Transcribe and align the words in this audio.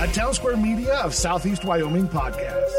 a 0.00 0.06
Town 0.06 0.32
Square 0.32 0.58
Media 0.58 0.94
of 0.98 1.12
Southeast 1.12 1.64
Wyoming 1.64 2.06
podcast. 2.06 2.70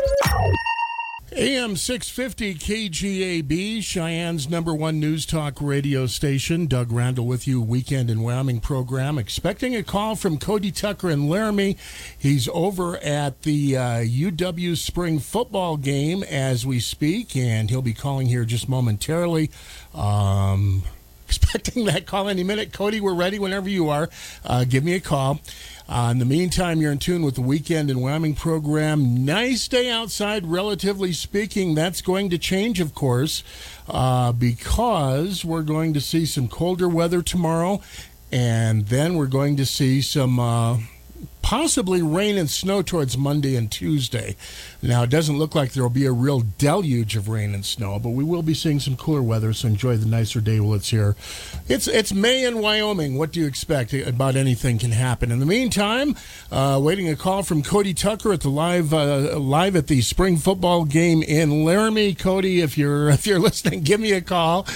AM 1.33 1.75
650 1.75 2.55
KGAB, 2.55 3.83
Cheyenne's 3.83 4.49
number 4.49 4.73
one 4.73 5.01
news 5.01 5.25
talk 5.25 5.61
radio 5.61 6.05
station. 6.05 6.65
Doug 6.65 6.93
Randall 6.93 7.27
with 7.27 7.45
you, 7.45 7.61
Weekend 7.61 8.09
in 8.09 8.21
Wyoming 8.21 8.61
program. 8.61 9.17
Expecting 9.17 9.75
a 9.75 9.83
call 9.83 10.15
from 10.15 10.37
Cody 10.37 10.71
Tucker 10.71 11.09
in 11.09 11.27
Laramie. 11.27 11.75
He's 12.17 12.47
over 12.53 12.95
at 12.99 13.41
the 13.41 13.75
uh, 13.75 13.81
UW 13.99 14.77
spring 14.77 15.19
football 15.19 15.75
game 15.75 16.23
as 16.23 16.65
we 16.65 16.79
speak, 16.79 17.35
and 17.35 17.69
he'll 17.69 17.81
be 17.81 17.93
calling 17.93 18.27
here 18.27 18.45
just 18.45 18.69
momentarily. 18.69 19.51
Um, 19.93 20.83
expecting 21.29 21.85
that 21.85 22.07
call 22.07 22.27
any 22.27 22.43
minute. 22.43 22.73
Cody, 22.73 22.99
we're 22.99 23.13
ready 23.13 23.37
whenever 23.37 23.69
you 23.69 23.87
are. 23.87 24.09
Uh, 24.43 24.63
give 24.63 24.83
me 24.83 24.95
a 24.95 24.99
call. 24.99 25.39
Uh, 25.87 26.09
in 26.11 26.17
the 26.17 26.25
meantime, 26.25 26.81
you're 26.81 26.91
in 26.91 26.97
tune 26.97 27.21
with 27.21 27.35
the 27.35 27.41
Weekend 27.41 27.91
in 27.91 27.99
Wyoming 27.99 28.33
program. 28.33 29.23
Nice 29.25 29.67
day 29.67 29.91
outside, 29.91 30.47
relatively 30.47 31.13
speaking. 31.13 31.75
That's 31.75 32.01
going 32.01 32.31
to 32.31 32.39
change, 32.39 32.79
of 32.79 32.95
course, 32.95 33.43
uh, 33.87 34.31
because 34.31 35.45
we're 35.45 35.61
going 35.61 35.93
to 35.93 36.01
see 36.01 36.25
some 36.25 36.47
colder 36.47 36.89
weather 36.89 37.21
tomorrow, 37.21 37.81
and 38.31 38.87
then 38.87 39.15
we're 39.15 39.27
going 39.27 39.55
to 39.57 39.65
see 39.67 40.01
some. 40.01 40.39
Possibly 41.41 42.01
rain 42.01 42.37
and 42.37 42.49
snow 42.49 42.83
towards 42.83 43.17
Monday 43.17 43.55
and 43.55 43.71
Tuesday. 43.71 44.35
Now, 44.83 45.01
it 45.03 45.09
doesn't 45.09 45.39
look 45.39 45.55
like 45.55 45.73
there 45.73 45.81
will 45.81 45.89
be 45.89 46.05
a 46.05 46.11
real 46.11 46.43
deluge 46.59 47.15
of 47.15 47.27
rain 47.27 47.55
and 47.55 47.65
snow, 47.65 47.97
but 47.97 48.11
we 48.11 48.23
will 48.23 48.43
be 48.43 48.53
seeing 48.53 48.79
some 48.79 48.95
cooler 48.95 49.23
weather, 49.23 49.51
so 49.53 49.67
enjoy 49.67 49.97
the 49.97 50.05
nicer 50.05 50.41
day 50.41 50.59
while 50.59 50.75
it's 50.75 50.89
here. 50.89 51.15
It's, 51.67 51.87
it's 51.87 52.13
May 52.13 52.45
in 52.45 52.59
Wyoming. 52.59 53.17
What 53.17 53.31
do 53.31 53.39
you 53.39 53.47
expect? 53.47 53.93
About 53.93 54.35
anything 54.35 54.77
can 54.77 54.91
happen. 54.91 55.31
In 55.31 55.39
the 55.39 55.45
meantime, 55.45 56.15
uh, 56.51 56.79
waiting 56.81 57.09
a 57.09 57.15
call 57.15 57.41
from 57.41 57.63
Cody 57.63 57.93
Tucker 57.93 58.31
at 58.31 58.41
the 58.41 58.49
live 58.49 58.93
uh, 58.93 59.39
live 59.39 59.75
at 59.75 59.87
the 59.87 60.01
spring 60.01 60.37
football 60.37 60.85
game 60.85 61.23
in 61.23 61.63
Laramie. 61.65 62.13
Cody, 62.13 62.61
if 62.61 62.77
you're 62.77 63.09
if 63.19 63.25
you're 63.25 63.39
listening, 63.39 63.81
give 63.81 63.99
me 63.99 64.11
a 64.11 64.21
call, 64.21 64.67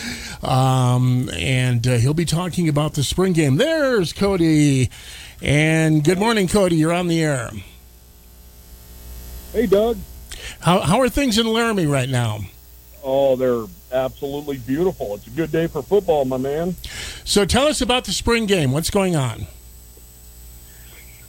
um, 0.41 1.29
and 1.33 1.87
uh, 1.87 1.97
he'll 1.97 2.13
be 2.13 2.25
talking 2.25 2.67
about 2.67 2.93
the 2.93 3.03
spring 3.03 3.33
game. 3.33 3.57
There's 3.57 4.13
Cody. 4.13 4.89
And 5.43 6.05
good 6.05 6.19
morning, 6.19 6.47
Cody. 6.47 6.77
You're 6.77 6.93
on 6.93 7.09
the 7.09 7.21
air. 7.21 7.51
Hey, 9.51 9.65
Doug. 9.65 9.97
How, 10.61 10.79
how 10.79 11.01
are 11.01 11.09
things 11.09 11.37
in 11.37 11.45
Laramie 11.45 11.85
right 11.85 12.07
now? 12.07 12.39
Oh, 13.03 13.35
they're 13.35 13.65
absolutely 13.91 14.57
beautiful. 14.59 15.15
It's 15.15 15.27
a 15.27 15.31
good 15.31 15.51
day 15.51 15.67
for 15.67 15.83
football, 15.83 16.23
my 16.23 16.37
man. 16.37 16.77
So 17.25 17.43
tell 17.43 17.67
us 17.67 17.81
about 17.81 18.05
the 18.05 18.13
spring 18.13 18.45
game. 18.45 18.71
What's 18.71 18.89
going 18.89 19.17
on? 19.17 19.47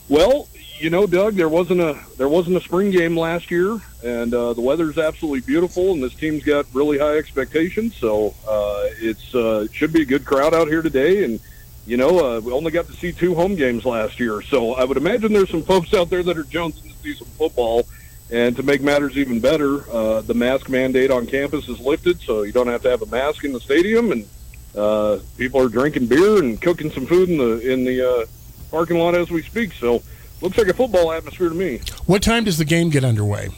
Well, 0.07 0.47
you 0.79 0.89
know, 0.89 1.07
Doug, 1.07 1.35
there 1.35 1.49
wasn't 1.49 1.81
a 1.81 1.99
there 2.17 2.29
wasn't 2.29 2.55
a 2.55 2.61
spring 2.61 2.91
game 2.91 3.17
last 3.17 3.51
year, 3.51 3.79
and 4.03 4.33
uh, 4.33 4.53
the 4.53 4.61
weather's 4.61 4.97
absolutely 4.97 5.41
beautiful, 5.41 5.91
and 5.91 6.01
this 6.01 6.13
team's 6.13 6.43
got 6.43 6.65
really 6.73 6.97
high 6.97 7.17
expectations. 7.17 7.95
So 7.97 8.33
uh, 8.47 8.87
it's 9.01 9.35
uh, 9.35 9.67
should 9.73 9.91
be 9.91 10.03
a 10.03 10.05
good 10.05 10.23
crowd 10.23 10.53
out 10.53 10.67
here 10.69 10.81
today, 10.81 11.25
and 11.25 11.39
you 11.85 11.97
know, 11.97 12.37
uh, 12.37 12.39
we 12.39 12.51
only 12.51 12.71
got 12.71 12.87
to 12.87 12.93
see 12.93 13.11
two 13.11 13.35
home 13.35 13.55
games 13.55 13.85
last 13.85 14.19
year, 14.19 14.41
so 14.41 14.73
I 14.73 14.83
would 14.83 14.97
imagine 14.97 15.33
there's 15.33 15.51
some 15.51 15.63
folks 15.63 15.93
out 15.93 16.09
there 16.09 16.23
that 16.23 16.37
are 16.37 16.43
jonesing 16.43 16.83
to 16.83 17.03
see 17.03 17.13
some 17.13 17.27
football. 17.27 17.87
And 18.31 18.55
to 18.55 18.63
make 18.63 18.81
matters 18.81 19.17
even 19.17 19.39
better, 19.39 19.87
uh, 19.91 20.21
the 20.21 20.33
mask 20.33 20.67
mandate 20.67 21.11
on 21.11 21.27
campus 21.27 21.69
is 21.69 21.79
lifted, 21.79 22.19
so 22.21 22.41
you 22.41 22.51
don't 22.51 22.67
have 22.67 22.81
to 22.81 22.89
have 22.89 23.03
a 23.03 23.05
mask 23.05 23.43
in 23.43 23.53
the 23.53 23.59
stadium, 23.59 24.11
and 24.11 24.27
uh, 24.75 25.19
people 25.37 25.61
are 25.61 25.69
drinking 25.69 26.07
beer 26.07 26.39
and 26.39 26.59
cooking 26.59 26.89
some 26.89 27.05
food 27.05 27.29
in 27.29 27.37
the 27.37 27.71
in 27.71 27.83
the 27.83 28.01
uh, 28.01 28.25
parking 28.71 28.97
lot 28.97 29.13
as 29.13 29.29
we 29.29 29.43
speak. 29.43 29.73
So 29.73 30.01
looks 30.41 30.57
like 30.57 30.67
a 30.67 30.73
football 30.73 31.11
atmosphere 31.11 31.49
to 31.49 31.55
me. 31.55 31.81
What 32.07 32.23
time 32.23 32.45
does 32.45 32.57
the 32.57 32.65
game 32.65 32.89
get 32.89 33.03
underway? 33.03 33.49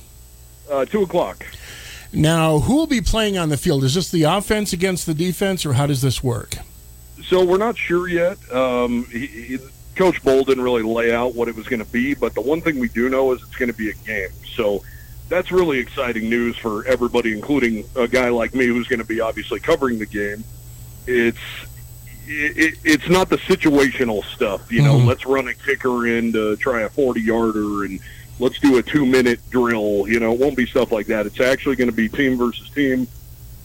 Uh, 0.70 0.84
two 0.84 1.02
o'clock. 1.02 1.46
Now, 2.12 2.60
who 2.60 2.76
will 2.76 2.88
be 2.88 3.02
playing 3.02 3.38
on 3.38 3.48
the 3.48 3.58
field? 3.58 3.86
Is 3.86 3.96
this 3.96 4.12
the 4.12 4.24
offense 4.24 4.74
against 4.74 5.06
the 5.06 5.14
defense, 5.14 5.66
or 5.66 5.74
how 5.74 5.88
does 5.88 6.02
this 6.02 6.22
work? 6.22 6.58
So 7.28 7.44
we're 7.44 7.58
not 7.58 7.78
sure 7.78 8.08
yet. 8.08 8.38
Um, 8.54 9.06
he, 9.12 9.28
he, 9.28 9.58
Coach 9.96 10.24
Bohl 10.24 10.46
didn't 10.46 10.64
really 10.64 10.84
lay 10.84 11.14
out 11.14 11.36
what 11.36 11.50
it 11.50 11.56
was 11.56 11.68
going 11.68 11.84
to 11.84 11.92
be, 11.92 12.14
but 12.14 12.34
the 12.34 12.42
one 12.42 12.62
thing 12.62 12.80
we 12.80 12.88
do 12.88 13.10
know 13.10 13.34
is 13.34 13.42
it's 13.42 13.56
going 13.58 13.72
to 13.72 13.78
be 13.78 13.90
a 13.90 13.94
game. 13.94 14.30
So 14.56 14.84
that's 15.28 15.52
really 15.52 15.80
exciting 15.80 16.30
news 16.30 16.56
for 16.56 16.86
everybody, 16.86 17.34
including 17.34 17.84
a 17.96 18.08
guy 18.08 18.30
like 18.30 18.56
me 18.56 18.68
who's 18.68 18.88
going 18.88 19.00
to 19.00 19.06
be 19.06 19.20
obviously 19.20 19.60
covering 19.60 20.00
the 20.00 20.06
game. 20.06 20.46
It's 21.06 21.38
it, 22.30 22.78
it's 22.84 23.10
not 23.10 23.30
the 23.30 23.38
situational 23.38 24.24
stuff, 24.24 24.72
you 24.72 24.82
know. 24.82 24.96
Mm-hmm. 24.96 25.08
Let's 25.08 25.26
run 25.26 25.48
a 25.50 25.54
kicker 25.54 26.08
in 26.08 26.32
to 26.34 26.56
try 26.58 26.82
a 26.82 26.90
forty 26.90 27.22
yarder, 27.22 27.84
and 27.84 28.00
let's 28.40 28.60
do 28.60 28.78
a 28.78 28.84
two 28.84 29.06
minute 29.06 29.40
drill. 29.50 30.08
You 30.08 30.22
know, 30.22 30.32
it 30.34 30.40
won't 30.40 30.56
be 30.56 30.66
stuff 30.66 30.94
like 30.94 31.08
that. 31.08 31.26
It's 31.26 31.42
actually 31.42 31.76
going 31.76 31.90
to 31.90 31.96
be 31.96 32.08
team 32.08 32.38
versus 32.38 32.70
team 32.70 33.08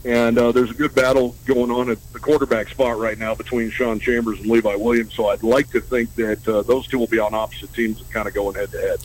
and 0.04 0.38
uh, 0.38 0.52
there's 0.52 0.70
a 0.70 0.74
good 0.74 0.94
battle 0.94 1.36
going 1.46 1.70
on 1.70 1.90
at 1.90 2.12
the 2.12 2.18
quarterback 2.18 2.68
spot 2.68 2.98
right 2.98 3.18
now 3.18 3.34
between 3.34 3.70
Sean 3.70 4.00
Chambers 4.00 4.40
and 4.40 4.48
Levi 4.48 4.74
Williams. 4.74 5.14
So 5.14 5.28
I'd 5.28 5.42
like 5.42 5.70
to 5.70 5.80
think 5.80 6.14
that 6.16 6.46
uh, 6.48 6.62
those 6.62 6.86
two 6.86 6.98
will 6.98 7.06
be 7.06 7.18
on 7.18 7.34
opposite 7.34 7.72
teams 7.72 8.00
and 8.00 8.10
kind 8.10 8.26
of 8.26 8.34
going 8.34 8.56
head 8.56 8.70
to 8.72 8.80
head. 8.80 9.00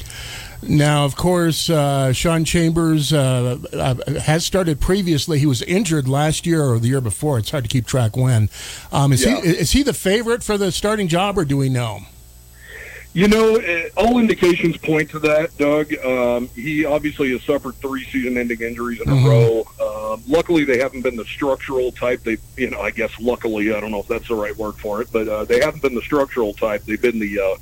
Now, 0.64 1.06
of 1.06 1.16
course, 1.16 1.70
uh, 1.70 2.14
Sean 2.14 2.44
Chambers 2.44 3.14
uh, 3.14 3.60
uh, 3.74 4.20
has 4.22 4.44
started 4.44 4.80
previously. 4.80 5.38
He 5.38 5.46
was 5.46 5.62
injured 5.62 6.08
last 6.08 6.48
year 6.48 6.64
or 6.64 6.80
the 6.80 6.88
year 6.88 7.02
before. 7.02 7.38
It's 7.38 7.52
hard 7.52 7.64
to 7.64 7.70
keep 7.70 7.86
track 7.86 8.18
when. 8.18 8.50
Um, 8.92 9.14
is, 9.14 9.24
yeah. 9.24 9.40
he, 9.40 9.50
is 9.50 9.72
he 9.72 9.84
the 9.84 9.94
favorite 9.94 10.44
for 10.44 10.58
the 10.58 10.72
starting 10.72 11.08
job, 11.08 11.38
or 11.38 11.46
do 11.46 11.58
we 11.58 11.70
know? 11.70 12.00
You 13.14 13.28
know, 13.28 13.56
uh, 13.56 13.90
all 13.98 14.20
indications 14.20 14.78
point 14.78 15.10
to 15.12 15.20
that, 15.20 15.56
Doug. 15.58 15.94
Um, 16.06 16.50
he 16.50 16.86
obviously 16.86 17.32
has 17.32 17.44
suffered 17.44 17.76
three 17.76 18.04
season-ending 18.06 18.62
injuries 18.62 19.00
in 19.00 19.08
mm-hmm. 19.08 19.26
a 19.26 19.30
row. 19.30 19.68
Um, 20.08 20.24
luckily, 20.28 20.64
they 20.64 20.80
haven't 20.80 21.02
been 21.02 21.16
the 21.16 21.26
structural 21.26 21.92
type. 21.92 22.24
They, 22.24 22.38
you 22.56 22.70
know, 22.70 22.80
I 22.80 22.92
guess 22.92 23.12
luckily, 23.20 23.74
I 23.74 23.80
don't 23.80 23.92
know 23.92 24.00
if 24.00 24.08
that's 24.08 24.28
the 24.28 24.36
right 24.36 24.56
word 24.56 24.76
for 24.76 25.02
it, 25.02 25.10
but 25.12 25.28
uh, 25.28 25.46
they 25.46 25.60
haven't 25.60 25.82
been 25.82 25.96
the 25.96 26.02
structural 26.02 26.54
type. 26.54 26.84
They've 26.84 27.02
been 27.02 27.20
the 27.20 27.40
uh, 27.40 27.58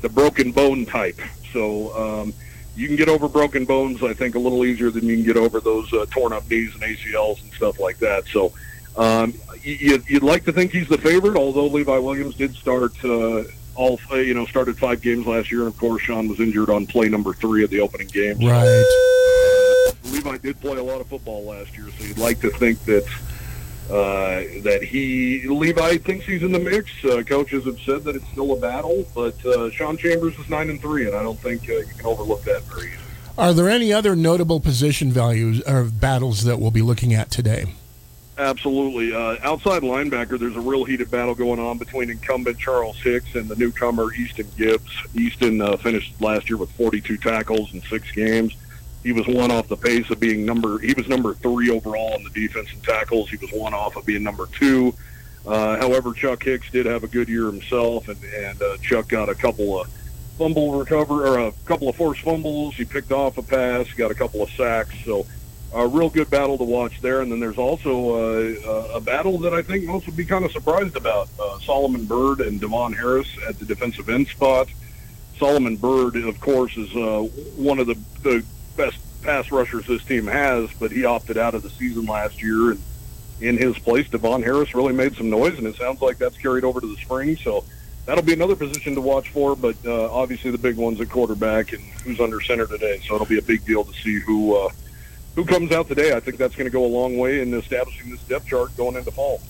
the 0.00 0.08
broken 0.08 0.52
bone 0.52 0.84
type. 0.86 1.20
So 1.52 1.96
um, 1.96 2.34
you 2.74 2.86
can 2.86 2.96
get 2.96 3.08
over 3.08 3.28
broken 3.28 3.64
bones, 3.64 4.02
I 4.02 4.12
think, 4.12 4.34
a 4.34 4.38
little 4.38 4.64
easier 4.64 4.90
than 4.90 5.06
you 5.06 5.16
can 5.16 5.24
get 5.24 5.36
over 5.36 5.60
those 5.60 5.92
uh, 5.92 6.06
torn 6.10 6.32
up 6.32 6.48
knees 6.50 6.74
and 6.74 6.82
ACLs 6.82 7.42
and 7.42 7.52
stuff 7.52 7.80
like 7.80 7.98
that. 7.98 8.26
So. 8.28 8.52
Um, 8.96 9.34
you, 9.62 10.02
you'd 10.08 10.22
like 10.22 10.44
to 10.44 10.52
think 10.52 10.72
he's 10.72 10.88
the 10.88 10.96
favorite, 10.96 11.36
although 11.36 11.66
Levi 11.66 11.98
Williams 11.98 12.34
did 12.34 12.54
start 12.54 12.92
uh, 13.04 13.42
all 13.74 14.00
you 14.12 14.34
know 14.34 14.46
started 14.46 14.78
five 14.78 15.02
games 15.02 15.26
last 15.26 15.52
year, 15.52 15.60
and 15.60 15.68
of 15.68 15.76
course 15.76 16.02
Sean 16.02 16.28
was 16.28 16.40
injured 16.40 16.70
on 16.70 16.86
play 16.86 17.08
number 17.08 17.34
three 17.34 17.62
of 17.62 17.70
the 17.70 17.80
opening 17.80 18.08
game. 18.08 18.38
Right. 18.38 18.84
Levi 20.16 20.38
did 20.38 20.60
play 20.60 20.78
a 20.78 20.82
lot 20.82 21.00
of 21.00 21.06
football 21.08 21.44
last 21.44 21.76
year, 21.76 21.88
so 21.98 22.04
you'd 22.04 22.18
like 22.18 22.40
to 22.40 22.50
think 22.50 22.82
that 22.84 23.06
uh, 23.90 24.62
that 24.62 24.82
he 24.82 25.46
Levi 25.46 25.98
thinks 25.98 26.24
he's 26.24 26.42
in 26.42 26.52
the 26.52 26.58
mix. 26.58 26.90
Uh, 27.04 27.22
coaches 27.22 27.64
have 27.66 27.78
said 27.80 28.02
that 28.04 28.16
it's 28.16 28.26
still 28.28 28.52
a 28.52 28.60
battle, 28.60 29.06
but 29.14 29.44
uh, 29.44 29.70
Sean 29.70 29.96
Chambers 29.96 30.38
is 30.38 30.48
nine 30.48 30.70
and 30.70 30.80
three, 30.80 31.06
and 31.06 31.14
I 31.14 31.22
don't 31.22 31.38
think 31.38 31.68
uh, 31.68 31.74
you 31.74 31.86
can 31.96 32.06
overlook 32.06 32.42
that 32.44 32.62
very 32.62 32.88
easily. 32.88 33.02
Are 33.38 33.52
there 33.52 33.68
any 33.68 33.92
other 33.92 34.16
notable 34.16 34.60
position 34.60 35.12
values 35.12 35.60
or 35.66 35.84
battles 35.84 36.44
that 36.44 36.58
we'll 36.58 36.70
be 36.70 36.82
looking 36.82 37.12
at 37.12 37.30
today? 37.30 37.66
Absolutely. 38.38 39.14
Uh, 39.14 39.36
outside 39.42 39.82
linebacker, 39.82 40.38
there's 40.38 40.56
a 40.56 40.60
real 40.60 40.84
heated 40.84 41.10
battle 41.10 41.34
going 41.34 41.60
on 41.60 41.78
between 41.78 42.10
incumbent 42.10 42.58
Charles 42.58 43.00
Hicks 43.02 43.34
and 43.34 43.48
the 43.48 43.56
newcomer 43.56 44.12
Easton 44.14 44.46
Gibbs. 44.56 44.90
Easton 45.14 45.60
uh, 45.60 45.76
finished 45.76 46.20
last 46.20 46.48
year 46.48 46.56
with 46.58 46.70
42 46.72 47.18
tackles 47.18 47.72
in 47.72 47.82
six 47.82 48.10
games. 48.12 48.54
He 49.06 49.12
was 49.12 49.24
one 49.28 49.52
off 49.52 49.68
the 49.68 49.76
pace 49.76 50.10
of 50.10 50.18
being 50.18 50.44
number. 50.44 50.80
He 50.80 50.92
was 50.92 51.06
number 51.06 51.32
three 51.34 51.70
overall 51.70 52.16
in 52.16 52.24
the 52.24 52.30
defense 52.30 52.72
and 52.72 52.82
tackles. 52.82 53.30
He 53.30 53.36
was 53.36 53.52
one 53.52 53.72
off 53.72 53.94
of 53.94 54.04
being 54.04 54.24
number 54.24 54.46
two. 54.46 54.92
Uh, 55.46 55.76
however, 55.76 56.12
Chuck 56.12 56.42
Hicks 56.42 56.68
did 56.72 56.86
have 56.86 57.04
a 57.04 57.06
good 57.06 57.28
year 57.28 57.46
himself, 57.46 58.08
and, 58.08 58.20
and 58.24 58.60
uh, 58.60 58.76
Chuck 58.78 59.08
got 59.08 59.28
a 59.28 59.34
couple 59.36 59.80
of 59.80 59.88
fumble 60.36 60.76
recover 60.76 61.24
or 61.24 61.38
a 61.38 61.52
couple 61.66 61.88
of 61.88 61.94
forced 61.94 62.22
fumbles. 62.22 62.74
He 62.74 62.84
picked 62.84 63.12
off 63.12 63.38
a 63.38 63.42
pass, 63.42 63.92
got 63.92 64.10
a 64.10 64.14
couple 64.16 64.42
of 64.42 64.50
sacks. 64.50 64.96
So 65.04 65.24
a 65.72 65.86
real 65.86 66.10
good 66.10 66.28
battle 66.28 66.58
to 66.58 66.64
watch 66.64 67.00
there. 67.00 67.20
And 67.20 67.30
then 67.30 67.38
there's 67.38 67.58
also 67.58 68.16
uh, 68.16 68.88
a 68.92 69.00
battle 69.00 69.38
that 69.38 69.54
I 69.54 69.62
think 69.62 69.84
most 69.84 70.06
would 70.06 70.16
be 70.16 70.24
kind 70.24 70.44
of 70.44 70.50
surprised 70.50 70.96
about. 70.96 71.28
Uh, 71.40 71.60
Solomon 71.60 72.06
Byrd 72.06 72.40
and 72.40 72.60
Devon 72.60 72.92
Harris 72.92 73.28
at 73.48 73.56
the 73.60 73.66
defensive 73.66 74.08
end 74.08 74.26
spot. 74.26 74.66
Solomon 75.38 75.76
Byrd, 75.76 76.16
of 76.16 76.40
course, 76.40 76.76
is 76.76 76.90
uh, 76.96 77.20
one 77.54 77.78
of 77.78 77.86
the, 77.86 77.96
the 78.24 78.44
best 78.76 78.98
pass 79.22 79.50
rushers 79.50 79.86
this 79.86 80.04
team 80.04 80.26
has, 80.26 80.70
but 80.78 80.92
he 80.92 81.04
opted 81.04 81.36
out 81.36 81.54
of 81.54 81.62
the 81.62 81.70
season 81.70 82.06
last 82.06 82.42
year. 82.42 82.72
And 82.72 82.82
in 83.40 83.56
his 83.56 83.78
place, 83.78 84.08
Devon 84.08 84.42
Harris 84.42 84.74
really 84.74 84.92
made 84.92 85.14
some 85.16 85.28
noise, 85.28 85.58
and 85.58 85.66
it 85.66 85.76
sounds 85.76 86.00
like 86.00 86.18
that's 86.18 86.38
carried 86.38 86.64
over 86.64 86.80
to 86.80 86.86
the 86.86 86.96
spring. 86.96 87.36
So 87.36 87.64
that'll 88.06 88.24
be 88.24 88.32
another 88.32 88.56
position 88.56 88.94
to 88.94 89.00
watch 89.00 89.28
for. 89.30 89.54
But 89.56 89.76
uh, 89.84 90.12
obviously, 90.12 90.50
the 90.50 90.58
big 90.58 90.76
one's 90.76 91.00
at 91.00 91.10
quarterback 91.10 91.72
and 91.72 91.82
who's 92.04 92.20
under 92.20 92.40
center 92.40 92.66
today. 92.66 93.00
So 93.06 93.14
it'll 93.14 93.26
be 93.26 93.38
a 93.38 93.42
big 93.42 93.64
deal 93.66 93.84
to 93.84 93.92
see 93.92 94.20
who 94.20 94.56
uh, 94.56 94.70
who 95.36 95.44
comes 95.44 95.70
out 95.70 95.86
today, 95.86 96.14
I 96.14 96.20
think 96.20 96.38
that's 96.38 96.56
going 96.56 96.64
to 96.64 96.70
go 96.70 96.84
a 96.84 96.88
long 96.88 97.18
way 97.18 97.42
in 97.42 97.52
establishing 97.52 98.10
this 98.10 98.22
depth 98.22 98.46
chart 98.46 98.74
going 98.76 98.96
into 98.96 99.10
fall. 99.10 99.40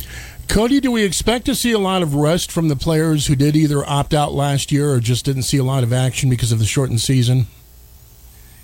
Cody, 0.49 0.81
do 0.81 0.91
we 0.91 1.05
expect 1.05 1.47
to 1.47 1.55
see 1.55 1.73
a 1.73 1.79
lot 1.79 2.03
of 2.03 2.15
rest 2.15 2.51
from 2.51 2.69
the 2.69 2.77
players 2.77 3.29
who 3.29 3.37
did 3.37 3.57
either 3.57 3.89
opt 3.89 4.13
out 4.13 4.33
last 4.33 4.73
year 4.73 4.93
or 4.93 5.01
just 5.01 5.25
didn't 5.25 5.45
see 5.45 5.59
a 5.59 5.65
lot 5.65 5.85
of 5.85 5.93
action 5.93 6.29
because 6.29 6.51
of 6.51 6.59
the 6.59 6.67
shortened 6.67 7.01
season? 7.01 7.47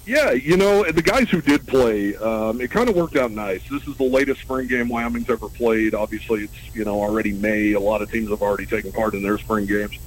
Yeah, 0.05 0.33
you 0.33 0.57
know, 0.57 0.83
the 0.83 1.03
guys 1.03 1.31
who 1.31 1.41
did 1.41 1.67
play, 1.67 2.17
um, 2.17 2.61
it 2.61 2.71
kind 2.71 2.89
of 2.89 2.97
worked 2.97 3.17
out 3.17 3.31
nice. 3.31 3.63
This 3.69 3.87
is 3.87 3.97
the 3.97 4.05
latest 4.05 4.41
spring 4.41 4.67
game 4.67 4.89
Wyoming's 4.89 5.31
ever 5.31 5.49
played. 5.49 5.95
Obviously, 5.95 6.45
it's, 6.45 6.75
you 6.75 6.85
know, 6.85 7.01
already 7.01 7.33
May. 7.33 7.73
A 7.73 7.81
lot 7.81 8.03
of 8.03 8.11
teams 8.11 8.31
have 8.31 8.43
already 8.43 8.67
taken 8.67 8.91
part 8.91 9.15
in 9.15 9.23
their 9.23 9.39
spring 9.39 9.67
games. 9.67 9.99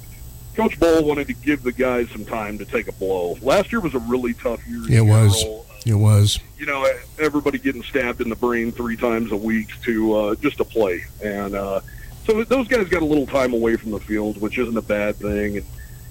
Coach 0.54 0.78
Bohl 0.78 1.04
wanted 1.04 1.26
to 1.28 1.34
give 1.34 1.62
the 1.62 1.72
guys 1.72 2.10
some 2.10 2.24
time 2.24 2.58
to 2.58 2.64
take 2.64 2.88
a 2.88 2.92
blow. 2.92 3.38
Last 3.40 3.72
year 3.72 3.80
was 3.80 3.94
a 3.94 3.98
really 4.00 4.34
tough 4.34 4.66
year. 4.66 4.82
It 4.90 5.02
was. 5.02 5.44
It 5.86 5.94
was. 5.94 6.40
You 6.58 6.66
know, 6.66 6.86
everybody 7.18 7.58
getting 7.58 7.82
stabbed 7.82 8.20
in 8.20 8.28
the 8.28 8.36
brain 8.36 8.72
three 8.72 8.96
times 8.96 9.32
a 9.32 9.36
week 9.36 9.68
to 9.82 10.14
uh, 10.14 10.34
just 10.36 10.56
to 10.56 10.64
play, 10.64 11.04
and 11.22 11.54
uh, 11.54 11.80
so 12.26 12.42
those 12.42 12.66
guys 12.68 12.88
got 12.88 13.02
a 13.02 13.04
little 13.04 13.26
time 13.26 13.54
away 13.54 13.76
from 13.76 13.92
the 13.92 14.00
field, 14.00 14.40
which 14.40 14.58
isn't 14.58 14.76
a 14.76 14.82
bad 14.82 15.16
thing. 15.16 15.58
And 15.58 15.66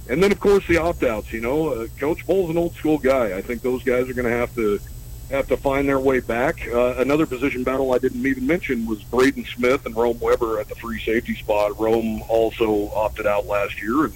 and 0.10 0.22
then, 0.22 0.32
of 0.32 0.40
course, 0.40 0.68
the 0.68 0.78
opt-outs. 0.78 1.34
You 1.34 1.42
know, 1.42 1.70
uh, 1.70 1.88
Coach 2.00 2.26
Bohl's 2.26 2.50
an 2.50 2.58
old 2.58 2.76
school 2.76 2.98
guy. 2.98 3.38
I 3.38 3.42
think 3.42 3.62
those 3.62 3.84
guys 3.84 4.10
are 4.10 4.14
going 4.14 4.28
to 4.28 4.38
have 4.38 4.54
to 4.56 4.80
have 5.32 5.48
to 5.48 5.58
find 5.58 5.90
their 5.90 6.00
way 6.00 6.20
back. 6.20 6.68
Uh, 6.68 6.96
another 6.98 7.26
position 7.26 7.64
battle 7.64 7.94
I 7.94 7.98
didn't 7.98 8.26
even 8.26 8.46
mention 8.46 8.86
was 8.86 9.04
Braden 9.04 9.46
Smith 9.46 9.86
and 9.86 9.96
Rome 9.96 10.20
Weber 10.20 10.60
at 10.60 10.70
the 10.70 10.76
free 10.76 11.00
safety 11.00 11.36
spot. 11.36 11.80
Rome 11.80 12.22
also 12.28 12.90
opted 12.90 13.26
out 13.26 13.48
last 13.48 13.82
year, 13.82 14.06
and 14.06 14.14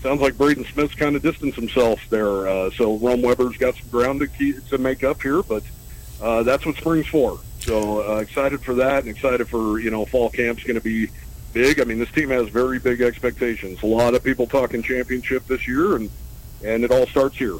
sounds 0.00 0.20
like 0.20 0.38
Braden 0.38 0.64
Smith's 0.64 0.94
kind 0.94 1.14
of 1.14 1.22
distanced 1.22 1.56
himself 1.56 2.00
there. 2.08 2.48
Uh, 2.48 2.70
so 2.70 2.96
Rome 2.96 3.22
Weber's 3.22 3.56
got 3.58 3.74
some 3.76 3.88
ground 3.90 4.20
to, 4.20 4.26
keep, 4.28 4.66
to 4.68 4.78
make 4.78 5.04
up 5.04 5.20
here, 5.20 5.42
but 5.42 5.62
uh, 6.22 6.42
that's 6.42 6.64
what 6.64 6.76
spring's 6.76 7.06
for. 7.06 7.38
So 7.60 8.08
uh, 8.08 8.16
excited 8.20 8.62
for 8.62 8.74
that, 8.74 9.00
and 9.00 9.08
excited 9.08 9.48
for 9.48 9.78
you 9.78 9.90
know 9.90 10.04
fall 10.06 10.30
camp's 10.30 10.62
going 10.64 10.76
to 10.76 10.84
be 10.84 11.10
big. 11.56 11.80
I 11.80 11.84
mean, 11.84 11.98
this 11.98 12.10
team 12.10 12.28
has 12.28 12.48
very 12.50 12.78
big 12.78 13.00
expectations. 13.00 13.82
A 13.82 13.86
lot 13.86 14.14
of 14.14 14.22
people 14.22 14.46
talking 14.46 14.82
championship 14.82 15.46
this 15.46 15.66
year, 15.66 15.96
and 15.96 16.10
and 16.62 16.84
it 16.84 16.90
all 16.90 17.06
starts 17.06 17.36
here. 17.36 17.56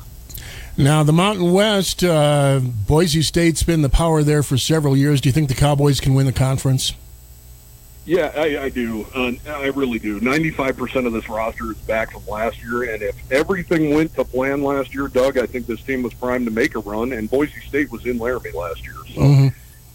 Now, 0.76 1.02
the 1.02 1.12
Mountain 1.12 1.52
West, 1.52 2.04
uh, 2.04 2.60
Boise 2.62 3.22
State's 3.22 3.62
been 3.62 3.80
the 3.80 3.88
power 3.88 4.22
there 4.22 4.42
for 4.42 4.58
several 4.58 4.94
years. 4.94 5.22
Do 5.22 5.30
you 5.30 5.32
think 5.32 5.48
the 5.48 5.54
Cowboys 5.54 6.00
can 6.00 6.12
win 6.12 6.26
the 6.26 6.32
conference? 6.32 6.92
Yeah, 8.04 8.30
I, 8.36 8.64
I 8.64 8.68
do. 8.68 9.06
Uh, 9.14 9.32
I 9.48 9.68
really 9.68 9.98
do. 9.98 10.20
Ninety-five 10.20 10.76
percent 10.76 11.06
of 11.06 11.14
this 11.14 11.28
roster 11.30 11.72
is 11.72 11.78
back 11.78 12.12
from 12.12 12.26
last 12.26 12.62
year, 12.62 12.92
and 12.92 13.02
if 13.02 13.16
everything 13.32 13.94
went 13.94 14.14
to 14.16 14.24
plan 14.24 14.62
last 14.62 14.94
year, 14.94 15.08
Doug, 15.08 15.38
I 15.38 15.46
think 15.46 15.66
this 15.66 15.82
team 15.82 16.02
was 16.02 16.12
primed 16.12 16.44
to 16.44 16.52
make 16.52 16.74
a 16.74 16.80
run. 16.80 17.14
And 17.14 17.30
Boise 17.30 17.60
State 17.66 17.90
was 17.90 18.04
in 18.04 18.18
Laramie 18.18 18.52
last 18.52 18.84
year, 18.84 19.00
so. 19.14 19.20
Mm-hmm 19.22 19.48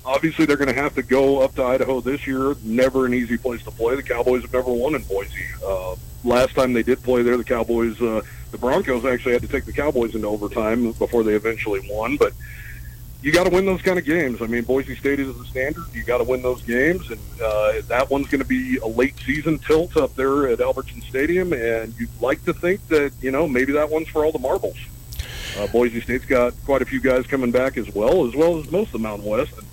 obviously 0.05 0.45
they're 0.45 0.57
going 0.57 0.73
to 0.73 0.81
have 0.81 0.95
to 0.95 1.03
go 1.03 1.41
up 1.41 1.55
to 1.55 1.63
Idaho 1.63 2.01
this 2.01 2.25
year. 2.25 2.55
Never 2.63 3.05
an 3.05 3.13
easy 3.13 3.37
place 3.37 3.63
to 3.63 3.71
play. 3.71 3.95
The 3.95 4.03
Cowboys 4.03 4.41
have 4.43 4.53
never 4.53 4.71
won 4.71 4.95
in 4.95 5.03
Boise. 5.03 5.45
Uh, 5.65 5.95
last 6.23 6.55
time 6.55 6.73
they 6.73 6.83
did 6.83 7.01
play 7.03 7.21
there, 7.21 7.37
the 7.37 7.43
Cowboys, 7.43 8.01
uh, 8.01 8.21
the 8.51 8.57
Broncos 8.57 9.05
actually 9.05 9.33
had 9.33 9.41
to 9.41 9.47
take 9.47 9.65
the 9.65 9.73
Cowboys 9.73 10.15
into 10.15 10.27
overtime 10.27 10.91
before 10.93 11.23
they 11.23 11.33
eventually 11.33 11.81
won. 11.89 12.17
But 12.17 12.33
you 13.21 13.31
got 13.31 13.43
to 13.45 13.51
win 13.51 13.65
those 13.65 13.81
kind 13.81 13.99
of 13.99 14.05
games. 14.05 14.41
I 14.41 14.47
mean, 14.47 14.63
Boise 14.63 14.95
State 14.95 15.19
is 15.19 15.37
the 15.37 15.45
standard. 15.45 15.83
You 15.93 16.03
got 16.03 16.17
to 16.17 16.23
win 16.23 16.41
those 16.41 16.61
games, 16.63 17.09
and 17.11 17.19
uh, 17.41 17.73
that 17.87 18.09
one's 18.09 18.27
going 18.27 18.41
to 18.41 18.47
be 18.47 18.77
a 18.77 18.87
late 18.87 19.15
season 19.19 19.59
tilt 19.59 19.95
up 19.95 20.15
there 20.15 20.47
at 20.47 20.59
Albertson 20.59 21.01
Stadium. 21.01 21.53
And 21.53 21.93
you'd 21.99 22.09
like 22.19 22.43
to 22.45 22.53
think 22.53 22.87
that 22.87 23.13
you 23.21 23.31
know 23.31 23.47
maybe 23.47 23.73
that 23.73 23.89
one's 23.89 24.07
for 24.07 24.25
all 24.25 24.31
the 24.31 24.39
marbles. 24.39 24.77
Uh, 25.57 25.67
Boise 25.67 26.01
State's 26.01 26.25
got 26.25 26.53
quite 26.65 26.81
a 26.81 26.85
few 26.85 27.01
guys 27.01 27.27
coming 27.27 27.51
back 27.51 27.77
as 27.77 27.93
well, 27.93 28.25
as 28.25 28.35
well 28.35 28.57
as 28.57 28.71
most 28.71 28.87
of 28.87 28.93
the 28.93 28.99
Mountain 28.99 29.29
West. 29.29 29.53
And 29.57 29.67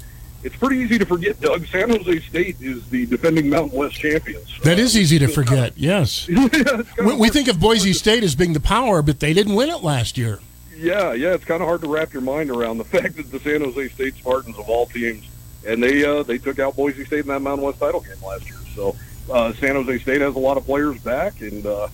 it's 0.49 0.57
pretty 0.57 0.77
easy 0.77 0.97
to 0.99 1.05
forget, 1.05 1.39
Doug. 1.43 1.67
San 1.67 1.91
Jose 1.91 2.21
State 2.21 2.57
is 2.63 2.89
the 2.89 3.05
defending 3.05 3.51
Mountain 3.51 3.79
West 3.79 3.97
champions. 3.97 4.59
That 4.63 4.79
is 4.79 4.97
easy 4.97 5.19
to 5.19 5.29
forget, 5.29 5.77
yes. 5.77 6.27
yeah, 6.31 6.83
we, 7.05 7.15
we 7.17 7.29
think 7.29 7.49
of 7.49 7.61
Boise 7.61 7.93
State 7.93 8.25
as 8.25 8.35
being 8.35 8.55
the 8.55 8.61
power, 8.61 9.03
but 9.03 9.21
they 9.21 9.35
didn't 9.35 9.55
win 9.55 9.69
it 9.69 9.83
last 9.83 10.17
year. 10.17 10.41
Yeah, 10.75 11.13
yeah, 11.13 11.35
it's 11.35 11.45
kind 11.45 11.61
of 11.61 11.69
hard 11.69 11.83
to 11.83 11.89
wrap 11.89 12.15
your 12.15 12.23
mind 12.23 12.49
around 12.49 12.79
the 12.79 12.85
fact 12.97 13.17
that 13.17 13.31
the 13.31 13.39
San 13.41 13.61
Jose 13.61 13.89
State 13.89 14.15
Spartans, 14.17 14.59
of 14.59 14.71
all 14.71 14.87
teams, 14.87 15.29
and 15.67 15.83
they 15.83 16.03
uh, 16.03 16.23
they 16.23 16.39
took 16.39 16.59
out 16.59 16.75
Boise 16.75 17.05
State 17.05 17.21
in 17.21 17.27
that 17.27 17.41
Mountain 17.41 17.67
West 17.67 17.79
title 17.79 18.01
game 18.01 18.17
last 18.27 18.49
year. 18.49 18.59
So 18.75 18.97
uh, 19.31 19.53
San 19.53 19.75
Jose 19.75 19.99
State 19.99 20.23
has 20.23 20.35
a 20.35 20.39
lot 20.39 20.57
of 20.57 20.65
players 20.65 20.99
back, 21.03 21.43
and 21.43 21.67
uh, 21.67 21.89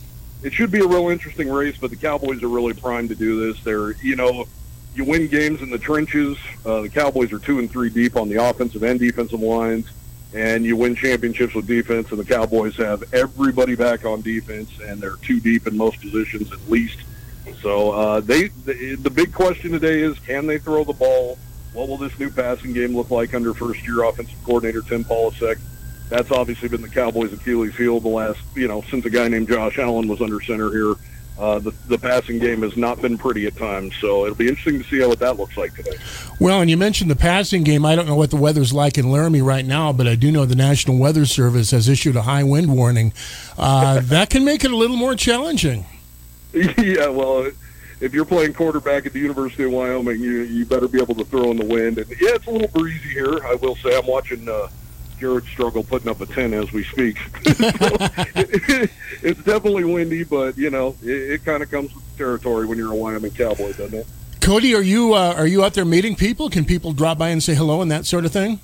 it 0.45 0.53
should 0.53 0.71
be 0.71 0.79
a 0.79 0.87
real 0.87 1.09
interesting 1.09 1.51
race. 1.51 1.77
But 1.77 1.91
the 1.91 1.97
Cowboys 1.97 2.41
are 2.45 2.49
really 2.49 2.75
primed 2.75 3.09
to 3.09 3.17
do 3.17 3.53
this. 3.53 3.65
They're, 3.65 3.93
you 3.97 4.15
know, 4.15 4.47
you 4.95 5.05
win 5.05 5.27
games 5.29 5.61
in 5.61 5.71
the 5.71 5.79
trenches. 5.79 6.39
Uh, 6.65 6.83
the 6.83 6.89
Cowboys 6.89 7.33
are 7.33 7.39
two 7.39 7.59
and 7.59 7.71
three 7.71 7.91
deep 7.91 8.17
on 8.17 8.29
the 8.29 8.37
offensive 8.37 8.83
and 8.83 8.99
defensive 8.99 9.41
lines, 9.41 9.91
and 10.33 10.65
you 10.65 10.77
win 10.77 10.95
championships 10.95 11.55
with 11.55 11.67
defense. 11.67 12.11
And 12.11 12.19
the 12.19 12.25
Cowboys 12.25 12.77
have 12.77 13.03
everybody 13.13 13.75
back 13.75 14.05
on 14.05 14.23
defense, 14.23 14.71
and 14.81 15.01
they're 15.01 15.17
two 15.17 15.41
deep 15.41 15.67
in 15.67 15.77
most 15.77 16.01
positions 16.01 16.53
at 16.53 16.71
least. 16.71 16.99
So 17.61 17.91
uh, 17.93 18.21
they 18.21 18.49
the, 18.49 18.97
the 18.97 19.11
big 19.11 19.33
question 19.33 19.73
today 19.73 20.01
is 20.01 20.19
can 20.21 20.47
they 20.47 20.59
throw 20.59 20.85
the 20.85 20.93
ball? 20.93 21.39
What 21.73 21.89
will 21.89 21.97
this 21.97 22.17
new 22.19 22.31
passing 22.31 22.73
game 22.73 22.95
look 22.95 23.11
like 23.11 23.35
under 23.35 23.53
first-year 23.53 24.05
offensive 24.05 24.37
coordinator 24.45 24.81
Tim 24.83 25.05
Polasek? 25.05 25.59
That's 26.09 26.31
obviously 26.31 26.69
been 26.69 26.83
the 26.83 26.89
Cowboys' 26.89 27.33
Achilles 27.33 27.75
heel 27.75 27.99
the 27.99 28.09
last, 28.09 28.41
you 28.55 28.69
know, 28.69 28.83
since 28.91 29.05
a 29.07 29.11
guy 29.11 29.27
named 29.27 29.49
Josh 29.49 29.79
Allen 29.79 30.07
was 30.07 30.21
under 30.21 30.41
center 30.41 30.71
here 30.71 30.95
uh, 31.39 31.59
the, 31.59 31.73
the 31.89 31.99
passing 31.99 32.39
game 32.39 32.63
has 32.63 32.77
not 32.77 33.03
been 33.03 33.19
pretty 33.19 33.47
at 33.47 33.57
times. 33.57 33.95
So 33.97 34.25
it'll 34.25 34.37
be 34.37 34.49
interesting 34.49 34.83
to 34.83 34.89
see 34.89 35.01
how 35.01 35.09
what 35.09 35.19
that 35.19 35.37
looks 35.37 35.57
like 35.57 35.75
today. 35.75 35.97
Well, 36.39 36.61
and 36.61 36.71
you 36.71 36.77
mentioned 36.77 37.11
the 37.11 37.17
passing 37.17 37.65
game. 37.65 37.85
I 37.85 37.97
don't 37.97 38.07
know 38.07 38.15
what 38.15 38.31
the 38.31 38.37
weather's 38.37 38.73
like 38.73 38.99
in 38.99 39.11
Laramie 39.11 39.43
right 39.43 39.65
now, 39.65 39.93
but 39.93 40.07
I 40.07 40.15
do 40.15 40.31
know 40.31 40.45
the 40.45 40.55
National 40.55 40.97
Weather 40.97 41.27
Service 41.27 41.73
has 41.73 41.89
issued 41.89 42.15
a 42.17 42.23
high 42.23 42.45
wind 42.45 42.75
warning. 42.75 43.13
Uh, 43.59 44.01
that 44.05 44.31
can 44.31 44.45
make 44.45 44.65
it 44.65 44.71
a 44.71 44.77
little 44.77 44.97
more 44.97 45.15
challenging. 45.15 45.87
Yeah, 46.55 47.09
well, 47.09 47.51
if 48.01 48.15
you're 48.15 48.25
playing 48.25 48.53
quarterback 48.53 49.07
at 49.07 49.13
the 49.13 49.19
University 49.19 49.65
of 49.65 49.73
Wyoming, 49.73 50.21
you 50.21 50.43
you 50.43 50.65
better 50.65 50.87
be 50.87 51.03
able 51.03 51.17
to 51.17 51.25
throw 51.25 51.51
in 51.51 51.57
the 51.57 51.65
wind. 51.65 51.99
And 51.99 52.09
yeah, 52.11 52.35
it's 52.35 52.47
a 52.47 52.51
little 52.51 52.69
breezy 52.69 53.09
here. 53.09 53.45
I 53.45 53.57
will 53.57 53.75
say, 53.75 53.99
I'm 53.99 54.07
watching. 54.07 54.49
Uh, 54.49 54.69
Garrett 55.25 55.45
struggle 55.45 55.83
putting 55.83 56.11
up 56.11 56.21
a 56.21 56.27
10 56.27 56.53
as 56.53 56.71
we 56.71 56.85
speak. 56.85 57.17
it's 59.23 59.43
definitely 59.43 59.85
windy, 59.85 60.23
but, 60.23 60.59
you 60.59 60.69
know, 60.69 60.95
it, 61.03 61.09
it 61.09 61.45
kind 61.47 61.63
of 61.63 61.71
comes 61.71 61.95
with 61.95 62.05
the 62.13 62.19
territory 62.19 62.67
when 62.67 62.77
you're 62.77 62.93
a 62.93 62.95
Wyoming 62.95 63.31
Cowboy, 63.31 63.73
doesn't 63.73 63.95
it? 63.95 64.07
Cody, 64.43 64.75
are 64.75 64.83
you 64.83 65.15
uh, 65.15 65.33
are 65.35 65.47
you 65.47 65.65
out 65.65 65.73
there 65.73 65.87
meeting 65.87 66.15
people? 66.15 66.51
Can 66.51 66.67
people 66.67 66.93
drop 66.93 67.17
by 67.17 67.31
and 67.31 67.43
say 67.43 67.55
hello 67.55 67.81
and 67.81 67.91
that 67.91 68.05
sort 68.05 68.27
of 68.27 68.33
thing? 68.33 68.61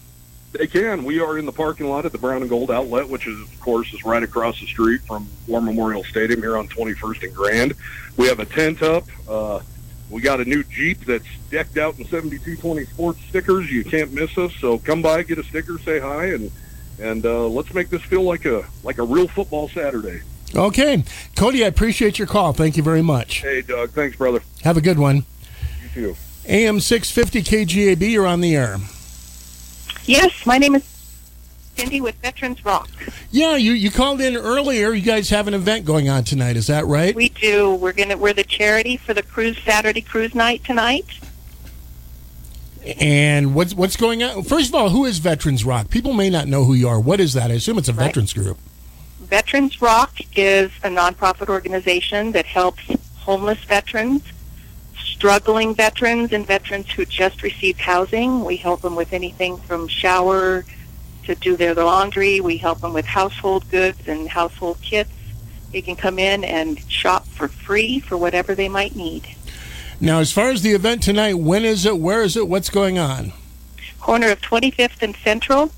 They 0.53 0.67
can. 0.67 1.05
We 1.05 1.19
are 1.21 1.39
in 1.39 1.47
the 1.47 1.53
parking 1.53 1.89
lot 1.89 2.05
at 2.05 2.13
the 2.13 2.19
Brown 2.19 2.43
and 2.43 2.51
Gold 2.51 2.71
Outlet, 2.71 3.09
which 3.09 3.27
is, 3.27 3.41
of 3.41 3.61
course, 3.61 3.91
is 3.95 4.05
right 4.05 4.23
across 4.23 4.61
the 4.61 4.67
street 4.67 5.01
from 5.01 5.27
War 5.47 5.63
Memorial 5.63 6.05
Stadium 6.05 6.43
here 6.43 6.59
on 6.59 6.69
21st 6.69 7.23
and 7.23 7.35
Grand. 7.35 7.73
We 8.19 8.29
have 8.29 8.41
a 8.41 8.45
tent 8.45 8.83
up. 8.83 9.05
Uh, 9.27 9.61
we 10.11 10.21
got 10.21 10.41
a 10.41 10.45
new 10.45 10.65
Jeep 10.65 11.05
that's 11.05 11.27
decked 11.51 11.79
out 11.79 11.99
in 11.99 12.05
7220 12.05 12.85
sports 12.87 13.21
stickers. 13.29 13.71
You 13.71 13.85
can't 13.85 14.13
miss 14.13 14.37
us. 14.37 14.53
So 14.55 14.79
come 14.79 15.03
by, 15.03 15.23
get 15.23 15.39
a 15.39 15.45
sticker, 15.45 15.79
say 15.79 16.01
hi, 16.01 16.27
and 16.27 16.51
and 16.99 17.25
uh, 17.25 17.47
let's 17.47 17.73
make 17.73 17.89
this 17.89 18.03
feel 18.03 18.23
like 18.23 18.45
a 18.45 18.65
like 18.83 18.99
a 18.99 19.05
real 19.05 19.29
football 19.29 19.69
Saturday. 19.69 20.23
Okay, 20.55 21.05
Cody, 21.37 21.65
I 21.65 21.69
appreciate 21.69 22.19
your 22.19 22.27
call. 22.27 22.53
Thank 22.53 22.77
you 22.77 22.83
very 22.83 23.03
much. 23.03 23.43
Hey, 23.43 23.63
Doug. 23.63 23.91
Thanks, 23.91 24.17
brother. 24.17 24.43
Have 24.63 24.77
a 24.77 24.81
good 24.81 24.99
one. 24.99 25.25
You 25.83 25.89
too. 25.95 26.17
AM 26.47 26.81
650 26.81 27.43
KGAB, 27.43 28.11
you're 28.11 28.27
on 28.27 28.41
the 28.41 28.57
air. 28.57 28.79
Yes, 30.07 30.45
my 30.45 30.59
name 30.59 30.75
is 30.75 31.00
Cindy 31.81 32.01
with 32.01 32.15
Veterans 32.17 32.65
Rock. 32.65 32.89
Yeah, 33.31 33.57
you, 33.57 33.73
you 33.73 33.91
called 33.91 34.21
in 34.21 34.37
earlier. 34.37 34.93
You 34.93 35.03
guys 35.03 35.31
have 35.31 35.49
an 35.49 35.55
event 35.55 35.85
going 35.85 36.09
on 36.09 36.25
tonight. 36.25 36.57
Is 36.57 36.67
that 36.67 36.87
right? 36.87 37.15
We 37.15 37.29
do. 37.29 37.75
We're 37.75 37.93
gonna 37.93 38.17
we're 38.17 38.33
the 38.33 38.45
charity 38.45 38.97
for 38.97 39.15
the 39.15 39.23
cruise 39.23 39.59
Saturday 39.65 40.01
cruise 40.03 40.35
night 40.35 40.65
tonight. 40.65 41.07
And 42.99 43.55
what's 43.55 43.75
what's 43.75 43.97
going 43.97 44.23
on? 44.23 44.43
First 44.43 44.71
of 44.71 44.75
all, 44.75 44.91
who 44.91 45.05
is 45.05 45.19
Veterans 45.19 45.65
Rock? 45.65 45.91
People 45.91 46.13
may 46.13 46.31
not 46.31 46.49
know 46.49 46.65
who 46.65 46.75
you 46.75 46.89
are. 46.89 47.01
What 47.01 47.21
is 47.21 47.35
that? 47.35 47.51
I 47.51 47.55
assume 47.55 47.79
it's 47.79 47.89
a 47.89 47.93
right. 47.93 48.07
veterans 48.07 48.33
group. 48.33 48.59
Veterans 49.21 49.81
Rock 49.81 50.13
is 50.37 50.71
a 50.83 50.89
nonprofit 50.89 51.49
organization 51.49 52.33
that 52.33 52.47
helps 52.47 52.83
homeless 53.17 53.63
veterans, 53.65 54.23
struggling 54.97 55.75
veterans, 55.75 56.33
and 56.33 56.47
veterans 56.47 56.91
who 56.91 57.05
just 57.05 57.43
received 57.43 57.81
housing. 57.81 58.45
We 58.45 58.57
help 58.57 58.81
them 58.81 58.97
with 58.97 59.13
anything 59.13 59.57
from 59.59 59.87
shower 59.87 60.65
to 61.25 61.35
do 61.35 61.57
their 61.57 61.75
laundry. 61.75 62.41
We 62.41 62.57
help 62.57 62.81
them 62.81 62.93
with 62.93 63.07
household 63.07 63.69
goods 63.71 64.07
and 64.07 64.29
household 64.29 64.81
kits. 64.83 65.11
They 65.73 65.83
can 65.83 65.97
come 65.97 66.19
in 66.19 66.45
and 66.45 66.81
shop 66.91 67.27
for 67.27 67.49
free 67.49 68.01
for 68.01 68.17
whatever 68.17 68.55
they 68.55 68.69
might 68.69 68.97
need. 68.97 69.29
Now, 70.01 70.19
as 70.21 70.33
far 70.33 70.51
as 70.51 70.63
the 70.63 70.73
event 70.73 71.03
tonight, 71.03 71.35
when 71.35 71.65
is 71.65 71.85
it? 71.85 71.99
Where 71.99 72.23
is 72.23 72.37
it? 72.37 72.49
What's 72.49 72.71
going 72.71 72.99
on? 72.99 73.33
Corner 74.01 74.31
of 74.31 74.41
25th 74.41 75.03
and 75.03 75.15
Central. 75.23 75.71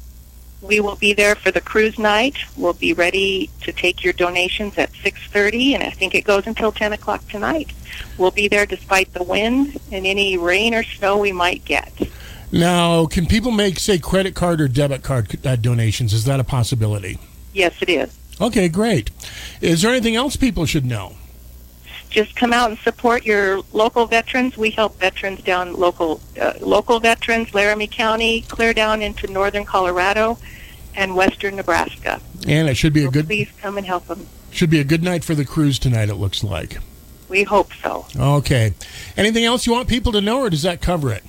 We 0.62 0.78
will 0.78 0.94
be 0.94 1.12
there 1.12 1.34
for 1.34 1.50
the 1.50 1.60
cruise 1.60 1.98
night. 1.98 2.36
We'll 2.56 2.72
be 2.72 2.92
ready 2.92 3.50
to 3.62 3.72
take 3.72 4.04
your 4.04 4.12
donations 4.12 4.78
at 4.78 4.92
6:30, 5.02 5.74
and 5.74 5.82
I 5.82 5.90
think 5.90 6.14
it 6.14 6.22
goes 6.22 6.46
until 6.46 6.70
10 6.70 6.92
o'clock 6.92 7.26
tonight. 7.28 7.70
We'll 8.16 8.30
be 8.30 8.46
there 8.46 8.64
despite 8.64 9.12
the 9.12 9.24
wind 9.24 9.80
and 9.90 10.06
any 10.06 10.38
rain 10.38 10.72
or 10.72 10.84
snow 10.84 11.18
we 11.18 11.32
might 11.32 11.64
get. 11.64 11.92
Now, 12.52 13.06
can 13.06 13.26
people 13.26 13.50
make, 13.50 13.78
say, 13.78 13.98
credit 13.98 14.34
card 14.34 14.60
or 14.60 14.68
debit 14.68 15.02
card 15.02 15.44
uh, 15.46 15.56
donations? 15.56 16.12
Is 16.12 16.24
that 16.24 16.38
a 16.38 16.44
possibility? 16.44 17.18
Yes, 17.54 17.74
it 17.80 17.88
is. 17.88 18.16
Okay, 18.40 18.68
great. 18.68 19.10
Is 19.62 19.82
there 19.82 19.90
anything 19.90 20.16
else 20.16 20.36
people 20.36 20.66
should 20.66 20.84
know? 20.84 21.14
Just 22.10 22.36
come 22.36 22.52
out 22.52 22.68
and 22.68 22.78
support 22.80 23.24
your 23.24 23.62
local 23.72 24.04
veterans. 24.06 24.58
We 24.58 24.70
help 24.70 24.98
veterans 24.98 25.40
down 25.42 25.72
local 25.74 26.20
uh, 26.38 26.52
local 26.60 27.00
veterans, 27.00 27.54
Laramie 27.54 27.86
County, 27.86 28.42
clear 28.42 28.74
down 28.74 29.00
into 29.00 29.26
northern 29.32 29.64
Colorado 29.64 30.36
and 30.94 31.16
western 31.16 31.56
Nebraska. 31.56 32.20
And 32.46 32.68
it 32.68 32.74
should 32.76 32.92
be 32.92 33.02
So 33.04 33.08
a 33.08 33.12
good 33.12 33.26
please 33.26 33.50
come 33.62 33.78
and 33.78 33.86
help 33.86 34.08
them. 34.08 34.26
should 34.50 34.68
be 34.68 34.78
a 34.78 34.84
good 34.84 35.02
night 35.02 35.24
for 35.24 35.34
the 35.34 35.46
cruise 35.46 35.78
tonight. 35.78 36.10
It 36.10 36.16
looks 36.16 36.44
like. 36.44 36.78
We 37.30 37.44
hope 37.44 37.70
so. 37.82 38.04
Okay. 38.14 38.74
Anything 39.16 39.44
else 39.46 39.64
you 39.66 39.72
want 39.72 39.88
people 39.88 40.12
to 40.12 40.20
know, 40.20 40.40
or 40.40 40.50
does 40.50 40.62
that 40.64 40.82
cover 40.82 41.10
it? 41.12 41.24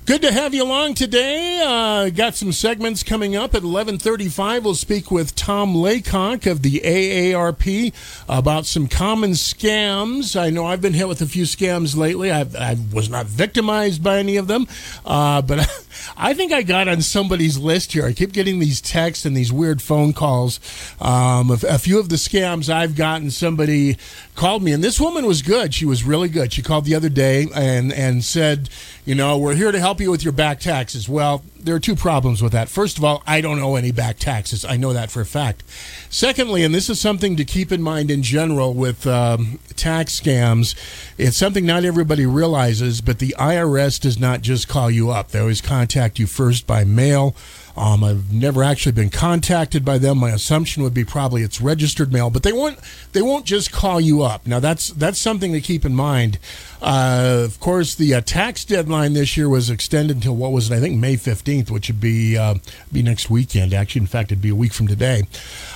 Good 0.05 0.23
to 0.23 0.33
have 0.33 0.53
you 0.53 0.65
along 0.65 0.95
today. 0.95 1.63
Uh, 1.65 2.11
got 2.11 2.35
some 2.35 2.51
segments 2.51 3.05
coming 3.05 3.37
up 3.37 3.55
at 3.55 3.63
11:35. 3.63 4.65
We'll 4.65 4.75
speak 4.75 5.13
with 5.13 5.37
Tom 5.37 5.77
Laycock 5.77 6.45
of 6.45 6.63
the 6.63 6.81
AARP 6.85 7.93
about 8.29 8.67
some 8.67 8.89
common 8.89 9.31
scams. 9.31 10.35
I 10.39 10.51
know 10.51 10.67
I've 10.67 10.81
been 10.81 10.95
hit 10.95 11.07
with 11.07 11.23
a 11.23 11.27
few 11.27 11.45
scams 11.45 11.97
lately. 11.97 12.33
I've, 12.33 12.57
I 12.57 12.77
was 12.93 13.09
not 13.09 13.27
victimized 13.27 14.03
by 14.03 14.19
any 14.19 14.37
of 14.37 14.49
them, 14.49 14.67
uh, 15.07 15.41
but 15.41 15.61
I 16.17 16.35
think 16.35 16.53
I 16.53 16.63
got 16.63 16.89
on 16.89 17.03
somebody's 17.03 17.59
list 17.59 17.93
here. 17.93 18.07
I 18.07 18.13
keep 18.13 18.33
getting 18.33 18.59
these 18.59 18.81
texts 18.81 19.25
and 19.25 19.37
these 19.37 19.53
weird 19.53 19.83
phone 19.83 20.13
calls. 20.13 20.61
Um, 21.01 21.51
a, 21.51 21.59
a 21.69 21.79
few 21.79 21.99
of 21.99 22.09
the 22.09 22.17
scams 22.17 22.73
I've 22.73 22.95
gotten, 22.95 23.31
somebody 23.31 23.97
called 24.35 24.63
me, 24.63 24.73
and 24.73 24.83
this 24.83 25.01
woman 25.01 25.27
was 25.27 25.43
good. 25.43 25.75
She 25.75 25.85
was 25.85 26.05
really 26.05 26.29
good. 26.29 26.53
She 26.53 26.63
called 26.63 26.85
the 26.85 26.95
other 26.95 27.09
day 27.09 27.47
and 27.55 27.93
and 27.93 28.25
said, 28.25 28.69
you 29.05 29.15
know, 29.15 29.39
we're 29.39 29.55
here 29.55 29.73
to 29.73 29.81
help 29.81 30.01
you 30.01 30.11
with 30.11 30.25
your 30.25 30.33
back 30.33 30.61
taxes. 30.61 31.09
Well, 31.09 31.43
there 31.63 31.75
are 31.75 31.81
two 31.81 31.97
problems 31.97 32.43
with 32.43 32.53
that. 32.53 32.69
First 32.69 32.99
of 32.99 33.05
all, 33.05 33.23
I 33.27 33.41
don't 33.41 33.61
owe 33.61 33.77
any 33.77 33.93
back 33.93 34.19
taxes. 34.19 34.65
I 34.65 34.77
know 34.77 34.93
that 34.93 35.11
for 35.11 35.21
a 35.21 35.27
fact. 35.27 35.63
Secondly, 36.11 36.65
and 36.65 36.75
this 36.75 36.91
is 36.91 37.01
something 37.01 37.37
to 37.37 37.45
keep 37.45 37.73
in 37.73 37.83
mind 37.83 38.11
in 38.11 38.23
general 38.23 38.75
with 38.75 39.07
um, 39.07 39.59
tax 39.77 40.19
scams, 40.19 40.75
it's 41.19 41.37
something 41.37 41.65
not 41.65 41.85
everybody 41.85 42.27
realizes, 42.27 43.01
but 43.01 43.19
the 43.19 43.35
IRS 43.39 44.01
does 44.01 44.19
not 44.19 44.43
just 44.43 44.69
call 44.69 44.91
you 44.91 45.11
up. 45.11 45.29
They 45.29 45.41
always 45.41 45.61
contact 45.61 46.19
you 46.19 46.27
first 46.27 46.67
by 46.67 46.85
mail. 46.85 47.35
Um, 47.77 48.05
I've 48.05 48.33
never 48.33 48.63
actually 48.63 48.93
been 48.93 49.11
contacted 49.11 49.85
by 49.85 49.99
them. 49.99 50.19
My 50.19 50.31
assumption 50.31 50.83
would 50.83 50.93
be 50.93 51.05
probably 51.05 51.43
it's 51.43 51.61
registered 51.61 52.13
mail, 52.13 52.29
but 52.29 52.43
they 52.43 52.53
won't. 52.53 52.79
They 53.13 53.23
won't 53.23 53.47
just 53.47 53.73
call 53.73 54.01
you 54.01 54.23
up. 54.23 54.47
Now 54.47 54.61
that's 54.61 54.89
that's 54.89 55.19
something 55.19 55.53
to 55.53 55.61
keep 55.61 55.85
in 55.85 55.95
mind. 55.95 56.39
Uh, 56.83 57.43
of 57.45 57.61
course, 57.61 57.95
the 57.95 58.15
uh, 58.15 58.21
tax 58.21 58.65
deadline 58.65 59.15
this 59.15 59.37
year 59.37 59.49
was 59.49 59.71
extended 59.71 60.17
until 60.17 60.37
what 60.37 60.53
was 60.53 60.71
it? 60.71 60.75
I 60.75 60.81
think 60.81 60.99
May 60.99 61.17
fifteenth, 61.17 61.71
which 61.71 61.89
would 61.89 62.01
be 62.01 62.37
uh, 62.37 62.57
be 62.93 63.03
next 63.03 63.31
weekend. 63.31 63.73
Actually, 63.73 64.03
in 64.03 64.07
fact, 64.07 64.33
it'd 64.33 64.43
be 64.43 64.51
a 64.51 64.55
week 64.55 64.73
from 64.73 64.87
today. 64.87 65.23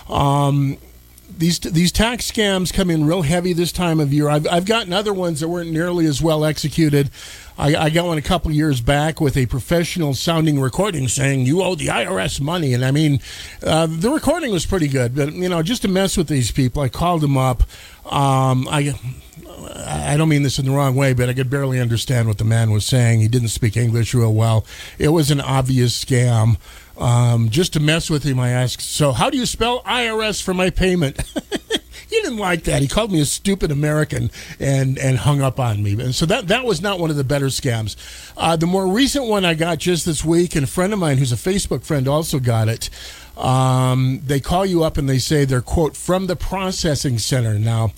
Um, 0.08 0.78
these 1.36 1.58
these 1.58 1.92
tax 1.92 2.30
scams 2.30 2.72
come 2.72 2.90
in 2.90 3.06
real 3.06 3.22
heavy 3.22 3.52
this 3.52 3.72
time 3.72 4.00
of 4.00 4.12
year. 4.12 4.28
I've 4.28 4.46
I've 4.48 4.64
gotten 4.64 4.92
other 4.92 5.12
ones 5.12 5.40
that 5.40 5.48
weren't 5.48 5.70
nearly 5.70 6.06
as 6.06 6.22
well 6.22 6.44
executed. 6.44 7.10
I, 7.58 7.74
I 7.74 7.90
got 7.90 8.06
one 8.06 8.18
a 8.18 8.22
couple 8.22 8.50
years 8.50 8.80
back 8.80 9.20
with 9.20 9.36
a 9.36 9.46
professional 9.46 10.14
sounding 10.14 10.60
recording 10.60 11.08
saying 11.08 11.46
you 11.46 11.62
owe 11.62 11.74
the 11.74 11.86
IRS 11.86 12.40
money, 12.40 12.74
and 12.74 12.84
I 12.84 12.90
mean, 12.90 13.20
uh, 13.62 13.86
the 13.88 14.10
recording 14.10 14.50
was 14.50 14.66
pretty 14.66 14.88
good. 14.88 15.14
But 15.14 15.32
you 15.32 15.48
know, 15.48 15.62
just 15.62 15.82
to 15.82 15.88
mess 15.88 16.16
with 16.16 16.28
these 16.28 16.50
people, 16.50 16.82
I 16.82 16.88
called 16.88 17.20
them 17.20 17.36
up. 17.36 17.62
Um, 18.06 18.68
I. 18.70 18.98
I 19.74 20.16
don't 20.16 20.28
mean 20.28 20.42
this 20.42 20.58
in 20.58 20.66
the 20.66 20.70
wrong 20.70 20.94
way, 20.94 21.12
but 21.12 21.28
I 21.28 21.34
could 21.34 21.50
barely 21.50 21.80
understand 21.80 22.28
what 22.28 22.38
the 22.38 22.44
man 22.44 22.70
was 22.70 22.84
saying. 22.84 23.20
He 23.20 23.28
didn't 23.28 23.48
speak 23.48 23.76
English 23.76 24.14
real 24.14 24.32
well. 24.32 24.64
It 24.98 25.08
was 25.08 25.30
an 25.30 25.40
obvious 25.40 26.04
scam. 26.04 26.56
Um, 26.98 27.50
just 27.50 27.74
to 27.74 27.80
mess 27.80 28.08
with 28.08 28.22
him, 28.22 28.40
I 28.40 28.50
asked, 28.50 28.80
So, 28.80 29.12
how 29.12 29.30
do 29.30 29.36
you 29.36 29.46
spell 29.46 29.82
IRS 29.82 30.42
for 30.42 30.54
my 30.54 30.70
payment? 30.70 31.20
he 32.08 32.20
didn't 32.22 32.38
like 32.38 32.64
that. 32.64 32.80
He 32.80 32.88
called 32.88 33.12
me 33.12 33.20
a 33.20 33.26
stupid 33.26 33.70
American 33.70 34.30
and, 34.58 34.98
and 34.98 35.18
hung 35.18 35.42
up 35.42 35.60
on 35.60 35.82
me. 35.82 35.92
And 35.92 36.14
so, 36.14 36.24
that, 36.26 36.48
that 36.48 36.64
was 36.64 36.80
not 36.80 36.98
one 36.98 37.10
of 37.10 37.16
the 37.16 37.24
better 37.24 37.46
scams. 37.46 37.96
Uh, 38.36 38.56
the 38.56 38.66
more 38.66 38.86
recent 38.86 39.26
one 39.26 39.44
I 39.44 39.54
got 39.54 39.78
just 39.78 40.06
this 40.06 40.24
week, 40.24 40.54
and 40.56 40.64
a 40.64 40.68
friend 40.68 40.92
of 40.92 40.98
mine 40.98 41.18
who's 41.18 41.32
a 41.32 41.36
Facebook 41.36 41.84
friend 41.84 42.08
also 42.08 42.38
got 42.38 42.68
it. 42.68 42.88
Um, 43.36 44.22
they 44.24 44.40
call 44.40 44.64
you 44.64 44.82
up 44.82 44.96
and 44.96 45.08
they 45.08 45.18
say 45.18 45.44
they're, 45.44 45.60
quote, 45.60 45.96
from 45.96 46.26
the 46.26 46.36
processing 46.36 47.18
center. 47.18 47.58
Now, 47.58 47.92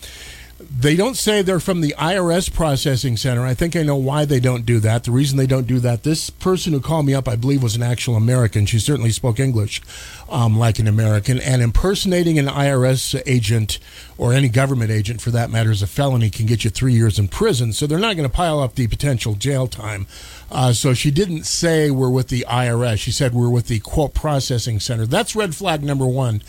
they 0.71 0.97
don't 0.97 1.17
say 1.17 1.41
they're 1.41 1.61
from 1.61 1.81
the 1.81 1.95
IRS 1.99 2.53
processing 2.53 3.17
center. 3.17 3.47
I 3.47 3.55
think 3.55 3.75
I 3.75 3.83
know 3.83 3.97
why 3.97 4.27
they 4.27 4.39
don't 4.39 4.67
do 4.67 4.81
that. 4.81 5.05
The 5.05 5.11
reason 5.11 5.39
they 5.39 5.47
don't 5.47 5.67
do 5.67 5.79
that, 5.81 6.03
this 6.03 6.29
person 6.29 6.75
who 6.75 6.81
called 6.81 7.07
me 7.07 7.15
up, 7.15 7.27
I 7.27 7.37
believe, 7.37 7.63
was 7.63 7.75
an 7.75 7.83
actual 7.83 8.17
American. 8.17 8.67
She 8.67 8.79
certainly 8.79 9.11
spoke 9.11 9.41
English 9.41 9.81
um, 10.29 10.59
like 10.59 10.79
an 10.79 10.87
American. 10.87 11.41
And 11.41 11.63
impersonating 11.63 12.39
an 12.39 12.47
IRS 12.47 13.21
agent 13.25 13.79
or 14.19 14.35
any 14.35 14.51
government 14.51 14.91
agent, 14.91 15.23
for 15.23 15.31
that 15.31 15.51
matter, 15.51 15.71
is 15.71 15.81
a 15.81 15.87
felony, 15.87 16.29
can 16.29 16.45
get 16.45 16.65
you 16.65 16.71
three 16.71 16.93
years 16.93 17.19
in 17.19 17.29
prison. 17.29 17.73
So 17.73 17.87
they're 17.87 17.99
not 17.99 18.17
going 18.17 18.29
to 18.29 18.35
pile 18.35 18.61
up 18.61 18.75
the 18.75 18.89
potential 18.89 19.35
jail 19.35 19.69
time. 19.69 20.07
Uh, 20.51 20.75
so 20.75 20.93
she 20.93 21.11
didn't 21.11 21.45
say 21.45 21.91
we're 21.91 22.11
with 22.11 22.29
the 22.29 22.45
IRS. 22.47 22.99
She 22.99 23.11
said 23.11 23.33
we're 23.33 23.49
with 23.49 23.69
the 23.69 23.81
quote 23.81 24.13
processing 24.13 24.81
center. 24.81 25.07
That's 25.07 25.35
red 25.35 25.55
flag 25.55 25.83
number 25.83 26.07
one 26.07 26.43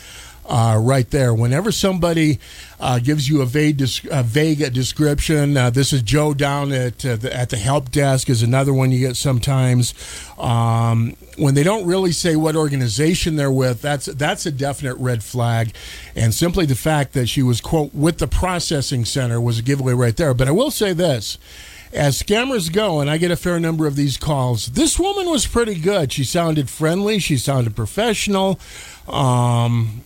uh, 0.50 0.76
right 0.78 1.08
there. 1.10 1.32
Whenever 1.32 1.70
somebody 1.70 2.40
uh, 2.80 2.98
gives 2.98 3.28
you 3.28 3.40
a 3.40 3.46
vague, 3.46 3.80
a 4.10 4.22
vague 4.22 4.72
description, 4.72 5.56
uh, 5.56 5.70
this 5.70 5.92
is 5.92 6.02
Joe 6.02 6.34
down 6.34 6.72
at 6.72 7.06
uh, 7.06 7.16
the, 7.16 7.34
at 7.34 7.50
the 7.50 7.56
help 7.56 7.90
desk 7.90 8.28
is 8.28 8.42
another 8.42 8.74
one 8.74 8.90
you 8.90 8.98
get 8.98 9.16
sometimes. 9.16 9.94
Um, 10.38 11.16
when 11.38 11.54
they 11.54 11.62
don't 11.62 11.86
really 11.86 12.12
say 12.12 12.34
what 12.34 12.56
organization 12.56 13.36
they're 13.36 13.52
with, 13.52 13.80
that's 13.80 14.06
that's 14.06 14.44
a 14.44 14.50
definite 14.50 14.96
red 14.96 15.22
flag. 15.22 15.72
And 16.16 16.34
simply 16.34 16.66
the 16.66 16.74
fact 16.74 17.12
that 17.12 17.28
she 17.28 17.42
was 17.42 17.60
quote 17.60 17.94
with 17.94 18.18
the 18.18 18.26
processing 18.26 19.04
center 19.04 19.40
was 19.40 19.60
a 19.60 19.62
giveaway 19.62 19.92
right 19.92 20.16
there. 20.16 20.34
But 20.34 20.48
I 20.48 20.50
will 20.50 20.72
say 20.72 20.92
this 20.92 21.38
as 21.92 22.22
scammers 22.22 22.72
go, 22.72 23.00
and 23.00 23.10
I 23.10 23.18
get 23.18 23.30
a 23.30 23.36
fair 23.36 23.58
number 23.58 23.86
of 23.86 23.96
these 23.96 24.16
calls, 24.16 24.66
this 24.66 24.98
woman 24.98 25.28
was 25.28 25.46
pretty 25.46 25.74
good. 25.74 26.12
She 26.12 26.22
sounded 26.22 26.70
friendly. 26.70 27.18
She 27.18 27.36
sounded 27.36 27.74
professional. 27.74 28.60
Um, 29.08 30.02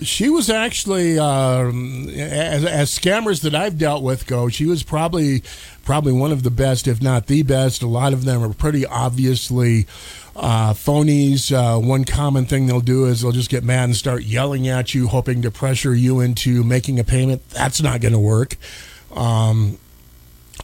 she 0.00 0.28
was 0.28 0.48
actually, 0.48 1.18
um, 1.18 2.08
as, 2.08 2.64
as 2.64 2.96
scammers 2.96 3.42
that 3.42 3.54
I've 3.54 3.78
dealt 3.78 4.02
with 4.02 4.26
go, 4.26 4.48
she 4.48 4.66
was 4.66 4.82
probably 4.82 5.42
probably 5.84 6.12
one 6.12 6.32
of 6.32 6.42
the 6.42 6.50
best, 6.50 6.86
if 6.86 7.02
not 7.02 7.26
the 7.26 7.42
best. 7.42 7.82
A 7.82 7.86
lot 7.86 8.12
of 8.12 8.24
them 8.24 8.42
are 8.42 8.52
pretty 8.52 8.84
obviously 8.86 9.86
uh, 10.36 10.72
phonies. 10.74 11.50
Uh, 11.52 11.80
one 11.80 12.04
common 12.04 12.44
thing 12.46 12.66
they'll 12.66 12.80
do 12.80 13.06
is 13.06 13.22
they'll 13.22 13.32
just 13.32 13.50
get 13.50 13.64
mad 13.64 13.84
and 13.84 13.96
start 13.96 14.22
yelling 14.22 14.68
at 14.68 14.94
you, 14.94 15.08
hoping 15.08 15.42
to 15.42 15.50
pressure 15.50 15.94
you 15.94 16.20
into 16.20 16.62
making 16.62 16.98
a 17.00 17.04
payment. 17.04 17.48
That's 17.50 17.80
not 17.80 18.00
going 18.00 18.12
to 18.12 18.18
work. 18.18 18.56
Um, 19.14 19.78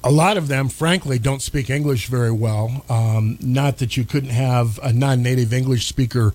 a 0.02 0.10
lot 0.10 0.36
of 0.36 0.48
them, 0.48 0.68
frankly, 0.68 1.18
don't 1.18 1.40
speak 1.40 1.70
English 1.70 2.08
very 2.08 2.30
well. 2.30 2.84
Um, 2.88 3.38
not 3.40 3.78
that 3.78 3.96
you 3.96 4.04
couldn't 4.04 4.30
have 4.30 4.78
a 4.82 4.92
non-native 4.92 5.52
English 5.52 5.86
speaker. 5.86 6.34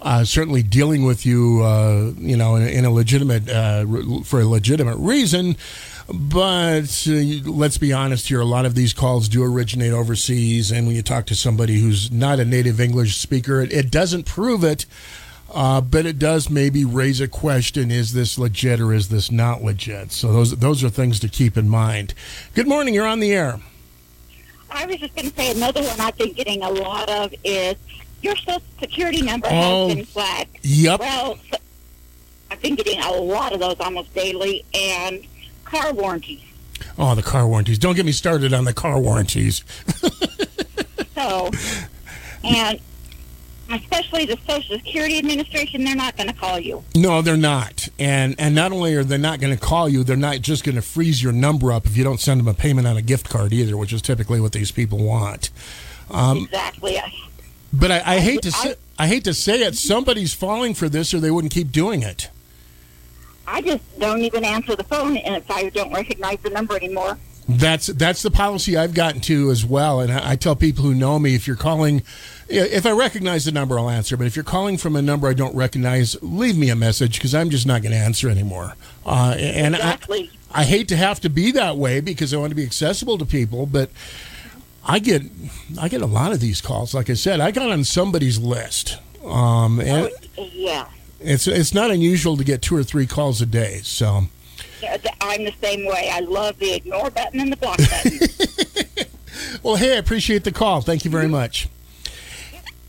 Uh, 0.00 0.24
certainly 0.24 0.62
dealing 0.62 1.04
with 1.04 1.26
you, 1.26 1.60
uh, 1.62 2.12
you 2.18 2.36
know, 2.36 2.54
in, 2.54 2.68
in 2.68 2.84
a 2.84 2.90
legitimate 2.90 3.48
uh, 3.48 3.84
for 4.22 4.40
a 4.40 4.46
legitimate 4.46 4.96
reason. 4.96 5.56
But 6.08 7.06
uh, 7.08 7.50
let's 7.50 7.78
be 7.78 7.92
honest 7.92 8.28
here: 8.28 8.40
a 8.40 8.44
lot 8.44 8.64
of 8.64 8.76
these 8.76 8.92
calls 8.92 9.28
do 9.28 9.42
originate 9.42 9.92
overseas, 9.92 10.70
and 10.70 10.86
when 10.86 10.94
you 10.94 11.02
talk 11.02 11.26
to 11.26 11.34
somebody 11.34 11.80
who's 11.80 12.12
not 12.12 12.38
a 12.38 12.44
native 12.44 12.80
English 12.80 13.16
speaker, 13.16 13.60
it, 13.60 13.72
it 13.72 13.90
doesn't 13.90 14.24
prove 14.24 14.62
it. 14.62 14.86
Uh, 15.52 15.80
but 15.80 16.04
it 16.04 16.18
does 16.18 16.48
maybe 16.48 16.84
raise 16.84 17.20
a 17.20 17.28
question: 17.28 17.90
Is 17.90 18.12
this 18.12 18.38
legit 18.38 18.80
or 18.80 18.92
is 18.92 19.08
this 19.08 19.32
not 19.32 19.62
legit? 19.64 20.12
So 20.12 20.32
those 20.32 20.56
those 20.56 20.84
are 20.84 20.90
things 20.90 21.18
to 21.20 21.28
keep 21.28 21.56
in 21.56 21.68
mind. 21.68 22.14
Good 22.54 22.68
morning. 22.68 22.94
You're 22.94 23.06
on 23.06 23.20
the 23.20 23.32
air. 23.32 23.60
I 24.70 24.86
was 24.86 24.96
just 24.96 25.14
going 25.14 25.30
to 25.30 25.34
say 25.34 25.50
another 25.50 25.82
one 25.82 26.00
I've 26.00 26.16
been 26.16 26.32
getting 26.32 26.62
a 26.62 26.70
lot 26.70 27.08
of 27.08 27.34
is 27.42 27.76
your 28.22 28.36
social 28.36 28.62
security 28.80 29.22
number 29.22 29.48
Oh, 29.50 29.88
has 29.88 29.96
been 29.96 30.04
flagged. 30.04 30.58
Yep. 30.62 31.00
Well, 31.00 31.38
I've 32.50 32.60
been 32.62 32.74
getting 32.74 33.00
a 33.00 33.10
lot 33.12 33.52
of 33.52 33.60
those 33.60 33.76
almost 33.80 34.12
daily, 34.14 34.64
and 34.74 35.24
car 35.64 35.92
warranties. 35.92 36.40
Oh, 36.98 37.14
the 37.14 37.22
car 37.22 37.46
warranties. 37.46 37.78
Don't 37.78 37.94
get 37.94 38.06
me 38.06 38.12
started 38.12 38.52
on 38.54 38.64
the 38.64 38.72
car 38.72 38.98
warranties. 39.00 39.62
So, 41.14 41.50
and 42.44 42.80
especially 43.70 44.24
the 44.24 44.38
Social 44.46 44.76
Security 44.78 45.18
Administration, 45.18 45.84
they're 45.84 45.94
not 45.96 46.16
going 46.16 46.28
to 46.28 46.34
call 46.34 46.58
you. 46.58 46.82
No, 46.94 47.20
they're 47.22 47.36
not. 47.36 47.88
And 47.98 48.34
and 48.38 48.54
not 48.54 48.72
only 48.72 48.94
are 48.94 49.04
they 49.04 49.18
not 49.18 49.40
going 49.40 49.54
to 49.56 49.60
call 49.60 49.88
you, 49.88 50.04
they're 50.04 50.16
not 50.16 50.40
just 50.40 50.64
going 50.64 50.76
to 50.76 50.82
freeze 50.82 51.22
your 51.22 51.32
number 51.32 51.72
up 51.72 51.86
if 51.86 51.96
you 51.96 52.04
don't 52.04 52.20
send 52.20 52.40
them 52.40 52.48
a 52.48 52.54
payment 52.54 52.86
on 52.86 52.96
a 52.96 53.02
gift 53.02 53.28
card 53.28 53.52
either, 53.52 53.76
which 53.76 53.92
is 53.92 54.00
typically 54.02 54.40
what 54.40 54.52
these 54.52 54.70
people 54.70 54.98
want. 54.98 55.50
Um, 56.10 56.38
exactly. 56.44 56.98
But 57.72 57.90
I, 57.92 58.02
I 58.14 58.18
hate 58.20 58.42
to 58.42 58.50
say, 58.52 58.74
I 58.98 59.06
hate 59.06 59.24
to 59.24 59.34
say 59.34 59.62
it. 59.62 59.76
Somebody's 59.76 60.34
falling 60.34 60.74
for 60.74 60.88
this, 60.88 61.12
or 61.12 61.20
they 61.20 61.30
wouldn't 61.30 61.52
keep 61.52 61.70
doing 61.70 62.02
it. 62.02 62.30
I 63.46 63.62
just 63.62 63.98
don't 63.98 64.20
even 64.20 64.44
answer 64.44 64.76
the 64.76 64.84
phone, 64.84 65.16
and 65.16 65.36
if 65.36 65.50
I 65.50 65.68
don't 65.70 65.92
recognize 65.92 66.38
the 66.42 66.50
number 66.50 66.76
anymore, 66.76 67.18
That's 67.48 67.86
that's 67.86 68.20
the 68.20 68.30
policy 68.30 68.76
I've 68.76 68.92
gotten 68.92 69.22
to 69.22 69.50
as 69.50 69.64
well, 69.64 70.00
and 70.00 70.12
I, 70.12 70.32
I 70.32 70.36
tell 70.36 70.54
people 70.54 70.84
who 70.84 70.94
know 70.94 71.18
me 71.18 71.34
if 71.34 71.46
you're 71.46 71.56
calling, 71.56 72.02
if 72.48 72.84
I 72.84 72.90
recognize 72.90 73.46
the 73.46 73.52
number, 73.52 73.78
I'll 73.78 73.88
answer. 73.88 74.18
But 74.18 74.26
if 74.26 74.36
you're 74.36 74.44
calling 74.44 74.76
from 74.76 74.96
a 74.96 75.02
number 75.02 75.28
I 75.28 75.32
don't 75.32 75.56
recognize, 75.56 76.14
leave 76.22 76.58
me 76.58 76.68
a 76.68 76.76
message 76.76 77.14
because 77.14 77.34
I'm 77.34 77.48
just 77.48 77.66
not 77.66 77.80
going 77.80 77.92
to 77.92 77.98
answer 77.98 78.28
anymore. 78.28 78.74
Uh, 79.06 79.34
and 79.38 79.76
I. 79.76 79.98
I 80.50 80.64
hate 80.64 80.88
to 80.88 80.96
have 80.96 81.20
to 81.20 81.28
be 81.28 81.52
that 81.52 81.76
way 81.76 82.00
because 82.00 82.32
I 82.32 82.38
want 82.38 82.52
to 82.52 82.54
be 82.56 82.64
accessible 82.64 83.18
to 83.18 83.26
people, 83.26 83.66
but 83.66 83.90
I 84.88 84.98
get 84.98 85.22
I 85.80 85.88
get 85.88 86.00
a 86.00 86.06
lot 86.06 86.32
of 86.32 86.40
these 86.40 86.60
calls. 86.60 86.94
Like 86.94 87.10
I 87.10 87.14
said, 87.14 87.40
I 87.40 87.50
got 87.50 87.70
on 87.70 87.84
somebody's 87.84 88.38
list, 88.38 88.98
um, 89.24 89.80
and 89.80 90.10
yeah. 90.36 90.88
it's 91.20 91.46
it's 91.46 91.74
not 91.74 91.90
unusual 91.90 92.36
to 92.36 92.44
get 92.44 92.62
two 92.62 92.76
or 92.76 92.82
three 92.82 93.06
calls 93.06 93.40
a 93.42 93.46
day. 93.46 93.80
So. 93.82 94.24
I'm 95.20 95.44
the 95.44 95.52
same 95.60 95.84
way. 95.84 96.08
I 96.10 96.20
love 96.20 96.58
the 96.58 96.72
ignore 96.72 97.10
button 97.10 97.40
and 97.40 97.52
the 97.52 97.56
block 97.56 97.78
button. 97.78 98.18
Well, 99.62 99.76
hey, 99.76 99.94
I 99.94 99.98
appreciate 99.98 100.44
the 100.44 100.52
call. 100.52 100.80
Thank 100.80 101.04
you 101.04 101.10
very 101.10 101.28
much. 101.28 101.68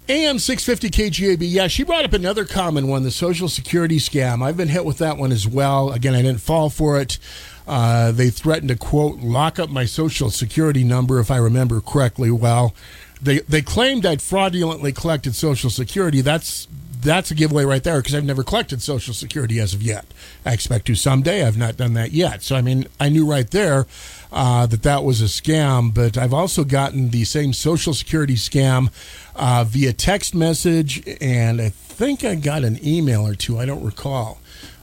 AM 0.07 0.39
650 0.39 0.89
KGAB. 0.89 1.39
Yeah, 1.41 1.67
she 1.67 1.83
brought 1.83 2.05
up 2.05 2.13
another 2.13 2.45
common 2.45 2.87
one, 2.87 3.03
the 3.03 3.11
Social 3.11 3.47
Security 3.47 3.97
scam. 3.97 4.43
I've 4.43 4.57
been 4.57 4.69
hit 4.69 4.85
with 4.85 4.97
that 4.99 5.17
one 5.17 5.31
as 5.31 5.47
well. 5.47 5.91
Again, 5.91 6.15
I 6.15 6.21
didn't 6.21 6.41
fall 6.41 6.69
for 6.69 6.99
it. 6.99 7.19
Uh, 7.69 8.11
they 8.11 8.31
threatened 8.31 8.69
to, 8.69 8.75
quote, 8.75 9.19
lock 9.19 9.59
up 9.59 9.69
my 9.69 9.85
Social 9.85 10.31
Security 10.31 10.83
number, 10.83 11.19
if 11.19 11.29
I 11.29 11.37
remember 11.37 11.79
correctly. 11.79 12.31
Well, 12.31 12.73
they, 13.21 13.39
they 13.41 13.61
claimed 13.61 14.07
I'd 14.07 14.23
fraudulently 14.23 14.91
collected 14.91 15.35
Social 15.35 15.69
Security. 15.69 16.21
That's 16.21 16.67
that's 17.01 17.31
a 17.31 17.35
giveaway 17.35 17.63
right 17.63 17.83
there 17.83 17.99
because 17.99 18.13
I've 18.13 18.25
never 18.25 18.43
collected 18.43 18.81
Social 18.81 19.13
Security 19.13 19.59
as 19.59 19.73
of 19.73 19.81
yet. 19.81 20.05
I 20.45 20.51
expect 20.51 20.87
to 20.87 20.95
someday. 20.95 21.45
I've 21.45 21.57
not 21.57 21.77
done 21.77 21.93
that 21.93 22.11
yet. 22.11 22.43
So, 22.43 22.55
I 22.55 22.61
mean, 22.61 22.87
I 22.99 23.07
knew 23.07 23.25
right 23.25 23.49
there 23.51 23.85
uh, 24.33 24.65
that 24.65 24.83
that 24.83 25.03
was 25.03 25.21
a 25.21 25.25
scam, 25.25 25.93
but 25.93 26.17
I've 26.17 26.33
also 26.33 26.63
gotten 26.63 27.11
the 27.11 27.23
same 27.23 27.53
Social 27.53 27.93
Security 27.93 28.35
scam 28.35 28.91
uh, 29.35 29.63
via 29.65 29.93
text 29.93 30.35
message, 30.35 31.01
and 31.21 31.61
I 31.61 31.69
think 31.69 32.25
I 32.25 32.35
got 32.35 32.63
an 32.63 32.85
email 32.85 33.25
or 33.25 33.35
two. 33.35 33.59
I 33.59 33.65
don't 33.65 33.83
recall. 33.83 34.39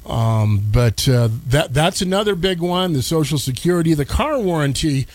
Um, 0.06 0.62
but 0.70 1.08
uh, 1.08 1.28
that 1.48 1.74
that's 1.74 2.00
another 2.00 2.34
big 2.34 2.60
one. 2.60 2.92
The 2.92 3.02
Social 3.02 3.38
Security, 3.38 3.94
the 3.94 4.04
car 4.04 4.38
warranty. 4.38 5.06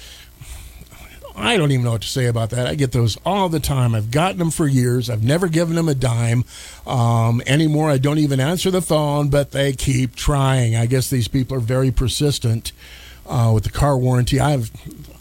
I 1.34 1.56
don't 1.56 1.72
even 1.72 1.86
know 1.86 1.92
what 1.92 2.02
to 2.02 2.10
say 2.10 2.26
about 2.26 2.50
that. 2.50 2.68
I 2.68 2.76
get 2.76 2.92
those 2.92 3.18
all 3.26 3.48
the 3.48 3.62
time. 3.62 3.96
I've 3.96 4.12
gotten 4.12 4.38
them 4.38 4.52
for 4.52 4.68
years. 4.68 5.10
I've 5.10 5.24
never 5.24 5.48
given 5.48 5.76
them 5.76 5.88
a 5.88 5.96
dime 5.96 6.44
um, 6.86 7.42
anymore. 7.48 7.90
I 7.90 7.98
don't 7.98 8.18
even 8.18 8.42
answer 8.42 8.70
the 8.70 8.82
phone, 8.82 9.30
but 9.30 9.52
they 9.52 9.72
keep 9.72 10.16
trying. 10.16 10.76
I 10.76 10.88
guess 10.88 11.10
these 11.10 11.30
people 11.30 11.56
are 11.56 11.62
very 11.62 11.90
persistent 11.90 12.74
uh, 13.26 13.52
with 13.54 13.64
the 13.64 13.70
car 13.70 13.98
warranty. 13.98 14.40
I've 14.42 14.72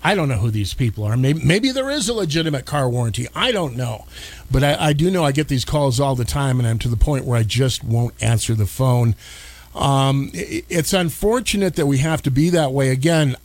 I 0.03 0.15
don't 0.15 0.29
know 0.29 0.39
who 0.39 0.51
these 0.51 0.75
people 0.75 1.05
are. 1.05 1.17
Maybe, 1.17 1.45
maybe 1.45 1.71
there 1.71 1.91
is 1.91 2.09
a 2.09 2.15
legitimate 2.15 2.65
car 2.65 2.89
warranty. 2.89 3.29
I 3.35 3.53
don't 3.53 3.77
know, 3.77 4.07
but 4.51 4.65
I, 4.65 4.89
I 4.89 4.93
do 4.95 5.11
know 5.11 5.25
I 5.25 5.33
get 5.33 5.49
these 5.49 5.65
calls 5.65 6.01
all 6.01 6.17
the 6.17 6.25
time, 6.25 6.59
and 6.59 6.67
I'm 6.67 6.79
to 6.81 6.89
the 6.89 6.97
point 6.97 7.25
where 7.25 7.39
I 7.39 7.45
just 7.45 7.85
won't 7.85 8.15
answer 8.23 8.55
the 8.55 8.67
phone. 8.67 9.15
Um, 9.75 10.31
it's 10.33 10.93
unfortunate 10.93 11.77
that 11.77 11.87
we 11.87 11.99
have 11.99 12.23
to 12.23 12.31
be 12.31 12.51
that 12.51 12.73
way. 12.73 12.91
Again, 12.91 13.37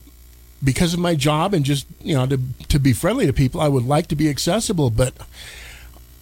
because 0.64 0.94
of 0.94 1.00
my 1.00 1.16
job 1.16 1.54
and 1.54 1.64
just 1.64 1.86
you 2.02 2.16
know 2.16 2.26
to 2.26 2.40
to 2.70 2.80
be 2.80 2.94
friendly 2.94 3.26
to 3.26 3.34
people, 3.34 3.62
I 3.62 3.68
would 3.68 3.86
like 3.86 4.08
to 4.08 4.16
be 4.16 4.30
accessible, 4.30 4.90
but 4.90 5.14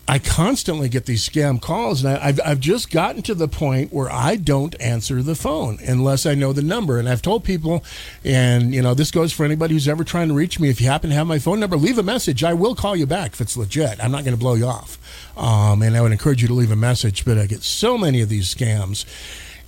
I 0.06 0.20
constantly 0.20 0.90
get 0.90 1.06
these 1.06 1.28
scam 1.28 1.62
calls, 1.62 2.04
and 2.04 2.18
I, 2.18 2.28
I've 2.28 2.40
I've 2.46 2.60
just 2.60 2.92
gotten 2.92 3.22
to 3.24 3.34
the 3.34 3.48
point 3.48 3.94
where 3.94 4.12
I 4.12 4.36
don't 4.36 4.76
answer 4.82 5.24
the 5.24 5.36
phone 5.36 5.80
unless 5.88 6.26
I 6.26 6.36
know 6.36 6.52
the 6.52 6.62
number. 6.62 7.00
And 7.00 7.08
I've 7.08 7.22
told 7.22 7.46
people, 7.46 7.86
and 8.26 8.74
you 8.74 8.82
know 8.82 8.94
this 8.94 9.12
goes 9.12 9.32
for 9.32 9.46
anybody 9.46 9.74
who's 9.74 9.88
ever 9.88 10.04
trying 10.04 10.28
to 10.28 10.34
reach 10.34 10.60
me. 10.60 10.70
If 10.70 10.82
you 10.82 10.88
happen 10.88 11.10
to 11.12 11.16
have 11.16 11.28
my 11.28 11.40
phone 11.40 11.62
number, 11.62 11.78
leave 11.78 11.98
a 11.98 12.04
message. 12.04 12.44
I 12.44 12.54
will 12.54 12.76
call 12.76 12.98
you 12.98 13.06
back 13.06 13.32
if 13.34 13.40
it's 13.42 13.56
legit. 13.56 14.04
I'm 14.04 14.12
not 14.12 14.26
going 14.26 14.36
to 14.36 14.40
blow 14.40 14.56
you 14.56 14.66
off, 14.66 14.98
um, 15.38 15.82
and 15.82 15.96
I 15.96 16.02
would 16.02 16.12
encourage 16.12 16.42
you 16.42 16.50
to 16.50 16.54
leave 16.54 16.72
a 16.72 16.76
message. 16.76 17.24
But 17.24 17.38
I 17.38 17.46
get 17.46 17.64
so 17.64 17.98
many 17.98 18.20
of 18.20 18.28
these 18.28 18.54
scams. 18.54 19.06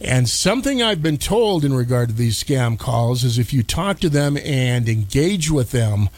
And 0.01 0.27
something 0.27 0.83
I've 0.83 1.01
been 1.01 1.17
told 1.17 1.63
in 1.63 1.73
regard 1.73 2.09
to 2.09 2.15
these 2.15 2.41
scam 2.41 2.77
calls 2.77 3.23
is 3.23 3.39
if 3.39 3.53
you 3.53 3.63
talk 3.63 3.99
to 4.01 4.09
them 4.09 4.37
and 4.37 4.89
engage 4.89 5.49
with 5.49 5.71
them, 5.71 6.09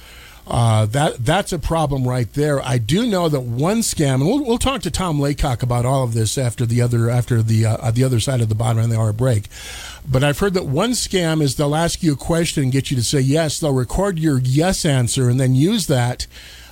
uh, 0.49 0.85
that 0.85 1.25
that's 1.25 1.51
a 1.51 1.59
problem 1.59 2.07
right 2.07 2.31
there. 2.33 2.61
I 2.61 2.77
do 2.77 3.05
know 3.05 3.27
that 3.27 3.41
one 3.41 3.79
scam, 3.79 4.15
and 4.15 4.25
we'll, 4.25 4.43
we'll 4.45 4.57
talk 4.57 4.81
to 4.83 4.91
Tom 4.91 5.19
Laycock 5.19 5.61
about 5.61 5.85
all 5.85 6.03
of 6.03 6.13
this 6.13 6.37
after 6.37 6.65
the 6.65 6.81
other 6.81 7.09
after 7.09 7.43
the 7.43 7.65
uh, 7.65 7.91
the 7.91 8.05
other 8.05 8.21
side 8.21 8.39
of 8.39 8.47
the 8.47 8.55
bottom 8.55 8.81
of 8.81 8.89
the 8.89 8.97
hour 8.97 9.11
break. 9.11 9.47
But 10.09 10.23
I've 10.23 10.39
heard 10.39 10.53
that 10.53 10.65
one 10.65 10.91
scam 10.91 11.41
is 11.41 11.55
they'll 11.55 11.75
ask 11.75 12.01
you 12.01 12.13
a 12.13 12.17
question 12.17 12.63
and 12.63 12.71
get 12.71 12.89
you 12.89 12.95
to 12.95 13.03
say 13.03 13.19
yes. 13.19 13.59
They'll 13.59 13.73
record 13.73 14.19
your 14.19 14.39
yes 14.39 14.85
answer 14.85 15.29
and 15.29 15.39
then 15.39 15.53
use 15.53 15.87
that. 15.87 16.27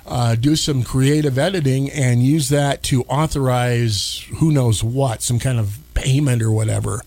Uh, 0.06 0.36
do 0.36 0.54
some 0.54 0.84
creative 0.84 1.36
editing 1.36 1.90
and 1.90 2.22
use 2.22 2.48
that 2.48 2.82
to 2.84 3.02
authorize 3.04 4.24
who 4.36 4.52
knows 4.52 4.82
what, 4.82 5.20
some 5.20 5.40
kind 5.40 5.58
of 5.58 5.80
payment 5.96 6.42
or 6.42 6.52
whatever. 6.52 7.02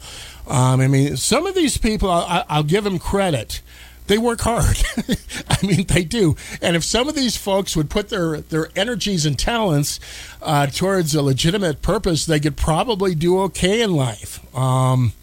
Um, 0.48 0.82
I 0.82 0.88
mean, 0.88 1.16
some 1.16 1.46
of 1.46 1.56
these 1.56 1.78
people, 1.78 2.10
I, 2.10 2.44
I'll 2.50 2.64
give 2.64 2.84
them 2.84 3.00
credit. 3.00 3.62
They 4.08 4.18
work 4.18 4.42
hard. 4.42 4.82
I 5.50 5.64
mean, 5.64 5.86
they 5.86 6.04
do. 6.04 6.36
And 6.64 6.76
if 6.76 6.84
some 6.84 7.08
of 7.08 7.14
these 7.14 7.38
folks 7.38 7.76
would 7.76 7.92
put 7.92 8.10
their, 8.10 8.42
their 8.42 8.70
energies 8.76 9.24
and 9.24 9.38
talents 9.38 10.00
uh, 10.42 10.66
towards 10.66 11.14
a 11.14 11.22
legitimate 11.22 11.84
purpose, 11.84 12.26
they 12.26 12.40
could 12.40 12.58
probably 12.58 13.14
do 13.14 13.40
okay 13.42 13.84
in 13.84 13.94
life. 13.94 14.44
Um, 14.58 15.14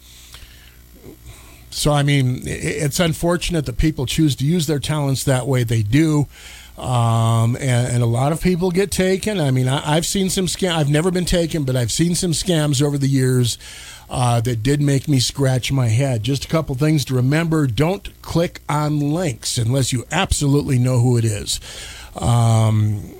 so, 1.69 1.91
I 1.91 2.01
mean, 2.01 2.43
it's 2.45 3.01
unfortunate 3.01 3.65
that 3.65 3.77
people 3.77 4.05
choose 4.05 4.37
to 4.37 4.45
use 4.45 4.67
their 4.67 4.79
talents 4.79 5.25
that 5.25 5.45
way. 5.47 5.63
They 5.63 5.83
do. 5.83 6.27
Um, 6.77 7.55
and, 7.55 7.91
and, 7.91 8.03
a 8.03 8.05
lot 8.05 8.31
of 8.31 8.39
people 8.39 8.69
get 8.69 8.91
taken. 8.91 9.39
I 9.39 9.49
mean, 9.49 9.67
I, 9.67 9.95
have 9.95 10.05
seen 10.05 10.29
some 10.29 10.45
scam. 10.45 10.75
I've 10.75 10.91
never 10.91 11.09
been 11.09 11.25
taken, 11.25 11.63
but 11.63 11.75
I've 11.75 11.91
seen 11.91 12.13
some 12.13 12.33
scams 12.33 12.83
over 12.83 12.99
the 12.99 13.07
years 13.07 13.57
uh, 14.11 14.41
that 14.41 14.61
did 14.61 14.79
make 14.79 15.07
me 15.07 15.19
scratch 15.19 15.71
my 15.71 15.87
head. 15.87 16.21
Just 16.21 16.45
a 16.45 16.47
couple 16.47 16.75
things 16.75 17.03
to 17.05 17.15
remember: 17.15 17.65
don't 17.65 18.21
click 18.21 18.61
on 18.69 18.99
links 18.99 19.57
unless 19.57 19.91
you 19.91 20.05
absolutely 20.11 20.77
know 20.77 20.99
who 20.99 21.17
it 21.17 21.25
is. 21.25 21.59
Um, 22.15 23.15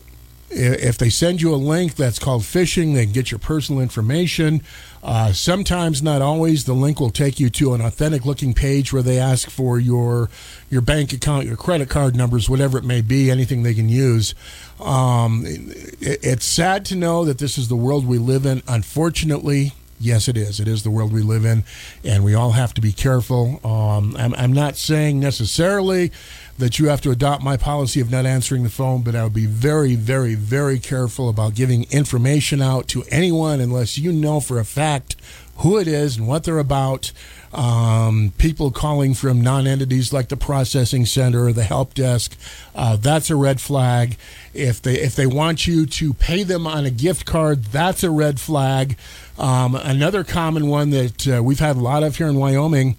if 0.50 0.98
they 0.98 1.10
send 1.10 1.41
you 1.41 1.54
a 1.54 1.58
link 1.58 1.96
that's 1.96 2.20
called 2.20 2.43
phishing, 2.43 2.93
they 2.93 3.06
can 3.06 3.13
get 3.13 3.32
your 3.32 3.39
personal 3.39 3.82
information. 3.82 4.62
Uh, 5.03 5.31
sometimes, 5.31 6.01
not 6.01 6.21
always, 6.21 6.65
the 6.65 6.73
link 6.73 6.99
will 6.99 7.10
take 7.10 7.39
you 7.39 7.49
to 7.51 7.73
an 7.73 7.81
authentic 7.81 8.25
looking 8.25 8.53
page 8.53 8.91
where 8.91 9.03
they 9.03 9.19
ask 9.19 9.49
for 9.49 9.79
your 9.79 10.29
your 10.69 10.81
bank 10.81 11.13
account, 11.13 11.45
your 11.45 11.57
credit 11.57 11.89
card 11.89 12.15
numbers, 12.15 12.49
whatever 12.49 12.77
it 12.77 12.83
may 12.83 13.01
be, 13.01 13.31
anything 13.31 13.63
they 13.63 13.73
can 13.73 13.89
use. 13.89 14.36
Um, 14.79 15.43
it, 15.45 16.19
it's 16.23 16.45
sad 16.45 16.86
to 16.86 16.95
know 16.95 17.25
that 17.25 17.38
this 17.38 17.57
is 17.57 17.67
the 17.67 17.75
world 17.75 18.05
we 18.05 18.17
live 18.17 18.45
in. 18.45 18.62
Unfortunately, 18.67 19.73
Yes, 19.99 20.27
it 20.27 20.38
is. 20.38 20.60
It 20.60 20.67
is 20.67 20.83
the 20.83 20.91
world 20.91 21.12
we 21.12 21.23
live 21.23 21.43
in, 21.43 21.63
and 22.03 22.23
we 22.23 22.36
all 22.36 22.51
have 22.51 22.73
to 22.75 22.81
be 22.81 22.91
careful. 22.91 23.60
Um, 23.65 24.15
I'm, 24.17 24.36
I'm 24.36 24.53
not 24.53 24.77
saying 24.77 25.19
necessarily 25.19 26.12
that 26.58 26.80
you 26.80 26.88
have 26.88 27.02
to 27.02 27.12
adopt 27.12 27.43
my 27.43 27.56
policy 27.56 28.00
of 28.00 28.10
not 28.10 28.26
answering 28.26 28.63
the 28.63 28.70
phone, 28.70 29.02
but 29.04 29.15
I 29.15 29.24
would 29.24 29.34
be 29.34 29.46
very, 29.46 29.96
very, 29.96 30.36
very 30.36 30.80
careful 30.80 31.30
about 31.30 31.54
giving 31.54 31.86
information 31.91 32.62
out 32.62 32.88
to 32.89 33.04
anyone 33.10 33.60
unless 33.62 33.98
you 33.98 34.12
know 34.12 34.39
for 34.39 34.60
a 34.60 34.65
fact 34.65 35.15
who 35.58 35.78
it 35.78 35.88
is 35.88 36.17
and 36.17 36.28
what 36.28 36.43
they're 36.43 36.60
about. 36.60 37.12
Um, 37.54 38.34
people 38.38 38.72
calling 38.72 39.13
from 39.13 39.41
non-entities 39.41 40.12
like 40.12 40.28
the 40.28 40.38
processing 40.38 41.06
center 41.06 41.46
or 41.46 41.54
the 41.54 41.63
help 41.63 41.93
desk, 41.93 42.38
uh, 42.76 42.98
that's 42.98 43.30
a 43.30 43.36
red 43.36 43.62
flag. 43.62 44.17
If 44.54 44.82
they 44.82 45.00
if 45.00 45.15
they 45.15 45.26
want 45.26 45.65
you 45.65 45.86
to 45.86 46.13
pay 46.13 46.43
them 46.43 46.67
on 46.67 46.86
a 46.86 46.91
gift 46.91 47.26
card, 47.26 47.63
that's 47.65 48.04
a 48.04 48.12
red 48.12 48.39
flag. 48.39 48.98
Um, 49.39 49.76
another 49.76 50.24
common 50.24 50.67
one 50.67 50.89
that 50.89 51.28
uh, 51.28 51.41
we've 51.41 51.60
had 51.60 51.78
a 51.78 51.80
lot 51.80 52.04
of 52.04 52.17
here 52.17 52.28
in 52.28 52.36
Wyoming 52.36 52.98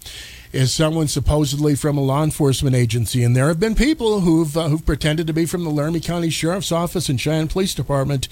is 0.51 0.73
someone 0.73 1.07
supposedly 1.07 1.75
from 1.75 1.97
a 1.97 2.01
law 2.01 2.23
enforcement 2.23 2.75
agency, 2.75 3.23
and 3.23 3.35
there 3.35 3.47
have 3.47 3.59
been 3.59 3.75
people 3.75 4.21
who've 4.21 4.55
uh, 4.57 4.67
who've 4.69 4.85
pretended 4.85 5.27
to 5.27 5.33
be 5.33 5.45
from 5.45 5.63
the 5.63 5.69
Laramie 5.69 5.99
County 5.99 6.29
Sheriff's 6.29 6.71
Office 6.71 7.09
and 7.09 7.19
Cheyenne 7.19 7.47
Police 7.47 7.75
Department. 7.75 8.27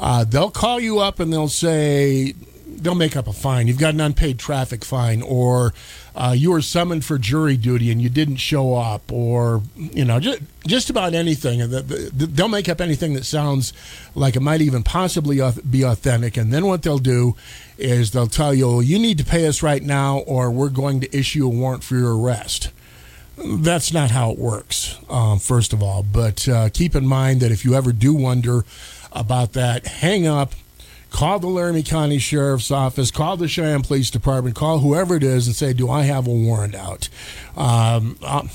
Uh, 0.00 0.24
they'll 0.24 0.50
call 0.50 0.80
you 0.80 0.98
up 0.98 1.20
and 1.20 1.32
they'll 1.32 1.48
say 1.48 2.32
they'll 2.66 2.94
make 2.94 3.16
up 3.16 3.26
a 3.26 3.32
fine. 3.32 3.66
You've 3.66 3.78
got 3.78 3.94
an 3.94 4.00
unpaid 4.00 4.38
traffic 4.38 4.84
fine, 4.84 5.22
or 5.22 5.74
uh, 6.18 6.32
you 6.36 6.50
were 6.50 6.60
summoned 6.60 7.04
for 7.04 7.16
jury 7.16 7.56
duty 7.56 7.92
and 7.92 8.02
you 8.02 8.08
didn't 8.08 8.38
show 8.38 8.74
up, 8.74 9.12
or 9.12 9.62
you 9.76 10.04
know, 10.04 10.18
just 10.18 10.40
just 10.66 10.90
about 10.90 11.14
anything. 11.14 11.62
They'll 11.70 12.48
make 12.48 12.68
up 12.68 12.80
anything 12.80 13.14
that 13.14 13.24
sounds 13.24 13.72
like 14.16 14.34
it 14.34 14.40
might 14.40 14.60
even 14.60 14.82
possibly 14.82 15.40
be 15.70 15.84
authentic, 15.84 16.36
and 16.36 16.52
then 16.52 16.66
what 16.66 16.82
they'll 16.82 16.98
do 16.98 17.36
is 17.78 18.10
they'll 18.10 18.26
tell 18.26 18.52
you, 18.52 18.66
well, 18.66 18.82
"You 18.82 18.98
need 18.98 19.18
to 19.18 19.24
pay 19.24 19.46
us 19.46 19.62
right 19.62 19.82
now, 19.82 20.18
or 20.18 20.50
we're 20.50 20.70
going 20.70 20.98
to 21.00 21.16
issue 21.16 21.46
a 21.46 21.48
warrant 21.48 21.84
for 21.84 21.94
your 21.94 22.18
arrest." 22.18 22.70
That's 23.36 23.92
not 23.92 24.10
how 24.10 24.32
it 24.32 24.38
works, 24.38 24.98
um, 25.08 25.38
first 25.38 25.72
of 25.72 25.84
all. 25.84 26.02
But 26.02 26.48
uh, 26.48 26.68
keep 26.70 26.96
in 26.96 27.06
mind 27.06 27.38
that 27.42 27.52
if 27.52 27.64
you 27.64 27.76
ever 27.76 27.92
do 27.92 28.12
wonder 28.12 28.64
about 29.12 29.52
that, 29.52 29.86
hang 29.86 30.26
up 30.26 30.54
call 31.10 31.38
the 31.38 31.46
Laramie 31.46 31.82
County 31.82 32.18
Sheriff's 32.18 32.70
Office, 32.70 33.10
call 33.10 33.36
the 33.36 33.48
Cheyenne 33.48 33.82
Police 33.82 34.10
Department, 34.10 34.54
call 34.54 34.78
whoever 34.78 35.16
it 35.16 35.22
is 35.22 35.46
and 35.46 35.56
say, 35.56 35.72
Do 35.72 35.90
I 35.90 36.02
have 36.02 36.26
a 36.26 36.30
warrant 36.30 36.74
out? 36.74 37.08
Um, 37.56 38.18
uh, 38.22 38.46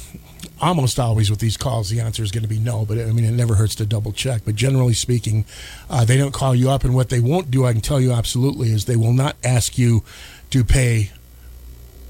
almost 0.62 1.00
always 1.00 1.30
with 1.30 1.40
these 1.40 1.58
calls, 1.58 1.90
the 1.90 2.00
answer 2.00 2.24
is 2.24 2.32
going 2.32 2.44
to 2.44 2.50
be 2.50 2.60
no, 2.60 2.86
but 2.86 2.98
I 2.98 3.12
mean, 3.12 3.26
it 3.26 3.32
never 3.32 3.56
hurts 3.56 3.76
to 3.76 3.86
double 3.86 4.12
check. 4.12 4.44
But 4.46 4.56
generally 4.56 4.94
speaking, 4.94 5.46
uh, 5.90 6.06
they 6.06 6.18
don't 6.18 6.34
call 6.34 6.56
you 6.56 6.70
up. 6.70 6.84
And 6.84 6.96
what 6.96 7.10
they 7.10 7.20
won't 7.20 7.52
do, 7.52 7.66
I 7.66 7.74
can 7.74 7.82
tell 7.82 8.00
you 8.00 8.12
absolutely, 8.12 8.72
is 8.72 8.86
they 8.86 8.96
will 8.96 9.14
not 9.14 9.36
ask 9.44 9.78
you 9.78 10.04
to 10.52 10.64
pay 10.64 11.12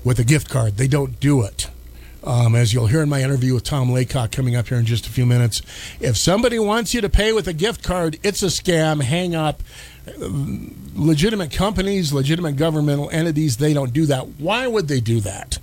with 0.04 0.20
a 0.20 0.24
gift 0.24 0.50
card. 0.50 0.78
They 0.78 0.88
don't 0.88 1.20
do 1.20 1.42
it. 1.42 1.70
Um, 2.24 2.56
as 2.56 2.74
you'll 2.74 2.88
hear 2.88 3.02
in 3.02 3.10
my 3.10 3.22
interview 3.22 3.54
with 3.54 3.66
Tom 3.66 3.92
Laycock 3.92 4.32
coming 4.32 4.56
up 4.56 4.70
here 4.70 4.78
in 4.78 4.86
just 4.86 5.06
a 5.06 5.10
few 5.10 5.26
minutes, 5.26 5.62
if 6.00 6.16
somebody 6.16 6.58
wants 6.58 6.94
you 6.94 7.02
to 7.02 7.10
pay 7.10 7.34
with 7.34 7.50
a 7.50 7.54
gift 7.54 7.84
card, 7.84 8.18
it's 8.24 8.42
a 8.42 8.48
scam. 8.48 9.02
Hang 9.02 9.36
up 9.36 9.62
legitimate 10.96 11.52
companies, 11.52 12.14
legitimate 12.14 12.56
governmental 12.56 13.10
entities, 13.10 13.58
they 13.58 13.74
don't 13.74 13.94
do 13.94 14.06
that. 14.08 14.28
Why 14.40 14.68
would 14.68 14.88
they 14.88 15.00
do 15.00 15.20
that? 15.22 15.60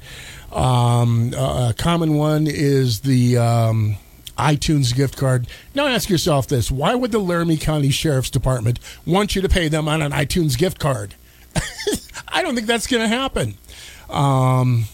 Um, 0.52 1.32
a 1.36 1.74
common 1.76 2.14
one 2.14 2.46
is 2.46 3.00
the 3.00 3.38
um, 3.38 3.96
iTunes 4.36 4.94
gift 4.94 5.16
card. 5.16 5.46
Now 5.74 5.86
ask 5.86 6.08
yourself 6.08 6.48
this 6.48 6.70
why 6.70 6.94
would 6.94 7.12
the 7.12 7.18
Laramie 7.18 7.56
County 7.56 7.90
Sheriff's 7.90 8.30
Department 8.30 8.80
want 9.06 9.36
you 9.36 9.42
to 9.42 9.48
pay 9.48 9.68
them 9.68 9.88
on 9.88 10.02
an 10.02 10.12
iTunes 10.12 10.58
gift 10.58 10.78
card? 10.78 11.14
I 12.28 12.42
don't 12.42 12.54
think 12.54 12.66
that's 12.66 12.86
going 12.86 13.02
to 13.02 13.08
happen. 13.08 13.56
Um, 14.08 14.84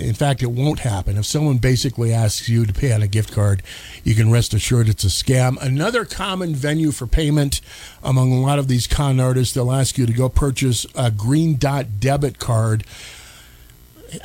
in 0.00 0.14
fact, 0.14 0.42
it 0.42 0.50
won't 0.50 0.80
happen. 0.80 1.16
If 1.16 1.26
someone 1.26 1.58
basically 1.58 2.12
asks 2.12 2.48
you 2.48 2.66
to 2.66 2.72
pay 2.72 2.92
on 2.92 3.02
a 3.02 3.06
gift 3.06 3.32
card, 3.32 3.62
you 4.04 4.14
can 4.14 4.30
rest 4.30 4.54
assured 4.54 4.88
it's 4.88 5.04
a 5.04 5.08
scam. 5.08 5.60
Another 5.60 6.04
common 6.04 6.54
venue 6.54 6.90
for 6.90 7.06
payment 7.06 7.60
among 8.02 8.32
a 8.32 8.40
lot 8.40 8.58
of 8.58 8.68
these 8.68 8.86
con 8.86 9.20
artists, 9.20 9.54
they'll 9.54 9.72
ask 9.72 9.98
you 9.98 10.06
to 10.06 10.12
go 10.12 10.28
purchase 10.28 10.86
a 10.94 11.10
green 11.10 11.56
dot 11.56 12.00
debit 12.00 12.38
card. 12.38 12.84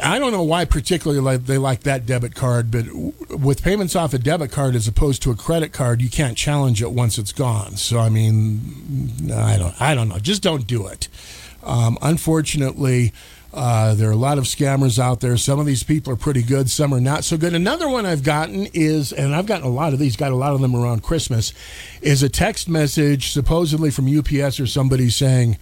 I 0.02 0.18
don't 0.18 0.32
know 0.32 0.44
why 0.44 0.66
particularly 0.66 1.38
they 1.38 1.60
like 1.60 1.82
that 1.82 2.08
debit 2.08 2.34
card, 2.34 2.72
but 2.72 2.86
with 3.30 3.62
payments 3.62 3.96
off 3.96 4.16
a 4.16 4.18
debit 4.18 4.52
card 4.52 4.76
as 4.76 4.88
opposed 4.88 5.22
to 5.24 5.32
a 5.32 5.36
credit 5.36 5.74
card, 5.74 6.02
you 6.02 6.10
can't 6.10 6.36
challenge 6.36 6.82
it 6.82 6.92
once 6.92 7.20
it's 7.20 7.32
gone. 7.32 7.76
So 7.78 8.00
I 8.00 8.10
mean, 8.10 9.32
I 9.32 9.58
don't, 9.58 9.80
I 9.80 9.94
don't 9.94 10.10
know. 10.10 10.18
Just 10.18 10.42
don't 10.42 10.66
do 10.66 10.88
it. 10.88 11.08
Um, 11.64 11.98
unfortunately, 12.02 13.14
uh, 13.56 13.96
there 13.96 14.10
are 14.10 14.14
a 14.14 14.18
lot 14.18 14.38
of 14.38 14.44
scammers 14.44 15.00
out 15.00 15.22
there. 15.22 15.38
Some 15.38 15.60
of 15.60 15.66
these 15.66 15.82
people 15.82 16.12
are 16.12 16.18
pretty 16.18 16.44
good, 16.44 16.70
some 16.70 16.94
are 16.94 17.00
not 17.00 17.24
so 17.24 17.38
good. 17.38 17.54
Another 17.54 17.88
one 17.88 18.06
I've 18.06 18.22
gotten 18.22 18.68
is, 18.74 19.14
and 19.14 19.34
I've 19.34 19.46
gotten 19.46 19.66
a 19.66 19.72
lot 19.72 19.94
of 19.94 20.00
these, 20.00 20.18
got 20.18 20.34
a 20.34 20.36
lot 20.36 20.54
of 20.54 20.60
them 20.60 20.76
around 20.76 21.04
Christmas, 21.04 21.54
is 22.02 22.22
a 22.22 22.28
text 22.28 22.68
message 22.68 23.32
supposedly 23.32 23.92
from 23.92 24.14
UPS 24.14 24.60
or 24.60 24.68
somebody 24.68 25.10
saying, 25.10 25.58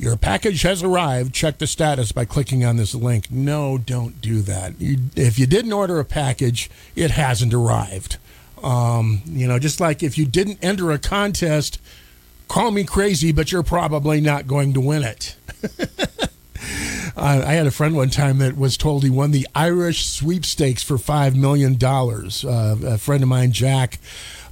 your 0.00 0.16
package 0.16 0.62
has 0.62 0.82
arrived. 0.82 1.32
Check 1.32 1.58
the 1.58 1.66
status 1.66 2.12
by 2.12 2.24
clicking 2.24 2.64
on 2.64 2.76
this 2.76 2.94
link. 2.94 3.30
No, 3.30 3.78
don't 3.78 4.20
do 4.20 4.42
that. 4.42 4.80
You, 4.80 4.98
if 5.16 5.38
you 5.38 5.46
didn't 5.46 5.72
order 5.72 5.98
a 5.98 6.04
package, 6.04 6.70
it 6.94 7.12
hasn't 7.12 7.52
arrived. 7.52 8.16
Um, 8.62 9.22
you 9.26 9.46
know, 9.46 9.58
just 9.58 9.80
like 9.80 10.02
if 10.02 10.18
you 10.18 10.24
didn't 10.24 10.58
enter 10.62 10.90
a 10.90 10.98
contest, 10.98 11.80
call 12.46 12.70
me 12.70 12.84
crazy, 12.84 13.32
but 13.32 13.50
you're 13.50 13.62
probably 13.62 14.20
not 14.20 14.46
going 14.46 14.72
to 14.74 14.80
win 14.80 15.02
it. 15.02 15.36
I 17.16 17.54
had 17.54 17.66
a 17.66 17.70
friend 17.70 17.96
one 17.96 18.10
time 18.10 18.38
that 18.38 18.56
was 18.56 18.76
told 18.76 19.02
he 19.02 19.10
won 19.10 19.32
the 19.32 19.48
Irish 19.54 20.06
sweepstakes 20.06 20.82
for 20.82 20.96
$5 20.96 21.34
million. 21.34 21.76
Uh, 21.82 22.94
a 22.94 22.98
friend 22.98 23.22
of 23.22 23.28
mine, 23.28 23.52
Jack, 23.52 23.98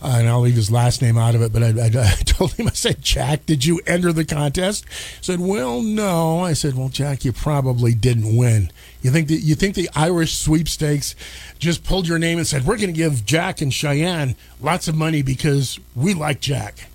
uh, 0.02 0.16
and 0.18 0.28
I'll 0.28 0.40
leave 0.40 0.56
his 0.56 0.70
last 0.70 1.00
name 1.00 1.16
out 1.16 1.34
of 1.34 1.42
it, 1.42 1.52
but 1.52 1.62
I, 1.62 1.68
I, 1.68 1.86
I, 1.86 2.14
told 2.24 2.52
him, 2.52 2.66
I 2.66 2.72
said, 2.72 3.02
Jack, 3.02 3.46
did 3.46 3.64
you 3.64 3.80
enter 3.86 4.12
the 4.12 4.24
contest? 4.24 4.84
He 4.88 5.22
said, 5.22 5.40
well, 5.40 5.80
no. 5.80 6.40
I 6.40 6.52
said, 6.52 6.74
well, 6.74 6.88
Jack, 6.88 7.24
you 7.24 7.32
probably 7.32 7.94
didn't 7.94 8.36
win. 8.36 8.70
You 9.02 9.10
think 9.10 9.28
that 9.28 9.38
you 9.38 9.54
think 9.54 9.74
the 9.74 9.90
Irish 9.94 10.36
sweepstakes 10.36 11.14
just 11.58 11.84
pulled 11.84 12.08
your 12.08 12.18
name 12.18 12.38
and 12.38 12.46
said, 12.46 12.64
we're 12.66 12.76
going 12.76 12.88
to 12.88 12.92
give 12.92 13.24
Jack 13.24 13.60
and 13.60 13.72
Cheyenne 13.72 14.34
lots 14.60 14.88
of 14.88 14.96
money 14.96 15.22
because 15.22 15.78
we 15.94 16.14
like 16.14 16.40
Jack? 16.40 16.88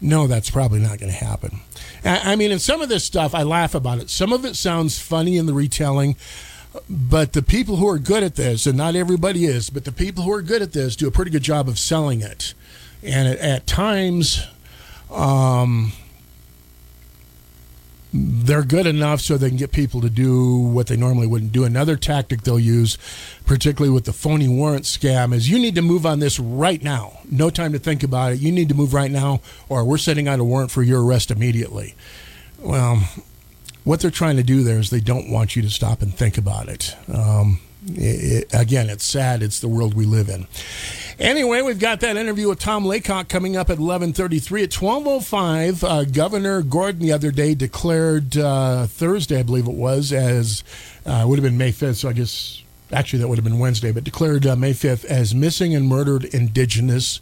No, 0.00 0.26
that's 0.26 0.50
probably 0.50 0.78
not 0.80 0.98
going 0.98 1.12
to 1.12 1.24
happen. 1.24 1.60
I 2.04 2.36
mean, 2.36 2.52
in 2.52 2.58
some 2.58 2.80
of 2.80 2.88
this 2.88 3.04
stuff, 3.04 3.34
I 3.34 3.42
laugh 3.42 3.74
about 3.74 3.98
it. 3.98 4.10
Some 4.10 4.32
of 4.32 4.44
it 4.44 4.54
sounds 4.56 4.98
funny 4.98 5.36
in 5.36 5.46
the 5.46 5.52
retelling, 5.52 6.16
but 6.88 7.32
the 7.32 7.42
people 7.42 7.76
who 7.76 7.88
are 7.88 7.98
good 7.98 8.22
at 8.22 8.36
this, 8.36 8.66
and 8.66 8.78
not 8.78 8.94
everybody 8.94 9.44
is, 9.44 9.70
but 9.70 9.84
the 9.84 9.92
people 9.92 10.24
who 10.24 10.32
are 10.32 10.42
good 10.42 10.62
at 10.62 10.72
this 10.72 10.94
do 10.94 11.08
a 11.08 11.10
pretty 11.10 11.30
good 11.30 11.42
job 11.42 11.68
of 11.68 11.78
selling 11.78 12.20
it. 12.20 12.54
And 13.02 13.28
at, 13.28 13.38
at 13.38 13.66
times, 13.66 14.46
um, 15.10 15.92
they're 18.12 18.62
good 18.62 18.86
enough 18.86 19.20
so 19.20 19.36
they 19.36 19.48
can 19.48 19.58
get 19.58 19.72
people 19.72 20.00
to 20.00 20.08
do 20.08 20.58
what 20.58 20.86
they 20.86 20.96
normally 20.96 21.26
wouldn't 21.26 21.52
do. 21.52 21.64
Another 21.64 21.96
tactic 21.96 22.42
they'll 22.42 22.58
use, 22.58 22.96
particularly 23.44 23.92
with 23.92 24.04
the 24.04 24.12
phony 24.12 24.48
warrant 24.48 24.84
scam, 24.84 25.34
is 25.34 25.50
you 25.50 25.58
need 25.58 25.74
to 25.74 25.82
move 25.82 26.06
on 26.06 26.18
this 26.18 26.40
right 26.40 26.82
now. 26.82 27.18
No 27.30 27.50
time 27.50 27.72
to 27.72 27.78
think 27.78 28.02
about 28.02 28.32
it. 28.32 28.40
You 28.40 28.50
need 28.50 28.68
to 28.70 28.74
move 28.74 28.94
right 28.94 29.10
now, 29.10 29.40
or 29.68 29.84
we're 29.84 29.98
sending 29.98 30.26
out 30.26 30.40
a 30.40 30.44
warrant 30.44 30.70
for 30.70 30.82
your 30.82 31.04
arrest 31.04 31.30
immediately. 31.30 31.94
Well, 32.58 33.02
what 33.84 34.00
they're 34.00 34.10
trying 34.10 34.36
to 34.36 34.42
do 34.42 34.62
there 34.62 34.78
is 34.78 34.90
they 34.90 35.00
don't 35.00 35.30
want 35.30 35.56
you 35.56 35.62
to 35.62 35.70
stop 35.70 36.02
and 36.02 36.14
think 36.14 36.38
about 36.38 36.68
it. 36.68 36.96
Um, 37.12 37.60
it, 37.86 38.48
again, 38.52 38.90
it's 38.90 39.04
sad. 39.04 39.42
It's 39.42 39.60
the 39.60 39.68
world 39.68 39.94
we 39.94 40.04
live 40.04 40.28
in. 40.28 40.46
Anyway, 41.18 41.62
we've 41.62 41.78
got 41.78 42.00
that 42.00 42.16
interview 42.16 42.48
with 42.48 42.60
Tom 42.60 42.84
Laycock 42.84 43.28
coming 43.28 43.56
up 43.56 43.70
at 43.70 43.78
11:33 43.78 44.64
at 44.64 44.70
12:05. 44.70 45.84
Uh, 45.84 46.04
Governor 46.04 46.62
Gordon 46.62 47.00
the 47.00 47.12
other 47.12 47.30
day 47.30 47.54
declared 47.54 48.36
uh, 48.36 48.86
Thursday, 48.86 49.40
I 49.40 49.42
believe 49.42 49.66
it 49.66 49.74
was, 49.74 50.12
as 50.12 50.62
uh, 51.06 51.24
would 51.26 51.38
have 51.38 51.44
been 51.44 51.58
May 51.58 51.72
5th. 51.72 51.96
So 51.96 52.08
I 52.08 52.12
guess 52.12 52.62
actually 52.92 53.20
that 53.20 53.28
would 53.28 53.38
have 53.38 53.44
been 53.44 53.58
Wednesday, 53.58 53.92
but 53.92 54.04
declared 54.04 54.46
uh, 54.46 54.56
May 54.56 54.72
5th 54.72 55.04
as 55.04 55.34
missing 55.34 55.74
and 55.74 55.88
murdered 55.88 56.24
Indigenous 56.24 57.20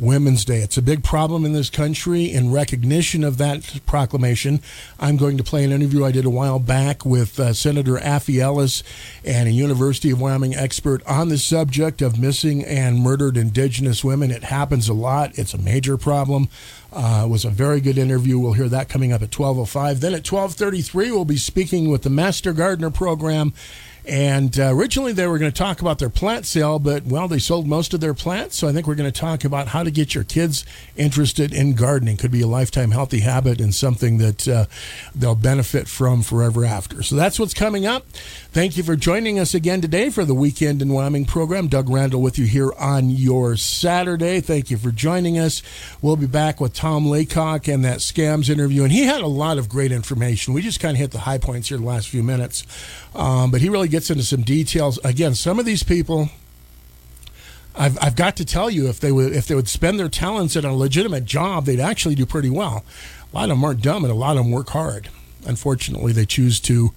Women's 0.00 0.44
Day. 0.44 0.60
It's 0.60 0.76
a 0.76 0.82
big 0.82 1.04
problem 1.04 1.44
in 1.44 1.52
this 1.52 1.70
country. 1.70 2.24
In 2.24 2.50
recognition 2.50 3.22
of 3.22 3.38
that 3.38 3.80
proclamation, 3.86 4.60
I'm 4.98 5.16
going 5.16 5.36
to 5.36 5.44
play 5.44 5.64
an 5.64 5.72
interview 5.72 6.04
I 6.04 6.12
did 6.12 6.24
a 6.24 6.30
while 6.30 6.58
back 6.58 7.04
with 7.04 7.38
uh, 7.38 7.52
Senator 7.52 7.96
Affie 7.96 8.40
Ellis 8.40 8.82
and 9.24 9.48
a 9.48 9.52
University 9.52 10.10
of 10.10 10.20
Wyoming 10.20 10.54
expert 10.54 11.06
on 11.06 11.28
the 11.28 11.38
subject 11.38 12.00
of 12.02 12.18
missing 12.18 12.64
and 12.64 13.00
murdered 13.00 13.36
Indigenous 13.36 14.02
women. 14.02 14.30
It 14.30 14.44
happens 14.44 14.88
a 14.88 14.94
lot. 14.94 15.38
It's 15.38 15.54
a 15.54 15.58
major 15.58 15.96
problem. 15.96 16.48
Uh, 16.92 17.22
it 17.26 17.28
was 17.28 17.44
a 17.44 17.50
very 17.50 17.80
good 17.80 17.98
interview. 17.98 18.38
We'll 18.38 18.54
hear 18.54 18.68
that 18.68 18.88
coming 18.88 19.12
up 19.12 19.22
at 19.22 19.30
12:05. 19.30 20.00
Then 20.00 20.14
at 20.14 20.24
12:33, 20.24 21.10
we'll 21.10 21.24
be 21.24 21.36
speaking 21.36 21.88
with 21.88 22.02
the 22.02 22.10
Master 22.10 22.52
Gardener 22.52 22.90
program 22.90 23.52
And 24.06 24.58
uh, 24.58 24.74
originally 24.74 25.12
they 25.12 25.26
were 25.26 25.38
going 25.38 25.52
to 25.52 25.56
talk 25.56 25.80
about 25.80 25.98
their 25.98 26.10
plant 26.10 26.46
sale, 26.46 26.78
but 26.78 27.04
well, 27.04 27.28
they 27.28 27.38
sold 27.38 27.66
most 27.66 27.94
of 27.94 28.00
their 28.00 28.14
plants. 28.14 28.56
So 28.56 28.68
I 28.68 28.72
think 28.72 28.86
we're 28.86 28.94
going 28.94 29.10
to 29.10 29.20
talk 29.20 29.44
about 29.44 29.68
how 29.68 29.82
to 29.82 29.90
get 29.90 30.14
your 30.14 30.24
kids 30.24 30.64
interested 30.96 31.52
in 31.52 31.74
gardening. 31.74 32.16
Could 32.16 32.30
be 32.30 32.40
a 32.40 32.46
lifetime 32.46 32.90
healthy 32.90 33.20
habit 33.20 33.60
and 33.60 33.74
something 33.74 34.18
that 34.18 34.48
uh, 34.48 34.66
they'll 35.14 35.34
benefit 35.34 35.88
from 35.88 36.22
forever 36.22 36.64
after. 36.64 37.02
So 37.02 37.16
that's 37.16 37.38
what's 37.38 37.54
coming 37.54 37.86
up. 37.86 38.06
Thank 38.52 38.76
you 38.76 38.82
for 38.82 38.96
joining 38.96 39.38
us 39.38 39.54
again 39.54 39.80
today 39.80 40.10
for 40.10 40.24
the 40.24 40.34
Weekend 40.34 40.82
in 40.82 40.92
Wyoming 40.92 41.24
program. 41.24 41.68
Doug 41.68 41.88
Randall 41.88 42.22
with 42.22 42.38
you 42.38 42.46
here 42.46 42.72
on 42.78 43.10
your 43.10 43.56
Saturday. 43.56 44.40
Thank 44.40 44.70
you 44.70 44.76
for 44.76 44.90
joining 44.90 45.38
us. 45.38 45.62
We'll 46.02 46.16
be 46.16 46.26
back 46.26 46.60
with 46.60 46.74
Tom 46.74 47.06
Laycock 47.06 47.68
and 47.68 47.84
that 47.84 47.98
scams 47.98 48.50
interview. 48.50 48.82
And 48.82 48.92
he 48.92 49.04
had 49.04 49.20
a 49.20 49.26
lot 49.26 49.58
of 49.58 49.68
great 49.68 49.92
information. 49.92 50.54
We 50.54 50.62
just 50.62 50.80
kind 50.80 50.96
of 50.96 50.98
hit 50.98 51.10
the 51.12 51.20
high 51.20 51.38
points 51.38 51.68
here 51.68 51.78
the 51.78 51.84
last 51.84 52.08
few 52.08 52.22
minutes. 52.22 52.66
Um, 53.14 53.50
but 53.50 53.60
he 53.60 53.68
really 53.68 53.88
gets 53.88 54.10
into 54.10 54.22
some 54.22 54.42
details. 54.42 54.98
Again, 55.04 55.34
some 55.34 55.58
of 55.58 55.64
these 55.64 55.82
people. 55.82 56.30
I've, 57.76 57.96
I've 58.02 58.16
got 58.16 58.36
to 58.36 58.44
tell 58.44 58.68
you, 58.68 58.88
if 58.88 58.98
they 58.98 59.12
would 59.12 59.32
if 59.32 59.46
they 59.46 59.54
would 59.54 59.68
spend 59.68 59.98
their 59.98 60.08
talents 60.08 60.56
in 60.56 60.64
a 60.64 60.74
legitimate 60.74 61.24
job, 61.24 61.66
they'd 61.66 61.80
actually 61.80 62.16
do 62.16 62.26
pretty 62.26 62.50
well. 62.50 62.84
A 63.32 63.36
lot 63.36 63.44
of 63.44 63.50
them 63.50 63.64
aren't 63.64 63.80
dumb, 63.80 64.04
and 64.04 64.12
a 64.12 64.16
lot 64.16 64.36
of 64.36 64.44
them 64.44 64.50
work 64.50 64.70
hard. 64.70 65.08
Unfortunately, 65.46 66.12
they 66.12 66.26
choose 66.26 66.60
to 66.60 66.92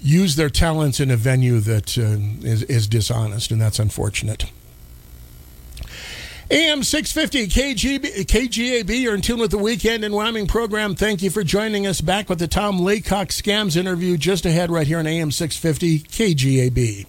use 0.00 0.36
their 0.36 0.48
talents 0.48 1.00
in 1.00 1.10
a 1.10 1.16
venue 1.16 1.60
that 1.60 1.98
uh, 1.98 2.46
is, 2.46 2.62
is 2.64 2.86
dishonest, 2.88 3.50
and 3.50 3.60
that's 3.60 3.78
unfortunate. 3.78 4.46
AM 6.52 6.82
650 6.82 7.46
KGB, 7.46 8.26
KGAB, 8.26 9.00
you're 9.00 9.14
in 9.14 9.20
tune 9.20 9.38
with 9.38 9.52
the 9.52 9.58
Weekend 9.58 10.02
in 10.02 10.12
Wyoming 10.12 10.48
program. 10.48 10.96
Thank 10.96 11.22
you 11.22 11.30
for 11.30 11.44
joining 11.44 11.86
us 11.86 12.00
back 12.00 12.28
with 12.28 12.40
the 12.40 12.48
Tom 12.48 12.80
Laycock 12.80 13.28
Scams 13.28 13.76
interview 13.76 14.16
just 14.16 14.44
ahead 14.44 14.68
right 14.68 14.84
here 14.84 14.98
on 14.98 15.06
AM 15.06 15.30
650 15.30 16.00
KGAB. 16.00 17.06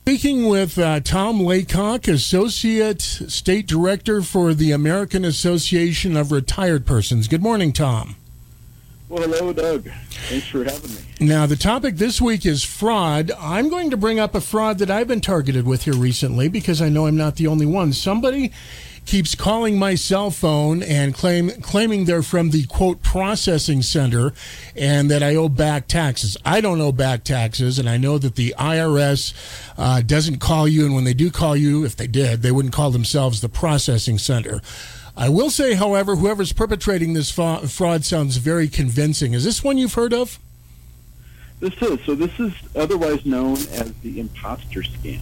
Speaking 0.00 0.48
with 0.48 0.76
uh, 0.76 0.98
Tom 0.98 1.38
Laycock, 1.38 2.08
Associate 2.08 3.00
State 3.00 3.68
Director 3.68 4.22
for 4.22 4.54
the 4.54 4.72
American 4.72 5.24
Association 5.24 6.16
of 6.16 6.32
Retired 6.32 6.84
Persons. 6.84 7.28
Good 7.28 7.44
morning, 7.44 7.72
Tom. 7.72 8.16
Well, 9.10 9.28
hello, 9.28 9.52
Doug. 9.52 9.90
Thanks 10.28 10.46
for 10.46 10.62
having 10.62 10.88
me. 10.88 11.00
Now, 11.18 11.44
the 11.44 11.56
topic 11.56 11.96
this 11.96 12.20
week 12.20 12.46
is 12.46 12.62
fraud. 12.62 13.32
I'm 13.40 13.68
going 13.68 13.90
to 13.90 13.96
bring 13.96 14.20
up 14.20 14.36
a 14.36 14.40
fraud 14.40 14.78
that 14.78 14.88
I've 14.88 15.08
been 15.08 15.20
targeted 15.20 15.66
with 15.66 15.82
here 15.82 15.94
recently 15.94 16.46
because 16.46 16.80
I 16.80 16.90
know 16.90 17.08
I'm 17.08 17.16
not 17.16 17.34
the 17.34 17.48
only 17.48 17.66
one. 17.66 17.92
Somebody 17.92 18.52
keeps 19.06 19.34
calling 19.34 19.80
my 19.80 19.96
cell 19.96 20.30
phone 20.30 20.84
and 20.84 21.12
claim 21.12 21.50
claiming 21.60 22.04
they're 22.04 22.22
from 22.22 22.50
the 22.50 22.66
quote 22.66 23.02
processing 23.02 23.82
center 23.82 24.32
and 24.76 25.10
that 25.10 25.24
I 25.24 25.34
owe 25.34 25.48
back 25.48 25.88
taxes. 25.88 26.36
I 26.44 26.60
don't 26.60 26.80
owe 26.80 26.92
back 26.92 27.24
taxes, 27.24 27.80
and 27.80 27.88
I 27.88 27.96
know 27.96 28.16
that 28.16 28.36
the 28.36 28.54
IRS 28.56 29.34
uh, 29.76 30.02
doesn't 30.02 30.38
call 30.38 30.68
you, 30.68 30.84
and 30.84 30.94
when 30.94 31.02
they 31.02 31.14
do 31.14 31.32
call 31.32 31.56
you, 31.56 31.84
if 31.84 31.96
they 31.96 32.06
did, 32.06 32.42
they 32.42 32.52
wouldn't 32.52 32.74
call 32.74 32.92
themselves 32.92 33.40
the 33.40 33.48
processing 33.48 34.18
center. 34.18 34.60
I 35.20 35.28
will 35.28 35.50
say, 35.50 35.74
however, 35.74 36.16
whoever's 36.16 36.54
perpetrating 36.54 37.12
this 37.12 37.30
fraud 37.30 38.04
sounds 38.06 38.38
very 38.38 38.68
convincing. 38.68 39.34
Is 39.34 39.44
this 39.44 39.62
one 39.62 39.76
you've 39.76 39.92
heard 39.92 40.14
of? 40.14 40.38
This 41.60 41.74
is. 41.82 42.00
So 42.06 42.14
this 42.14 42.40
is 42.40 42.54
otherwise 42.74 43.26
known 43.26 43.58
as 43.58 43.92
the 44.02 44.18
imposter 44.18 44.80
scam. 44.80 45.20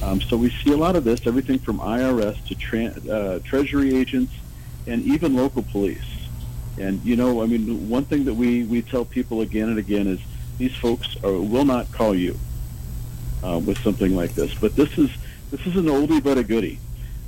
Um, 0.00 0.20
so 0.20 0.36
we 0.36 0.50
see 0.50 0.70
a 0.70 0.76
lot 0.76 0.94
of 0.94 1.02
this, 1.02 1.26
everything 1.26 1.58
from 1.58 1.80
IRS 1.80 2.46
to 2.46 2.54
tra- 2.54 3.12
uh, 3.12 3.40
Treasury 3.40 3.96
agents 3.96 4.32
and 4.86 5.02
even 5.02 5.34
local 5.34 5.64
police. 5.64 6.28
And, 6.78 7.04
you 7.04 7.16
know, 7.16 7.42
I 7.42 7.46
mean, 7.46 7.88
one 7.88 8.04
thing 8.04 8.24
that 8.26 8.34
we, 8.34 8.62
we 8.62 8.80
tell 8.80 9.04
people 9.04 9.40
again 9.40 9.70
and 9.70 9.78
again 9.78 10.06
is 10.06 10.20
these 10.56 10.76
folks 10.76 11.16
are, 11.24 11.32
will 11.32 11.64
not 11.64 11.90
call 11.90 12.14
you 12.14 12.38
uh, 13.42 13.58
with 13.58 13.78
something 13.78 14.14
like 14.14 14.36
this. 14.36 14.54
But 14.54 14.76
this 14.76 14.96
is, 14.96 15.10
this 15.50 15.66
is 15.66 15.74
an 15.74 15.86
oldie 15.86 16.22
but 16.22 16.38
a 16.38 16.44
goodie. 16.44 16.78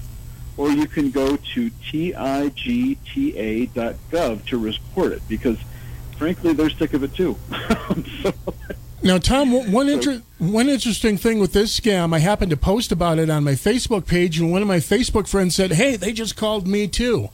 or 0.56 0.70
you 0.70 0.86
can 0.86 1.10
go 1.10 1.36
to 1.36 1.70
tigta.gov 1.70 2.94
to 4.46 4.58
report 4.58 5.12
it 5.12 5.22
because, 5.28 5.58
frankly, 6.18 6.52
they're 6.52 6.70
sick 6.70 6.94
of 6.94 7.02
it 7.02 7.12
too. 7.14 7.36
so, 8.22 8.32
now, 9.04 9.18
Tom, 9.18 9.70
one 9.70 9.88
inter- 9.88 10.22
one 10.38 10.68
interesting 10.68 11.16
thing 11.18 11.38
with 11.38 11.52
this 11.52 11.78
scam, 11.78 12.14
I 12.14 12.18
happened 12.18 12.50
to 12.50 12.56
post 12.56 12.90
about 12.90 13.18
it 13.18 13.30
on 13.30 13.44
my 13.44 13.52
Facebook 13.52 14.06
page, 14.06 14.40
and 14.40 14.50
one 14.50 14.62
of 14.62 14.68
my 14.68 14.78
Facebook 14.78 15.28
friends 15.28 15.54
said, 15.54 15.72
"Hey, 15.72 15.96
they 15.96 16.12
just 16.12 16.36
called 16.36 16.66
me 16.66 16.88
too." 16.88 17.28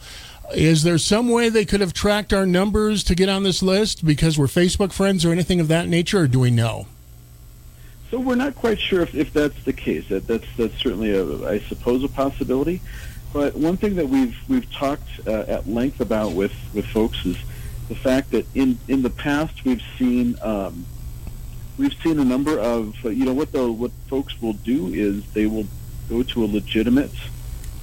Is 0.55 0.83
there 0.83 0.99
some 0.99 1.29
way 1.29 1.49
they 1.49 1.65
could 1.65 1.81
have 1.81 1.93
tracked 1.93 2.33
our 2.33 2.45
numbers 2.45 3.05
to 3.05 3.15
get 3.15 3.29
on 3.29 3.45
this 3.45 3.63
list 3.63 4.05
because 4.05 4.37
we're 4.37 4.47
Facebook 4.47 4.93
friends 4.93 5.25
or 5.25 5.31
anything 5.31 5.61
of 5.61 5.69
that 5.69 5.89
nature, 5.89 6.23
or 6.23 6.27
do 6.27 6.41
we 6.41 6.51
know? 6.51 6.87
So 8.11 8.19
we're 8.19 8.35
not 8.35 8.57
quite 8.57 8.81
sure 8.81 9.03
if, 9.03 9.15
if 9.15 9.33
that's 9.33 9.63
the 9.63 9.73
case. 9.73 10.09
That, 10.09 10.27
that's 10.27 10.47
that's 10.57 10.77
certainly, 10.77 11.13
a, 11.13 11.49
I 11.49 11.61
suppose, 11.61 12.03
a 12.03 12.09
possibility. 12.09 12.81
But 13.33 13.55
one 13.55 13.77
thing 13.77 13.95
that 13.95 14.09
we've 14.09 14.37
we've 14.49 14.71
talked 14.73 15.09
uh, 15.27 15.45
at 15.47 15.69
length 15.69 16.01
about 16.01 16.33
with, 16.33 16.53
with 16.75 16.87
folks 16.87 17.25
is 17.25 17.37
the 17.89 17.95
fact 17.95 18.33
that 18.33 18.47
in, 18.55 18.79
in 18.89 19.03
the 19.03 19.11
past 19.11 19.65
we've 19.65 19.83
seen 19.99 20.37
um, 20.43 20.85
we've 21.81 21.97
seen 22.03 22.21
a 22.21 22.25
number 22.25 22.59
of 22.59 22.95
uh, 23.05 23.09
you 23.09 23.25
know 23.25 23.33
what 23.33 23.51
the 23.53 23.73
what 23.73 23.91
folks 24.09 24.41
will 24.41 24.53
do 24.53 24.89
is 24.89 25.25
they 25.33 25.47
will 25.47 25.67
go 26.09 26.23
to 26.23 26.45
a 26.45 26.47
legitimate 26.47 27.13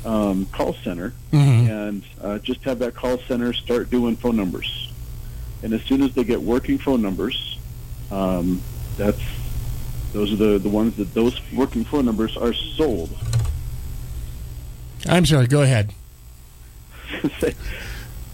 um, 0.05 0.45
call 0.47 0.73
center 0.73 1.13
mm-hmm. 1.31 1.71
and 1.71 2.03
uh, 2.21 2.37
just 2.39 2.63
have 2.63 2.79
that 2.79 2.93
call 2.93 3.17
center 3.17 3.51
start 3.53 3.89
doing 3.89 4.15
phone 4.15 4.35
numbers. 4.35 4.91
And 5.63 5.73
as 5.73 5.81
soon 5.81 6.03
as 6.03 6.13
they 6.13 6.23
get 6.23 6.39
working 6.39 6.77
phone 6.77 7.01
numbers, 7.01 7.57
um, 8.11 8.61
that's 8.95 9.21
those 10.13 10.31
are 10.31 10.35
the, 10.35 10.59
the 10.59 10.69
ones 10.69 10.95
that 10.97 11.13
those 11.13 11.41
working 11.51 11.83
phone 11.83 12.05
numbers 12.05 12.37
are 12.37 12.53
sold. 12.53 13.09
I'm 15.07 15.25
sorry. 15.25 15.47
Go 15.47 15.63
ahead. 15.63 15.93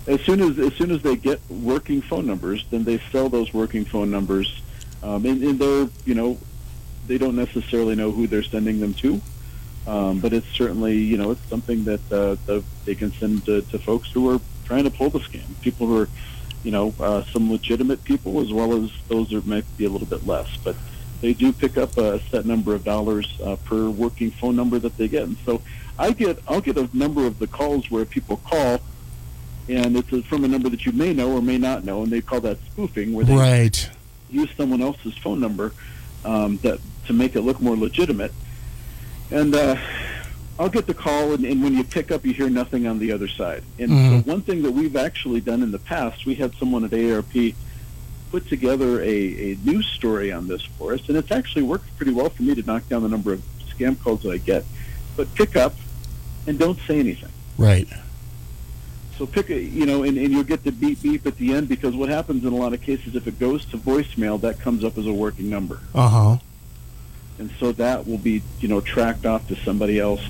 as 0.07 0.21
soon 0.21 0.41
as 0.41 0.59
as 0.59 0.73
soon 0.73 0.91
as 0.91 1.01
they 1.01 1.15
get 1.15 1.39
working 1.49 2.01
phone 2.01 2.27
numbers, 2.27 2.65
then 2.69 2.83
they 2.83 2.99
sell 3.11 3.29
those 3.29 3.53
working 3.53 3.85
phone 3.85 4.11
numbers 4.11 4.62
um, 5.03 5.25
and, 5.25 5.43
and 5.43 5.59
they're, 5.59 5.87
you 6.05 6.15
know, 6.15 6.37
they 7.07 7.17
don't 7.17 7.35
necessarily 7.35 7.95
know 7.95 8.11
who 8.11 8.27
they're 8.27 8.43
sending 8.43 8.79
them 8.79 8.93
to, 8.95 9.21
um, 9.85 10.19
but 10.19 10.31
it's 10.33 10.47
certainly, 10.47 10.97
you 10.97 11.17
know, 11.17 11.31
it's 11.31 11.49
something 11.49 11.83
that 11.83 11.99
uh, 12.11 12.35
the, 12.45 12.63
they 12.85 12.95
can 12.95 13.11
send 13.13 13.45
to, 13.45 13.61
to 13.63 13.79
folks 13.79 14.09
who 14.11 14.29
are 14.33 14.39
trying 14.65 14.85
to 14.85 14.89
pull 14.89 15.09
the 15.09 15.19
scam. 15.19 15.43
People 15.61 15.87
who 15.87 16.01
are, 16.01 16.09
you 16.63 16.71
know, 16.71 16.93
uh, 16.99 17.23
some 17.25 17.51
legitimate 17.51 18.03
people 18.03 18.39
as 18.39 18.53
well 18.53 18.81
as 18.81 18.91
those 19.09 19.29
that 19.31 19.45
might 19.45 19.65
be 19.77 19.83
a 19.83 19.89
little 19.89 20.07
bit 20.07 20.25
less. 20.25 20.55
But 20.63 20.77
they 21.19 21.33
do 21.33 21.51
pick 21.51 21.77
up 21.77 21.97
a 21.97 22.21
set 22.29 22.45
number 22.45 22.73
of 22.73 22.85
dollars 22.85 23.37
uh, 23.43 23.57
per 23.57 23.89
working 23.89 24.31
phone 24.31 24.55
number 24.55 24.79
that 24.79 24.97
they 24.97 25.09
get. 25.09 25.23
And 25.23 25.37
so 25.45 25.61
I 25.99 26.11
get, 26.11 26.41
I'll 26.47 26.61
get 26.61 26.77
a 26.77 26.89
number 26.93 27.25
of 27.25 27.39
the 27.39 27.47
calls 27.47 27.91
where 27.91 28.05
people 28.05 28.37
call 28.37 28.81
and 29.69 29.95
it's 29.95 30.27
from 30.27 30.43
a 30.43 30.47
number 30.47 30.69
that 30.69 30.85
you 30.85 30.91
may 30.91 31.13
know 31.13 31.31
or 31.31 31.41
may 31.41 31.57
not 31.57 31.85
know, 31.85 32.03
and 32.03 32.11
they 32.11 32.21
call 32.21 32.41
that 32.41 32.57
spoofing, 32.65 33.13
where 33.13 33.23
they 33.23 33.35
right 33.35 33.89
use 34.33 34.49
someone 34.57 34.81
else's 34.81 35.17
phone 35.17 35.39
number 35.39 35.73
um, 36.25 36.57
that 36.57 36.79
to 37.07 37.13
make 37.13 37.35
it 37.35 37.41
look 37.41 37.59
more 37.59 37.75
legitimate. 37.75 38.31
And 39.31 39.53
uh, 39.55 39.77
I'll 40.59 40.69
get 40.69 40.85
the 40.85 40.93
call, 40.93 41.33
and, 41.33 41.45
and, 41.45 41.63
when 41.63 41.73
you 41.73 41.83
pick 41.83 42.11
up, 42.11 42.25
you 42.25 42.33
hear 42.33 42.49
nothing 42.49 42.85
on 42.85 42.99
the 42.99 43.11
other 43.11 43.27
side. 43.27 43.63
And 43.79 43.89
mm-hmm. 43.89 44.19
so 44.19 44.31
one 44.31 44.41
thing 44.41 44.61
that 44.63 44.71
we've 44.71 44.95
actually 44.95 45.41
done 45.41 45.63
in 45.63 45.71
the 45.71 45.79
past, 45.79 46.25
we 46.25 46.35
had 46.35 46.53
someone 46.55 46.83
at 46.83 46.93
ARP 46.93 47.33
put 48.31 48.47
together 48.47 49.01
a, 49.01 49.07
a 49.53 49.55
news 49.63 49.87
story 49.87 50.31
on 50.31 50.47
this 50.47 50.63
for 50.63 50.93
us, 50.93 51.07
and 51.07 51.17
it's 51.17 51.31
actually 51.31 51.63
worked 51.63 51.95
pretty 51.97 52.11
well 52.11 52.29
for 52.29 52.43
me 52.43 52.53
to 52.55 52.63
knock 52.63 52.87
down 52.89 53.03
the 53.03 53.09
number 53.09 53.33
of 53.33 53.41
scam 53.67 53.99
calls 54.01 54.23
that 54.23 54.31
I 54.31 54.37
get. 54.37 54.65
But 55.15 55.33
pick 55.35 55.55
up 55.55 55.75
and 56.45 56.59
don't 56.59 56.79
say 56.87 56.99
anything. 56.99 57.29
Right. 57.57 57.87
So 59.17 59.27
pick 59.27 59.49
a, 59.49 59.59
you 59.59 59.85
know, 59.85 60.03
and, 60.03 60.17
and 60.17 60.31
you'll 60.31 60.43
get 60.43 60.63
the 60.63 60.71
beep 60.71 61.01
beep 61.01 61.25
at 61.27 61.37
the 61.37 61.53
end 61.53 61.69
because 61.69 61.95
what 61.95 62.09
happens 62.09 62.45
in 62.45 62.51
a 62.51 62.55
lot 62.55 62.73
of 62.73 62.81
cases, 62.81 63.15
if 63.15 63.27
it 63.27 63.39
goes 63.39 63.63
to 63.65 63.77
voicemail, 63.77 64.41
that 64.41 64.59
comes 64.59 64.83
up 64.83 64.97
as 64.97 65.05
a 65.05 65.13
working 65.13 65.49
number. 65.49 65.79
Uh 65.93 66.09
huh. 66.09 66.37
And 67.37 67.51
so 67.59 67.71
that 67.73 68.07
will 68.07 68.17
be, 68.17 68.41
you 68.59 68.67
know, 68.67 68.81
tracked 68.81 69.25
off 69.25 69.47
to 69.47 69.55
somebody 69.55 69.99
else. 69.99 70.23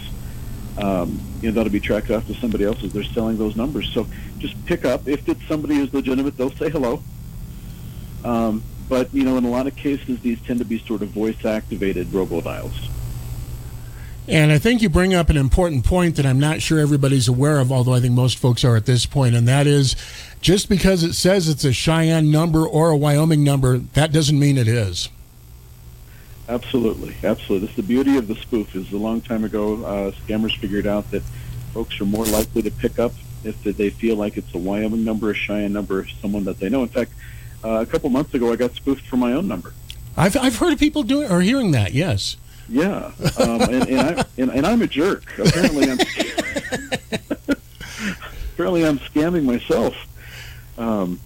Um, 0.78 1.22
you 1.42 1.50
know, 1.50 1.56
that'll 1.56 1.72
be 1.72 1.80
tracked 1.80 2.10
off 2.12 2.26
to 2.28 2.34
somebody 2.34 2.64
else 2.66 2.84
as 2.84 2.92
they're 2.94 3.04
selling 3.04 3.38
those 3.38 3.56
numbers. 3.56 3.90
So 3.94 4.08
just 4.40 4.66
pick 4.66 4.86
up. 4.86 5.08
If 5.08 5.30
it's 5.30 5.46
somebody 5.48 5.76
who's 5.76 5.94
legitimate, 5.94 6.36
they'll 6.38 6.52
say 6.52 6.70
hello. 6.70 7.04
Um, 8.24 8.64
but, 8.90 9.14
you 9.14 9.24
know, 9.24 9.38
in 9.38 9.46
a 9.46 9.50
lot 9.50 9.68
of 9.68 9.76
cases, 9.76 10.20
these 10.22 10.42
tend 10.42 10.60
to 10.60 10.66
be 10.66 10.80
sort 10.80 11.02
of 11.02 11.10
voice-activated 11.10 12.08
robodials. 12.08 12.74
And 14.28 14.52
I 14.54 14.58
think 14.58 14.82
you 14.82 14.90
bring 14.90 15.14
up 15.14 15.30
an 15.30 15.36
important 15.36 15.84
point 15.84 16.16
that 16.16 16.26
I'm 16.26 16.40
not 16.40 16.62
sure 16.62 16.80
everybody's 16.80 17.28
aware 17.28 17.60
of, 17.60 17.72
although 17.72 17.94
I 17.94 18.00
think 18.00 18.14
most 18.14 18.38
folks 18.38 18.64
are 18.64 18.78
at 18.78 18.86
this 18.86 19.06
point, 19.06 19.36
and 19.36 19.48
that 19.50 19.68
is 19.68 19.98
just 20.40 20.70
because 20.70 21.04
it 21.04 21.14
says 21.14 21.50
it's 21.50 21.66
a 21.66 21.74
Cheyenne 21.74 22.32
number 22.32 22.66
or 22.66 22.90
a 22.90 22.98
Wyoming 22.98 23.44
number, 23.44 23.80
that 23.80 24.14
doesn't 24.14 24.40
mean 24.40 24.58
it 24.58 24.68
is. 24.68 25.10
Absolutely, 26.48 27.16
absolutely. 27.24 27.68
That's 27.68 27.76
the 27.76 27.84
beauty 27.84 28.18
of 28.18 28.28
the 28.28 28.36
spoof. 28.36 28.76
Is 28.76 28.92
a 28.94 28.98
long 28.98 29.22
time 29.22 29.44
ago, 29.44 29.84
uh, 29.84 30.12
scammers 30.12 30.58
figured 30.58 30.88
out 30.88 31.10
that 31.12 31.24
folks 31.74 32.00
are 32.00 32.06
more 32.06 32.26
likely 32.26 32.62
to 32.62 32.72
pick 32.72 33.00
up 33.00 33.14
if 33.44 33.62
they 33.64 33.90
feel 33.90 34.16
like 34.16 34.38
it's 34.38 34.54
a 34.54 34.58
Wyoming 34.58 35.04
number, 35.04 35.32
a 35.32 35.34
Cheyenne 35.34 35.74
number, 35.74 36.08
someone 36.22 36.46
that 36.46 36.60
they 36.60 36.70
know. 36.70 36.84
In 36.84 36.90
fact, 36.90 37.12
uh, 37.64 37.82
a 37.82 37.86
couple 37.86 38.10
months 38.10 38.34
ago, 38.34 38.52
I 38.52 38.56
got 38.56 38.74
spoofed 38.76 39.06
for 39.08 39.18
my 39.18 39.34
own 39.34 39.48
number. 39.48 39.74
I've 40.16 40.38
I've 40.38 40.58
heard 40.58 40.74
of 40.74 40.80
people 40.80 41.04
doing 41.04 41.30
or 41.30 41.42
hearing 41.42 41.72
that. 41.72 41.94
Yes. 41.94 42.38
Yeah, 42.70 43.12
um, 43.40 43.62
and, 43.62 43.90
and, 43.90 44.00
I, 44.00 44.26
and, 44.38 44.52
and 44.52 44.66
I'm 44.66 44.82
a 44.82 44.88
jerk. 44.88 45.24
Apparently, 45.38 45.90
I'm 45.90 46.00
apparently 48.54 48.86
I'm 48.86 49.00
scamming 49.00 49.44
myself. 49.44 49.96
Um, 50.78 51.20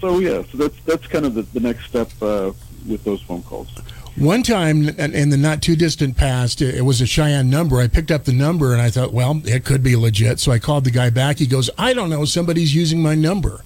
so 0.00 0.18
yeah, 0.18 0.42
so 0.50 0.58
that's 0.58 0.80
that's 0.84 1.06
kind 1.06 1.26
of 1.26 1.34
the, 1.34 1.42
the 1.42 1.60
next 1.60 1.86
step 1.86 2.10
uh, 2.20 2.52
with 2.88 3.04
those 3.04 3.22
phone 3.22 3.42
calls. 3.42 3.68
One 4.16 4.42
time 4.42 4.88
in 4.88 5.30
the 5.30 5.36
not 5.36 5.62
too 5.62 5.76
distant 5.76 6.16
past, 6.16 6.60
it 6.60 6.84
was 6.84 7.00
a 7.00 7.06
Cheyenne 7.06 7.48
number. 7.48 7.80
I 7.80 7.86
picked 7.86 8.10
up 8.10 8.24
the 8.24 8.32
number 8.32 8.72
and 8.72 8.82
I 8.82 8.90
thought, 8.90 9.12
well, 9.12 9.40
it 9.44 9.64
could 9.64 9.82
be 9.82 9.94
legit. 9.96 10.40
So 10.40 10.50
I 10.52 10.58
called 10.58 10.84
the 10.84 10.90
guy 10.90 11.10
back. 11.10 11.38
He 11.38 11.46
goes, 11.46 11.70
I 11.78 11.94
don't 11.94 12.10
know, 12.10 12.24
somebody's 12.24 12.74
using 12.74 13.00
my 13.00 13.14
number. 13.14 13.62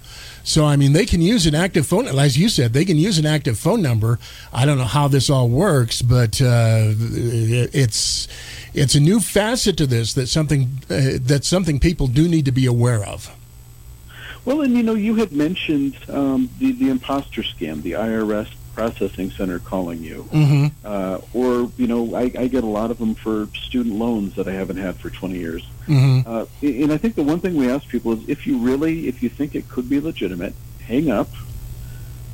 So, 0.46 0.66
I 0.66 0.76
mean, 0.76 0.92
they 0.92 1.06
can 1.06 1.22
use 1.22 1.46
an 1.46 1.54
active 1.54 1.86
phone, 1.86 2.06
as 2.06 2.36
you 2.36 2.50
said, 2.50 2.74
they 2.74 2.84
can 2.84 2.98
use 2.98 3.18
an 3.18 3.24
active 3.24 3.58
phone 3.58 3.80
number. 3.80 4.18
I 4.52 4.66
don't 4.66 4.76
know 4.76 4.84
how 4.84 5.08
this 5.08 5.30
all 5.30 5.48
works, 5.48 6.02
but 6.02 6.40
uh, 6.40 6.92
it's 7.72 8.28
it's 8.74 8.94
a 8.94 9.00
new 9.00 9.20
facet 9.20 9.78
to 9.78 9.86
this 9.86 10.12
that 10.14 10.26
something 10.26 10.68
uh, 10.90 11.16
that 11.22 11.44
something 11.44 11.80
people 11.80 12.08
do 12.08 12.28
need 12.28 12.44
to 12.44 12.52
be 12.52 12.66
aware 12.66 13.02
of. 13.02 13.34
Well, 14.44 14.60
and 14.60 14.76
you 14.76 14.82
know, 14.82 14.94
you 14.94 15.14
had 15.14 15.32
mentioned 15.32 15.96
um, 16.10 16.50
the 16.58 16.72
the 16.72 16.90
imposter 16.90 17.42
scam, 17.42 17.82
the 17.82 17.92
IRS 17.92 18.50
processing 18.74 19.30
center 19.30 19.58
calling 19.58 20.02
you, 20.02 20.28
mm-hmm. 20.32 20.66
uh, 20.84 21.18
or 21.32 21.70
you 21.76 21.86
know, 21.86 22.14
I, 22.14 22.22
I, 22.38 22.48
get 22.48 22.64
a 22.64 22.68
lot 22.68 22.90
of 22.90 22.98
them 22.98 23.14
for 23.14 23.48
student 23.54 23.94
loans 23.94 24.34
that 24.34 24.48
I 24.48 24.52
haven't 24.52 24.76
had 24.76 24.96
for 24.96 25.10
20 25.10 25.38
years. 25.38 25.66
Mm-hmm. 25.86 26.28
Uh, 26.28 26.46
and 26.62 26.92
I 26.92 26.98
think 26.98 27.14
the 27.14 27.22
one 27.22 27.40
thing 27.40 27.54
we 27.54 27.70
ask 27.70 27.88
people 27.88 28.12
is, 28.12 28.28
if 28.28 28.46
you 28.46 28.58
really, 28.58 29.06
if 29.08 29.22
you 29.22 29.28
think 29.28 29.54
it 29.54 29.68
could 29.68 29.88
be 29.88 30.00
legitimate, 30.00 30.54
hang 30.80 31.10
up, 31.10 31.28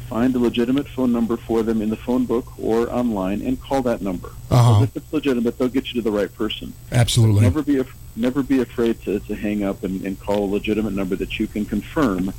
find 0.08 0.34
a 0.34 0.38
legitimate 0.38 0.88
phone 0.88 1.12
number 1.12 1.36
for 1.36 1.62
them 1.62 1.80
in 1.80 1.90
the 1.90 1.96
phone 1.96 2.24
book 2.24 2.46
or 2.58 2.90
online, 2.92 3.42
and 3.42 3.60
call 3.60 3.82
that 3.82 4.02
number. 4.02 4.30
Uh-huh. 4.50 4.82
If 4.82 4.96
it's 4.96 5.12
legitimate, 5.12 5.58
they'll 5.58 5.68
get 5.68 5.92
you 5.92 6.02
to 6.02 6.02
the 6.02 6.10
right 6.10 6.34
person. 6.34 6.72
Absolutely. 6.90 7.42
Never 7.42 7.62
be 7.62 7.78
af- 7.78 7.96
never 8.16 8.42
be 8.42 8.60
afraid 8.60 9.00
to, 9.02 9.20
to 9.20 9.34
hang 9.34 9.62
up 9.62 9.84
and, 9.84 10.04
and 10.04 10.18
call 10.18 10.44
a 10.44 10.50
legitimate 10.50 10.94
number 10.94 11.14
that 11.16 11.38
you 11.38 11.46
can 11.46 11.64
confirm 11.64 12.32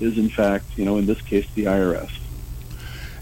is 0.00 0.16
in 0.16 0.28
fact, 0.28 0.66
you 0.76 0.84
know, 0.84 0.96
in 0.96 1.06
this 1.06 1.20
case, 1.22 1.46
the 1.54 1.64
IRS. 1.64 2.10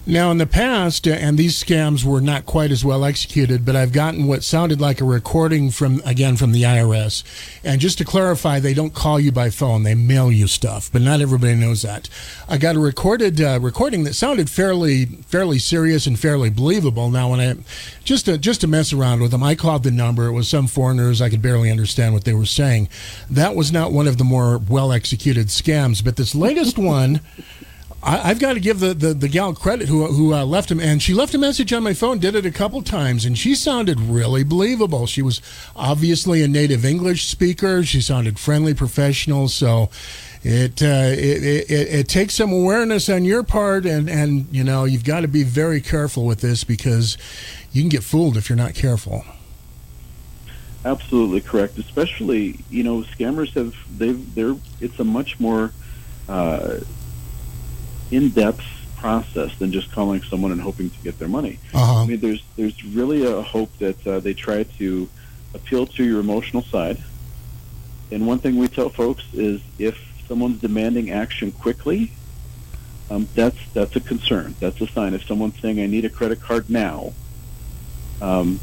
Now, 0.09 0.31
in 0.31 0.39
the 0.39 0.47
past, 0.47 1.09
uh, 1.09 1.11
and 1.11 1.37
these 1.37 1.61
scams 1.61 2.05
were 2.05 2.21
not 2.21 2.47
quite 2.47 2.71
as 2.71 2.85
well 2.85 3.05
executed, 3.05 3.65
but 3.65 3.75
I've 3.75 3.91
gotten 3.91 4.29
what 4.29 4.45
sounded 4.45 4.81
like 4.81 5.01
a 5.01 5.05
recording 5.05 5.73
from, 5.73 6.01
again, 6.05 6.37
from 6.37 6.53
the 6.53 6.63
IRS. 6.63 7.25
And 7.65 7.81
just 7.81 7.99
to 7.99 8.05
clarify, 8.05 8.61
they 8.61 8.73
don't 8.73 8.95
call 8.95 9.19
you 9.19 9.33
by 9.33 9.51
phone, 9.51 9.83
they 9.83 9.97
mail 9.97 10.31
you 10.31 10.47
stuff, 10.47 10.93
but 10.93 11.03
not 11.03 11.21
everybody 11.21 11.57
knows 11.57 11.83
that. 11.83 12.09
I 12.49 12.57
got 12.57 12.77
a 12.77 12.79
recorded 12.79 13.41
uh, 13.41 13.59
recording 13.61 14.05
that 14.05 14.15
sounded 14.15 14.49
fairly, 14.49 15.07
fairly 15.07 15.59
serious 15.59 16.07
and 16.07 16.17
fairly 16.17 16.51
believable. 16.51 17.11
Now, 17.11 17.31
when 17.33 17.41
I, 17.41 17.57
just 18.05 18.27
to, 18.27 18.39
just 18.39 18.61
to 18.61 18.69
mess 18.69 18.93
around 18.93 19.23
with 19.23 19.33
them, 19.33 19.43
I 19.43 19.57
called 19.57 19.83
the 19.83 19.91
number. 19.91 20.27
It 20.27 20.33
was 20.33 20.47
some 20.49 20.69
foreigners. 20.69 21.21
I 21.21 21.31
could 21.31 21.43
barely 21.43 21.69
understand 21.69 22.15
what 22.15 22.23
they 22.23 22.33
were 22.33 22.47
saying. 22.47 22.89
That 23.29 23.57
was 23.57 23.73
not 23.73 23.91
one 23.91 24.07
of 24.07 24.19
the 24.19 24.25
more 24.25 24.59
well 24.59 24.93
executed 24.93 25.49
scams, 25.49 26.05
but 26.05 26.15
this 26.15 26.33
latest 26.33 26.79
one, 26.79 27.23
I, 28.07 28.29
have 28.29 28.39
got 28.39 28.53
to 28.53 28.61
give 28.61 28.79
the, 28.79 28.95
the, 28.95 29.15
the, 29.15 29.29
gal 29.29 29.53
credit 29.53 29.89
who, 29.89 30.07
who 30.07 30.33
uh, 30.33 30.45
left 30.45 30.71
him, 30.71 30.79
and 30.79 31.03
she 31.03 31.13
left 31.13 31.35
a 31.35 31.39
message 31.39 31.73
on 31.73 31.83
my 31.83 31.93
phone, 31.93 32.21
did 32.21 32.37
it 32.37 32.47
a 32.47 32.53
couple 32.53 32.81
times, 32.83 33.25
and 33.25 33.37
she 33.37 33.57
sounded 33.57 33.99
really 33.99 34.45
believable. 34.45 35.09
She 35.09 35.23
was 35.23 35.43
obviously 35.75 36.41
a 36.41 36.47
native 36.47 36.85
English 36.85 37.27
speaker. 37.27 37.83
She 37.83 38.01
sounded 38.01 38.39
friendly, 38.39 38.75
professional. 38.75 39.49
So 39.49 39.91
it, 40.45 40.81
uh, 40.81 41.11
it, 41.19 41.43
it, 41.69 41.71
it, 41.71 42.09
takes 42.09 42.35
some 42.35 42.53
awareness 42.53 43.09
on 43.09 43.25
your 43.25 43.43
part, 43.43 43.85
and, 43.85 44.09
and 44.09 44.47
you 44.53 44.63
know, 44.63 44.85
you've 44.85 45.05
got 45.05 45.23
to 45.23 45.29
be 45.29 45.43
very 45.43 45.81
careful 45.81 46.25
with 46.25 46.41
this 46.41 46.63
because 46.63 47.19
you 47.73 47.83
can 47.83 47.89
get 47.89 48.05
fooled 48.05 48.37
if 48.37 48.49
you're 48.49 48.57
not 48.57 48.75
careful. 48.75 49.25
Absolutely 50.85 51.41
correct. 51.41 51.77
Especially, 51.79 52.61
you 52.71 52.85
know, 52.85 53.03
scammers 53.03 53.53
have, 53.55 53.75
they've, 53.99 54.33
they're, 54.37 54.55
it's 54.81 55.01
a 55.01 55.05
much 55.05 55.41
more, 55.41 55.73
uh, 56.29 56.79
in-depth 58.11 58.65
process 58.97 59.57
than 59.59 59.73
just 59.73 59.93
calling 59.93 60.23
someone 60.23 60.53
and 60.53 60.61
hoping 60.61 60.91
to 60.91 60.99
get 61.01 61.19
their 61.19 61.29
money. 61.29 61.59
Uh-huh. 61.75 62.03
I 62.03 62.07
mean, 62.07 62.21
there's 62.21 62.43
there's 62.57 62.85
really 62.85 63.25
a 63.27 63.43
hope 63.43 63.77
that 63.79 64.07
uh, 64.07 64.21
they 64.21 64.35
try 64.35 64.65
to 64.65 65.09
appeal 65.55 65.87
to 65.87 66.05
your 66.05 66.21
emotional 66.21 66.63
side. 66.63 67.03
And 68.11 68.27
one 68.27 68.39
thing 68.39 68.57
we 68.57 68.69
tell 68.69 68.89
folks 68.89 69.25
is 69.33 69.61
if 69.79 69.99
someone's 70.29 70.61
demanding 70.61 71.11
action 71.11 71.53
quickly, 71.53 72.13
um, 73.11 73.29
that's 73.35 73.59
that's 73.73 73.95
a 73.97 74.01
concern. 74.01 74.57
That's 74.61 74.81
a 74.81 74.87
sign. 74.89 75.15
If 75.15 75.25
someone's 75.27 75.61
saying, 75.61 75.81
"I 75.81 75.87
need 75.87 76.05
a 76.05 76.11
credit 76.11 76.41
card 76.41 76.69
now," 76.71 77.13
um, 78.21 78.59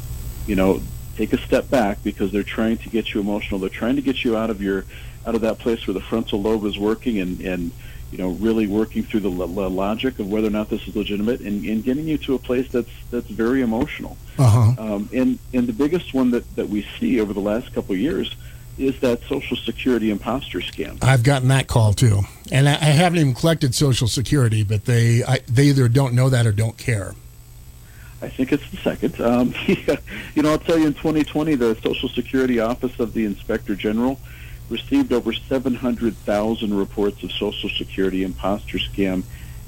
you 0.48 0.56
know, 0.56 0.82
take 1.16 1.34
a 1.34 1.38
step 1.38 1.70
back 1.70 2.04
because 2.04 2.32
they're 2.32 2.44
trying 2.44 2.78
to 2.80 2.90
get 2.90 3.14
you 3.14 3.22
emotional. 3.22 3.60
They're 3.60 3.70
trying 3.70 3.96
to 3.96 4.02
get 4.02 4.24
you 4.24 4.36
out 4.36 4.50
of 4.50 4.62
your 4.62 4.86
out 5.26 5.36
of 5.36 5.42
that 5.42 5.60
place 5.60 5.88
where 5.88 5.94
the 5.94 6.02
frontal 6.02 6.42
lobe 6.42 6.66
is 6.66 6.78
working 6.78 7.20
and 7.20 7.40
and 7.42 7.72
you 8.14 8.20
know, 8.20 8.30
really 8.30 8.68
working 8.68 9.02
through 9.02 9.22
the 9.22 9.30
logic 9.32 10.20
of 10.20 10.30
whether 10.30 10.46
or 10.46 10.52
not 10.52 10.70
this 10.70 10.88
is 10.88 10.96
legitimate, 10.96 11.42
and, 11.42 11.66
and 11.66 11.84
getting 11.84 12.08
you 12.08 12.20
to 12.20 12.36
a 12.36 12.40
place 12.40 12.72
that's 12.72 12.92
that's 13.10 13.28
very 13.28 13.62
emotional. 13.62 14.18
Uh-huh. 14.38 14.76
Um, 14.78 15.10
and 15.12 15.40
and 15.52 15.66
the 15.66 15.74
biggest 15.74 16.14
one 16.14 16.30
that 16.30 16.56
that 16.56 16.70
we 16.70 16.86
see 17.00 17.20
over 17.20 17.34
the 17.34 17.40
last 17.40 17.74
couple 17.74 17.94
of 17.94 18.00
years 18.00 18.36
is 18.78 19.00
that 19.00 19.24
Social 19.24 19.58
Security 19.58 20.12
imposter 20.12 20.60
scam. 20.60 21.04
I've 21.04 21.24
gotten 21.24 21.48
that 21.48 21.68
call 21.68 21.94
too, 21.94 22.22
and 22.52 22.70
I, 22.70 22.74
I 22.74 22.94
haven't 22.94 23.18
even 23.18 23.34
collected 23.34 23.74
Social 23.74 24.08
Security, 24.08 24.64
but 24.64 24.86
they 24.86 25.24
I, 25.24 25.40
they 25.48 25.66
either 25.66 25.90
don't 25.90 26.14
know 26.14 26.30
that 26.30 26.46
or 26.46 26.52
don't 26.52 26.78
care. 26.78 27.16
I 28.22 28.30
think 28.30 28.52
it's 28.54 28.70
the 28.70 28.78
second. 28.78 29.20
Um, 29.20 29.56
you 30.36 30.44
know, 30.44 30.52
I'll 30.52 30.60
tell 30.60 30.78
you, 30.78 30.86
in 30.86 30.94
2020, 30.94 31.56
the 31.56 31.76
Social 31.82 32.10
Security 32.10 32.60
Office 32.60 33.00
of 33.00 33.14
the 33.14 33.26
Inspector 33.26 33.74
General 33.76 34.20
received 34.70 35.14
over 35.14 35.34
700,000 35.34 36.74
reports 36.74 37.24
of 37.24 37.32
Social 37.32 37.70
Security 37.70 38.24
imposter 38.24 38.78
scam, 38.78 39.24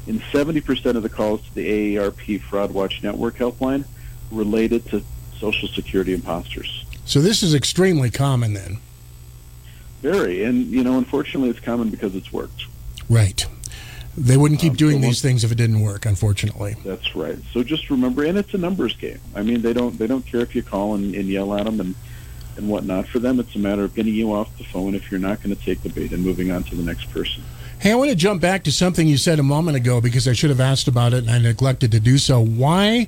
and 0.08 0.22
70% 0.22 0.96
of 0.96 1.04
the 1.04 1.10
calls 1.10 1.42
to 1.42 1.56
the 1.56 1.96
AARP 1.96 2.42
Fraud 2.42 2.72
Watch 2.72 3.04
Network 3.04 3.36
helpline 3.36 3.86
related 4.32 4.86
to 4.88 5.04
Social 5.40 5.68
Security 5.68 6.14
imposters. 6.14 6.86
So 7.06 7.22
this 7.22 7.44
is 7.44 7.54
extremely 7.54 8.10
common 8.10 8.54
then. 8.54 8.80
Very, 10.02 10.44
and 10.44 10.68
you 10.68 10.84
know, 10.84 10.98
unfortunately, 10.98 11.50
it's 11.50 11.60
common 11.60 11.90
because 11.90 12.16
it's 12.16 12.32
worked. 12.32 12.66
Right. 13.10 13.46
They 14.18 14.38
wouldn't 14.38 14.62
keep 14.62 14.72
um, 14.72 14.78
doing 14.78 15.02
so 15.02 15.08
these 15.08 15.22
things 15.22 15.44
if 15.44 15.52
it 15.52 15.56
didn't 15.56 15.82
work. 15.82 16.06
Unfortunately. 16.06 16.78
That's 16.86 17.16
right. 17.16 17.38
So 17.52 17.64
just 17.64 17.90
remember, 17.90 18.24
and 18.24 18.38
it's 18.38 18.54
a 18.54 18.58
numbers 18.58 18.96
game. 18.96 19.20
I 19.36 19.42
mean, 19.42 19.62
they 19.62 19.74
don't 19.74 19.98
they 19.98 20.08
don't 20.08 20.26
care 20.26 20.42
if 20.42 20.56
you 20.56 20.64
call 20.64 20.96
and, 20.96 21.14
and 21.16 21.28
yell 21.28 21.54
at 21.54 21.66
them 21.66 21.80
and 21.80 21.96
and 22.58 22.70
whatnot. 22.70 23.08
For 23.08 23.20
them, 23.20 23.40
it's 23.40 23.56
a 23.56 23.60
matter 23.60 23.84
of 23.84 23.94
getting 23.96 24.14
you 24.14 24.34
off 24.34 24.56
the 24.58 24.64
phone 24.64 24.96
if 24.96 25.12
you're 25.12 25.20
not 25.20 25.42
going 25.42 25.56
to 25.56 25.62
take 25.62 25.82
the 25.82 25.90
bait 25.90 26.12
and 26.12 26.24
moving 26.24 26.52
on 26.52 26.64
to 26.66 26.76
the 26.76 26.84
next 26.84 27.12
person. 27.12 27.44
Hey, 27.80 27.92
I 27.92 27.96
want 27.96 28.10
to 28.10 28.16
jump 28.16 28.42
back 28.42 28.64
to 28.64 28.72
something 28.72 29.08
you 29.08 29.18
said 29.18 29.38
a 29.38 29.44
moment 29.44 29.78
ago 29.78 30.00
because 30.00 30.28
I 30.28 30.34
should 30.34 30.50
have 30.50 30.62
asked 30.62 30.88
about 30.88 31.14
it 31.14 31.20
and 31.20 31.30
I 31.30 31.40
neglected 31.40 31.92
to 31.92 32.00
do 32.00 32.18
so. 32.18 32.44
Why, 32.44 33.08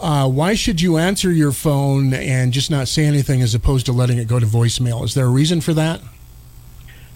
uh, 0.00 0.28
why 0.28 0.54
should 0.54 0.80
you 0.80 0.96
answer 0.96 1.32
your 1.32 1.52
phone 1.52 2.14
and 2.14 2.52
just 2.52 2.70
not 2.70 2.88
say 2.88 3.04
anything 3.04 3.42
as 3.42 3.54
opposed 3.54 3.86
to 3.86 3.92
letting 3.92 4.18
it 4.18 4.28
go 4.28 4.38
to 4.38 4.46
voicemail? 4.46 5.04
Is 5.04 5.14
there 5.14 5.26
a 5.26 5.30
reason 5.30 5.60
for 5.60 5.74
that? 5.74 6.00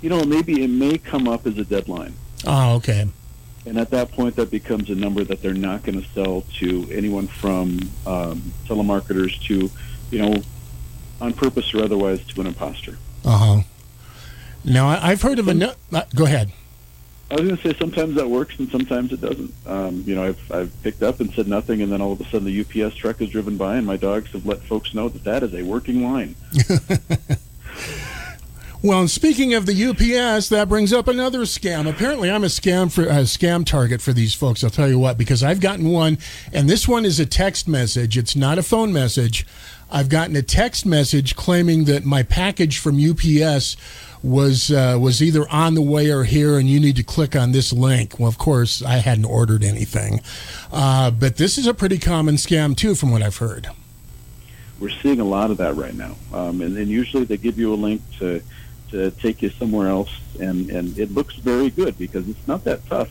You 0.02 0.10
know, 0.10 0.24
maybe 0.24 0.62
it 0.62 0.68
may 0.68 0.98
come 0.98 1.28
up 1.28 1.46
as 1.46 1.56
a 1.58 1.64
deadline. 1.64 2.14
Oh, 2.46 2.74
okay. 2.76 3.08
And 3.66 3.78
at 3.78 3.90
that 3.90 4.12
point, 4.12 4.36
that 4.36 4.50
becomes 4.50 4.90
a 4.90 4.94
number 4.94 5.24
that 5.24 5.42
they're 5.42 5.54
not 5.54 5.82
going 5.82 6.00
to 6.00 6.08
sell 6.10 6.44
to 6.58 6.88
anyone 6.90 7.26
from 7.26 7.80
um, 8.06 8.52
telemarketers 8.66 9.40
to, 9.46 9.70
you 10.10 10.18
know, 10.18 10.42
on 11.20 11.32
purpose 11.32 11.72
or 11.74 11.82
otherwise 11.82 12.24
to 12.26 12.40
an 12.40 12.46
imposter. 12.46 12.98
Uh 13.24 13.38
huh. 13.38 13.62
Now 14.64 14.88
I, 14.88 15.10
have 15.10 15.22
heard 15.22 15.38
of 15.38 15.48
a. 15.48 15.54
No, 15.54 15.72
uh, 15.92 16.02
go 16.14 16.24
ahead. 16.24 16.52
I 17.30 17.34
was 17.34 17.42
going 17.42 17.56
to 17.58 17.62
say 17.62 17.78
sometimes 17.78 18.14
that 18.16 18.28
works 18.28 18.58
and 18.58 18.70
sometimes 18.70 19.12
it 19.12 19.20
doesn't. 19.20 19.52
Um, 19.66 20.02
you 20.06 20.14
know, 20.14 20.24
I've 20.24 20.52
I've 20.52 20.82
picked 20.82 21.02
up 21.02 21.20
and 21.20 21.30
said 21.32 21.46
nothing, 21.46 21.82
and 21.82 21.92
then 21.92 22.00
all 22.00 22.12
of 22.12 22.20
a 22.20 22.24
sudden 22.24 22.44
the 22.44 22.60
UPS 22.84 22.96
truck 22.96 23.20
is 23.20 23.28
driven 23.28 23.56
by, 23.56 23.76
and 23.76 23.86
my 23.86 23.96
dogs 23.96 24.32
have 24.32 24.46
let 24.46 24.62
folks 24.62 24.94
know 24.94 25.08
that 25.08 25.24
that 25.24 25.42
is 25.42 25.54
a 25.54 25.62
working 25.62 26.02
line. 26.02 26.36
well, 28.82 29.00
and 29.00 29.10
speaking 29.10 29.52
of 29.52 29.66
the 29.66 29.84
UPS, 29.84 30.48
that 30.48 30.70
brings 30.70 30.90
up 30.90 31.06
another 31.06 31.40
scam. 31.40 31.88
Apparently, 31.88 32.30
I'm 32.30 32.44
a 32.44 32.48
scam 32.48 32.90
for 32.90 33.02
a 33.04 33.24
scam 33.24 33.66
target 33.66 34.00
for 34.00 34.14
these 34.14 34.32
folks. 34.32 34.64
I'll 34.64 34.70
tell 34.70 34.88
you 34.88 34.98
what, 34.98 35.18
because 35.18 35.42
I've 35.42 35.60
gotten 35.60 35.90
one, 35.90 36.16
and 36.50 36.68
this 36.68 36.88
one 36.88 37.04
is 37.04 37.20
a 37.20 37.26
text 37.26 37.68
message. 37.68 38.16
It's 38.16 38.36
not 38.36 38.56
a 38.56 38.62
phone 38.62 38.90
message. 38.90 39.46
I've 39.90 40.08
gotten 40.08 40.36
a 40.36 40.42
text 40.42 40.84
message 40.84 41.34
claiming 41.34 41.84
that 41.84 42.04
my 42.04 42.22
package 42.22 42.78
from 42.78 42.98
UPS 42.98 43.76
was 44.22 44.70
uh, 44.70 44.98
was 45.00 45.22
either 45.22 45.48
on 45.48 45.74
the 45.74 45.82
way 45.82 46.10
or 46.10 46.24
here, 46.24 46.58
and 46.58 46.68
you 46.68 46.80
need 46.80 46.96
to 46.96 47.02
click 47.02 47.36
on 47.36 47.52
this 47.52 47.72
link. 47.72 48.18
Well, 48.18 48.28
of 48.28 48.38
course, 48.38 48.82
I 48.82 48.96
hadn't 48.96 49.24
ordered 49.24 49.64
anything, 49.64 50.20
uh, 50.72 51.10
but 51.10 51.36
this 51.36 51.56
is 51.56 51.66
a 51.66 51.74
pretty 51.74 51.98
common 51.98 52.34
scam 52.34 52.76
too, 52.76 52.94
from 52.94 53.10
what 53.10 53.22
I've 53.22 53.36
heard. 53.36 53.68
We're 54.80 54.90
seeing 54.90 55.20
a 55.20 55.24
lot 55.24 55.50
of 55.50 55.56
that 55.58 55.74
right 55.76 55.94
now, 55.94 56.16
um, 56.32 56.60
and 56.60 56.76
then 56.76 56.88
usually 56.88 57.24
they 57.24 57.36
give 57.36 57.58
you 57.58 57.72
a 57.72 57.76
link 57.76 58.02
to 58.18 58.42
to 58.90 59.10
take 59.12 59.42
you 59.42 59.50
somewhere 59.50 59.88
else, 59.88 60.10
and 60.40 60.68
and 60.70 60.98
it 60.98 61.12
looks 61.12 61.36
very 61.36 61.70
good 61.70 61.96
because 61.98 62.28
it's 62.28 62.46
not 62.46 62.64
that 62.64 62.86
tough 62.86 63.10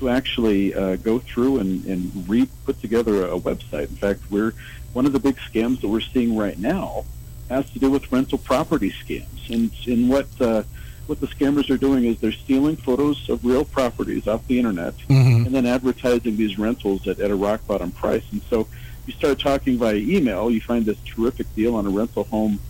to 0.00 0.08
actually 0.08 0.74
uh, 0.74 0.96
go 0.96 1.18
through 1.18 1.58
and, 1.58 1.84
and 1.84 2.28
re 2.28 2.48
put 2.64 2.80
together 2.80 3.26
a 3.26 3.38
website. 3.38 3.90
In 3.90 3.96
fact, 3.96 4.20
we're 4.30 4.54
one 4.92 5.06
of 5.06 5.12
the 5.12 5.18
big 5.20 5.36
scams 5.36 5.80
that 5.80 5.88
we're 5.88 6.00
seeing 6.00 6.36
right 6.36 6.58
now 6.58 7.04
has 7.48 7.68
to 7.70 7.78
do 7.78 7.90
with 7.90 8.10
rental 8.12 8.38
property 8.38 8.90
scams. 8.92 9.50
And, 9.50 9.70
and 9.86 10.08
what 10.08 10.26
uh, 10.40 10.62
what 11.06 11.20
the 11.20 11.26
scammers 11.26 11.68
are 11.70 11.76
doing 11.76 12.04
is 12.04 12.20
they're 12.20 12.30
stealing 12.30 12.76
photos 12.76 13.28
of 13.28 13.44
real 13.44 13.64
properties 13.64 14.28
off 14.28 14.46
the 14.46 14.58
internet 14.58 14.94
Mhm. 15.08 15.46
and 15.46 15.54
then 15.54 15.66
advertising 15.66 16.36
these 16.36 16.56
rentals 16.58 17.08
at, 17.08 17.18
at 17.18 17.30
a 17.32 17.34
rock 17.34 17.66
bottom 17.66 17.90
price. 17.90 18.22
And 18.30 18.40
so 18.48 18.68
you 19.06 19.12
start 19.14 19.40
talking 19.40 19.76
via 19.78 19.96
email, 19.96 20.50
you 20.52 20.60
find 20.60 20.86
this 20.86 20.98
terrific 21.04 21.52
deal 21.56 21.74
on 21.74 21.84
a 21.86 21.90
rental 21.90 22.24
home, 22.24 22.60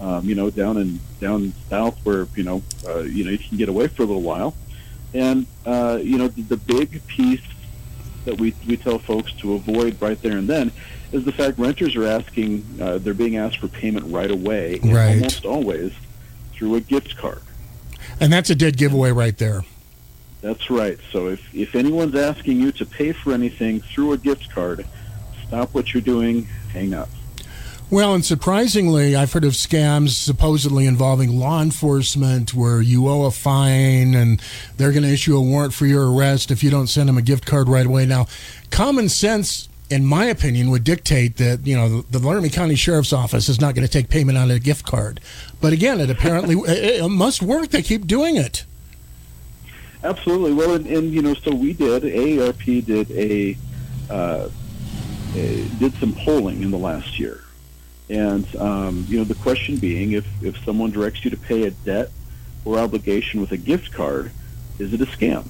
um, 0.00 0.28
you 0.28 0.34
know, 0.34 0.50
down 0.50 0.76
in 0.76 1.00
down 1.20 1.54
south 1.70 1.98
where 2.04 2.26
you 2.36 2.42
know 2.42 2.62
uh, 2.86 2.98
you 3.00 3.24
know 3.24 3.30
you 3.30 3.38
can 3.38 3.56
get 3.56 3.68
away 3.70 3.86
for 3.88 4.02
a 4.02 4.06
little 4.06 4.22
while. 4.22 4.54
And 5.14 5.46
uh, 5.64 5.98
you 6.02 6.18
know 6.18 6.28
the, 6.28 6.42
the 6.42 6.56
big 6.58 7.06
piece 7.06 7.40
that 8.26 8.38
we 8.38 8.52
we 8.66 8.76
tell 8.76 8.98
folks 8.98 9.32
to 9.34 9.54
avoid 9.54 9.96
right 10.02 10.20
there 10.20 10.36
and 10.36 10.46
then 10.48 10.70
is 11.12 11.24
the 11.24 11.32
fact 11.32 11.58
renters 11.58 11.94
are 11.96 12.06
asking 12.06 12.64
uh, 12.80 12.98
they're 12.98 13.14
being 13.14 13.36
asked 13.36 13.58
for 13.58 13.68
payment 13.68 14.06
right 14.12 14.30
away, 14.30 14.80
Right. 14.82 15.14
almost 15.14 15.44
always 15.44 15.92
through 16.52 16.74
a 16.76 16.80
gift 16.80 17.16
card. 17.16 17.40
And 18.20 18.32
that's 18.32 18.50
a 18.50 18.54
dead 18.54 18.76
giveaway 18.76 19.10
right 19.12 19.36
there. 19.36 19.64
That's 20.40 20.70
right. 20.70 20.98
So 21.12 21.28
if, 21.28 21.54
if 21.54 21.74
anyone's 21.74 22.14
asking 22.14 22.60
you 22.60 22.72
to 22.72 22.86
pay 22.86 23.12
for 23.12 23.32
anything 23.32 23.80
through 23.80 24.12
a 24.12 24.18
gift 24.18 24.50
card, 24.50 24.86
stop 25.46 25.74
what 25.74 25.92
you're 25.92 26.00
doing, 26.02 26.44
hang 26.72 26.94
up. 26.94 27.08
Well, 27.88 28.14
and 28.14 28.24
surprisingly, 28.24 29.14
I've 29.14 29.32
heard 29.32 29.44
of 29.44 29.52
scams 29.52 30.08
supposedly 30.10 30.86
involving 30.86 31.38
law 31.38 31.62
enforcement 31.62 32.52
where 32.52 32.80
you 32.80 33.06
owe 33.08 33.26
a 33.26 33.30
fine 33.30 34.14
and 34.14 34.40
they're 34.76 34.90
going 34.90 35.04
to 35.04 35.08
issue 35.12 35.36
a 35.36 35.40
warrant 35.40 35.72
for 35.72 35.86
your 35.86 36.12
arrest 36.12 36.50
if 36.50 36.64
you 36.64 36.70
don't 36.70 36.88
send 36.88 37.08
them 37.08 37.16
a 37.16 37.22
gift 37.22 37.46
card 37.46 37.68
right 37.68 37.86
away. 37.86 38.04
Now, 38.04 38.26
common 38.70 39.08
sense, 39.08 39.68
in 39.88 40.04
my 40.04 40.24
opinion, 40.26 40.70
would 40.70 40.84
dictate 40.84 41.36
that, 41.36 41.66
you 41.66 41.76
know, 41.76 42.02
the 42.02 42.18
Laramie 42.18 42.48
County 42.48 42.74
Sheriff's 42.74 43.12
Office 43.12 43.48
is 43.48 43.60
not 43.60 43.74
going 43.74 43.86
to 43.86 43.92
take 43.92 44.08
payment 44.08 44.36
on 44.36 44.50
a 44.50 44.58
gift 44.58 44.84
card. 44.84 45.20
But 45.60 45.72
again, 45.72 46.00
it 46.00 46.10
apparently 46.10 46.54
it 46.68 47.02
it 47.02 47.08
must 47.08 47.42
work. 47.42 47.68
They 47.70 47.82
keep 47.82 48.06
doing 48.06 48.36
it. 48.36 48.64
Absolutely. 50.02 50.52
Well, 50.52 50.74
and, 50.74 50.86
and 50.86 51.12
you 51.12 51.22
know, 51.22 51.34
so 51.34 51.54
we 51.54 51.72
did. 51.72 52.02
AARP 52.02 52.84
did 52.84 53.10
a, 53.10 53.56
uh, 54.12 54.48
a 55.34 55.64
did 55.78 55.94
some 55.94 56.14
polling 56.14 56.62
in 56.62 56.70
the 56.70 56.78
last 56.78 57.18
year, 57.18 57.42
and 58.08 58.46
um, 58.56 59.06
you 59.08 59.18
know, 59.18 59.24
the 59.24 59.34
question 59.34 59.76
being, 59.76 60.12
if 60.12 60.26
if 60.42 60.62
someone 60.64 60.90
directs 60.90 61.24
you 61.24 61.30
to 61.30 61.36
pay 61.36 61.64
a 61.64 61.70
debt 61.70 62.10
or 62.64 62.78
obligation 62.78 63.40
with 63.40 63.52
a 63.52 63.56
gift 63.56 63.92
card, 63.92 64.30
is 64.78 64.92
it 64.92 65.00
a 65.00 65.06
scam? 65.06 65.46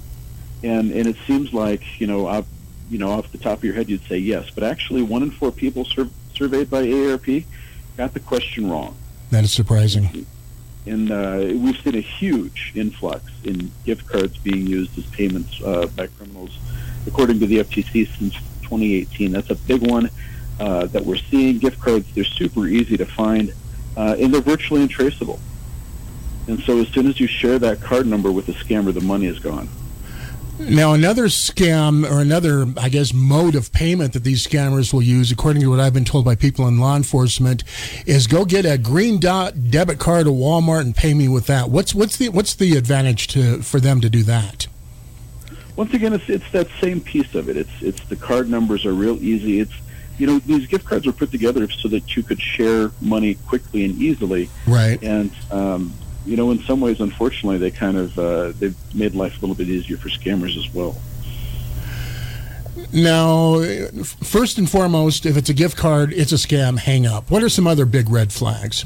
And 0.62 0.90
and 0.90 1.06
it 1.06 1.16
seems 1.26 1.52
like 1.52 2.00
you 2.00 2.06
know, 2.06 2.26
off, 2.26 2.46
you 2.90 2.98
know, 2.98 3.10
off 3.10 3.30
the 3.32 3.38
top 3.38 3.58
of 3.58 3.64
your 3.64 3.74
head, 3.74 3.88
you'd 3.88 4.04
say 4.04 4.18
yes, 4.18 4.50
but 4.50 4.64
actually, 4.64 5.02
one 5.02 5.22
in 5.22 5.30
four 5.30 5.50
people 5.50 5.84
sur- 5.84 6.10
surveyed 6.34 6.70
by 6.70 6.86
AARP 6.86 7.44
got 7.96 8.14
the 8.14 8.20
question 8.20 8.70
wrong. 8.70 8.96
That 9.30 9.44
is 9.44 9.52
surprising. 9.52 10.26
And 10.86 11.10
uh, 11.10 11.38
we've 11.40 11.78
seen 11.80 11.96
a 11.96 12.00
huge 12.00 12.72
influx 12.76 13.24
in 13.42 13.72
gift 13.84 14.06
cards 14.06 14.38
being 14.38 14.66
used 14.66 14.96
as 14.98 15.04
payments 15.06 15.60
uh, 15.62 15.86
by 15.96 16.06
criminals, 16.06 16.56
according 17.06 17.40
to 17.40 17.46
the 17.46 17.58
FTC, 17.58 18.06
since 18.16 18.34
2018. 18.62 19.32
That's 19.32 19.50
a 19.50 19.56
big 19.56 19.88
one 19.88 20.10
uh, 20.60 20.86
that 20.86 21.04
we're 21.04 21.16
seeing. 21.16 21.58
Gift 21.58 21.80
cards, 21.80 22.06
they're 22.14 22.24
super 22.24 22.66
easy 22.66 22.96
to 22.96 23.06
find, 23.06 23.52
uh, 23.96 24.16
and 24.18 24.32
they're 24.32 24.40
virtually 24.40 24.82
untraceable. 24.82 25.40
And 26.46 26.60
so 26.60 26.80
as 26.80 26.88
soon 26.88 27.08
as 27.08 27.18
you 27.18 27.26
share 27.26 27.58
that 27.58 27.80
card 27.80 28.06
number 28.06 28.30
with 28.30 28.46
the 28.46 28.52
scammer, 28.52 28.94
the 28.94 29.00
money 29.00 29.26
is 29.26 29.40
gone. 29.40 29.68
Now, 30.58 30.94
another 30.94 31.26
scam 31.26 32.10
or 32.10 32.20
another, 32.20 32.66
I 32.78 32.88
guess, 32.88 33.12
mode 33.12 33.54
of 33.54 33.72
payment 33.72 34.14
that 34.14 34.24
these 34.24 34.46
scammers 34.46 34.92
will 34.92 35.02
use, 35.02 35.30
according 35.30 35.62
to 35.62 35.68
what 35.68 35.80
I've 35.80 35.92
been 35.92 36.04
told 36.04 36.24
by 36.24 36.34
people 36.34 36.66
in 36.66 36.78
law 36.78 36.96
enforcement, 36.96 37.62
is 38.06 38.26
go 38.26 38.44
get 38.46 38.64
a 38.64 38.78
green 38.78 39.20
dot 39.20 39.70
debit 39.70 39.98
card 39.98 40.26
at 40.26 40.32
Walmart 40.32 40.80
and 40.80 40.96
pay 40.96 41.12
me 41.12 41.28
with 41.28 41.46
that. 41.46 41.68
What's 41.68 41.94
what's 41.94 42.16
the 42.16 42.30
what's 42.30 42.54
the 42.54 42.76
advantage 42.76 43.28
to 43.28 43.60
for 43.62 43.80
them 43.80 44.00
to 44.00 44.08
do 44.08 44.22
that? 44.22 44.66
Once 45.76 45.92
again, 45.92 46.14
it's 46.14 46.28
it's 46.30 46.50
that 46.52 46.68
same 46.80 47.00
piece 47.00 47.34
of 47.34 47.50
it. 47.50 47.58
It's 47.58 47.82
it's 47.82 48.04
the 48.06 48.16
card 48.16 48.48
numbers 48.48 48.86
are 48.86 48.94
real 48.94 49.22
easy. 49.22 49.60
It's 49.60 49.74
you 50.16 50.26
know 50.26 50.38
these 50.38 50.66
gift 50.66 50.86
cards 50.86 51.04
were 51.04 51.12
put 51.12 51.30
together 51.30 51.68
so 51.70 51.88
that 51.88 52.16
you 52.16 52.22
could 52.22 52.40
share 52.40 52.90
money 53.02 53.34
quickly 53.46 53.84
and 53.84 53.94
easily. 54.00 54.48
Right. 54.66 55.02
and 55.02 55.30
um, 55.50 55.92
you 56.26 56.36
know, 56.36 56.50
in 56.50 56.60
some 56.62 56.80
ways, 56.80 57.00
unfortunately, 57.00 57.58
they 57.58 57.70
kind 57.70 57.96
of 57.96 58.18
uh, 58.18 58.52
they've 58.58 58.76
made 58.94 59.14
life 59.14 59.38
a 59.38 59.40
little 59.40 59.54
bit 59.56 59.68
easier 59.68 59.96
for 59.96 60.08
scammers 60.08 60.56
as 60.56 60.72
well. 60.74 60.96
Now, 62.92 63.60
first 64.22 64.58
and 64.58 64.68
foremost, 64.68 65.26
if 65.26 65.36
it's 65.36 65.48
a 65.48 65.54
gift 65.54 65.76
card, 65.76 66.12
it's 66.12 66.32
a 66.32 66.36
scam. 66.36 66.78
Hang 66.78 67.06
up. 67.06 67.30
What 67.30 67.42
are 67.42 67.48
some 67.48 67.66
other 67.66 67.84
big 67.86 68.08
red 68.08 68.32
flags? 68.32 68.84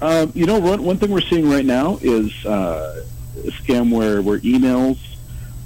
Um, 0.00 0.32
you 0.34 0.46
know, 0.46 0.58
one, 0.58 0.82
one 0.82 0.96
thing 0.98 1.10
we're 1.10 1.20
seeing 1.20 1.48
right 1.48 1.64
now 1.64 1.98
is 2.00 2.44
uh, 2.46 3.04
a 3.36 3.50
scam 3.50 3.92
where 3.92 4.22
where 4.22 4.38
emails 4.40 4.98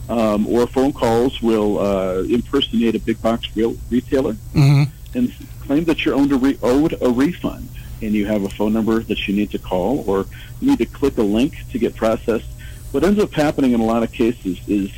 um, 0.08 0.46
or 0.46 0.66
phone 0.66 0.92
calls 0.92 1.40
will 1.40 1.78
uh, 1.78 2.22
impersonate 2.22 2.94
a 2.94 2.98
big 3.00 3.20
box 3.22 3.48
real 3.56 3.76
retailer 3.90 4.34
hmm 4.52 4.84
and 5.14 5.32
claim 5.60 5.84
that 5.84 6.04
you're 6.04 6.14
owed 6.14 6.32
a, 6.32 6.36
re- 6.36 6.58
owed 6.62 7.00
a 7.00 7.08
refund, 7.08 7.68
and 8.04 8.14
you 8.14 8.26
have 8.26 8.44
a 8.44 8.48
phone 8.48 8.72
number 8.72 9.00
that 9.00 9.26
you 9.26 9.34
need 9.34 9.50
to 9.50 9.58
call 9.58 10.04
or 10.06 10.26
you 10.60 10.70
need 10.70 10.78
to 10.78 10.86
click 10.86 11.16
a 11.18 11.22
link 11.22 11.56
to 11.70 11.78
get 11.78 11.94
processed. 11.96 12.46
What 12.92 13.04
ends 13.04 13.20
up 13.20 13.32
happening 13.32 13.72
in 13.72 13.80
a 13.80 13.84
lot 13.84 14.02
of 14.02 14.12
cases 14.12 14.58
is 14.68 14.90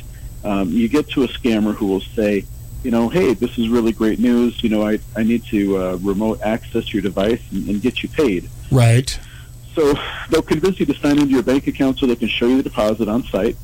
um, 0.43 0.69
you 0.69 0.87
get 0.87 1.09
to 1.09 1.23
a 1.23 1.27
scammer 1.27 1.75
who 1.75 1.87
will 1.87 2.01
say, 2.01 2.45
you 2.83 2.91
know, 2.91 3.09
hey, 3.09 3.33
this 3.33 3.57
is 3.57 3.69
really 3.69 3.91
great 3.91 4.19
news. 4.19 4.63
You 4.63 4.69
know, 4.69 4.87
I, 4.87 4.99
I 5.15 5.23
need 5.23 5.43
to 5.45 5.77
uh, 5.77 5.95
remote 5.95 6.41
access 6.41 6.93
your 6.93 7.01
device 7.01 7.41
and, 7.51 7.67
and 7.67 7.81
get 7.81 8.03
you 8.03 8.09
paid. 8.09 8.49
Right. 8.71 9.19
So 9.75 9.93
they'll 10.29 10.41
convince 10.41 10.79
you 10.79 10.85
to 10.87 10.93
sign 10.95 11.19
into 11.19 11.31
your 11.31 11.43
bank 11.43 11.67
account 11.67 11.99
so 11.99 12.05
they 12.05 12.15
can 12.15 12.27
show 12.27 12.47
you 12.47 12.57
the 12.57 12.63
deposit 12.63 13.07
on 13.07 13.23
site, 13.23 13.57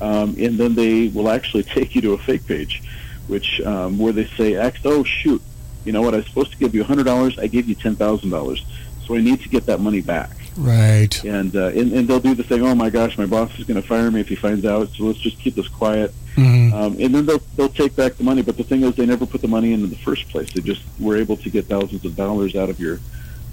um, 0.00 0.34
and 0.38 0.56
then 0.56 0.74
they 0.74 1.08
will 1.08 1.28
actually 1.28 1.62
take 1.76 1.94
you 1.94 2.00
to 2.02 2.12
a 2.12 2.18
fake 2.18 2.46
page, 2.46 2.82
which 3.26 3.60
um, 3.62 3.98
where 3.98 4.12
they 4.12 4.26
say, 4.26 4.54
"X, 4.54 4.80
oh 4.84 5.04
shoot, 5.04 5.42
you 5.84 5.92
know 5.92 6.02
what? 6.02 6.14
I 6.14 6.18
was 6.18 6.26
supposed 6.26 6.52
to 6.52 6.58
give 6.58 6.74
you 6.74 6.84
hundred 6.84 7.04
dollars. 7.04 7.38
I 7.38 7.46
gave 7.46 7.68
you 7.68 7.74
ten 7.74 7.96
thousand 7.96 8.30
dollars, 8.30 8.64
so 9.06 9.14
I 9.14 9.20
need 9.20 9.40
to 9.42 9.48
get 9.48 9.66
that 9.66 9.80
money 9.80 10.00
back." 10.00 10.30
Right. 10.56 11.22
And, 11.24 11.54
uh, 11.54 11.68
and 11.68 11.92
and 11.92 12.08
they'll 12.08 12.20
do 12.20 12.34
the 12.34 12.42
thing. 12.42 12.62
Oh 12.62 12.74
my 12.74 12.90
gosh, 12.90 13.16
my 13.16 13.26
boss 13.26 13.56
is 13.58 13.64
going 13.64 13.80
to 13.80 13.86
fire 13.86 14.10
me 14.10 14.20
if 14.20 14.28
he 14.28 14.34
finds 14.34 14.64
out. 14.66 14.90
So 14.90 15.04
let's 15.04 15.18
just 15.18 15.38
keep 15.38 15.54
this 15.54 15.68
quiet. 15.68 16.12
Mhm. 16.36 16.72
Um, 16.72 16.96
and 17.00 17.14
then 17.14 17.26
they'll 17.26 17.42
they'll 17.56 17.68
take 17.68 17.96
back 17.96 18.16
the 18.16 18.24
money. 18.24 18.42
But 18.42 18.56
the 18.56 18.64
thing 18.64 18.82
is, 18.82 18.94
they 18.96 19.06
never 19.06 19.26
put 19.26 19.40
the 19.42 19.48
money 19.48 19.72
in 19.72 19.82
in 19.84 19.90
the 19.90 19.96
first 19.96 20.28
place. 20.28 20.52
They 20.52 20.60
just 20.60 20.82
were 20.98 21.16
able 21.16 21.36
to 21.38 21.50
get 21.50 21.66
thousands 21.66 22.04
of 22.04 22.16
dollars 22.16 22.54
out 22.56 22.68
of 22.68 22.78
your 22.80 23.00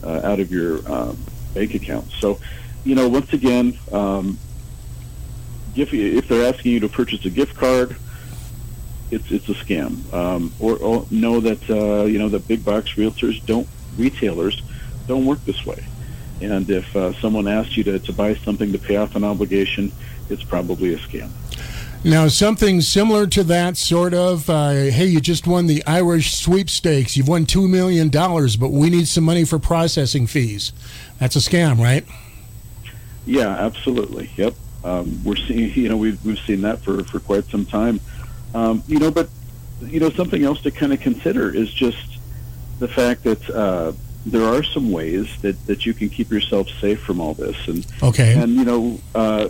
uh, 0.03 0.21
out 0.23 0.39
of 0.39 0.51
your 0.51 0.79
um, 0.91 1.17
bank 1.53 1.73
account. 1.75 2.11
So, 2.19 2.39
you 2.83 2.95
know, 2.95 3.07
once 3.07 3.31
again, 3.33 3.77
um, 3.91 4.37
if 5.75 5.93
if 5.93 6.27
they're 6.27 6.51
asking 6.53 6.71
you 6.73 6.79
to 6.81 6.89
purchase 6.89 7.23
a 7.25 7.29
gift 7.29 7.55
card, 7.55 7.95
it's 9.11 9.31
it's 9.31 9.49
a 9.49 9.53
scam. 9.53 10.11
Um, 10.13 10.53
or, 10.59 10.77
or 10.77 11.05
know 11.11 11.39
that 11.39 11.69
uh, 11.69 12.05
you 12.05 12.19
know 12.19 12.29
that 12.29 12.47
big 12.47 12.63
box 12.63 12.91
realtors 12.93 13.43
don't 13.45 13.67
retailers 13.97 14.61
don't 15.07 15.25
work 15.25 15.43
this 15.45 15.65
way. 15.65 15.83
And 16.41 16.69
if 16.69 16.95
uh, 16.95 17.13
someone 17.13 17.47
asks 17.47 17.77
you 17.77 17.83
to, 17.85 17.99
to 17.99 18.13
buy 18.13 18.35
something 18.35 18.71
to 18.71 18.77
pay 18.77 18.97
off 18.97 19.15
an 19.15 19.23
obligation, 19.23 19.91
it's 20.29 20.43
probably 20.43 20.93
a 20.93 20.97
scam. 20.97 21.31
Now, 22.03 22.27
something 22.27 22.81
similar 22.81 23.25
to 23.27 23.43
that, 23.45 23.75
sort 23.75 24.13
of. 24.13 24.49
Uh, 24.49 24.71
hey, 24.71 25.07
you 25.07 25.19
just 25.19 25.47
won 25.47 25.65
the 25.65 25.83
Irish 25.87 26.35
sweepstakes. 26.35 27.17
You've 27.17 27.27
won 27.27 27.45
$2 27.45 27.67
million, 27.67 28.09
but 28.09 28.71
we 28.71 28.89
need 28.89 29.07
some 29.07 29.23
money 29.23 29.45
for 29.45 29.57
processing 29.57 30.27
fees. 30.27 30.73
That's 31.19 31.35
a 31.35 31.39
scam, 31.39 31.79
right? 31.79 32.05
Yeah, 33.25 33.49
absolutely. 33.49 34.29
Yep. 34.37 34.53
Um, 34.83 35.23
we're 35.23 35.35
seeing, 35.35 35.73
you 35.73 35.89
know, 35.89 35.97
we've, 35.97 36.23
we've 36.23 36.39
seen 36.39 36.61
that 36.61 36.79
for, 36.79 37.03
for 37.03 37.19
quite 37.19 37.45
some 37.45 37.65
time. 37.65 37.99
Um, 38.53 38.83
you 38.87 38.99
know, 38.99 39.11
but, 39.11 39.29
you 39.81 39.99
know, 39.99 40.09
something 40.09 40.43
else 40.43 40.61
to 40.61 40.71
kind 40.71 40.93
of 40.93 40.99
consider 41.01 41.53
is 41.53 41.71
just 41.71 42.19
the 42.79 42.87
fact 42.87 43.23
that 43.23 43.49
uh, 43.49 43.91
there 44.25 44.43
are 44.43 44.63
some 44.63 44.91
ways 44.91 45.27
that, 45.41 45.65
that 45.67 45.85
you 45.85 45.93
can 45.93 46.09
keep 46.09 46.31
yourself 46.31 46.67
safe 46.79 47.01
from 47.01 47.19
all 47.19 47.33
this. 47.33 47.67
And, 47.67 47.85
Okay. 48.01 48.33
and 48.41 48.55
you 48.55 48.65
know, 48.65 48.99
uh, 49.15 49.49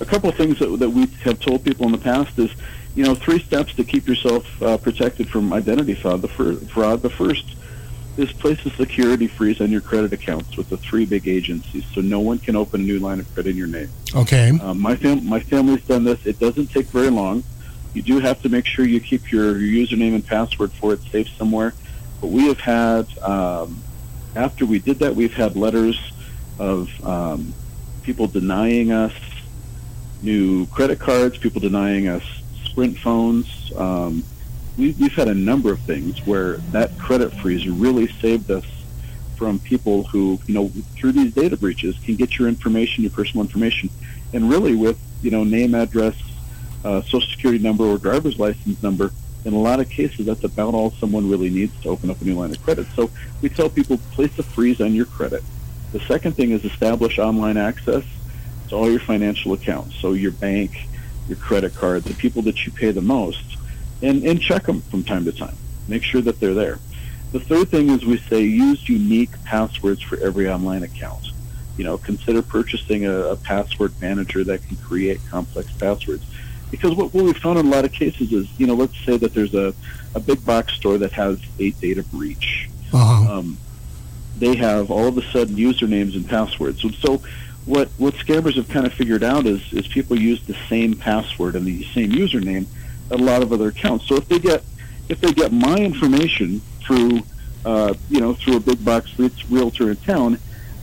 a 0.00 0.04
couple 0.04 0.28
of 0.30 0.36
things 0.36 0.58
that, 0.58 0.68
that 0.78 0.90
we 0.90 1.06
have 1.24 1.38
told 1.40 1.64
people 1.64 1.86
in 1.86 1.92
the 1.92 1.98
past 1.98 2.38
is, 2.38 2.50
you 2.94 3.04
know, 3.04 3.14
three 3.14 3.38
steps 3.38 3.74
to 3.74 3.84
keep 3.84 4.08
yourself 4.08 4.62
uh, 4.62 4.76
protected 4.76 5.28
from 5.28 5.52
identity 5.52 5.94
fraud. 5.94 6.22
The 6.22 6.28
fir- 6.28 6.56
fraud. 6.56 7.02
The 7.02 7.10
first 7.10 7.44
is 8.16 8.32
place 8.32 8.64
a 8.66 8.70
security 8.70 9.28
freeze 9.28 9.60
on 9.60 9.70
your 9.70 9.80
credit 9.80 10.12
accounts 10.12 10.56
with 10.56 10.68
the 10.68 10.76
three 10.76 11.04
big 11.04 11.28
agencies, 11.28 11.84
so 11.94 12.00
no 12.00 12.18
one 12.18 12.38
can 12.38 12.56
open 12.56 12.80
a 12.80 12.84
new 12.84 12.98
line 12.98 13.20
of 13.20 13.32
credit 13.32 13.50
in 13.50 13.56
your 13.56 13.68
name. 13.68 13.88
Okay. 14.14 14.58
Um, 14.60 14.80
my 14.80 14.96
fam- 14.96 15.24
my 15.26 15.38
family's 15.38 15.84
done 15.84 16.02
this. 16.04 16.26
It 16.26 16.40
doesn't 16.40 16.68
take 16.68 16.86
very 16.86 17.10
long. 17.10 17.44
You 17.94 18.02
do 18.02 18.18
have 18.20 18.40
to 18.42 18.48
make 18.48 18.66
sure 18.66 18.84
you 18.84 19.00
keep 19.00 19.32
your, 19.32 19.54
username 19.54 20.14
and 20.14 20.26
password 20.26 20.72
for 20.72 20.92
it 20.92 21.00
safe 21.10 21.28
somewhere. 21.36 21.74
But 22.20 22.28
we 22.28 22.46
have 22.46 22.60
had, 22.60 23.18
um, 23.18 23.82
after 24.36 24.66
we 24.66 24.78
did 24.78 24.98
that, 25.00 25.16
we've 25.16 25.34
had 25.34 25.56
letters 25.56 25.98
of 26.58 26.88
um, 27.04 27.52
people 28.02 28.26
denying 28.26 28.92
us 28.92 29.14
new 30.22 30.66
credit 30.66 30.98
cards, 30.98 31.38
people 31.38 31.60
denying 31.60 32.08
us 32.08 32.22
Sprint 32.64 32.98
phones. 32.98 33.72
Um, 33.76 34.22
we, 34.76 34.92
we've 34.92 35.14
had 35.14 35.28
a 35.28 35.34
number 35.34 35.72
of 35.72 35.80
things 35.80 36.24
where 36.26 36.58
that 36.72 36.96
credit 36.98 37.32
freeze 37.32 37.66
really 37.68 38.06
saved 38.06 38.50
us 38.50 38.64
from 39.36 39.58
people 39.58 40.04
who, 40.04 40.38
you 40.46 40.54
know, 40.54 40.68
through 40.96 41.12
these 41.12 41.32
data 41.32 41.56
breaches 41.56 41.96
can 42.04 42.14
get 42.14 42.38
your 42.38 42.46
information, 42.46 43.02
your 43.02 43.10
personal 43.10 43.44
information, 43.44 43.88
and 44.34 44.50
really 44.50 44.74
with, 44.74 44.98
you 45.22 45.30
know, 45.30 45.44
name, 45.44 45.74
address, 45.74 46.14
uh, 46.84 47.02
social 47.02 47.28
security 47.30 47.62
number, 47.62 47.84
or 47.84 47.98
driver's 47.98 48.38
license 48.38 48.82
number, 48.82 49.12
in 49.44 49.54
a 49.54 49.58
lot 49.58 49.80
of 49.80 49.88
cases, 49.88 50.26
that's 50.26 50.44
about 50.44 50.74
all 50.74 50.90
someone 50.92 51.28
really 51.28 51.50
needs 51.50 51.78
to 51.82 51.88
open 51.88 52.10
up 52.10 52.20
a 52.20 52.24
new 52.24 52.34
line 52.34 52.50
of 52.50 52.62
credit. 52.62 52.86
So 52.94 53.10
we 53.40 53.48
tell 53.48 53.70
people 53.70 53.98
place 54.12 54.38
a 54.38 54.42
freeze 54.42 54.80
on 54.80 54.94
your 54.94 55.06
credit. 55.06 55.42
The 55.92 56.00
second 56.00 56.36
thing 56.36 56.50
is 56.50 56.64
establish 56.64 57.18
online 57.18 57.56
access 57.56 58.04
to 58.68 58.76
all 58.76 58.90
your 58.90 59.00
financial 59.00 59.52
accounts. 59.52 59.96
So 59.96 60.12
your 60.12 60.30
bank, 60.30 60.86
your 61.26 61.38
credit 61.38 61.74
card, 61.74 62.04
the 62.04 62.14
people 62.14 62.42
that 62.42 62.66
you 62.66 62.72
pay 62.72 62.90
the 62.90 63.00
most, 63.00 63.42
and, 64.02 64.22
and 64.24 64.40
check 64.40 64.64
them 64.64 64.82
from 64.82 65.04
time 65.04 65.24
to 65.24 65.32
time. 65.32 65.56
Make 65.88 66.04
sure 66.04 66.20
that 66.20 66.38
they're 66.38 66.54
there. 66.54 66.78
The 67.32 67.40
third 67.40 67.68
thing 67.68 67.90
is 67.90 68.04
we 68.04 68.18
say 68.18 68.42
use 68.42 68.88
unique 68.88 69.30
passwords 69.44 70.02
for 70.02 70.18
every 70.18 70.48
online 70.48 70.82
account. 70.82 71.26
You 71.76 71.84
know, 71.84 71.96
consider 71.96 72.42
purchasing 72.42 73.06
a, 73.06 73.12
a 73.12 73.36
password 73.36 73.92
manager 74.00 74.44
that 74.44 74.66
can 74.66 74.76
create 74.76 75.20
complex 75.30 75.72
passwords. 75.72 76.24
Because 76.70 76.94
what, 76.94 77.12
what 77.12 77.24
we've 77.24 77.36
found 77.36 77.58
in 77.58 77.66
a 77.66 77.70
lot 77.70 77.84
of 77.84 77.92
cases 77.92 78.32
is, 78.32 78.48
you 78.58 78.66
know, 78.66 78.74
let's 78.74 78.96
say 79.04 79.16
that 79.16 79.34
there's 79.34 79.54
a, 79.54 79.74
a 80.14 80.20
big 80.20 80.44
box 80.44 80.74
store 80.74 80.98
that 80.98 81.12
has 81.12 81.40
a 81.58 81.70
data 81.72 82.02
breach. 82.02 82.68
Uh-huh. 82.92 83.38
Um, 83.38 83.58
they 84.38 84.56
have 84.56 84.90
all 84.90 85.06
of 85.06 85.18
a 85.18 85.22
sudden 85.30 85.56
usernames 85.56 86.14
and 86.14 86.28
passwords. 86.28 86.82
And 86.84 86.94
so 86.94 87.22
what 87.66 87.88
what 87.98 88.14
scammers 88.14 88.56
have 88.56 88.68
kind 88.68 88.86
of 88.86 88.92
figured 88.92 89.22
out 89.22 89.46
is 89.46 89.72
is 89.72 89.86
people 89.86 90.18
use 90.18 90.44
the 90.46 90.56
same 90.68 90.94
password 90.94 91.54
and 91.54 91.66
the 91.66 91.84
same 91.92 92.10
username 92.10 92.66
at 93.10 93.20
a 93.20 93.22
lot 93.22 93.42
of 93.42 93.52
other 93.52 93.68
accounts. 93.68 94.06
So 94.06 94.16
if 94.16 94.28
they 94.28 94.38
get 94.38 94.64
if 95.08 95.20
they 95.20 95.32
get 95.32 95.52
my 95.52 95.76
information 95.76 96.62
through 96.80 97.20
uh, 97.64 97.94
you 98.08 98.20
know 98.20 98.34
through 98.34 98.56
a 98.56 98.60
big 98.60 98.84
box 98.84 99.12
realtor 99.50 99.90
in 99.90 99.96
town, 99.98 100.38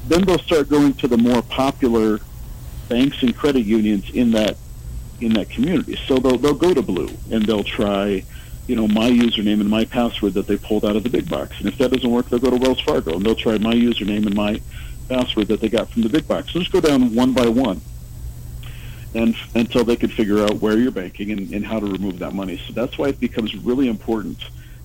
then 0.08 0.22
they'll 0.22 0.40
start 0.40 0.70
going 0.70 0.94
to 0.96 1.08
the 1.08 1.18
more 1.18 1.42
popular 1.42 2.20
banks 2.88 3.22
and 3.24 3.36
credit 3.36 3.66
unions 3.66 4.10
in 4.12 4.32
that 4.32 4.56
in 5.22 5.34
that 5.34 5.50
community. 5.50 5.98
So 6.08 6.18
they'll 6.18 6.38
they'll 6.38 6.54
go 6.54 6.74
to 6.74 6.82
Blue 6.82 7.10
and 7.32 7.46
they'll 7.46 7.64
try 7.64 8.24
you 8.68 8.76
know, 8.76 8.88
my 8.88 9.10
username 9.10 9.62
and 9.62 9.70
my 9.70 9.86
password 9.86 10.34
that 10.34 10.46
they 10.46 10.58
pulled 10.58 10.84
out 10.84 10.98
of 10.98 11.04
the 11.04 11.10
big 11.10 11.30
box. 11.30 11.58
And 11.60 11.68
if 11.68 11.78
that 11.78 11.92
doesn't 11.92 12.10
work, 12.10 12.30
they'll 12.30 12.40
go 12.40 12.50
to 12.50 12.58
Wells 12.58 12.82
Fargo 12.82 13.16
and 13.16 13.26
they'll 13.26 13.34
try 13.34 13.58
my 13.58 13.74
username 13.74 14.26
and 14.26 14.36
my 14.36 14.62
password 15.08 15.48
that 15.48 15.62
they 15.62 15.70
got 15.70 15.90
from 15.90 16.02
the 16.02 16.10
big 16.10 16.28
box. 16.28 16.52
So 16.52 16.60
just 16.60 16.72
go 16.72 16.82
down 16.82 17.16
one 17.16 17.34
by 17.34 17.48
one 17.48 17.80
and 19.16 19.36
until 19.56 19.86
they 19.86 19.96
can 19.96 20.10
figure 20.10 20.44
out 20.44 20.56
where 20.56 20.78
you're 20.78 20.92
banking 20.92 21.32
and, 21.32 21.54
and 21.54 21.66
how 21.66 21.80
to 21.80 21.86
remove 21.86 22.20
that 22.20 22.34
money. 22.34 22.62
So 22.68 22.74
that's 22.74 22.98
why 22.98 23.08
it 23.08 23.20
becomes 23.22 23.56
really 23.56 23.88
important 23.88 24.38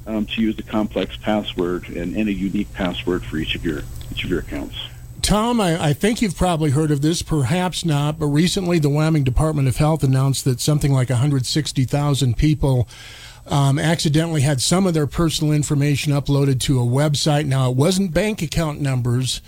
um, 0.06 0.26
to 0.26 0.40
use 0.40 0.56
a 0.58 0.62
complex 0.62 1.16
password 1.16 1.88
and, 1.88 2.16
and 2.16 2.28
a 2.28 2.32
unique 2.32 2.72
password 2.72 3.24
for 3.24 3.36
each 3.36 3.56
of 3.56 3.64
your 3.64 3.82
each 4.12 4.24
of 4.24 4.30
your 4.30 4.40
accounts. 4.40 4.76
Tom, 5.22 5.60
I, 5.60 5.82
I, 5.82 5.92
think 5.92 6.20
you've 6.20 6.36
probably 6.36 6.70
heard 6.70 6.90
of 6.90 7.00
this, 7.00 7.22
perhaps 7.22 7.84
not, 7.84 8.18
but 8.18 8.26
recently 8.26 8.80
the 8.80 8.88
Wyoming 8.88 9.22
Department 9.22 9.68
of 9.68 9.76
Health 9.76 10.02
announced 10.02 10.44
that 10.44 10.60
something 10.60 10.92
like 10.92 11.10
160,000 11.10 12.36
people 12.36 12.88
um, 13.46 13.78
accidentally 13.78 14.40
had 14.40 14.60
some 14.60 14.86
of 14.86 14.94
their 14.94 15.06
personal 15.06 15.52
information 15.52 16.12
uploaded 16.12 16.60
to 16.62 16.80
a 16.80 16.84
website. 16.84 17.46
Now, 17.46 17.70
it 17.70 17.76
wasn't 17.76 18.12
bank 18.12 18.42
account 18.42 18.80
numbers. 18.80 19.40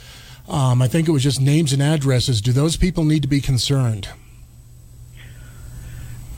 Um, 0.48 0.80
I 0.80 0.86
think 0.88 1.08
it 1.08 1.12
was 1.12 1.22
just 1.22 1.40
names 1.40 1.72
and 1.72 1.82
addresses. 1.82 2.40
Do 2.40 2.52
those 2.52 2.76
people 2.76 3.04
need 3.04 3.22
to 3.22 3.28
be 3.28 3.40
concerned? 3.40 4.08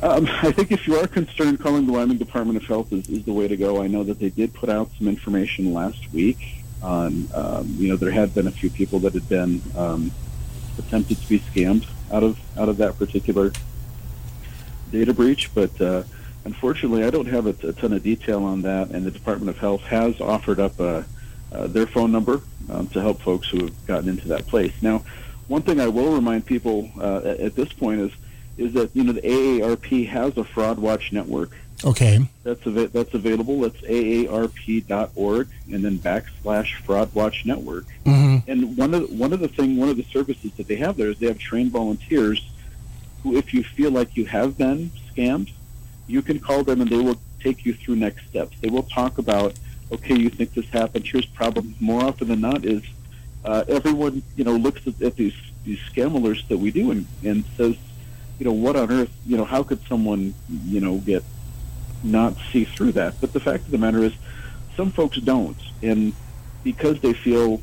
Um, 0.03 0.26
I 0.43 0.53
think 0.53 0.72
if 0.72 0.87
you 0.87 0.97
are 0.97 1.07
concerned, 1.07 1.61
calling 1.61 1.87
the 1.87 1.93
Wyoming 1.93 2.18
Department 2.18 2.57
of 2.57 2.66
Health 2.66 2.93
is, 2.93 3.09
is, 3.09 3.24
the 3.24 3.32
way 3.32 3.49
to 3.49 3.57
go. 3.57 3.82
I 3.82 3.87
know 3.87 4.05
that 4.05 4.18
they 4.18 4.30
did 4.30 4.55
put 4.55 4.68
out 4.68 4.91
some 4.99 5.09
information 5.09 5.72
last 5.72 6.12
week 6.12 6.39
on, 6.83 7.29
um, 7.35 7.74
you 7.79 7.89
know, 7.89 7.97
there 7.97 8.11
had 8.11 8.35
been 8.35 8.47
a 8.47 8.51
few 8.51 8.70
people 8.70 8.99
that 9.01 9.14
had 9.14 9.29
been 9.29 9.62
um, 9.77 10.12
attempted 10.79 11.20
to 11.20 11.29
be 11.29 11.41
scammed 11.41 11.87
out 12.12 12.22
of 12.22 12.39
out 12.59 12.68
of 12.68 12.77
that 12.77 12.99
particular 12.99 13.53
data 14.91 15.12
breach, 15.12 15.53
but 15.55 15.81
uh, 15.81 16.03
unfortunately, 16.45 17.05
I 17.05 17.11
don't 17.11 17.27
have 17.27 17.47
a, 17.47 17.68
a, 17.68 17.72
ton 17.72 17.93
of 17.93 18.03
detail 18.03 18.45
on 18.45 18.62
that. 18.62 18.91
And 18.91 19.05
the 19.05 19.11
Department 19.11 19.51
of 19.51 19.59
Health 19.59 19.83
has 19.83 20.20
offered 20.20 20.61
up 20.61 20.79
a, 20.79 21.05
uh, 21.53 21.66
their 21.66 21.87
phone 21.87 22.12
number 22.12 22.41
um, 22.70 22.87
to 22.89 23.01
help 23.01 23.20
folks 23.20 23.49
who 23.49 23.64
have 23.64 23.87
gotten 23.87 24.09
into 24.09 24.29
that 24.29 24.47
place. 24.47 24.72
Now, 24.81 25.05
one 25.49 25.62
thing 25.62 25.81
I 25.81 25.89
will 25.89 26.12
remind 26.12 26.47
people 26.47 26.91
uh, 26.99 27.18
at, 27.18 27.41
at 27.41 27.55
this 27.55 27.72
point 27.72 28.01
is 28.01 28.12
is 28.57 28.72
that 28.72 28.95
you 28.95 29.05
know 29.05 29.12
the 29.12 29.20
AARP 29.20 30.09
has 30.09 30.37
a 30.37 30.45
fraud 30.45 30.79
watch 30.79 31.12
network. 31.12 31.51
Okay. 31.85 32.27
That's 32.43 32.66
av- 32.66 32.93
that's 32.93 33.14
available. 33.14 33.61
That's 33.61 33.81
aarp.org 33.83 35.49
and 35.72 35.85
then 35.85 35.99
backslash 35.99 36.74
fraud 36.83 37.14
watch 37.14 37.45
network. 37.45 37.85
Mm-hmm. 38.05 38.51
And 38.51 38.77
one 38.77 38.95
of 38.95 39.09
the, 39.09 39.14
one 39.14 39.33
of 39.33 39.41
the 39.41 39.49
thing 39.49 39.77
one 39.77 39.89
of 39.89 39.97
the 39.97 40.05
services 40.05 40.53
that 40.57 40.68
they 40.68 40.77
have 40.77 40.97
there 40.97 41.11
is 41.11 41.18
they 41.18 41.27
have 41.27 41.39
trained 41.39 41.72
volunteers 41.72 42.49
who, 43.22 43.37
if 43.37 43.53
you 43.53 43.62
feel 43.62 43.91
like 43.91 44.16
you 44.16 44.24
have 44.27 44.57
been 44.57 44.91
scammed, 45.12 45.53
you 46.07 46.22
can 46.22 46.39
call 46.41 46.62
them 46.64 46.81
and 46.81 46.91
they 46.91 46.99
will 46.99 47.20
take 47.41 47.66
you 47.66 47.74
through 47.74 47.97
next 47.97 48.27
steps. 48.29 48.57
They 48.61 48.70
will 48.70 48.85
talk 48.85 49.18
about 49.18 49.55
okay, 49.93 50.16
you 50.16 50.31
think 50.31 50.55
this 50.55 50.66
happened. 50.66 51.07
Here's 51.07 51.27
problem. 51.27 51.74
More 51.79 52.05
often 52.05 52.29
than 52.29 52.41
not, 52.41 52.64
is 52.64 52.83
uh, 53.45 53.64
everyone 53.68 54.22
you 54.35 54.45
know 54.45 54.57
looks 54.57 54.87
at, 54.87 55.01
at 55.03 55.16
these 55.16 55.35
these 55.64 55.79
scam 55.81 56.12
alerts 56.18 56.47
that 56.49 56.59
we 56.59 56.70
do 56.70 56.93
and, 56.93 57.07
and 57.24 57.45
says 57.57 57.77
you 58.39 58.45
know, 58.45 58.53
what 58.53 58.77
on 58.77 58.91
earth, 58.91 59.11
you 59.27 59.37
know, 59.37 59.45
how 59.45 59.62
could 59.62 59.81
someone, 59.87 60.35
you 60.49 60.81
know, 60.81 60.99
get 60.99 61.24
not 62.03 62.35
see 62.53 62.65
through 62.65 62.93
that? 62.93 63.21
But 63.21 63.33
the 63.33 63.41
fact 63.41 63.65
of 63.65 63.71
the 63.71 63.79
matter 63.79 64.03
is, 64.03 64.13
some 64.77 64.91
folks 64.91 65.19
don't, 65.19 65.57
and 65.83 66.13
because 66.63 67.01
they 67.01 67.13
feel 67.13 67.63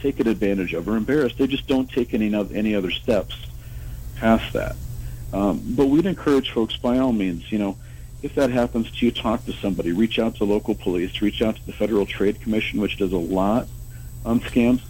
taken 0.00 0.26
advantage 0.28 0.74
of 0.74 0.88
or 0.88 0.96
embarrassed, 0.96 1.38
they 1.38 1.46
just 1.46 1.66
don't 1.66 1.90
take 1.90 2.12
any 2.12 2.34
any 2.54 2.74
other 2.74 2.90
steps 2.90 3.36
past 4.16 4.52
that. 4.52 4.76
Um, 5.32 5.60
but 5.64 5.86
we'd 5.86 6.06
encourage 6.06 6.50
folks, 6.50 6.76
by 6.76 6.98
all 6.98 7.12
means, 7.12 7.50
you 7.50 7.58
know, 7.58 7.76
if 8.22 8.34
that 8.36 8.50
happens 8.50 8.90
to 8.90 9.06
you, 9.06 9.12
talk 9.12 9.44
to 9.46 9.52
somebody, 9.52 9.92
reach 9.92 10.18
out 10.18 10.36
to 10.36 10.44
local 10.44 10.74
police, 10.74 11.20
reach 11.20 11.42
out 11.42 11.56
to 11.56 11.66
the 11.66 11.72
Federal 11.72 12.06
Trade 12.06 12.40
Commission, 12.40 12.80
which 12.80 12.96
does 12.98 13.12
a 13.12 13.18
lot 13.18 13.66
on 14.24 14.40
scams, 14.40 14.80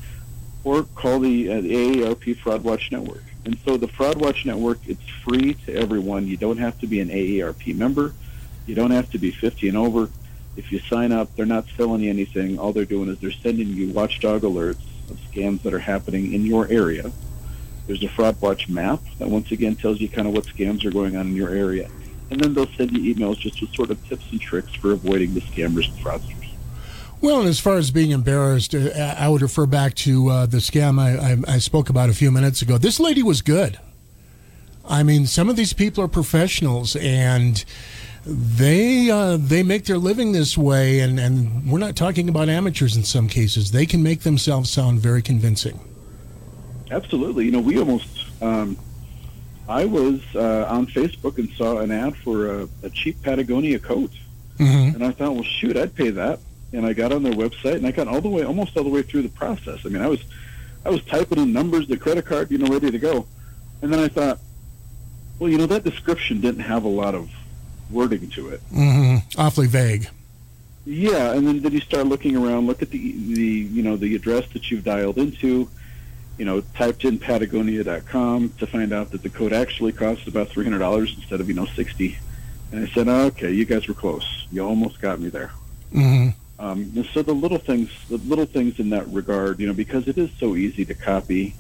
or 0.63 0.85
call 0.85 1.19
the, 1.21 1.51
uh, 1.51 1.61
the 1.61 1.71
AARP 1.71 2.37
Fraud 2.39 2.63
Watch 2.63 2.93
Network. 2.93 3.25
And 3.45 3.59
so 3.65 3.77
the 3.77 3.89
Fraud 3.89 4.21
Watch 4.21 4.47
Network, 4.47 4.79
it's 4.87 5.09
free 5.25 5.55
to 5.67 5.75
everyone. 5.75 6.27
You 6.27 6.37
don't 6.37 6.59
have 6.59 6.79
to 6.81 6.87
be 6.87 7.01
an 7.01 7.09
AARP 7.09 7.75
member. 7.75 8.15
You 8.67 8.75
don't 8.75 8.91
have 8.91 9.11
to 9.11 9.19
be 9.19 9.31
50 9.31 9.69
and 9.69 9.77
over. 9.77 10.09
If 10.57 10.71
you 10.71 10.79
sign 10.81 11.13
up, 11.13 11.35
they're 11.35 11.47
not 11.47 11.67
selling 11.77 12.03
you 12.03 12.11
anything. 12.11 12.59
All 12.59 12.73
they're 12.73 12.85
doing 12.85 13.09
is 13.09 13.19
they're 13.19 13.33
sending 13.33 13.69
you 13.69 13.91
watchdog 13.91 14.43
alerts 14.43 14.83
of 15.11 15.19
scams 15.33 15.63
that 15.63 15.75
are 15.75 15.81
happening 15.81 16.33
in 16.33 16.47
your 16.47 16.69
area. 16.69 17.11
There's 17.87 18.03
a 18.03 18.09
Fraud 18.09 18.41
Watch 18.41 18.69
map 18.69 19.01
that 19.19 19.29
once 19.29 19.53
again 19.53 19.77
tells 19.77 20.01
you 20.01 20.09
kind 20.09 20.27
of 20.27 20.33
what 20.33 20.45
scams 20.45 20.85
are 20.85 20.91
going 20.91 21.17
on 21.17 21.27
in 21.27 21.37
your 21.37 21.51
area. 21.51 21.91
And 22.31 22.41
then 22.41 22.55
they'll 22.55 22.69
send 22.69 22.93
you 22.93 23.15
emails 23.15 23.39
just 23.39 23.61
with 23.61 23.75
sort 23.75 23.91
of 23.91 24.09
tips 24.09 24.25
and 24.31 24.41
tricks 24.41 24.75
for 24.75 24.93
avoiding 24.93 25.35
the 25.35 25.41
scammers 25.43 25.89
and 25.89 25.99
fraudsters. 25.99 26.45
Well, 27.21 27.41
and 27.41 27.49
as 27.49 27.61
far 27.61 27.77
as 27.77 27.91
being 27.91 28.11
embarrassed, 28.11 28.75
uh, 28.75 29.15
I 29.19 29.29
would 29.29 29.43
refer 29.43 29.67
back 29.67 29.95
to 29.95 30.29
uh, 30.29 30.47
the 30.47 30.59
scam 30.59 30.99
I, 30.99 31.33
I, 31.33 31.55
I, 31.55 31.59
spoke 31.59 31.89
about 31.89 32.11
a 32.11 32.13
few 32.13 32.31
minutes 32.31 32.61
ago. 32.61 32.77
This 32.77 33.01
lady 33.01 33.23
was 33.23 33.41
good. 33.41 33.79
I 34.87 35.03
mean, 35.03 35.27
some 35.27 35.49
of 35.49 35.57
these 35.57 35.73
people 35.73 36.05
are 36.05 36.09
professionals, 36.09 36.97
and 36.97 37.65
they 38.27 39.11
uh, 39.11 39.37
they 39.39 39.63
make 39.63 39.85
their 39.85 39.99
living 39.99 40.33
this 40.33 40.57
way, 40.57 41.01
and, 41.01 41.21
and 41.21 41.71
we're 41.71 41.79
not 41.79 41.97
talking 41.97 42.29
about 42.29 42.49
amateurs 42.49 42.97
in 42.97 43.05
some 43.05 43.29
cases. 43.29 43.71
They 43.71 43.87
can 43.87 44.03
make 44.03 44.21
themselves 44.21 44.71
sound 44.71 45.01
very 45.01 45.23
convincing. 45.23 45.81
Absolutely. 46.91 47.47
You 47.47 47.53
know, 47.53 47.61
we 47.61 47.79
almost. 47.79 48.09
Um, 48.43 48.77
I 49.67 49.87
was 49.87 50.21
uh, 50.35 50.67
on 50.69 50.87
Facebook 50.87 51.39
and 51.39 51.49
saw 51.51 51.79
an 51.79 51.91
ad 51.91 52.15
for 52.17 52.51
a, 52.51 52.69
a 52.83 52.91
cheap 52.91 53.23
Patagonia 53.23 53.79
coat, 53.79 54.11
mm-hmm. 54.59 54.95
and 54.95 55.03
I 55.05 55.11
thought, 55.11 55.35
well, 55.35 55.43
shoot, 55.43 55.77
I'd 55.77 55.95
pay 55.95 56.11
that 56.11 56.39
and 56.75 56.85
I 56.85 56.93
got 56.93 57.13
on 57.13 57.23
their 57.23 57.33
website 57.33 57.77
and 57.77 57.87
I 57.87 57.93
got 57.93 58.09
all 58.09 58.21
the 58.21 58.29
way, 58.29 58.45
almost 58.45 58.77
all 58.77 58.85
the 58.85 58.91
way 58.91 59.03
through 59.03 59.23
the 59.23 59.29
process. 59.29 59.81
I 59.87 59.89
mean, 59.89 60.03
I 60.03 60.09
was, 60.09 60.21
I 60.85 60.91
was 60.91 61.03
typing 61.05 61.39
in 61.39 61.53
numbers, 61.53 61.87
the 61.87 61.97
credit 61.97 62.27
card, 62.27 62.51
you 62.51 62.59
know, 62.59 62.67
ready 62.67 62.91
to 62.91 62.99
go, 62.99 63.27
and 63.81 63.93
then 63.93 64.01
I 64.01 64.09
thought, 64.09 64.39
well, 65.39 65.51
you 65.51 65.59
know, 65.59 65.67
that 65.67 65.85
description 65.85 66.41
didn't 66.41 66.63
have 66.63 66.85
a 66.85 66.89
lot 66.89 67.15
of 67.15 67.31
wording 67.95 68.29
to 68.31 68.49
it. 68.49 68.61
Mm-hmm. 68.71 69.41
Awfully 69.41 69.67
vague. 69.69 70.09
Yeah, 70.85 71.33
and 71.33 71.47
then, 71.47 71.61
then 71.63 71.73
you 71.73 71.81
start 71.81 72.07
looking 72.07 72.37
around, 72.37 72.67
look 72.67 72.83
at 72.83 72.91
the 72.91 72.99
the 72.99 73.43
you 73.43 73.83
know 73.83 73.97
the 73.97 74.15
address 74.15 74.45
that 74.53 74.71
you've 74.71 74.85
dialed 74.85 75.17
into, 75.17 75.71
you 76.37 76.45
know, 76.45 76.61
typed 76.75 77.07
in 77.07 77.19
Patagonia.com 77.19 78.51
to 78.59 78.67
find 78.67 78.93
out 78.93 79.11
that 79.13 79.23
the 79.23 79.31
code 79.31 79.55
actually 79.55 79.93
costs 79.93 80.29
about 80.29 80.49
three 80.49 80.65
hundred 80.65 80.81
dollars 80.81 81.15
instead 81.17 81.41
of 81.41 81.49
you 81.49 81.55
know 81.55 81.65
sixty. 81.65 82.19
And 82.71 82.87
I 82.87 82.91
said, 82.93 83.09
oh, 83.09 83.27
okay, 83.27 83.53
you 83.53 83.65
guys 83.65 83.87
were 83.87 83.95
close. 83.95 84.47
You 84.51 84.67
almost 84.67 85.01
got 85.01 85.21
me 85.21 85.29
there. 85.29 85.53
hmm 85.93 86.29
Um, 86.59 86.93
and 86.97 87.07
so 87.07 87.23
the 87.23 87.33
little 87.33 87.59
things, 87.59 87.89
the 88.09 88.17
little 88.19 88.47
things 88.47 88.81
in 88.81 88.91
that 88.91 89.07
regard, 89.09 89.61
you 89.61 89.67
know, 89.67 89.73
because 89.73 90.09
it 90.09 90.19
is 90.19 90.31
so 90.39 90.57
easy 90.57 90.85
to 90.85 90.95
copy 90.95 91.55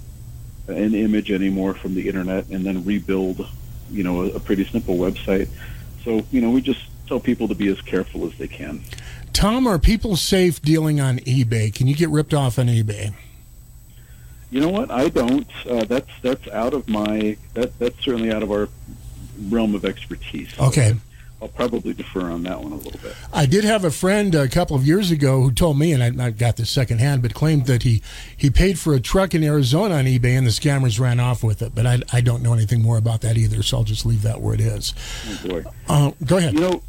an 0.66 0.94
image 0.94 1.30
anymore 1.30 1.74
from 1.74 1.94
the 1.94 2.08
internet 2.08 2.48
and 2.48 2.64
then 2.66 2.84
rebuild, 2.84 3.46
you 3.90 4.02
know, 4.02 4.22
a, 4.22 4.26
a 4.30 4.40
pretty 4.40 4.64
simple 4.64 4.96
website. 4.96 5.48
So 6.04 6.24
you 6.30 6.40
know, 6.40 6.50
we 6.50 6.60
just 6.60 6.80
tell 7.06 7.20
people 7.20 7.48
to 7.48 7.54
be 7.54 7.68
as 7.68 7.80
careful 7.80 8.26
as 8.26 8.36
they 8.38 8.48
can. 8.48 8.82
Tom, 9.32 9.66
are 9.66 9.78
people 9.78 10.16
safe 10.16 10.62
dealing 10.62 11.00
on 11.00 11.18
eBay? 11.20 11.74
Can 11.74 11.86
you 11.86 11.94
get 11.94 12.08
ripped 12.08 12.32
off 12.32 12.58
on 12.58 12.66
eBay? 12.66 13.14
You 14.50 14.60
know 14.60 14.68
what? 14.68 14.90
I 14.90 15.08
don't. 15.08 15.48
Uh, 15.66 15.84
that's 15.84 16.10
that's 16.22 16.46
out 16.48 16.74
of 16.74 16.88
my 16.88 17.36
that 17.54 17.76
that's 17.78 18.02
certainly 18.04 18.32
out 18.32 18.42
of 18.42 18.52
our 18.52 18.68
realm 19.48 19.74
of 19.74 19.84
expertise. 19.84 20.48
Okay. 20.58 20.94
I'll 21.42 21.48
probably 21.48 21.92
defer 21.92 22.30
on 22.30 22.42
that 22.44 22.60
one 22.62 22.72
a 22.72 22.76
little 22.76 22.98
bit. 23.00 23.14
I 23.32 23.44
did 23.44 23.64
have 23.64 23.84
a 23.84 23.90
friend 23.90 24.34
a 24.34 24.48
couple 24.48 24.76
of 24.76 24.86
years 24.86 25.10
ago 25.10 25.42
who 25.42 25.52
told 25.52 25.78
me, 25.78 25.92
and 25.92 26.02
I, 26.02 26.26
I 26.26 26.30
got 26.30 26.56
this 26.56 26.70
secondhand, 26.70 27.22
but 27.22 27.34
claimed 27.34 27.66
that 27.66 27.82
he, 27.82 28.02
he 28.34 28.48
paid 28.48 28.78
for 28.78 28.94
a 28.94 29.00
truck 29.00 29.34
in 29.34 29.44
Arizona 29.44 29.96
on 29.96 30.04
eBay 30.04 30.38
and 30.38 30.46
the 30.46 30.50
scammers 30.50 30.98
ran 30.98 31.20
off 31.20 31.44
with 31.44 31.60
it. 31.60 31.74
But 31.74 31.86
I, 31.86 31.98
I 32.12 32.20
don't 32.20 32.42
know 32.42 32.54
anything 32.54 32.80
more 32.80 32.96
about 32.96 33.20
that 33.22 33.36
either, 33.36 33.62
so 33.62 33.78
I'll 33.78 33.84
just 33.84 34.06
leave 34.06 34.22
that 34.22 34.40
where 34.40 34.54
it 34.54 34.60
is. 34.60 34.94
Oh 35.28 35.48
boy. 35.48 35.64
Uh, 35.88 36.12
go 36.24 36.38
ahead. 36.38 36.54
You 36.54 36.60
know, 36.60 36.82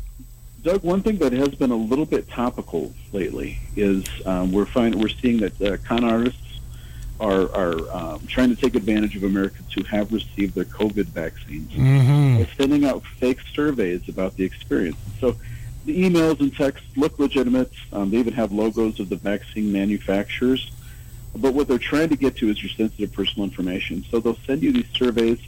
Doug, 0.64 0.84
one 0.84 1.04
thing 1.04 1.18
that 1.18 1.34
has 1.34 1.50
been 1.50 1.72
a 1.72 1.76
little 1.76 2.06
bit 2.06 2.28
topical 2.30 2.94
lately 3.12 3.60
is 3.76 4.06
um, 4.26 4.52
we're 4.52 4.66
find, 4.66 4.96
we're 4.96 5.10
seeing 5.10 5.38
that 5.38 5.62
uh, 5.62 5.78
con 5.86 6.04
artists 6.04 6.42
are 7.20 7.54
are 7.56 7.96
um, 7.96 8.28
trying 8.28 8.50
to 8.50 8.56
take 8.56 8.76
advantage 8.76 9.16
of 9.16 9.24
Americans 9.24 9.72
who 9.74 9.84
have 9.84 10.12
received 10.12 10.56
their 10.56 10.66
COVID 10.66 11.06
vaccines 11.06 11.72
hmm 11.74 12.38
by 12.38 12.48
sending 12.58 12.84
out 12.86 13.06
fake 13.06 13.40
surveys 13.54 14.10
about 14.10 14.36
the 14.36 14.44
experience. 14.44 14.98
So 15.22 15.38
the 15.86 16.04
emails 16.04 16.40
and 16.42 16.54
texts 16.56 16.88
look 16.98 17.18
legitimate. 17.20 17.72
Um, 17.94 18.10
they 18.10 18.18
even 18.18 18.34
have 18.34 18.52
logos 18.52 19.00
of 19.00 19.08
the 19.10 19.16
vaccine 19.16 19.72
manufacturers. 19.72 20.72
But 21.38 21.54
what 21.54 21.68
they're 21.68 21.78
trying 21.78 22.10
to 22.10 22.16
get 22.16 22.38
to 22.38 22.50
is 22.50 22.62
your 22.64 22.70
sensitive 22.72 23.12
personal 23.12 23.46
information. 23.46 24.06
So 24.10 24.20
they'll 24.20 24.38
send 24.48 24.64
you 24.64 24.72
these 24.72 24.88
surveys, 24.94 25.40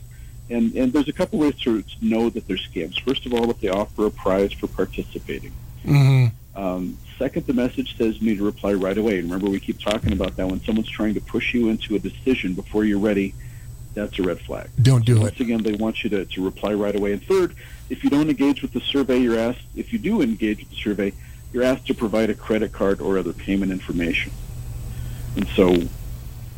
and, 0.49 0.73
and 0.75 0.91
there's 0.91 1.07
a 1.07 1.13
couple 1.13 1.39
ways 1.39 1.55
to, 1.61 1.83
know 2.01 2.29
that 2.29 2.45
they're 2.47 2.57
scams. 2.57 2.99
First 3.01 3.25
of 3.25 3.33
all, 3.33 3.49
if 3.49 3.59
they 3.61 3.69
offer 3.69 4.05
a 4.05 4.11
prize 4.11 4.51
for 4.53 4.67
participating. 4.67 5.53
hmm 5.83 6.27
Um, 6.55 6.97
second, 7.17 7.47
the 7.47 7.53
message 7.53 7.97
says 7.97 8.21
you 8.21 8.29
need 8.29 8.37
to 8.37 8.45
reply 8.45 8.73
right 8.73 8.97
away. 8.97 9.19
And 9.19 9.29
remember, 9.29 9.49
we 9.49 9.59
keep 9.59 9.79
talking 9.79 10.13
about 10.13 10.35
that. 10.37 10.47
When 10.47 10.61
someone's 10.63 10.89
trying 10.89 11.13
to 11.15 11.21
push 11.21 11.53
you 11.53 11.69
into 11.69 11.95
a 11.95 11.99
decision 11.99 12.53
before 12.53 12.85
you're 12.85 12.99
ready, 12.99 13.33
that's 13.93 14.17
a 14.19 14.23
red 14.23 14.39
flag. 14.39 14.69
Don't 14.81 15.05
do 15.05 15.17
it. 15.17 15.21
Once 15.21 15.39
again, 15.39 15.63
they 15.63 15.73
want 15.73 16.03
you 16.03 16.09
to, 16.11 16.25
to 16.25 16.45
reply 16.45 16.73
right 16.73 16.95
away. 16.95 17.13
And 17.13 17.23
third, 17.23 17.55
if 17.89 18.03
you 18.03 18.09
don't 18.09 18.29
engage 18.29 18.61
with 18.61 18.73
the 18.73 18.81
survey, 18.81 19.17
you're 19.19 19.39
asked, 19.39 19.63
if 19.75 19.91
you 19.91 19.99
do 19.99 20.21
engage 20.21 20.59
with 20.59 20.69
the 20.69 20.75
survey, 20.75 21.13
you're 21.51 21.63
asked 21.63 21.87
to 21.87 21.93
provide 21.93 22.29
a 22.29 22.35
credit 22.35 22.71
card 22.71 23.01
or 23.01 23.17
other 23.17 23.33
payment 23.33 23.71
information. 23.71 24.31
And 25.35 25.47
so 25.49 25.75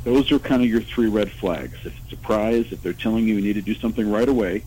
those 0.04 0.32
are 0.32 0.40
kind 0.40 0.62
of 0.62 0.70
your 0.70 0.82
three 0.82 1.08
red 1.08 1.32
flags. 1.32 1.78
If 1.86 1.98
it's 2.04 2.14
a 2.14 2.18
prize, 2.18 2.72
if 2.72 2.82
they're 2.82 2.94
telling 2.94 3.28
you 3.28 3.36
you 3.36 3.42
need 3.42 3.54
to 3.54 3.62
do 3.62 3.76
something 3.76 4.12
right 4.12 4.28
away, 4.28 4.64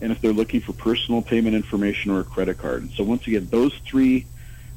and 0.00 0.12
if 0.12 0.20
they're 0.20 0.32
looking 0.32 0.60
for 0.60 0.72
personal 0.72 1.22
payment 1.22 1.56
information 1.56 2.10
or 2.10 2.20
a 2.20 2.24
credit 2.24 2.58
card. 2.58 2.82
And 2.82 2.90
so 2.92 3.04
once 3.04 3.26
again, 3.26 3.48
those 3.50 3.74
three 3.86 4.26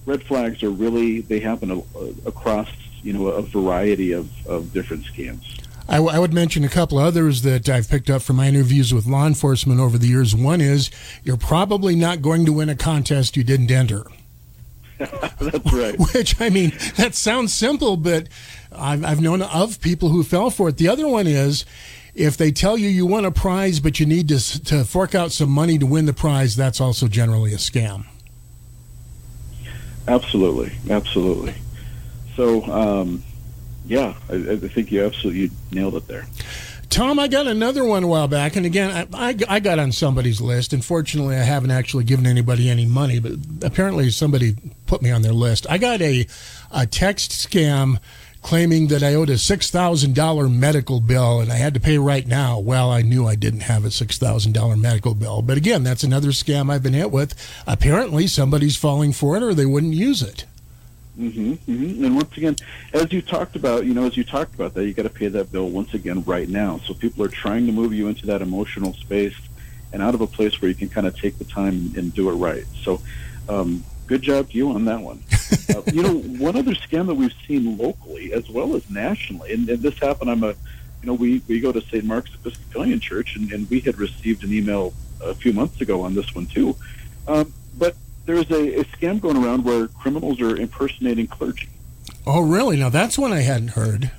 red 0.07 0.23
flags 0.23 0.63
are 0.63 0.71
really, 0.71 1.21
they 1.21 1.39
happen 1.39 1.69
a, 1.69 2.27
across, 2.27 2.69
you 3.03 3.13
know, 3.13 3.27
a 3.27 3.41
variety 3.41 4.13
of, 4.13 4.29
of 4.47 4.73
different 4.73 5.03
scams. 5.03 5.61
I, 5.89 5.95
w- 5.97 6.15
I 6.15 6.17
would 6.17 6.33
mention 6.33 6.63
a 6.63 6.69
couple 6.69 6.97
others 6.97 7.43
that 7.43 7.69
I've 7.69 7.89
picked 7.89 8.09
up 8.09 8.21
from 8.21 8.37
my 8.37 8.47
interviews 8.47 8.93
with 8.93 9.05
law 9.05 9.27
enforcement 9.27 9.79
over 9.79 9.97
the 9.97 10.07
years. 10.07 10.35
One 10.35 10.61
is 10.61 10.89
you're 11.23 11.37
probably 11.37 11.95
not 11.95 12.21
going 12.21 12.45
to 12.45 12.53
win 12.53 12.69
a 12.69 12.75
contest 12.75 13.37
you 13.37 13.43
didn't 13.43 13.69
enter. 13.69 14.05
That's 14.97 15.73
right. 15.73 15.95
Which, 16.13 16.41
I 16.41 16.49
mean, 16.49 16.71
that 16.95 17.13
sounds 17.13 17.53
simple, 17.53 17.97
but 17.97 18.27
I've, 18.71 19.05
I've 19.05 19.21
known 19.21 19.41
of 19.41 19.79
people 19.79 20.09
who 20.09 20.23
fell 20.23 20.49
for 20.49 20.69
it. 20.69 20.77
The 20.77 20.87
other 20.87 21.07
one 21.07 21.27
is 21.27 21.65
if 22.15 22.35
they 22.35 22.51
tell 22.51 22.77
you 22.77 22.89
you 22.89 23.05
won 23.05 23.25
a 23.25 23.31
prize, 23.31 23.79
but 23.79 23.99
you 23.99 24.05
need 24.05 24.29
to, 24.29 24.63
to 24.63 24.83
fork 24.83 25.13
out 25.13 25.31
some 25.31 25.49
money 25.49 25.77
to 25.77 25.85
win 25.85 26.05
the 26.05 26.13
prize, 26.13 26.55
that's 26.55 26.81
also 26.81 27.07
generally 27.07 27.53
a 27.53 27.57
scam. 27.57 28.05
Absolutely, 30.07 30.71
absolutely. 30.89 31.53
So, 32.35 32.63
um, 32.65 33.23
yeah, 33.85 34.13
I, 34.29 34.35
I 34.35 34.57
think 34.57 34.91
you 34.91 35.03
absolutely 35.03 35.51
nailed 35.71 35.95
it 35.95 36.07
there. 36.07 36.25
Tom, 36.89 37.19
I 37.19 37.27
got 37.27 37.47
another 37.47 37.83
one 37.83 38.03
a 38.03 38.07
while 38.07 38.29
back, 38.29 38.55
and 38.55 38.65
again, 38.65 39.07
I, 39.13 39.29
I, 39.29 39.37
I 39.49 39.59
got 39.59 39.77
on 39.77 39.91
somebody's 39.91 40.39
list. 40.39 40.71
Unfortunately, 40.71 41.35
I 41.35 41.43
haven't 41.43 41.71
actually 41.71 42.05
given 42.05 42.25
anybody 42.25 42.69
any 42.69 42.85
money, 42.85 43.19
but 43.19 43.33
apparently 43.61 44.09
somebody 44.09 44.55
put 44.85 45.01
me 45.01 45.11
on 45.11 45.21
their 45.21 45.33
list. 45.33 45.67
I 45.69 45.77
got 45.77 46.01
a, 46.01 46.25
a 46.71 46.87
text 46.87 47.31
scam 47.31 47.99
claiming 48.47 48.87
that 48.87 49.03
I 49.03 49.13
owed 49.13 49.29
a 49.29 49.37
six 49.37 49.69
thousand 49.69 50.15
dollar 50.15 50.47
medical 50.47 51.01
bill 51.01 51.41
and 51.41 51.51
I 51.51 51.55
had 51.55 51.73
to 51.73 51.81
pay 51.81 51.97
right 51.97 52.25
now. 52.25 52.57
Well, 52.59 52.89
I 52.89 53.01
knew 53.01 53.27
I 53.27 53.35
didn't 53.35 53.59
have 53.59 53.83
a 53.83 53.91
six 53.91 54.17
thousand 54.17 54.53
dollar 54.53 54.77
medical 54.77 55.13
bill, 55.13 55.41
but 55.41 55.57
again, 55.57 55.83
that's 55.83 56.01
another 56.01 56.29
scam 56.29 56.71
I've 56.71 56.81
been 56.81 56.93
hit 56.93 57.11
with. 57.11 57.35
Apparently, 57.67 58.25
somebody's 58.25 58.77
falling 58.77 59.11
for 59.11 59.35
it, 59.35 59.43
or 59.43 59.53
they 59.53 59.65
wouldn't 59.65 59.95
use 59.95 60.21
it. 60.21 60.45
hmm 61.17 61.55
hmm 61.55 62.05
And 62.05 62.15
once 62.15 62.37
again, 62.37 62.55
as 62.93 63.11
you 63.11 63.21
talked 63.21 63.57
about, 63.57 63.85
you 63.85 63.93
know, 63.93 64.05
as 64.05 64.15
you 64.15 64.23
talked 64.23 64.55
about 64.55 64.73
that, 64.75 64.85
you 64.85 64.93
got 64.93 65.03
to 65.03 65.09
pay 65.09 65.27
that 65.27 65.51
bill 65.51 65.69
once 65.69 65.93
again 65.93 66.23
right 66.23 66.47
now. 66.47 66.79
So 66.85 66.93
people 66.93 67.25
are 67.25 67.33
trying 67.43 67.65
to 67.65 67.73
move 67.73 67.93
you 67.93 68.07
into 68.07 68.25
that 68.27 68.41
emotional 68.41 68.93
space 68.93 69.35
and 69.91 70.01
out 70.01 70.15
of 70.15 70.21
a 70.21 70.27
place 70.27 70.61
where 70.61 70.69
you 70.69 70.75
can 70.75 70.87
kind 70.87 71.05
of 71.05 71.19
take 71.19 71.37
the 71.37 71.43
time 71.45 71.91
and 71.97 72.13
do 72.13 72.29
it 72.29 72.35
right. 72.35 72.63
So, 72.81 73.01
um, 73.49 73.83
good 74.05 74.21
job 74.21 74.51
to 74.51 74.57
you 74.57 74.71
on 74.71 74.85
that 74.85 75.01
one. 75.01 75.21
Uh, 75.69 75.81
you 75.91 76.03
know, 76.03 76.19
one 76.43 76.55
other 76.55 76.73
scam 76.73 77.07
that 77.07 77.15
we've 77.15 77.33
seen 77.47 77.77
locally 77.77 78.33
as 78.33 78.49
well 78.49 78.75
as 78.75 78.89
nationally, 78.89 79.53
and, 79.53 79.69
and 79.69 79.81
this 79.81 79.97
happened. 79.99 80.29
I'm 80.29 80.43
a, 80.43 80.49
you 80.49 81.05
know, 81.05 81.13
we 81.13 81.41
we 81.47 81.59
go 81.59 81.71
to 81.71 81.81
St. 81.81 82.03
Mark's 82.03 82.33
Episcopalian 82.33 82.99
Church, 82.99 83.35
and, 83.35 83.51
and 83.51 83.69
we 83.69 83.79
had 83.79 83.97
received 83.97 84.43
an 84.43 84.53
email 84.53 84.93
a 85.21 85.33
few 85.33 85.53
months 85.53 85.81
ago 85.81 86.01
on 86.01 86.13
this 86.13 86.33
one 86.35 86.45
too. 86.45 86.75
Um, 87.27 87.53
but 87.77 87.95
there's 88.25 88.49
a, 88.51 88.81
a 88.81 88.85
scam 88.85 89.19
going 89.19 89.37
around 89.37 89.63
where 89.63 89.87
criminals 89.87 90.41
are 90.41 90.55
impersonating 90.55 91.27
clergy. 91.27 91.69
Oh, 92.25 92.41
really? 92.41 92.77
Now 92.77 92.89
that's 92.89 93.17
one 93.17 93.31
I 93.31 93.41
hadn't 93.41 93.69
heard. 93.69 94.11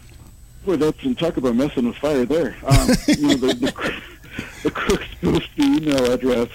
Boy, 0.65 0.77
that's 0.77 1.03
and 1.05 1.19
talk 1.19 1.37
about 1.37 1.55
messing 1.55 1.87
with 1.87 1.97
fire 1.97 2.25
there. 2.25 2.57
Um, 2.67 2.89
you 3.07 3.29
know, 3.29 3.35
the, 3.35 3.55
the, 3.55 4.03
the 4.63 4.71
crook 4.71 5.03
spoofed 5.13 5.57
the 5.57 5.63
email 5.63 6.13
address 6.13 6.49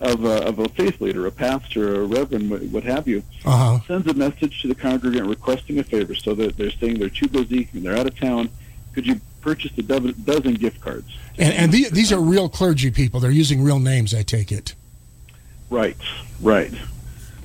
of 0.00 0.24
a, 0.24 0.46
of 0.46 0.58
a 0.58 0.68
faith 0.70 1.00
leader, 1.00 1.26
a 1.26 1.30
pastor, 1.30 2.02
a 2.02 2.04
reverend, 2.06 2.72
what, 2.72 2.82
have 2.84 3.06
you, 3.06 3.22
Uh 3.44 3.56
huh. 3.56 3.80
sends 3.86 4.06
a 4.08 4.14
message 4.14 4.62
to 4.62 4.68
the 4.68 4.74
congregant 4.74 5.26
requesting 5.28 5.78
a 5.78 5.84
favor. 5.84 6.14
So 6.14 6.34
that 6.34 6.56
they're 6.56 6.70
saying 6.70 6.98
they're 6.98 7.08
too 7.10 7.28
busy 7.28 7.68
and 7.72 7.82
they're 7.84 7.96
out 7.96 8.06
of 8.06 8.18
town. 8.18 8.48
Could 8.94 9.06
you 9.06 9.20
purchase 9.40 9.72
a 9.78 9.82
dozen, 9.82 10.54
gift 10.54 10.80
cards? 10.80 11.16
And, 11.38 11.54
and 11.54 11.72
the, 11.72 11.88
these 11.90 12.12
are 12.12 12.20
real 12.20 12.48
clergy 12.48 12.90
people. 12.90 13.20
They're 13.20 13.30
using 13.30 13.62
real 13.62 13.78
names, 13.78 14.14
I 14.14 14.22
take 14.22 14.50
it. 14.50 14.74
Right, 15.70 15.96
right. 16.42 16.72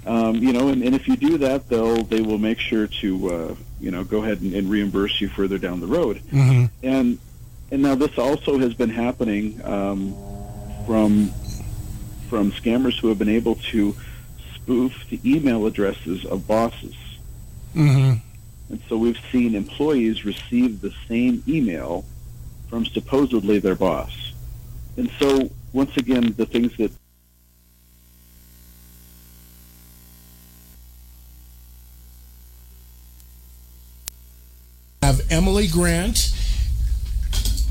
Um, 0.06 0.36
you 0.36 0.54
know, 0.54 0.70
and, 0.70 0.82
and 0.84 0.96
if 0.96 1.08
you 1.08 1.16
do 1.16 1.38
that, 1.40 1.68
they'll 1.68 2.04
they 2.04 2.22
will 2.22 2.38
make 2.38 2.60
sure 2.60 2.86
to 2.88 3.30
uh, 3.34 3.56
you 3.80 3.90
know 3.92 4.04
go 4.04 4.22
ahead 4.24 4.42
and, 4.42 4.54
and 4.54 4.70
reimburse 4.70 5.20
you 5.20 5.28
further 5.30 5.58
down 5.58 5.80
the 5.80 5.88
road. 5.88 6.18
hmm 6.30 6.66
And 6.84 7.18
and 7.72 7.82
now 7.82 7.96
this 7.96 8.18
also 8.18 8.60
has 8.60 8.74
been 8.76 8.90
happening 8.92 9.60
um, 9.66 10.16
from 10.86 11.32
from 12.36 12.52
scammers 12.52 13.00
who 13.00 13.08
have 13.08 13.18
been 13.18 13.30
able 13.30 13.56
to 13.56 13.96
spoof 14.56 15.06
the 15.10 15.18
email 15.24 15.66
addresses 15.66 16.26
of 16.26 16.46
bosses. 16.46 16.94
hmm 17.72 18.16
And 18.70 18.82
so 18.90 18.98
we've 18.98 19.18
seen 19.32 19.56
employees 19.56 20.26
receive 20.26 20.82
the 20.82 20.94
same 21.08 21.42
email 21.48 22.04
from 22.68 22.86
supposedly 22.86 23.60
their 23.60 23.76
boss. 23.76 24.34
And 24.98 25.10
so 25.18 25.50
once 25.72 25.96
again, 25.96 26.34
the 26.36 26.46
things 26.46 26.76
that 26.76 26.92
have 35.04 35.22
Emily 35.30 35.68
Grant 35.68 36.36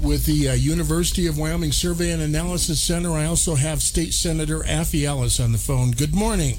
with 0.05 0.27
the 0.27 0.51
uh, 0.51 0.53
University 0.53 1.27
of 1.27 1.39
Wyoming 1.39 1.73
Survey 1.73 2.11
and 2.11 2.21
Analysis 2.23 2.81
Center. 2.81 3.13
I 3.13 3.25
also 3.25 3.55
have 3.55 3.83
State 3.83 4.13
Senator 4.13 4.61
Affie 4.61 5.05
Ellis 5.05 5.41
on 5.41 5.53
the 5.53 5.59
phone. 5.59 5.93
Good 5.93 6.15
morning. 6.15 6.59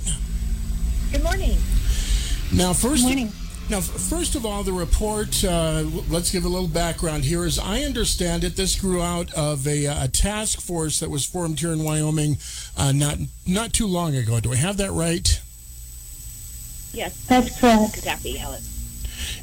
Good 1.11 1.23
morning. 1.23 1.57
Now, 2.51 2.73
first, 2.73 3.03
morning. 3.03 3.31
now, 3.69 3.81
first 3.81 4.35
of 4.35 4.45
all, 4.45 4.63
the 4.63 4.73
report. 4.73 5.43
Uh, 5.43 5.85
let's 6.09 6.31
give 6.31 6.45
a 6.45 6.49
little 6.49 6.67
background 6.67 7.23
here. 7.23 7.43
As 7.45 7.59
I 7.59 7.81
understand 7.83 8.43
it, 8.43 8.55
this 8.55 8.79
grew 8.79 9.01
out 9.01 9.31
of 9.33 9.67
a, 9.67 9.87
uh, 9.87 10.05
a 10.05 10.07
task 10.07 10.59
force 10.59 10.99
that 10.99 11.09
was 11.09 11.25
formed 11.25 11.59
here 11.59 11.71
in 11.71 11.83
Wyoming 11.83 12.37
uh, 12.75 12.91
not 12.91 13.17
not 13.45 13.73
too 13.73 13.87
long 13.87 14.15
ago. 14.15 14.39
Do 14.39 14.51
I 14.53 14.55
have 14.55 14.77
that 14.77 14.91
right? 14.91 15.41
Yes, 16.93 17.25
That's 17.27 17.59
correct. 17.59 18.05
Affie 18.05 18.39
Ellis. 18.39 18.74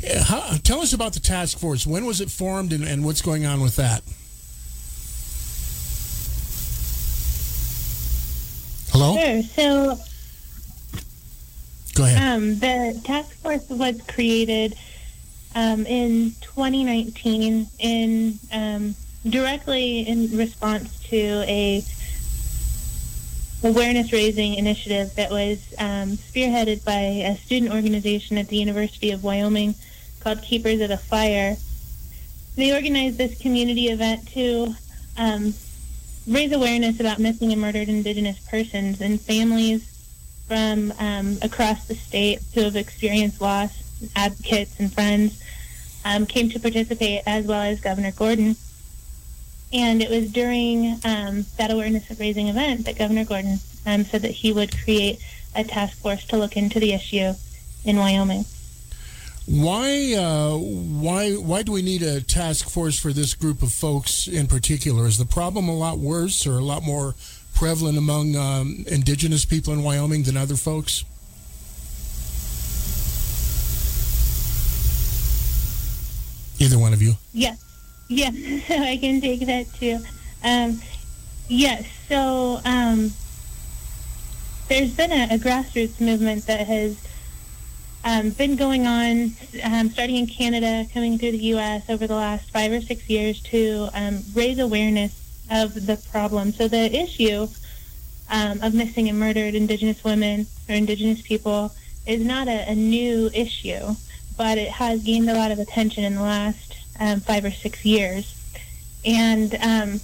Uh, 0.08 0.22
how- 0.24 0.56
tell 0.62 0.80
us 0.80 0.92
about 0.92 1.12
the 1.12 1.20
task 1.20 1.58
force. 1.58 1.86
When 1.86 2.04
was 2.06 2.20
it 2.20 2.30
formed, 2.30 2.72
and, 2.72 2.84
and 2.84 3.04
what's 3.04 3.22
going 3.22 3.46
on 3.46 3.60
with 3.60 3.76
that? 3.76 4.02
Hello. 8.92 9.16
Sure. 9.16 9.42
So 9.42 9.98
Go 11.94 12.04
ahead. 12.04 12.36
Um, 12.36 12.58
the 12.58 13.00
task 13.04 13.30
force 13.42 13.68
was 13.68 14.00
created 14.08 14.74
um, 15.54 15.84
in 15.86 16.32
2019 16.40 17.66
in 17.78 18.38
um, 18.52 18.94
directly 19.28 20.00
in 20.00 20.36
response 20.36 20.98
to 21.04 21.44
a 21.46 21.82
awareness 23.64 24.12
raising 24.12 24.54
initiative 24.54 25.14
that 25.14 25.30
was 25.30 25.74
um, 25.78 26.16
spearheaded 26.16 26.84
by 26.84 26.98
a 26.98 27.36
student 27.36 27.72
organization 27.72 28.38
at 28.38 28.48
the 28.48 28.56
University 28.56 29.10
of 29.10 29.22
Wyoming 29.22 29.74
called 30.20 30.42
Keepers 30.42 30.80
of 30.80 30.88
the 30.88 30.96
Fire. 30.96 31.56
They 32.56 32.74
organized 32.74 33.18
this 33.18 33.40
community 33.40 33.88
event 33.88 34.28
to 34.28 34.74
um, 35.16 35.54
raise 36.26 36.52
awareness 36.52 37.00
about 37.00 37.18
missing 37.18 37.52
and 37.52 37.60
murdered 37.60 37.88
Indigenous 37.88 38.38
persons 38.48 39.00
and 39.00 39.20
families 39.20 39.88
from 40.46 40.92
um, 40.98 41.38
across 41.42 41.86
the 41.86 41.94
state 41.94 42.40
who 42.54 42.62
have 42.62 42.76
experienced 42.76 43.40
loss, 43.40 43.72
advocates 44.16 44.78
and 44.78 44.92
friends 44.92 45.42
um, 46.04 46.26
came 46.26 46.50
to 46.50 46.58
participate, 46.58 47.22
as 47.26 47.46
well 47.46 47.62
as 47.62 47.80
Governor 47.80 48.12
Gordon. 48.12 48.56
And 49.72 50.02
it 50.02 50.10
was 50.10 50.30
during 50.30 51.00
um, 51.04 51.46
that 51.56 51.70
awareness 51.70 52.10
raising 52.18 52.48
event 52.48 52.84
that 52.84 52.98
Governor 52.98 53.24
Gordon 53.24 53.58
um, 53.86 54.04
said 54.04 54.22
that 54.22 54.30
he 54.30 54.52
would 54.52 54.76
create 54.84 55.18
a 55.54 55.64
task 55.64 55.98
force 55.98 56.24
to 56.26 56.36
look 56.36 56.56
into 56.56 56.78
the 56.78 56.92
issue 56.92 57.32
in 57.84 57.96
Wyoming. 57.96 58.44
Why, 59.46 60.14
uh, 60.14 60.56
why, 60.56 61.32
why 61.32 61.62
do 61.62 61.72
we 61.72 61.82
need 61.82 62.02
a 62.02 62.20
task 62.20 62.68
force 62.68 62.98
for 62.98 63.12
this 63.12 63.34
group 63.34 63.62
of 63.62 63.72
folks 63.72 64.28
in 64.28 64.46
particular? 64.46 65.06
Is 65.06 65.18
the 65.18 65.26
problem 65.26 65.68
a 65.68 65.74
lot 65.74 65.98
worse 65.98 66.46
or 66.46 66.58
a 66.58 66.64
lot 66.64 66.82
more 66.84 67.14
prevalent 67.54 67.98
among 67.98 68.36
um, 68.36 68.84
indigenous 68.86 69.44
people 69.44 69.72
in 69.72 69.82
Wyoming 69.82 70.22
than 70.22 70.36
other 70.36 70.54
folks? 70.54 71.04
Either 76.60 76.78
one 76.78 76.92
of 76.92 77.02
you. 77.02 77.14
Yes, 77.32 77.58
yes, 78.12 78.34
so 78.66 78.74
I 78.74 78.96
can 78.96 79.20
take 79.20 79.40
that 79.46 79.72
too. 79.74 79.98
Um, 80.44 80.80
yes, 81.48 81.86
so 82.08 82.60
um, 82.64 83.12
there's 84.68 84.94
been 84.94 85.12
a, 85.12 85.34
a 85.34 85.38
grassroots 85.38 86.00
movement 86.00 86.46
that 86.46 86.66
has 86.66 86.96
um, 88.04 88.30
been 88.30 88.56
going 88.56 88.86
on, 88.86 89.32
um, 89.62 89.90
starting 89.90 90.16
in 90.16 90.26
Canada, 90.26 90.86
coming 90.92 91.18
through 91.18 91.32
the 91.32 91.44
U.S. 91.54 91.88
over 91.88 92.06
the 92.06 92.16
last 92.16 92.50
five 92.50 92.72
or 92.72 92.80
six 92.80 93.08
years 93.08 93.40
to 93.42 93.88
um, 93.94 94.20
raise 94.34 94.58
awareness 94.58 95.18
of 95.50 95.86
the 95.86 95.96
problem. 96.10 96.52
So 96.52 96.68
the 96.68 96.92
issue 96.92 97.46
um, 98.30 98.60
of 98.62 98.74
missing 98.74 99.08
and 99.08 99.18
murdered 99.18 99.54
Indigenous 99.54 100.02
women 100.02 100.46
or 100.68 100.74
Indigenous 100.74 101.22
people 101.22 101.72
is 102.06 102.24
not 102.24 102.48
a, 102.48 102.70
a 102.70 102.74
new 102.74 103.30
issue, 103.34 103.94
but 104.36 104.58
it 104.58 104.70
has 104.70 105.02
gained 105.02 105.30
a 105.30 105.34
lot 105.34 105.52
of 105.52 105.58
attention 105.58 106.02
in 106.02 106.14
the 106.16 106.22
last 106.22 106.71
um, 107.02 107.20
five 107.20 107.44
or 107.44 107.50
six 107.50 107.84
years. 107.84 108.34
And 109.04 109.54
um, 109.56 110.00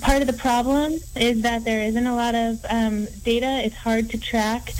part 0.00 0.20
of 0.20 0.26
the 0.26 0.34
problem 0.34 0.94
is 1.14 1.42
that 1.42 1.64
there 1.64 1.82
isn't 1.82 2.06
a 2.06 2.14
lot 2.14 2.34
of 2.34 2.64
um, 2.68 3.06
data. 3.24 3.62
It's 3.64 3.76
hard 3.76 4.10
to 4.10 4.18
track. 4.18 4.72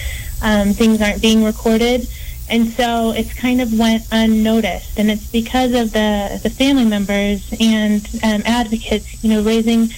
Um, 0.43 0.73
things 0.73 1.01
aren't 1.01 1.23
being 1.23 1.45
recorded. 1.45 2.09
And 2.51 2.69
so 2.69 3.13
it's 3.13 3.33
kind 3.35 3.61
of 3.61 3.79
went 3.79 4.05
unnoticed. 4.11 4.99
And 4.99 5.11
it's 5.11 5.31
because 5.31 5.75
of 5.75 5.93
the, 5.93 6.41
the 6.43 6.51
family 6.51 6.85
members 6.85 7.53
and 7.61 8.07
um, 8.25 8.43
advocates, 8.45 9.23
you 9.23 9.31
know, 9.31 9.43
raising 9.43 9.91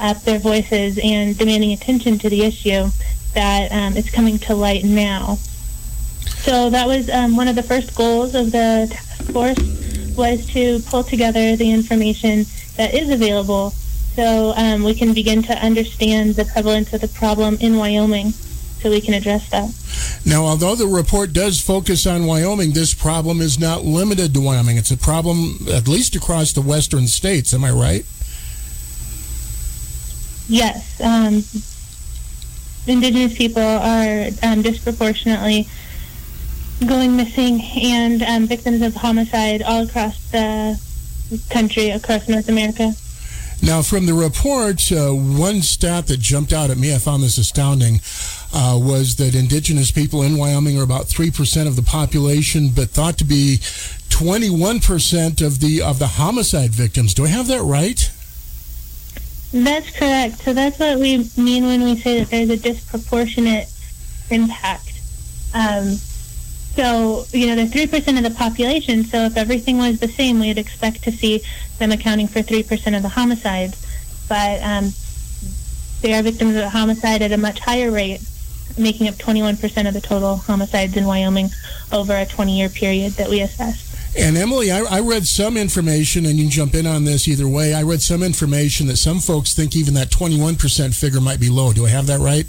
up 0.00 0.22
their 0.22 0.38
voices 0.38 0.98
and 1.02 1.36
demanding 1.36 1.72
attention 1.72 2.18
to 2.18 2.28
the 2.28 2.42
issue 2.42 2.88
that 3.32 3.72
um, 3.72 3.96
it's 3.96 4.10
coming 4.10 4.38
to 4.38 4.54
light 4.54 4.84
now. 4.84 5.36
So 6.44 6.68
that 6.70 6.86
was 6.86 7.08
um, 7.10 7.36
one 7.36 7.48
of 7.48 7.56
the 7.56 7.62
first 7.62 7.96
goals 7.96 8.34
of 8.34 8.52
the 8.52 8.86
task 8.90 9.32
force 9.32 9.93
was 10.16 10.46
to 10.48 10.80
pull 10.80 11.04
together 11.04 11.56
the 11.56 11.70
information 11.70 12.46
that 12.76 12.94
is 12.94 13.10
available 13.10 13.70
so 14.14 14.52
um, 14.56 14.84
we 14.84 14.94
can 14.94 15.12
begin 15.12 15.42
to 15.42 15.52
understand 15.54 16.36
the 16.36 16.44
prevalence 16.44 16.92
of 16.92 17.00
the 17.00 17.08
problem 17.08 17.56
in 17.60 17.76
Wyoming 17.76 18.30
so 18.30 18.90
we 18.90 19.00
can 19.00 19.14
address 19.14 19.50
that. 19.50 19.70
Now, 20.24 20.44
although 20.44 20.76
the 20.76 20.86
report 20.86 21.32
does 21.32 21.60
focus 21.60 22.06
on 22.06 22.26
Wyoming, 22.26 22.72
this 22.72 22.94
problem 22.94 23.40
is 23.40 23.58
not 23.58 23.84
limited 23.84 24.32
to 24.34 24.40
Wyoming. 24.40 24.76
It's 24.76 24.90
a 24.92 24.96
problem 24.96 25.66
at 25.72 25.88
least 25.88 26.14
across 26.14 26.52
the 26.52 26.60
western 26.60 27.08
states. 27.08 27.52
Am 27.52 27.64
I 27.64 27.70
right? 27.70 28.06
Yes, 30.48 31.00
um, 31.00 31.42
Indigenous 32.86 33.36
people 33.36 33.62
are 33.62 34.28
um, 34.42 34.62
disproportionately 34.62 35.66
going 36.86 37.16
missing 37.16 37.60
and 37.60 38.22
um, 38.22 38.46
victims 38.46 38.82
of 38.82 38.94
homicide 38.94 39.62
all 39.62 39.84
across 39.84 40.30
the 40.30 40.80
country, 41.50 41.90
across 41.90 42.28
North 42.28 42.48
America. 42.48 42.92
Now, 43.62 43.80
from 43.80 44.04
the 44.06 44.12
report, 44.12 44.92
uh, 44.92 45.10
one 45.10 45.62
stat 45.62 46.08
that 46.08 46.20
jumped 46.20 46.52
out 46.52 46.70
at 46.70 46.76
me, 46.76 46.94
I 46.94 46.98
found 46.98 47.22
this 47.22 47.38
astounding, 47.38 48.00
uh, 48.52 48.78
was 48.80 49.16
that 49.16 49.34
indigenous 49.34 49.90
people 49.90 50.22
in 50.22 50.36
Wyoming 50.36 50.78
are 50.78 50.82
about 50.82 51.06
3% 51.06 51.66
of 51.66 51.76
the 51.76 51.82
population, 51.82 52.70
but 52.74 52.90
thought 52.90 53.16
to 53.18 53.24
be 53.24 53.58
21% 54.10 55.40
of 55.40 55.60
the, 55.60 55.80
of 55.80 55.98
the 55.98 56.06
homicide 56.06 56.70
victims. 56.70 57.14
Do 57.14 57.24
I 57.24 57.28
have 57.28 57.46
that 57.46 57.62
right? 57.62 58.10
That's 59.52 59.90
correct. 59.96 60.38
So 60.42 60.52
that's 60.52 60.78
what 60.78 60.98
we 60.98 61.30
mean 61.36 61.64
when 61.64 61.84
we 61.84 61.96
say 61.96 62.18
that 62.18 62.30
there's 62.30 62.50
a 62.50 62.56
disproportionate 62.56 63.68
impact. 64.30 65.00
Um, 65.54 65.96
so, 66.74 67.24
you 67.32 67.46
know, 67.46 67.54
they're 67.54 67.66
3% 67.66 68.16
of 68.16 68.24
the 68.24 68.36
population, 68.36 69.04
so 69.04 69.24
if 69.24 69.36
everything 69.36 69.78
was 69.78 70.00
the 70.00 70.08
same, 70.08 70.40
we'd 70.40 70.58
expect 70.58 71.04
to 71.04 71.12
see 71.12 71.42
them 71.78 71.92
accounting 71.92 72.26
for 72.26 72.40
3% 72.40 72.96
of 72.96 73.02
the 73.02 73.08
homicides. 73.10 73.80
But 74.28 74.60
um, 74.62 74.92
they 76.00 76.14
are 76.14 76.22
victims 76.22 76.56
of 76.56 76.64
homicide 76.64 77.22
at 77.22 77.30
a 77.30 77.36
much 77.36 77.60
higher 77.60 77.92
rate, 77.92 78.20
making 78.76 79.06
up 79.06 79.14
21% 79.14 79.86
of 79.86 79.94
the 79.94 80.00
total 80.00 80.36
homicides 80.36 80.96
in 80.96 81.04
Wyoming 81.04 81.50
over 81.92 82.12
a 82.12 82.26
20-year 82.26 82.70
period 82.70 83.12
that 83.12 83.28
we 83.28 83.40
assessed. 83.40 83.94
And 84.16 84.36
Emily, 84.36 84.70
I, 84.72 84.80
I 84.80 85.00
read 85.00 85.26
some 85.26 85.56
information, 85.56 86.26
and 86.26 86.36
you 86.36 86.44
can 86.44 86.50
jump 86.50 86.74
in 86.74 86.86
on 86.86 87.04
this 87.04 87.28
either 87.28 87.48
way. 87.48 87.74
I 87.74 87.82
read 87.82 88.02
some 88.02 88.22
information 88.22 88.86
that 88.88 88.96
some 88.96 89.20
folks 89.20 89.54
think 89.54 89.76
even 89.76 89.94
that 89.94 90.10
21% 90.10 90.94
figure 90.94 91.20
might 91.20 91.40
be 91.40 91.50
low. 91.50 91.72
Do 91.72 91.86
I 91.86 91.90
have 91.90 92.06
that 92.06 92.20
right? 92.20 92.46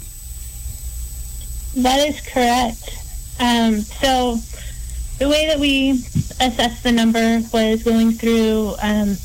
That 1.76 2.08
is 2.08 2.20
correct. 2.20 3.05
Um, 3.40 3.80
so 3.80 4.38
the 5.18 5.28
way 5.28 5.46
that 5.46 5.58
we 5.58 5.90
assessed 6.40 6.82
the 6.82 6.92
number 6.92 7.40
was 7.52 7.82
going 7.82 8.12
through 8.12 8.74
um, 8.82 9.16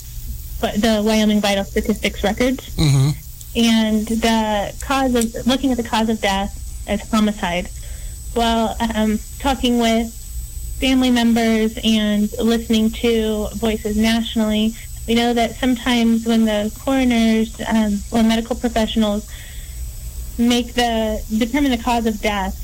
the 0.62 1.02
Wyoming 1.04 1.42
Vital 1.42 1.64
Statistics 1.64 2.24
records, 2.24 2.76
Mm-hmm. 2.76 3.10
and 3.58 4.08
the 4.08 4.74
cause 4.82 5.16
of 5.16 5.48
looking 5.48 5.72
at 5.72 5.78
the 5.78 5.84
cause 5.84 6.10
of 6.10 6.22
death 6.22 6.58
as 6.88 7.10
homicide, 7.10 7.70
while 8.34 8.76
um, 8.96 9.20
talking 9.40 9.80
with 9.80 10.14
family 10.80 11.12
members 11.12 11.78
and 11.84 12.32
listening 12.40 12.90
to 12.90 13.48
voices 13.56 13.98
nationally. 13.98 14.74
We 15.08 15.16
know 15.16 15.34
that 15.34 15.56
sometimes 15.56 16.26
when 16.26 16.46
the 16.46 16.72
coroners 16.80 17.60
um, 17.68 18.00
or 18.12 18.24
medical 18.24 18.56
professionals 18.56 19.30
make 20.38 20.74
the 20.74 21.24
determine 21.38 21.72
the 21.72 21.78
cause 21.78 22.06
of 22.06 22.22
death, 22.22 22.56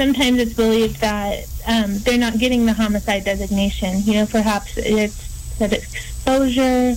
sometimes 0.00 0.38
it's 0.38 0.54
believed 0.54 0.98
that 1.02 1.44
um, 1.66 1.98
they're 1.98 2.16
not 2.16 2.38
getting 2.38 2.64
the 2.64 2.72
homicide 2.72 3.22
designation. 3.22 4.00
You 4.04 4.14
know, 4.14 4.26
perhaps 4.26 4.78
it's 4.78 5.58
that 5.58 5.74
exposure 5.74 6.96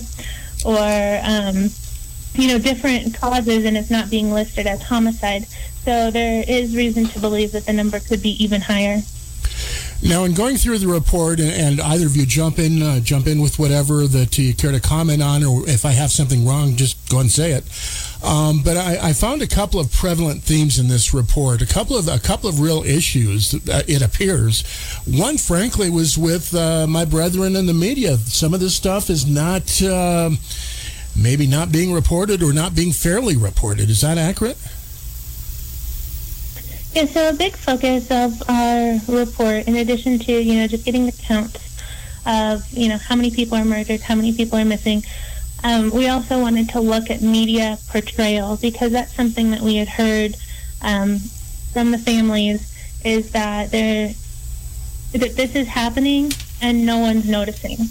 or 0.64 1.20
um, 1.22 1.68
you 2.32 2.48
know 2.48 2.58
different 2.58 3.14
causes, 3.14 3.66
and 3.66 3.76
it's 3.76 3.90
not 3.90 4.08
being 4.08 4.32
listed 4.32 4.66
as 4.66 4.80
homicide. 4.80 5.44
So 5.84 6.10
there 6.10 6.44
is 6.48 6.74
reason 6.74 7.04
to 7.08 7.18
believe 7.20 7.52
that 7.52 7.66
the 7.66 7.74
number 7.74 8.00
could 8.00 8.22
be 8.22 8.42
even 8.42 8.62
higher. 8.62 9.02
Now, 10.02 10.24
in 10.24 10.34
going 10.34 10.56
through 10.56 10.78
the 10.78 10.88
report, 10.88 11.40
and, 11.40 11.80
either 11.80 12.06
of 12.06 12.16
you 12.16 12.26
jump 12.26 12.58
in, 12.58 12.82
uh, 12.82 13.00
jump 13.00 13.26
in 13.26 13.40
with 13.40 13.58
whatever 13.58 14.06
that 14.06 14.36
you 14.36 14.54
care 14.54 14.72
to 14.72 14.80
comment 14.80 15.22
on, 15.22 15.42
or 15.44 15.68
if 15.68 15.84
I 15.84 15.92
have 15.92 16.10
something 16.10 16.46
wrong, 16.46 16.76
just 16.76 17.08
go 17.08 17.20
and 17.20 17.30
say 17.30 17.52
it. 17.52 17.64
Um, 18.22 18.62
but 18.62 18.76
I, 18.76 19.08
I 19.08 19.12
found 19.12 19.42
a 19.42 19.46
couple 19.46 19.80
of 19.80 19.92
prevalent 19.92 20.42
themes 20.42 20.78
in 20.78 20.88
this 20.88 21.14
report, 21.14 21.62
a 21.62 21.66
couple 21.66 21.96
of 21.96 22.08
a 22.08 22.18
couple 22.18 22.48
of 22.48 22.60
real 22.60 22.82
issues. 22.82 23.54
Uh, 23.54 23.82
it 23.86 24.02
appears 24.02 24.62
one, 25.06 25.36
frankly, 25.38 25.90
was 25.90 26.16
with 26.16 26.54
uh, 26.54 26.86
my 26.86 27.04
brethren 27.04 27.56
in 27.56 27.66
the 27.66 27.74
media. 27.74 28.16
Some 28.16 28.54
of 28.54 28.60
this 28.60 28.74
stuff 28.74 29.10
is 29.10 29.26
not 29.26 29.82
uh, 29.82 30.30
maybe 31.16 31.46
not 31.46 31.70
being 31.70 31.92
reported 31.92 32.42
or 32.42 32.52
not 32.52 32.74
being 32.74 32.92
fairly 32.92 33.36
reported. 33.36 33.90
Is 33.90 34.00
that 34.00 34.18
accurate? 34.18 34.58
Yeah, 36.94 37.06
so 37.06 37.28
a 37.30 37.32
big 37.32 37.56
focus 37.56 38.08
of 38.12 38.40
our 38.48 39.00
report, 39.08 39.66
in 39.66 39.74
addition 39.74 40.16
to, 40.20 40.32
you 40.32 40.54
know, 40.54 40.68
just 40.68 40.84
getting 40.84 41.06
the 41.06 41.12
count 41.12 41.58
of, 42.24 42.70
you 42.70 42.88
know, 42.88 42.98
how 42.98 43.16
many 43.16 43.32
people 43.32 43.58
are 43.58 43.64
murdered, 43.64 44.00
how 44.00 44.14
many 44.14 44.32
people 44.32 44.60
are 44.60 44.64
missing, 44.64 45.02
um, 45.64 45.90
we 45.90 46.06
also 46.06 46.40
wanted 46.40 46.68
to 46.68 46.80
look 46.80 47.10
at 47.10 47.20
media 47.20 47.78
portrayal 47.88 48.58
because 48.58 48.92
that's 48.92 49.12
something 49.12 49.50
that 49.50 49.60
we 49.60 49.74
had 49.74 49.88
heard 49.88 50.36
um, 50.82 51.18
from 51.72 51.90
the 51.90 51.98
families 51.98 52.70
is 53.04 53.32
that 53.32 53.72
there 53.72 54.14
that 55.14 55.34
this 55.34 55.56
is 55.56 55.66
happening 55.66 56.30
and 56.62 56.86
no 56.86 56.98
one's 56.98 57.28
noticing. 57.28 57.88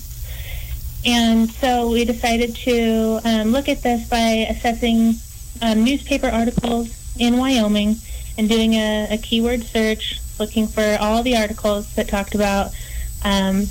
And 1.06 1.52
so 1.52 1.90
we 1.90 2.06
decided 2.06 2.56
to 2.56 3.20
um, 3.26 3.52
look 3.52 3.68
at 3.68 3.84
this 3.84 4.08
by 4.08 4.48
assessing 4.50 5.16
um, 5.62 5.84
newspaper 5.84 6.28
articles 6.28 6.88
in 7.20 7.38
Wyoming 7.38 7.98
and 8.38 8.50
doing 8.50 8.74
a, 8.74 9.08
a, 9.12 9.18
keyword 9.18 9.64
search, 9.64 10.20
looking 10.40 10.68
for 10.68 10.98
all 11.00 11.24
the 11.24 11.38
articles 11.38 11.94
that 11.96 12.08
talked 12.08 12.36
about 12.36 12.72
um, 13.24 13.66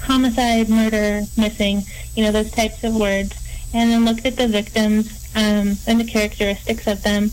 homicide, 0.00 0.68
murder, 0.68 1.22
missing, 1.36 1.82
you 2.14 2.24
know, 2.24 2.32
those 2.32 2.50
types 2.50 2.82
of 2.84 2.96
words, 2.96 3.34
and 3.72 3.90
then 3.90 4.04
looked 4.04 4.26
at 4.26 4.36
the 4.36 4.48
victims 4.48 5.30
um, 5.34 5.76
and 5.86 6.00
the 6.00 6.04
characteristics 6.04 6.86
of 6.86 7.02
them. 7.02 7.30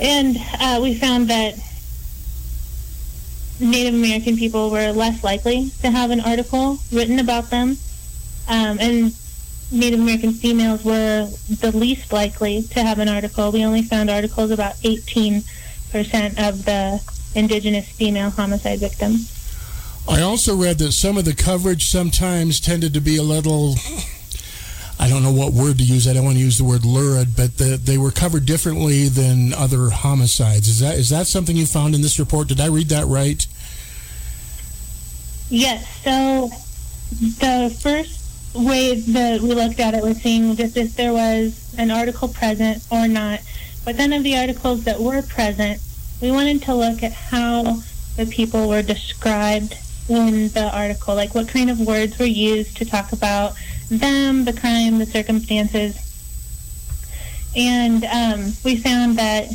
And 0.00 0.36
uh, 0.60 0.80
we 0.82 0.94
found 0.94 1.28
that 1.28 1.54
Native 3.58 3.94
American 3.94 4.36
people 4.36 4.70
were 4.70 4.92
less 4.92 5.24
likely 5.24 5.70
to 5.80 5.90
have 5.90 6.10
an 6.10 6.20
article 6.20 6.78
written 6.92 7.18
about 7.18 7.50
them, 7.50 7.76
um, 8.48 8.78
and 8.78 9.14
Native 9.72 9.98
American 9.98 10.32
females 10.32 10.84
were 10.84 11.28
the 11.48 11.76
least 11.76 12.12
likely 12.12 12.62
to 12.62 12.82
have 12.82 12.98
an 12.98 13.08
article. 13.08 13.50
We 13.50 13.64
only 13.64 13.82
found 13.82 14.10
articles 14.10 14.50
about 14.50 14.74
18% 14.76 15.44
of 15.94 16.64
the 16.64 17.00
indigenous 17.34 17.88
female 17.88 18.30
homicide 18.30 18.80
victims. 18.80 19.32
I 20.08 20.20
also 20.20 20.54
read 20.54 20.78
that 20.78 20.92
some 20.92 21.18
of 21.18 21.24
the 21.24 21.34
coverage 21.34 21.86
sometimes 21.86 22.60
tended 22.60 22.94
to 22.94 23.00
be 23.00 23.16
a 23.16 23.22
little 23.22 23.74
I 24.98 25.08
don't 25.08 25.22
know 25.22 25.32
what 25.32 25.52
word 25.52 25.78
to 25.78 25.84
use. 25.84 26.08
I 26.08 26.14
don't 26.14 26.24
want 26.24 26.36
to 26.36 26.42
use 26.42 26.58
the 26.58 26.64
word 26.64 26.84
lurid, 26.84 27.36
but 27.36 27.58
the, 27.58 27.76
they 27.76 27.98
were 27.98 28.10
covered 28.10 28.46
differently 28.46 29.08
than 29.08 29.52
other 29.52 29.90
homicides. 29.90 30.68
Is 30.68 30.80
that 30.80 30.96
is 30.96 31.10
that 31.10 31.26
something 31.26 31.56
you 31.56 31.66
found 31.66 31.94
in 31.94 32.00
this 32.02 32.18
report? 32.18 32.48
Did 32.48 32.60
I 32.60 32.66
read 32.68 32.88
that 32.88 33.06
right? 33.06 33.46
Yes. 35.50 35.86
So 36.02 36.50
the 37.10 37.76
first 37.80 38.22
way 38.54 38.94
that 39.00 39.42
we 39.42 39.54
looked 39.54 39.80
at 39.80 39.94
it 39.94 40.02
was 40.02 40.16
seeing 40.22 40.56
just 40.56 40.76
if 40.76 40.96
there 40.96 41.12
was 41.12 41.74
an 41.76 41.90
article 41.90 42.28
present 42.28 42.82
or 42.90 43.06
not. 43.06 43.40
But 43.86 43.96
then 43.96 44.12
of 44.12 44.24
the 44.24 44.36
articles 44.36 44.82
that 44.82 44.98
were 45.00 45.22
present, 45.22 45.80
we 46.20 46.32
wanted 46.32 46.60
to 46.64 46.74
look 46.74 47.04
at 47.04 47.12
how 47.12 47.82
the 48.16 48.26
people 48.26 48.68
were 48.68 48.82
described 48.82 49.78
in 50.08 50.48
the 50.48 50.68
article, 50.76 51.14
like 51.14 51.36
what 51.36 51.46
kind 51.46 51.70
of 51.70 51.78
words 51.78 52.18
were 52.18 52.24
used 52.24 52.76
to 52.78 52.84
talk 52.84 53.12
about 53.12 53.54
them, 53.88 54.44
the 54.44 54.52
crime, 54.52 54.98
the 54.98 55.06
circumstances. 55.06 56.02
And 57.56 58.04
um, 58.06 58.54
we 58.64 58.76
found 58.76 59.18
that 59.18 59.52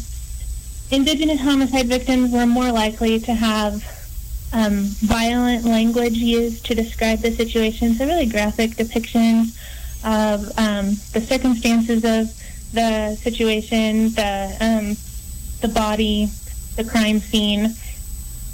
indigenous 0.91 1.41
homicide 1.41 1.87
victims 1.87 2.31
were 2.31 2.45
more 2.45 2.71
likely 2.71 3.19
to 3.19 3.33
have 3.33 3.83
um, 4.53 4.85
violent 5.01 5.65
language 5.65 6.15
used 6.15 6.65
to 6.67 6.73
describe 6.73 7.19
the 7.19 7.31
situation, 7.31 7.95
so 7.95 8.05
really 8.05 8.27
graphic 8.27 8.71
depictions 8.71 9.57
of 10.05 10.57
um, 10.57 10.95
the 11.11 11.19
circumstances 11.19 12.05
of 12.05 12.33
the 12.73 13.15
situation, 13.15 14.09
the 14.09 14.57
um, 14.59 14.97
the 15.61 15.67
body, 15.73 16.29
the 16.75 16.83
crime 16.83 17.19
scene. 17.19 17.75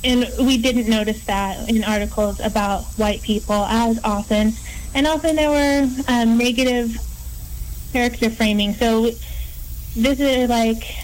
And 0.03 0.29
we 0.39 0.57
didn't 0.57 0.87
notice 0.87 1.25
that 1.25 1.69
in 1.69 1.83
articles 1.83 2.39
about 2.39 2.83
white 2.97 3.21
people 3.23 3.65
as 3.65 3.99
often 4.03 4.53
and 4.97 5.05
often 5.05 5.35
there 5.35 5.49
were 5.49 5.87
um, 6.07 6.39
negative 6.39 6.97
character 7.91 8.31
framing. 8.31 8.73
So 8.73 9.11
this 9.95 10.19
is 10.19 10.49
like 10.49 10.95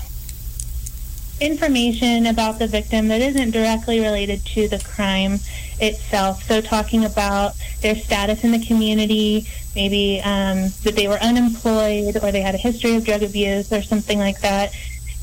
information 1.40 2.26
about 2.26 2.58
the 2.58 2.66
victim 2.66 3.10
that 3.10 3.22
isn't 3.22 3.52
directly 3.52 4.00
related 4.00 4.44
to 4.48 4.68
the 4.68 4.80
crime 4.80 5.34
itself. 5.80 6.44
So 6.44 6.60
talking 6.60 7.06
about 7.06 7.54
their 7.82 7.96
status 7.96 8.44
in 8.44 8.52
the 8.52 8.66
community, 8.66 9.48
maybe 9.76 10.22
um, 10.24 10.70
that 10.84 10.96
they 10.96 11.08
were 11.08 11.20
unemployed 11.20 12.18
or 12.22 12.32
they 12.32 12.42
had 12.42 12.56
a 12.56 12.58
history 12.58 12.96
of 12.96 13.06
drug 13.06 13.24
abuse 13.24 13.72
or 13.72 13.82
something 13.82 14.20
like 14.20 14.40
that. 14.42 14.74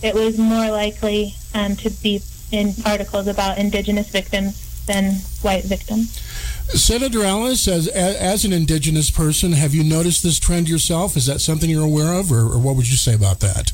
It 0.02 0.14
was 0.14 0.38
more 0.38 0.70
likely 0.70 1.34
um, 1.54 1.76
to 1.76 1.90
be 1.90 2.22
in 2.50 2.72
articles 2.84 3.26
about 3.26 3.58
indigenous 3.58 4.08
victims 4.08 4.84
than 4.86 5.14
white 5.42 5.64
victims. 5.64 6.18
Senator 6.70 7.22
Ellis, 7.22 7.68
as, 7.68 7.88
as 7.88 8.44
an 8.44 8.52
Indigenous 8.52 9.10
person, 9.10 9.52
have 9.52 9.74
you 9.74 9.84
noticed 9.84 10.22
this 10.22 10.38
trend 10.38 10.68
yourself? 10.68 11.16
Is 11.16 11.26
that 11.26 11.40
something 11.40 11.68
you're 11.68 11.84
aware 11.84 12.12
of, 12.12 12.30
or, 12.32 12.42
or 12.42 12.58
what 12.58 12.76
would 12.76 12.88
you 12.88 12.96
say 12.96 13.14
about 13.14 13.40
that? 13.40 13.72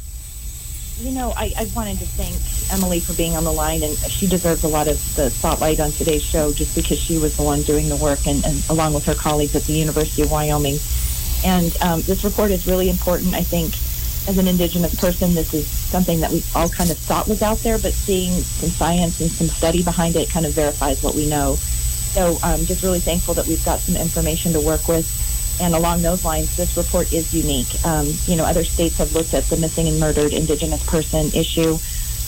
You 0.99 1.13
know, 1.13 1.35
I, 1.37 1.53
I 1.59 1.71
wanted 1.77 1.99
to 1.99 2.07
thank 2.07 2.37
Emily 2.73 3.01
for 3.01 3.13
being 3.13 3.37
on 3.37 3.45
the 3.45 3.53
line, 3.53 3.83
and 3.83 3.95
she 4.11 4.27
deserves 4.27 4.65
a 4.65 4.69
lot 4.69 4.89
of 4.89 4.97
the 5.15 5.29
spotlight 5.29 5.79
on 5.79 5.91
today's 5.91 6.23
show 6.23 6.55
just 6.55 6.75
because 6.75 6.99
she 6.99 7.19
was 7.19 7.37
the 7.37 7.43
one 7.43 7.63
doing 7.63 7.91
the 7.91 7.97
work, 7.97 8.27
and, 8.27 8.43
and 8.47 8.65
along 8.71 8.95
with 8.95 9.05
her 9.05 9.15
colleagues 9.15 9.55
at 9.55 9.65
the 9.65 9.75
University 9.75 10.23
of 10.23 10.31
Wyoming. 10.31 10.79
And 11.45 11.77
um, 11.83 12.01
this 12.03 12.25
report 12.25 12.51
is 12.51 12.67
really 12.67 12.89
important. 12.89 13.35
I 13.35 13.43
think 13.43 13.75
as 14.27 14.39
an 14.39 14.49
Indigenous 14.49 14.95
person, 14.99 15.35
this 15.35 15.53
is 15.53 15.69
something 15.69 16.21
that 16.21 16.33
we 16.33 16.43
all 16.55 16.69
kind 16.69 16.91
of 16.91 16.97
thought 16.97 17.29
was 17.29 17.43
out 17.43 17.59
there, 17.59 17.79
but 17.79 17.93
seeing 17.93 18.33
some 18.33 18.71
science 18.71 19.21
and 19.21 19.31
some 19.31 19.49
study 19.49 19.83
behind 19.83 20.17
it 20.17 20.31
kind 20.31 20.47
of 20.47 20.53
verifies 20.53 21.03
what 21.03 21.15
we 21.15 21.29
know. 21.29 21.57
So 21.57 22.39
I'm 22.43 22.65
just 22.65 22.83
really 22.83 23.01
thankful 23.01 23.35
that 23.35 23.47
we've 23.47 23.65
got 23.67 23.81
some 23.81 23.97
information 23.97 24.55
to 24.55 24.61
work 24.63 24.89
with. 24.89 25.05
And 25.61 25.75
along 25.75 26.03
those 26.03 26.25
lines, 26.25 26.57
this 26.57 26.77
report 26.77 27.13
is 27.13 27.33
unique. 27.33 27.69
Um, 27.85 28.07
you 28.27 28.37
know, 28.37 28.45
other 28.45 28.65
states 28.65 28.99
have 28.99 29.15
looked 29.15 29.35
at 29.35 29.45
the 29.45 29.57
missing 29.57 29.89
and 29.89 29.99
murdered 29.99 30.33
Indigenous 30.33 30.85
person 30.87 31.27
issue, 31.35 31.79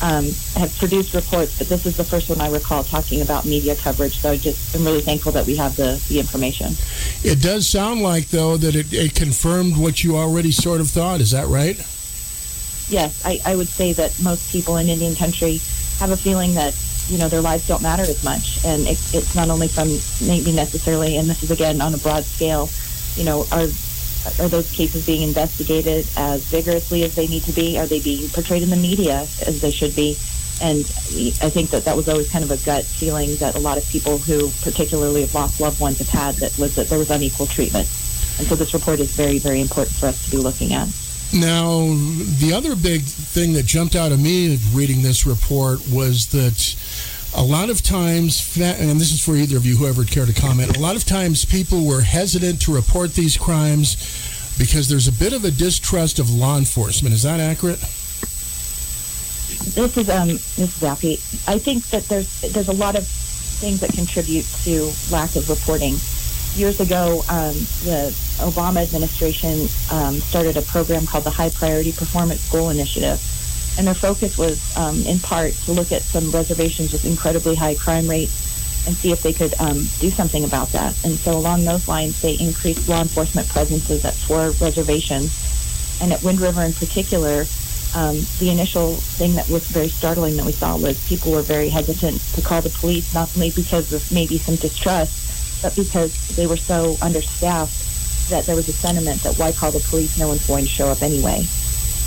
um, 0.00 0.26
have 0.54 0.74
produced 0.78 1.12
reports, 1.14 1.58
but 1.58 1.68
this 1.68 1.84
is 1.84 1.96
the 1.96 2.04
first 2.04 2.28
one 2.28 2.40
I 2.40 2.50
recall 2.50 2.84
talking 2.84 3.20
about 3.20 3.44
media 3.44 3.74
coverage. 3.76 4.18
So 4.18 4.30
I 4.30 4.36
just 4.36 4.74
am 4.74 4.84
really 4.84 5.00
thankful 5.00 5.32
that 5.32 5.46
we 5.46 5.56
have 5.56 5.76
the, 5.76 6.02
the 6.08 6.20
information. 6.20 6.74
It 7.22 7.42
does 7.42 7.68
sound 7.68 8.02
like, 8.02 8.28
though, 8.28 8.56
that 8.56 8.74
it, 8.74 8.92
it 8.92 9.14
confirmed 9.14 9.76
what 9.76 10.04
you 10.04 10.16
already 10.16 10.52
sort 10.52 10.80
of 10.80 10.88
thought. 10.88 11.20
Is 11.20 11.32
that 11.32 11.46
right? 11.48 11.76
Yes, 12.88 13.20
I, 13.24 13.40
I 13.44 13.56
would 13.56 13.68
say 13.68 13.92
that 13.92 14.18
most 14.22 14.50
people 14.50 14.76
in 14.78 14.88
Indian 14.88 15.14
country 15.14 15.60
have 15.98 16.10
a 16.10 16.16
feeling 16.16 16.54
that 16.54 16.74
you 17.08 17.18
know 17.18 17.28
their 17.28 17.40
lives 17.40 17.66
don't 17.66 17.82
matter 17.82 18.02
as 18.02 18.22
much 18.22 18.62
and 18.64 18.82
it, 18.82 18.98
it's 19.14 19.34
not 19.34 19.48
only 19.48 19.66
from 19.66 19.88
maybe 20.28 20.52
necessarily 20.52 21.16
and 21.16 21.28
this 21.28 21.42
is 21.42 21.50
again 21.50 21.80
on 21.80 21.94
a 21.94 21.98
broad 21.98 22.22
scale 22.22 22.68
you 23.16 23.24
know 23.24 23.46
are 23.52 23.66
are 24.38 24.48
those 24.48 24.70
cases 24.72 25.06
being 25.06 25.22
investigated 25.22 26.06
as 26.16 26.44
vigorously 26.44 27.04
as 27.04 27.14
they 27.14 27.26
need 27.26 27.44
to 27.44 27.52
be? 27.52 27.78
Are 27.78 27.86
they 27.86 28.00
being 28.00 28.28
portrayed 28.28 28.62
in 28.62 28.70
the 28.70 28.76
media 28.76 29.20
as 29.46 29.60
they 29.60 29.70
should 29.70 29.94
be? 29.94 30.16
And 30.60 30.80
I 31.40 31.50
think 31.50 31.70
that 31.70 31.84
that 31.84 31.96
was 31.96 32.08
always 32.08 32.30
kind 32.30 32.44
of 32.44 32.50
a 32.50 32.56
gut 32.64 32.84
feeling 32.84 33.36
that 33.36 33.54
a 33.54 33.60
lot 33.60 33.78
of 33.78 33.88
people 33.88 34.18
who 34.18 34.50
particularly 34.62 35.20
have 35.20 35.34
lost 35.34 35.60
loved 35.60 35.80
ones 35.80 35.98
have 35.98 36.08
had 36.08 36.34
that 36.36 36.58
was 36.58 36.74
that 36.74 36.88
there 36.88 36.98
was 36.98 37.10
unequal 37.10 37.46
treatment. 37.46 37.88
And 38.38 38.46
so 38.46 38.56
this 38.56 38.74
report 38.74 38.98
is 38.98 39.10
very 39.12 39.38
very 39.38 39.60
important 39.60 39.96
for 39.96 40.06
us 40.06 40.24
to 40.24 40.30
be 40.30 40.36
looking 40.36 40.72
at. 40.72 40.88
Now, 41.32 41.80
the 42.40 42.52
other 42.54 42.74
big 42.74 43.02
thing 43.02 43.52
that 43.52 43.66
jumped 43.66 43.94
out 43.94 44.12
of 44.12 44.20
me 44.20 44.58
reading 44.72 45.02
this 45.02 45.26
report 45.26 45.80
was 45.90 46.28
that 46.28 46.74
a 47.34 47.42
lot 47.42 47.70
of 47.70 47.82
times, 47.82 48.56
and 48.58 49.00
this 49.00 49.12
is 49.12 49.22
for 49.22 49.36
either 49.36 49.56
of 49.56 49.66
you, 49.66 49.76
whoever 49.76 50.00
would 50.00 50.10
care 50.10 50.26
to 50.26 50.32
comment, 50.32 50.76
a 50.76 50.80
lot 50.80 50.96
of 50.96 51.04
times 51.04 51.44
people 51.44 51.84
were 51.84 52.00
hesitant 52.00 52.60
to 52.62 52.74
report 52.74 53.14
these 53.14 53.36
crimes 53.36 53.96
because 54.58 54.88
there's 54.88 55.08
a 55.08 55.12
bit 55.12 55.32
of 55.32 55.44
a 55.44 55.50
distrust 55.50 56.18
of 56.18 56.30
law 56.30 56.56
enforcement. 56.58 57.14
Is 57.14 57.22
that 57.22 57.40
accurate? 57.40 57.78
This 59.74 59.96
is 59.96 60.10
um, 60.10 60.30
is 60.30 60.80
Affie. 60.80 61.18
I 61.48 61.58
think 61.58 61.84
that 61.90 62.04
there's 62.04 62.40
there's 62.40 62.68
a 62.68 62.72
lot 62.72 62.96
of 62.96 63.06
things 63.06 63.80
that 63.80 63.92
contribute 63.92 64.46
to 64.64 64.90
lack 65.10 65.36
of 65.36 65.48
reporting. 65.48 65.96
Years 66.54 66.80
ago, 66.80 67.22
um, 67.28 67.54
the 67.84 68.10
Obama 68.40 68.82
administration 68.82 69.68
um, 69.92 70.14
started 70.14 70.56
a 70.56 70.62
program 70.62 71.06
called 71.06 71.24
the 71.24 71.30
High 71.30 71.50
Priority 71.50 71.92
Performance 71.92 72.50
Goal 72.50 72.70
Initiative 72.70 73.20
and 73.78 73.86
their 73.86 73.94
focus 73.94 74.36
was 74.36 74.76
um, 74.76 75.00
in 75.06 75.20
part 75.20 75.52
to 75.52 75.72
look 75.72 75.92
at 75.92 76.02
some 76.02 76.30
reservations 76.32 76.92
with 76.92 77.04
incredibly 77.04 77.54
high 77.54 77.76
crime 77.76 78.08
rates 78.08 78.86
and 78.86 78.96
see 78.96 79.12
if 79.12 79.22
they 79.22 79.32
could 79.32 79.54
um, 79.60 79.78
do 80.00 80.10
something 80.10 80.44
about 80.44 80.68
that. 80.72 80.92
And 81.04 81.14
so 81.14 81.32
along 81.32 81.64
those 81.64 81.86
lines, 81.86 82.20
they 82.20 82.34
increased 82.34 82.88
law 82.88 83.00
enforcement 83.00 83.48
presences 83.48 84.04
at 84.04 84.14
four 84.14 84.50
reservations. 84.60 85.30
And 86.02 86.12
at 86.12 86.22
Wind 86.22 86.40
River 86.40 86.62
in 86.62 86.72
particular, 86.72 87.44
um, 87.94 88.18
the 88.38 88.50
initial 88.50 88.96
thing 88.96 89.34
that 89.34 89.48
was 89.48 89.66
very 89.68 89.88
startling 89.88 90.36
that 90.36 90.44
we 90.44 90.52
saw 90.52 90.76
was 90.76 91.06
people 91.08 91.32
were 91.32 91.42
very 91.42 91.68
hesitant 91.68 92.20
to 92.34 92.42
call 92.42 92.60
the 92.60 92.70
police, 92.70 93.14
not 93.14 93.30
only 93.36 93.50
because 93.50 93.92
of 93.92 94.10
maybe 94.10 94.38
some 94.38 94.56
distrust, 94.56 95.62
but 95.62 95.74
because 95.76 96.12
they 96.36 96.46
were 96.46 96.56
so 96.56 96.96
understaffed 97.00 98.28
that 98.30 98.44
there 98.44 98.56
was 98.56 98.68
a 98.68 98.72
sentiment 98.72 99.22
that 99.22 99.36
why 99.38 99.52
call 99.52 99.70
the 99.70 99.80
police, 99.80 100.18
no 100.18 100.28
one's 100.28 100.46
going 100.46 100.64
to 100.64 100.70
show 100.70 100.88
up 100.88 101.02
anyway. 101.02 101.46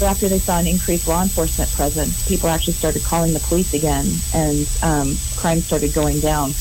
So 0.02 0.08
after 0.08 0.28
they 0.28 0.40
saw 0.40 0.58
an 0.58 0.66
increased 0.66 1.06
law 1.08 1.22
enforcement 1.22 1.72
presence, 1.74 2.28
people 2.28 2.50
actually 2.50 2.74
started 2.74 3.04
calling 3.04 3.34
the 3.34 3.40
police 3.40 3.72
again, 3.76 4.16
and 4.34 4.68
um, 4.82 5.20
crime 5.36 5.62
started 5.62 5.94
going 5.94 6.22
down. 6.22 6.56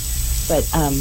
But 0.47 0.69
um, 0.77 0.97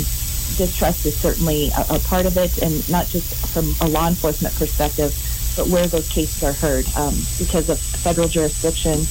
distrust 0.55 1.05
is 1.05 1.19
certainly 1.19 1.69
a, 1.71 1.95
a, 1.95 1.99
part 1.99 2.25
of 2.25 2.37
it, 2.37 2.57
and 2.59 2.87
not 2.87 3.09
just 3.09 3.35
from 3.47 3.75
a 3.81 3.91
law 3.91 4.07
enforcement 4.07 4.55
perspective, 4.55 5.13
but 5.57 5.67
where 5.67 5.85
those 5.87 6.07
cases 6.07 6.41
are 6.41 6.53
heard. 6.53 6.87
Um, 6.95 7.19
because 7.37 7.67
of 7.67 7.77
federal 7.77 8.29
jurisdiction, 8.29 9.05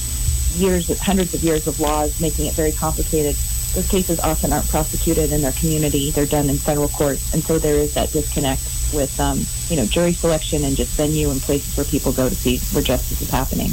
years, 0.55 0.89
hundreds 0.99 1.35
of 1.35 1.43
years 1.43 1.67
of 1.67 1.79
laws 1.79 2.19
making 2.19 2.47
it 2.47 2.55
very 2.55 2.71
complicated, 2.71 3.35
those 3.75 3.87
cases 3.87 4.19
often 4.21 4.51
aren't 4.51 4.69
prosecuted 4.69 5.31
in 5.31 5.43
their 5.43 5.51
community. 5.51 6.09
They're 6.09 6.25
done 6.25 6.49
in 6.49 6.57
federal 6.57 6.89
courts, 6.89 7.31
and 7.31 7.43
so 7.43 7.59
there 7.59 7.75
is 7.75 7.93
that 7.93 8.11
disconnect 8.11 8.63
with, 8.91 9.19
um, 9.19 9.45
you 9.69 9.77
know, 9.77 9.85
jury 9.85 10.13
selection 10.13 10.63
and 10.63 10.75
just 10.75 10.95
venue 10.95 11.29
and 11.29 11.41
places 11.41 11.75
where 11.77 11.85
people 11.85 12.11
go 12.11 12.27
to 12.27 12.35
see 12.35 12.57
where 12.73 12.83
justice 12.83 13.21
is 13.21 13.29
happening. 13.29 13.71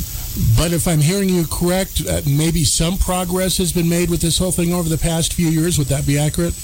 But 0.56 0.72
if 0.72 0.86
I'm 0.86 1.00
hearing 1.00 1.30
you 1.30 1.46
correct, 1.46 2.02
uh, 2.06 2.20
maybe 2.26 2.64
some 2.64 2.98
progress 2.98 3.56
has 3.56 3.72
been 3.72 3.88
made 3.88 4.10
with 4.10 4.20
this 4.20 4.38
whole 4.38 4.52
thing 4.52 4.74
over 4.74 4.88
the 4.88 4.98
past 4.98 5.32
few 5.32 5.48
years. 5.48 5.78
Would 5.78 5.88
that 5.88 6.06
be 6.06 6.18
accurate? 6.18 6.54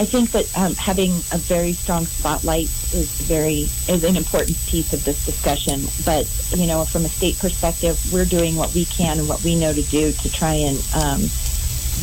I 0.00 0.04
think 0.04 0.30
that 0.30 0.46
um, 0.56 0.74
having 0.76 1.10
a 1.32 1.38
very 1.38 1.72
strong 1.72 2.06
spotlight 2.06 2.70
is 2.94 3.10
very 3.22 3.66
is 3.88 4.04
an 4.04 4.16
important 4.16 4.56
piece 4.68 4.92
of 4.92 5.04
this 5.04 5.26
discussion. 5.26 5.80
But 6.06 6.30
you 6.56 6.68
know, 6.68 6.84
from 6.84 7.04
a 7.04 7.08
state 7.08 7.36
perspective, 7.38 7.98
we're 8.12 8.24
doing 8.24 8.54
what 8.54 8.72
we 8.74 8.84
can 8.84 9.18
and 9.18 9.28
what 9.28 9.42
we 9.42 9.58
know 9.58 9.72
to 9.72 9.82
do 9.82 10.12
to 10.12 10.32
try 10.32 10.54
and 10.54 10.78
um, 10.94 11.26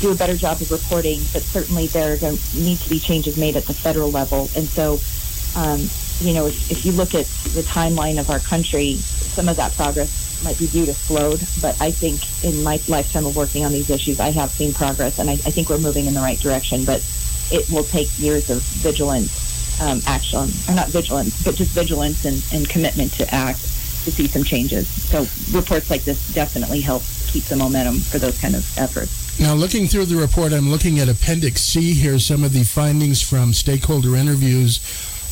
do 0.01 0.11
a 0.11 0.15
better 0.15 0.35
job 0.35 0.59
of 0.61 0.71
reporting. 0.71 1.21
But 1.31 1.43
certainly, 1.43 1.87
there 1.87 2.17
need 2.53 2.79
to 2.79 2.89
be 2.89 2.99
changes 2.99 3.37
made 3.37 3.55
at 3.55 3.63
the 3.63 3.73
federal 3.73 4.11
level. 4.11 4.49
And 4.57 4.67
so, 4.67 4.99
um, 5.55 5.79
you 6.19 6.33
know, 6.33 6.47
if, 6.47 6.71
if 6.71 6.85
you 6.85 6.91
look 6.91 7.13
at 7.13 7.25
the 7.53 7.61
timeline 7.61 8.19
of 8.19 8.29
our 8.29 8.39
country, 8.39 8.95
some 8.95 9.49
of 9.49 9.57
that 9.57 9.73
progress 9.73 10.43
might 10.43 10.57
be 10.59 10.67
due 10.67 10.85
to 10.85 10.93
slowed. 10.93 11.39
But 11.61 11.79
I 11.81 11.91
think 11.91 12.21
in 12.43 12.63
my 12.63 12.79
lifetime 12.87 13.25
of 13.25 13.35
working 13.35 13.65
on 13.65 13.71
these 13.71 13.89
issues, 13.89 14.19
I 14.19 14.31
have 14.31 14.51
seen 14.51 14.73
progress, 14.73 15.19
and 15.19 15.29
I, 15.29 15.33
I 15.33 15.51
think 15.51 15.69
we're 15.69 15.77
moving 15.77 16.05
in 16.05 16.13
the 16.13 16.21
right 16.21 16.39
direction. 16.39 16.85
But 16.85 17.05
it 17.51 17.69
will 17.69 17.83
take 17.83 18.07
years 18.17 18.49
of 18.49 18.61
vigilant 18.61 19.29
um, 19.81 20.01
action, 20.07 20.49
or 20.67 20.75
not 20.75 20.87
vigilance, 20.89 21.43
but 21.43 21.55
just 21.55 21.71
vigilance 21.71 22.25
and, 22.25 22.43
and 22.53 22.67
commitment 22.69 23.11
to 23.13 23.33
act 23.33 23.59
to 23.59 24.11
see 24.11 24.27
some 24.27 24.43
changes. 24.43 24.87
So 24.87 25.25
reports 25.57 25.89
like 25.89 26.03
this 26.03 26.33
definitely 26.33 26.81
help 26.81 27.03
keep 27.27 27.43
the 27.45 27.55
momentum 27.55 27.99
for 27.99 28.19
those 28.19 28.39
kind 28.39 28.55
of 28.55 28.65
efforts. 28.77 29.39
Now, 29.39 29.53
looking 29.53 29.87
through 29.87 30.05
the 30.05 30.15
report, 30.15 30.53
I'm 30.53 30.71
looking 30.71 30.99
at 30.99 31.09
Appendix 31.09 31.61
C 31.61 31.93
here, 31.93 32.19
some 32.19 32.43
of 32.43 32.53
the 32.53 32.63
findings 32.63 33.21
from 33.21 33.51
stakeholder 33.51 34.15
interviews. 34.15 34.79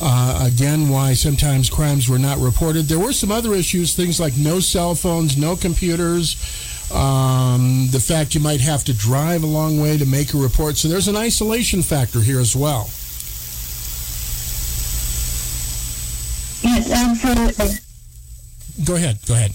Uh, 0.01 0.49
again, 0.51 0.89
why 0.89 1.13
sometimes 1.13 1.69
crimes 1.69 2.09
were 2.09 2.19
not 2.19 2.37
reported. 2.37 2.85
There 2.85 2.99
were 2.99 3.13
some 3.13 3.31
other 3.31 3.53
issues, 3.53 3.95
things 3.95 4.19
like 4.19 4.35
no 4.35 4.59
cell 4.59 4.95
phones, 4.95 5.37
no 5.37 5.55
computers, 5.55 6.35
um, 6.93 7.87
the 7.91 7.99
fact 7.99 8.35
you 8.35 8.41
might 8.41 8.61
have 8.61 8.83
to 8.85 8.93
drive 8.93 9.43
a 9.43 9.47
long 9.47 9.79
way 9.79 9.97
to 9.97 10.05
make 10.05 10.33
a 10.33 10.37
report. 10.37 10.77
So 10.77 10.87
there's 10.87 11.07
an 11.07 11.15
isolation 11.15 11.81
factor 11.81 12.21
here 12.21 12.39
as 12.39 12.55
well. 12.55 12.89
Yes, 16.63 16.91
absolutely. 16.91 18.85
Go 18.85 18.95
ahead. 18.95 19.19
Go 19.27 19.33
ahead. 19.33 19.53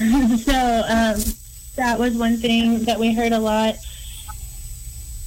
so 0.40 0.52
um, 0.88 1.34
that 1.76 1.98
was 1.98 2.16
one 2.16 2.36
thing 2.36 2.84
that 2.84 2.98
we 2.98 3.14
heard 3.14 3.32
a 3.32 3.38
lot. 3.38 3.76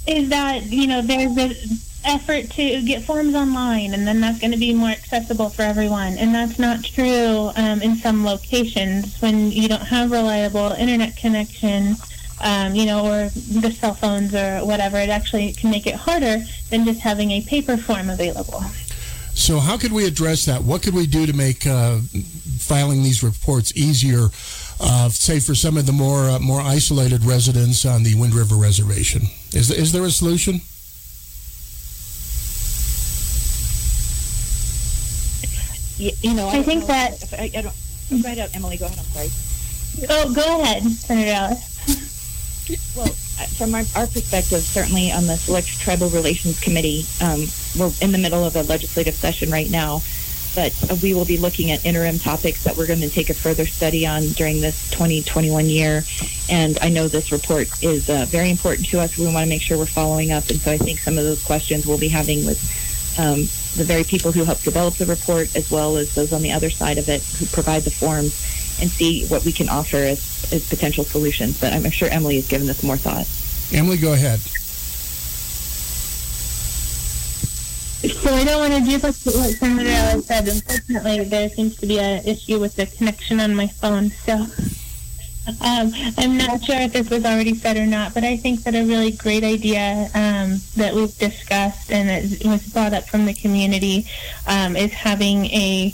Is 0.06 0.30
that 0.30 0.66
you 0.66 0.88
know 0.88 1.02
there's 1.02 1.38
a 1.38 1.54
effort 2.06 2.50
to 2.52 2.82
get 2.84 3.04
forms 3.04 3.36
online, 3.36 3.94
and 3.94 4.08
then 4.08 4.20
that's 4.20 4.40
going 4.40 4.52
to 4.52 4.58
be 4.58 4.74
more 4.74 4.90
accessible 4.90 5.50
for 5.50 5.62
everyone. 5.62 6.18
And 6.18 6.34
that's 6.34 6.60
not 6.60 6.84
true 6.84 7.52
um, 7.56 7.82
in 7.82 7.96
some 7.96 8.26
locations 8.26 9.22
when 9.22 9.52
you 9.52 9.68
don't 9.68 9.82
have 9.82 10.12
reliable 10.12 10.72
internet 10.72 11.16
connection, 11.18 11.96
um, 12.42 12.76
you 12.76 12.86
know, 12.86 13.06
or 13.06 13.30
the 13.30 13.72
cell 13.72 13.94
phones 13.94 14.34
or 14.36 14.60
whatever. 14.66 14.98
It 14.98 15.10
actually 15.10 15.54
can 15.54 15.72
make 15.72 15.88
it 15.88 15.96
harder 15.96 16.44
than 16.70 16.86
just 16.86 17.00
having 17.00 17.32
a 17.32 17.42
paper 17.42 17.78
form 17.78 18.10
available. 18.10 18.64
So, 19.36 19.60
how 19.60 19.78
could 19.78 19.92
we 19.92 20.06
address 20.06 20.46
that? 20.46 20.64
What 20.64 20.84
could 20.84 20.94
we 20.94 21.08
do 21.08 21.26
to 21.26 21.34
make 21.34 21.66
uh, 21.66 21.98
filing 22.60 23.04
these 23.04 23.24
reports 23.24 23.76
easier? 23.76 24.28
Uh, 24.80 25.08
say 25.10 25.40
for 25.40 25.56
some 25.56 25.78
of 25.78 25.86
the 25.86 25.92
more 25.92 26.30
uh, 26.30 26.40
more 26.40 26.60
isolated 26.60 27.24
residents 27.24 27.86
on 27.86 28.04
the 28.04 28.16
Wind 28.16 28.34
River 28.34 28.56
Reservation, 28.56 29.24
is 29.54 29.72
is 29.72 29.92
there 29.92 30.04
a 30.04 30.12
solution? 30.12 30.62
You, 35.98 36.12
you 36.22 36.34
know, 36.34 36.48
I, 36.48 36.58
I 36.58 36.64
think 36.64 36.86
that 36.88 37.22
if 37.22 37.34
I, 37.34 37.52
I 37.58 37.62
don't. 37.62 37.76
Right 38.24 38.38
out, 38.38 38.56
Emily. 38.56 38.78
Go 38.78 38.86
ahead. 38.86 39.00
I'm 39.00 39.06
sorry. 39.06 39.30
Oh, 40.10 40.34
go 40.34 40.62
ahead, 40.62 40.84
Senator 40.84 41.32
Ellis. 41.32 42.96
well, 42.96 43.08
from 43.58 43.76
our, 43.76 43.84
our, 43.96 44.08
perspective, 44.08 44.62
certainly 44.62 45.12
on 45.12 45.28
the 45.28 45.38
Select 45.38 45.68
Tribal 45.80 46.10
Relations 46.10 46.60
Committee, 46.60 47.06
um, 47.22 47.44
we're 47.78 47.92
in 48.02 48.12
the 48.12 48.18
middle 48.18 48.44
of 48.44 48.56
a 48.56 48.64
legislative 48.64 49.16
session 49.16 49.52
right 49.52 49.70
now, 49.70 50.02
but 50.56 50.74
we 51.02 51.14
will 51.14 51.26
be 51.26 51.38
looking 51.38 51.72
at 51.72 51.86
interim 51.86 52.20
topics 52.20 52.64
that 52.64 52.76
we're 52.76 52.88
going 52.88 53.02
to 53.02 53.10
take 53.10 53.30
a 53.30 53.34
further 53.34 53.66
study 53.66 54.08
on 54.08 54.24
during 54.30 54.62
this 54.62 54.90
2021 54.92 55.66
year. 55.68 56.04
And 56.50 56.78
I 56.82 56.90
know 56.90 57.08
this 57.08 57.32
report 57.32 57.68
is 57.84 58.10
uh, 58.10 58.26
very 58.28 58.50
important 58.50 58.88
to 58.90 59.00
us. 59.00 59.18
We 59.18 59.26
want 59.26 59.44
to 59.44 59.50
make 59.50 59.62
sure 59.62 59.78
we're 59.78 59.86
following 59.86 60.32
up, 60.32 60.50
and 60.50 60.60
so 60.60 60.72
I 60.72 60.78
think 60.78 61.00
some 61.00 61.18
of 61.18 61.24
those 61.24 61.44
questions 61.44 61.86
we'll 61.86 62.00
be 62.00 62.10
having 62.10 62.46
with 62.46 62.62
um, 63.20 63.46
the 63.76 63.84
very 63.84 64.04
people 64.04 64.32
who 64.32 64.44
help 64.44 64.62
develop 64.62 64.96
the 64.96 65.06
report, 65.06 65.56
as 65.56 65.70
well 65.72 65.98
as 65.98 66.14
those 66.16 66.32
on 66.34 66.42
the 66.42 66.52
other 66.52 66.70
side 66.70 66.98
of 66.98 67.10
it 67.10 67.24
who 67.24 67.46
provide 67.48 67.84
the 67.84 67.92
forms, 67.92 68.34
and 68.82 68.90
see 68.90 69.26
what 69.28 69.44
we 69.46 69.52
can 69.52 69.70
offer 69.70 69.98
as, 69.98 70.52
as 70.52 70.68
potential 70.68 71.04
solutions. 71.04 71.60
But 71.60 71.74
I'm 71.74 71.90
sure 71.90 72.10
Emily 72.10 72.36
has 72.36 72.48
given 72.48 72.68
this 72.68 72.84
more 72.84 72.98
thought. 72.98 73.28
Emily, 73.72 73.98
go 73.98 74.14
ahead. 74.14 74.40
So 78.04 78.36
I 78.36 78.44
don't 78.44 78.60
want 78.60 78.74
to 78.74 78.90
duplicate 78.90 79.34
what 79.34 79.52
Senator 79.52 79.90
Ellis 79.90 80.28
said. 80.28 80.48
Unfortunately, 80.48 81.24
there 81.24 81.50
seems 81.50 81.78
to 81.78 81.86
be 81.86 82.00
an 82.00 82.26
issue 82.26 82.60
with 82.60 82.76
the 82.76 82.86
connection 82.86 83.40
on 83.40 83.56
my 83.56 83.68
phone. 83.68 84.10
So 84.26 84.46
um, 85.48 85.92
I'm 86.18 86.38
not 86.38 86.64
sure 86.64 86.78
if 86.78 86.94
this 86.94 87.10
was 87.10 87.26
already 87.26 87.54
said 87.54 87.76
or 87.76 87.86
not, 87.86 88.14
but 88.14 88.24
I 88.24 88.38
think 88.38 88.64
that 88.64 88.76
a 88.76 88.84
really 88.86 89.12
great 89.12 89.44
idea 89.44 90.10
um, 90.14 90.60
that 90.78 90.94
we've 90.94 91.16
discussed 91.18 91.92
and 91.92 92.10
that 92.10 92.48
was 92.48 92.66
brought 92.68 92.94
up 92.94 93.10
from 93.10 93.26
the 93.26 93.34
community 93.34 94.08
um, 94.48 94.76
is 94.76 94.94
having 94.94 95.46
a 95.48 95.94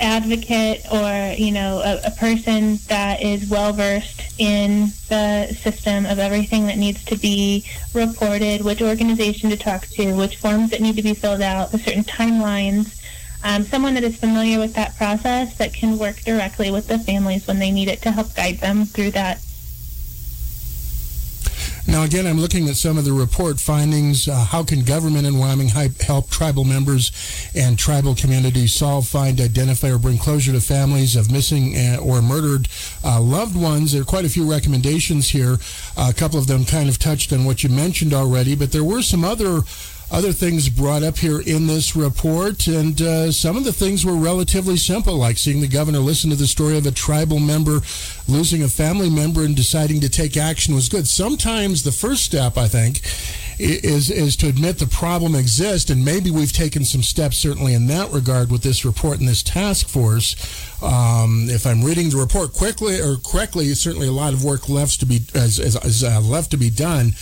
advocate 0.00 0.84
or 0.90 1.34
you 1.38 1.52
know 1.52 1.80
a, 1.84 2.08
a 2.08 2.10
person 2.12 2.78
that 2.88 3.22
is 3.22 3.48
well 3.48 3.72
versed 3.72 4.22
in 4.38 4.86
the 5.08 5.46
system 5.60 6.04
of 6.06 6.18
everything 6.18 6.66
that 6.66 6.78
needs 6.78 7.04
to 7.04 7.16
be 7.16 7.64
reported, 7.92 8.62
which 8.62 8.82
organization 8.82 9.50
to 9.50 9.56
talk 9.56 9.86
to, 9.86 10.14
which 10.14 10.36
forms 10.36 10.70
that 10.70 10.80
need 10.80 10.96
to 10.96 11.02
be 11.02 11.14
filled 11.14 11.42
out, 11.42 11.72
the 11.72 11.78
certain 11.78 12.04
timelines 12.04 13.00
um, 13.44 13.62
someone 13.62 13.94
that 13.94 14.02
is 14.02 14.16
familiar 14.16 14.58
with 14.58 14.74
that 14.74 14.96
process 14.96 15.56
that 15.58 15.72
can 15.74 15.98
work 15.98 16.16
directly 16.22 16.70
with 16.70 16.88
the 16.88 16.98
families 16.98 17.46
when 17.46 17.58
they 17.58 17.70
need 17.70 17.88
it 17.88 18.02
to 18.02 18.10
help 18.10 18.34
guide 18.34 18.58
them 18.58 18.86
through 18.86 19.10
that. 19.12 19.40
Now, 21.86 22.02
again, 22.04 22.26
I'm 22.26 22.40
looking 22.40 22.70
at 22.70 22.76
some 22.76 22.96
of 22.96 23.04
the 23.04 23.12
report 23.12 23.60
findings. 23.60 24.26
Uh, 24.26 24.36
how 24.36 24.64
can 24.64 24.84
government 24.84 25.26
in 25.26 25.36
Wyoming 25.36 25.68
help 25.68 26.30
tribal 26.30 26.64
members 26.64 27.12
and 27.54 27.78
tribal 27.78 28.14
communities 28.14 28.72
solve, 28.72 29.06
find, 29.06 29.38
identify, 29.38 29.90
or 29.90 29.98
bring 29.98 30.16
closure 30.16 30.52
to 30.52 30.60
families 30.62 31.14
of 31.14 31.30
missing 31.30 31.76
uh, 31.76 31.98
or 32.02 32.22
murdered 32.22 32.68
uh, 33.04 33.20
loved 33.20 33.54
ones? 33.54 33.92
There 33.92 34.00
are 34.00 34.06
quite 34.06 34.24
a 34.24 34.30
few 34.30 34.50
recommendations 34.50 35.28
here. 35.28 35.58
Uh, 35.94 36.10
a 36.10 36.14
couple 36.14 36.38
of 36.38 36.46
them 36.46 36.64
kind 36.64 36.88
of 36.88 36.98
touched 36.98 37.34
on 37.34 37.44
what 37.44 37.62
you 37.62 37.68
mentioned 37.68 38.14
already, 38.14 38.56
but 38.56 38.72
there 38.72 38.84
were 38.84 39.02
some 39.02 39.22
other 39.22 39.60
other 40.10 40.32
things 40.32 40.68
brought 40.68 41.02
up 41.02 41.18
here 41.18 41.40
in 41.40 41.66
this 41.66 41.96
report, 41.96 42.66
and 42.66 43.00
uh, 43.00 43.32
some 43.32 43.56
of 43.56 43.64
the 43.64 43.72
things 43.72 44.04
were 44.04 44.14
relatively 44.14 44.76
simple, 44.76 45.16
like 45.16 45.38
seeing 45.38 45.60
the 45.60 45.68
governor 45.68 45.98
listen 45.98 46.30
to 46.30 46.36
the 46.36 46.46
story 46.46 46.76
of 46.78 46.86
a 46.86 46.90
tribal 46.90 47.40
member 47.40 47.80
losing 48.28 48.62
a 48.62 48.68
family 48.68 49.10
member 49.10 49.44
and 49.44 49.56
deciding 49.56 50.00
to 50.00 50.08
take 50.08 50.36
action 50.36 50.74
was 50.74 50.88
good. 50.88 51.06
Sometimes 51.06 51.82
the 51.82 51.92
first 51.92 52.24
step, 52.24 52.56
I 52.56 52.68
think, 52.68 53.00
is 53.58 54.10
is 54.10 54.36
to 54.36 54.48
admit 54.48 54.78
the 54.78 54.86
problem 54.86 55.34
exists, 55.34 55.90
and 55.90 56.04
maybe 56.04 56.30
we've 56.30 56.52
taken 56.52 56.84
some 56.84 57.02
steps 57.02 57.38
certainly 57.38 57.74
in 57.74 57.86
that 57.86 58.10
regard 58.12 58.50
with 58.50 58.62
this 58.62 58.84
report 58.84 59.20
and 59.20 59.28
this 59.28 59.42
task 59.42 59.88
force. 59.88 60.34
Um, 60.82 61.46
if 61.48 61.66
I'm 61.66 61.82
reading 61.82 62.10
the 62.10 62.16
report 62.16 62.52
quickly 62.52 63.00
or 63.00 63.16
correctly, 63.16 63.72
certainly 63.74 64.08
a 64.08 64.12
lot 64.12 64.32
of 64.32 64.44
work 64.44 64.68
left 64.68 65.00
to 65.00 65.06
be 65.06 65.20
as, 65.34 65.60
as, 65.60 65.76
as 65.76 66.04
uh, 66.04 66.20
left 66.20 66.50
to 66.50 66.56
be 66.56 66.70
done. 66.70 67.12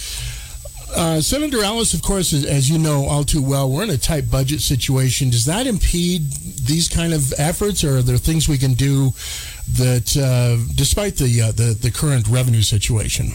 Uh, 0.94 1.20
Senator 1.20 1.62
Ellis, 1.62 1.94
of 1.94 2.02
course, 2.02 2.32
as 2.32 2.68
you 2.68 2.78
know 2.78 3.06
all 3.06 3.24
too 3.24 3.42
well, 3.42 3.70
we're 3.70 3.82
in 3.82 3.90
a 3.90 3.96
tight 3.96 4.30
budget 4.30 4.60
situation. 4.60 5.30
Does 5.30 5.46
that 5.46 5.66
impede 5.66 6.30
these 6.66 6.88
kind 6.88 7.14
of 7.14 7.32
efforts, 7.38 7.82
or 7.82 7.98
are 7.98 8.02
there 8.02 8.18
things 8.18 8.48
we 8.48 8.58
can 8.58 8.74
do 8.74 9.12
that, 9.72 10.16
uh, 10.16 10.62
despite 10.74 11.16
the, 11.16 11.40
uh, 11.40 11.52
the, 11.52 11.76
the 11.80 11.90
current 11.90 12.28
revenue 12.28 12.62
situation? 12.62 13.32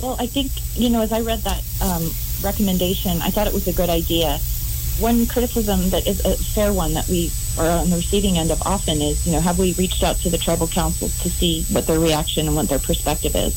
Well, 0.00 0.16
I 0.18 0.26
think 0.26 0.50
you 0.74 0.90
know, 0.90 1.02
as 1.02 1.12
I 1.12 1.20
read 1.20 1.40
that 1.40 1.62
um, 1.82 2.10
recommendation, 2.42 3.20
I 3.22 3.30
thought 3.30 3.46
it 3.46 3.52
was 3.52 3.68
a 3.68 3.72
good 3.72 3.90
idea. 3.90 4.38
one 4.98 5.26
criticism 5.26 5.90
that 5.90 6.06
is 6.06 6.24
a 6.24 6.36
fair 6.36 6.72
one 6.72 6.94
that 6.94 7.08
we 7.08 7.30
are 7.58 7.80
on 7.80 7.90
the 7.90 7.96
receiving 7.96 8.38
end 8.38 8.50
of 8.50 8.60
often 8.62 9.00
is, 9.00 9.26
you 9.26 9.32
know, 9.32 9.40
have 9.40 9.58
we 9.58 9.74
reached 9.74 10.02
out 10.02 10.16
to 10.16 10.30
the 10.30 10.38
tribal 10.38 10.66
councils 10.66 11.18
to 11.22 11.30
see 11.30 11.64
what 11.72 11.86
their 11.86 12.00
reaction 12.00 12.46
and 12.46 12.56
what 12.56 12.68
their 12.68 12.78
perspective 12.78 13.34
is? 13.36 13.54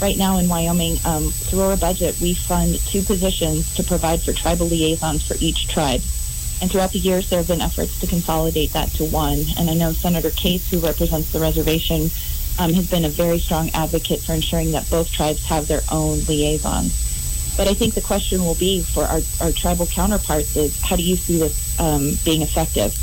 Right 0.00 0.18
now 0.18 0.36
in 0.36 0.46
Wyoming, 0.46 0.98
um, 1.06 1.30
through 1.30 1.62
our 1.62 1.76
budget, 1.76 2.20
we 2.20 2.34
fund 2.34 2.78
two 2.80 3.02
positions 3.02 3.74
to 3.76 3.82
provide 3.82 4.22
for 4.22 4.34
tribal 4.34 4.66
liaisons 4.66 5.26
for 5.26 5.36
each 5.40 5.68
tribe. 5.68 6.02
And 6.60 6.70
throughout 6.70 6.92
the 6.92 6.98
years, 6.98 7.30
there 7.30 7.38
have 7.38 7.48
been 7.48 7.62
efforts 7.62 7.98
to 8.00 8.06
consolidate 8.06 8.72
that 8.74 8.90
to 8.94 9.04
one. 9.04 9.44
And 9.58 9.70
I 9.70 9.74
know 9.74 9.92
Senator 9.92 10.30
Case, 10.30 10.70
who 10.70 10.80
represents 10.80 11.32
the 11.32 11.40
reservation, 11.40 12.10
um, 12.58 12.74
has 12.74 12.90
been 12.90 13.06
a 13.06 13.08
very 13.08 13.38
strong 13.38 13.70
advocate 13.72 14.20
for 14.20 14.32
ensuring 14.32 14.72
that 14.72 14.88
both 14.90 15.10
tribes 15.10 15.44
have 15.46 15.66
their 15.66 15.82
own 15.90 16.20
liaisons. 16.24 17.54
But 17.56 17.68
I 17.68 17.74
think 17.74 17.94
the 17.94 18.02
question 18.02 18.44
will 18.44 18.54
be 18.54 18.82
for 18.82 19.04
our, 19.04 19.20
our 19.40 19.52
tribal 19.52 19.86
counterparts 19.86 20.56
is 20.56 20.78
how 20.80 20.96
do 20.96 21.02
you 21.02 21.16
see 21.16 21.38
this 21.38 21.80
um, 21.80 22.12
being 22.22 22.42
effective? 22.42 22.94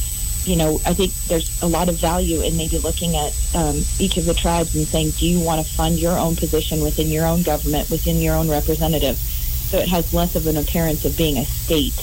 You 0.45 0.57
know, 0.57 0.81
I 0.85 0.93
think 0.93 1.13
there's 1.27 1.61
a 1.61 1.67
lot 1.67 1.87
of 1.89 1.95
value 1.95 2.41
in 2.41 2.57
maybe 2.57 2.77
looking 2.79 3.15
at 3.15 3.33
um, 3.55 3.81
each 3.97 4.17
of 4.17 4.25
the 4.25 4.33
tribes 4.33 4.75
and 4.75 4.85
saying, 4.85 5.11
do 5.11 5.25
you 5.25 5.39
want 5.39 5.65
to 5.65 5.73
fund 5.73 5.97
your 5.99 6.17
own 6.17 6.35
position 6.35 6.81
within 6.81 7.07
your 7.07 7.25
own 7.25 7.43
government, 7.43 7.89
within 7.89 8.17
your 8.17 8.35
own 8.35 8.49
representative? 8.49 9.17
So 9.17 9.77
it 9.77 9.87
has 9.87 10.13
less 10.13 10.35
of 10.35 10.45
an 10.47 10.57
appearance 10.57 11.05
of 11.05 11.15
being 11.17 11.37
a 11.37 11.45
state 11.45 11.93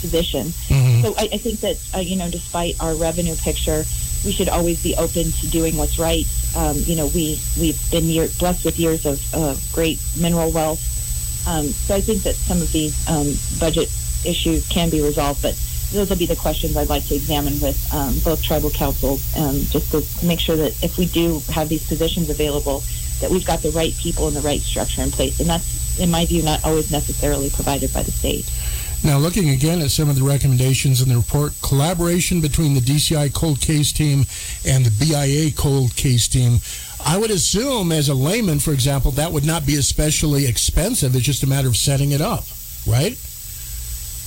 position. 0.00 0.48
Mhm. 0.68 1.02
So 1.02 1.14
I, 1.18 1.28
I 1.32 1.38
think 1.38 1.60
that, 1.60 1.76
uh, 1.94 1.98
you 1.98 2.16
know, 2.16 2.30
despite 2.30 2.76
our 2.80 2.94
revenue 2.94 3.36
picture, 3.36 3.84
we 4.24 4.32
should 4.32 4.48
always 4.48 4.82
be 4.82 4.96
open 4.96 5.30
to 5.32 5.46
doing 5.48 5.76
what's 5.76 5.98
right. 5.98 6.26
Um, 6.56 6.76
you 6.86 6.96
know, 6.96 7.06
we, 7.08 7.38
we've 7.60 7.78
been 7.90 8.04
year, 8.04 8.28
blessed 8.38 8.64
with 8.64 8.78
years 8.78 9.04
of 9.04 9.20
uh, 9.34 9.56
great 9.72 10.00
mineral 10.16 10.50
wealth. 10.50 10.80
Um, 11.46 11.68
so 11.68 11.94
I 11.94 12.00
think 12.00 12.22
that 12.24 12.34
some 12.34 12.60
of 12.62 12.72
these 12.72 12.96
um, 13.08 13.32
budget 13.58 13.90
issues 14.24 14.66
can 14.68 14.90
be 14.90 15.00
resolved, 15.02 15.42
but 15.42 15.54
those 15.92 16.10
will 16.10 16.16
be 16.16 16.26
the 16.26 16.36
questions 16.36 16.76
I'd 16.76 16.88
like 16.88 17.06
to 17.06 17.14
examine 17.14 17.58
with 17.60 17.92
um, 17.92 18.18
both 18.24 18.42
tribal 18.42 18.70
councils, 18.70 19.36
um, 19.36 19.60
just 19.70 19.90
to, 19.92 20.26
make 20.26 20.40
sure 20.40 20.56
that 20.56 20.82
if 20.82 20.98
we 20.98 21.06
do 21.06 21.40
have 21.50 21.68
these 21.68 21.86
positions 21.86 22.30
available, 22.30 22.82
that 23.20 23.30
we've 23.30 23.44
got 23.44 23.60
the 23.60 23.70
right 23.70 23.94
people 23.96 24.28
and 24.28 24.36
the 24.36 24.40
right 24.40 24.60
structure 24.60 25.02
in 25.02 25.10
place. 25.10 25.40
And 25.40 25.48
that's, 25.48 25.98
in 25.98 26.10
my 26.10 26.24
view, 26.24 26.42
not 26.42 26.64
always 26.64 26.90
necessarily 26.90 27.50
provided 27.50 27.92
by 27.92 28.02
the 28.02 28.12
state. 28.12 28.50
Now, 29.02 29.16
looking 29.18 29.48
again 29.48 29.80
at 29.80 29.90
some 29.90 30.10
of 30.10 30.16
the 30.16 30.22
recommendations 30.22 31.00
in 31.00 31.08
the 31.08 31.16
report, 31.16 31.54
collaboration 31.62 32.40
between 32.40 32.74
the 32.74 32.80
DCI 32.80 33.32
cold 33.32 33.60
case 33.60 33.92
team 33.92 34.26
and 34.66 34.84
the 34.84 34.90
BIA 34.90 35.52
cold 35.52 35.96
case 35.96 36.28
team. 36.28 36.58
I 37.04 37.16
would 37.16 37.30
assume, 37.30 37.92
as 37.92 38.10
a 38.10 38.14
layman, 38.14 38.58
for 38.58 38.72
example, 38.72 39.10
that 39.12 39.32
would 39.32 39.44
not 39.44 39.64
be 39.64 39.76
especially 39.76 40.46
expensive. 40.46 41.16
It's 41.16 41.24
just 41.24 41.42
a 41.42 41.46
matter 41.46 41.68
of 41.68 41.78
setting 41.78 42.12
it 42.12 42.20
up, 42.20 42.44
right? 42.86 43.16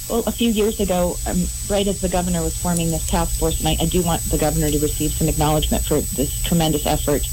Well, 0.10 0.24
a 0.28 0.32
few 0.32 0.50
years 0.50 0.80
ago, 0.80 1.18
um, 1.26 1.46
right 1.70 1.88
as 1.88 2.02
the 2.02 2.10
governor 2.10 2.42
was 2.42 2.56
forming 2.58 2.92
this 2.92 3.08
task 3.08 3.40
force, 3.40 3.60
and 3.60 3.70
I, 3.70 3.78
I 3.80 3.86
do 3.86 4.02
want 4.04 4.22
the 4.24 4.38
governor 4.38 4.70
to 4.70 4.80
receive 4.80 5.12
some 5.12 5.30
acknowledgement 5.30 5.86
for 5.86 6.02
this 6.02 6.42
tremendous 6.44 6.86
effort. 6.86 7.28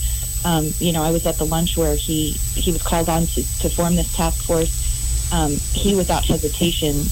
Um, 0.44 0.72
you 0.78 0.92
know, 0.92 1.02
I 1.02 1.10
was 1.10 1.26
at 1.26 1.36
the 1.36 1.44
lunch 1.44 1.76
where 1.76 1.96
he 1.96 2.30
he 2.54 2.72
was 2.72 2.82
called 2.82 3.08
on 3.08 3.26
to, 3.26 3.42
to 3.60 3.68
form 3.68 3.96
this 3.96 4.14
task 4.14 4.44
force. 4.44 5.32
Um, 5.32 5.56
he, 5.72 5.94
without 5.94 6.24
hesitation, 6.24 7.04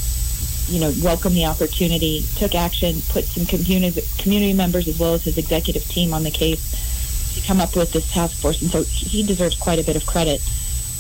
you 0.69 0.81
know, 0.81 0.93
welcomed 1.03 1.37
the 1.37 1.47
opportunity, 1.47 2.25
took 2.37 2.55
action, 2.55 3.03
put 3.09 3.25
some 3.25 3.45
community 3.45 4.03
community 4.19 4.55
members 4.55 4.87
as 4.89 4.99
well 4.99 5.15
as 5.15 5.25
his 5.25 5.39
executive 5.39 5.85
team 5.85 6.15
on 6.15 6.23
the 6.23 6.31
case 6.31 7.35
to 7.35 7.47
come 7.47 7.61
up 7.61 7.75
with 7.77 7.93
this 7.93 8.11
task 8.11 8.41
force, 8.41 8.63
and 8.63 8.71
so 8.71 8.85
he 8.85 9.23
deserves 9.23 9.57
quite 9.57 9.79
a 9.79 9.85
bit 9.85 9.97
of 9.97 10.07
credit. 10.07 10.41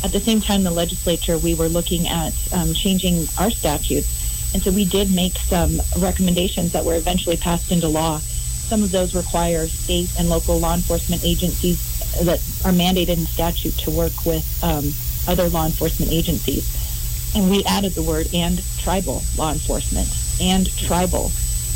At 0.04 0.12
the 0.12 0.20
same 0.20 0.40
time, 0.40 0.62
the 0.62 0.70
legislature, 0.70 1.38
we 1.38 1.54
were 1.54 1.68
looking 1.68 2.06
at 2.08 2.32
um, 2.52 2.72
changing 2.72 3.26
our 3.38 3.50
statutes, 3.50 4.08
and 4.54 4.62
so 4.62 4.70
we 4.70 4.84
did 4.84 5.14
make 5.14 5.36
some 5.36 5.80
recommendations 5.98 6.72
that 6.72 6.84
were 6.84 6.94
eventually 6.94 7.36
passed 7.36 7.70
into 7.70 7.88
law. 7.88 8.18
Some 8.18 8.82
of 8.82 8.90
those 8.90 9.14
require 9.14 9.66
state 9.66 10.10
and 10.18 10.28
local 10.28 10.58
law 10.58 10.74
enforcement 10.74 11.24
agencies 11.24 11.80
that 12.24 12.38
are 12.64 12.72
mandated 12.72 13.18
in 13.18 13.26
statute 13.26 13.76
to 13.78 13.90
work 13.90 14.24
with 14.24 14.44
um, 14.62 14.90
other 15.26 15.48
law 15.48 15.66
enforcement 15.66 16.12
agencies. 16.12 16.74
And 17.34 17.50
we 17.50 17.62
added 17.64 17.92
the 17.92 18.02
word 18.02 18.28
and 18.32 18.62
tribal 18.78 19.22
law 19.36 19.52
enforcement 19.52 20.08
and 20.40 20.74
tribal. 20.78 21.30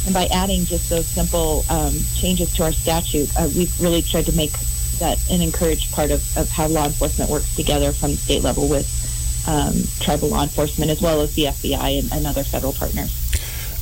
And 0.06 0.14
by 0.14 0.26
adding 0.32 0.64
just 0.64 0.88
those 0.88 1.06
simple 1.06 1.64
um, 1.68 1.94
changes 2.14 2.52
to 2.54 2.64
our 2.64 2.72
statute, 2.72 3.28
uh, 3.38 3.48
we've 3.54 3.78
really 3.80 4.02
tried 4.02 4.26
to 4.26 4.32
make 4.32 4.52
that 4.98 5.18
an 5.30 5.42
encouraged 5.42 5.92
part 5.92 6.10
of, 6.10 6.24
of 6.36 6.48
how 6.50 6.66
law 6.68 6.86
enforcement 6.86 7.30
works 7.30 7.54
together 7.54 7.92
from 7.92 8.12
the 8.12 8.16
state 8.16 8.42
level 8.42 8.68
with 8.68 9.01
um, 9.46 9.74
tribal 10.00 10.28
law 10.28 10.42
enforcement 10.42 10.90
as 10.90 11.00
well 11.00 11.20
as 11.20 11.34
the 11.34 11.44
FBI 11.44 11.98
and, 11.98 12.12
and 12.12 12.26
other 12.26 12.44
federal 12.44 12.72
partners. 12.72 13.10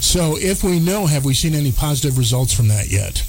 So, 0.01 0.37
if 0.39 0.65
we 0.65 0.81
know, 0.81 1.07
have 1.07 1.25
we 1.25 1.35
seen 1.35 1.55
any 1.55 1.73
positive 1.73 2.17
results 2.17 2.53
from 2.53 2.69
that 2.69 2.89
yet? 2.89 3.27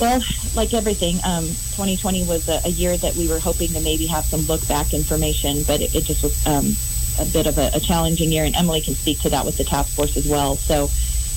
Well, 0.00 0.22
like 0.54 0.74
everything, 0.74 1.16
um, 1.24 1.44
2020 1.44 2.24
was 2.24 2.48
a, 2.48 2.60
a 2.64 2.70
year 2.70 2.96
that 2.96 3.14
we 3.14 3.28
were 3.28 3.38
hoping 3.38 3.68
to 3.68 3.80
maybe 3.80 4.06
have 4.06 4.24
some 4.24 4.40
look 4.42 4.66
back 4.66 4.94
information, 4.94 5.62
but 5.66 5.80
it, 5.80 5.94
it 5.94 6.04
just 6.04 6.22
was 6.22 6.46
um, 6.46 6.74
a 7.20 7.30
bit 7.30 7.46
of 7.46 7.58
a, 7.58 7.70
a 7.74 7.80
challenging 7.80 8.30
year, 8.32 8.44
and 8.44 8.54
Emily 8.56 8.80
can 8.80 8.94
speak 8.94 9.20
to 9.20 9.30
that 9.30 9.44
with 9.44 9.58
the 9.58 9.64
task 9.64 9.94
force 9.94 10.16
as 10.16 10.26
well. 10.26 10.56
So, 10.56 10.88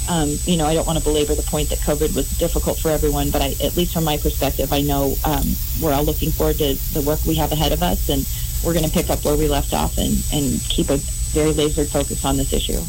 um, 0.09 0.37
you 0.45 0.57
know, 0.57 0.65
I 0.65 0.73
don't 0.73 0.85
want 0.85 0.97
to 0.97 1.03
belabor 1.03 1.35
the 1.35 1.43
point 1.43 1.69
that 1.69 1.79
COVID 1.79 2.15
was 2.15 2.29
difficult 2.37 2.79
for 2.79 2.89
everyone, 2.89 3.29
but 3.31 3.41
I, 3.41 3.55
at 3.63 3.75
least 3.75 3.93
from 3.93 4.03
my 4.03 4.17
perspective, 4.17 4.71
I 4.71 4.81
know 4.81 5.15
um, 5.25 5.43
we're 5.81 5.93
all 5.93 6.03
looking 6.03 6.31
forward 6.31 6.57
to 6.59 6.75
the 6.93 7.01
work 7.01 7.19
we 7.25 7.35
have 7.35 7.51
ahead 7.51 7.71
of 7.71 7.83
us, 7.83 8.09
and 8.09 8.25
we're 8.65 8.73
going 8.73 8.85
to 8.85 8.91
pick 8.91 9.09
up 9.09 9.23
where 9.23 9.37
we 9.37 9.47
left 9.47 9.73
off 9.73 9.97
and, 9.97 10.13
and 10.33 10.59
keep 10.67 10.89
a 10.89 10.97
very 11.35 11.51
laser 11.53 11.85
focus 11.85 12.25
on 12.25 12.37
this 12.37 12.53
issue. 12.53 12.79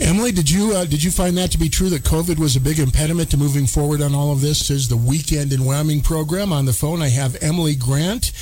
Emily, 0.00 0.32
did 0.32 0.50
you 0.50 0.72
uh, 0.72 0.84
did 0.84 1.04
you 1.04 1.10
find 1.10 1.36
that 1.36 1.50
to 1.52 1.58
be 1.58 1.68
true 1.68 1.88
that 1.90 2.02
COVID 2.02 2.38
was 2.38 2.56
a 2.56 2.60
big 2.60 2.78
impediment 2.78 3.30
to 3.30 3.36
moving 3.36 3.66
forward 3.66 4.00
on 4.00 4.14
all 4.14 4.32
of 4.32 4.40
this? 4.40 4.70
Is 4.70 4.88
the 4.88 4.96
Weekend 4.96 5.52
in 5.52 5.64
Wyoming 5.64 6.00
program. 6.00 6.52
On 6.52 6.64
the 6.64 6.72
phone, 6.72 7.02
I 7.02 7.08
have 7.08 7.36
Emily 7.42 7.76
Grant 7.76 8.32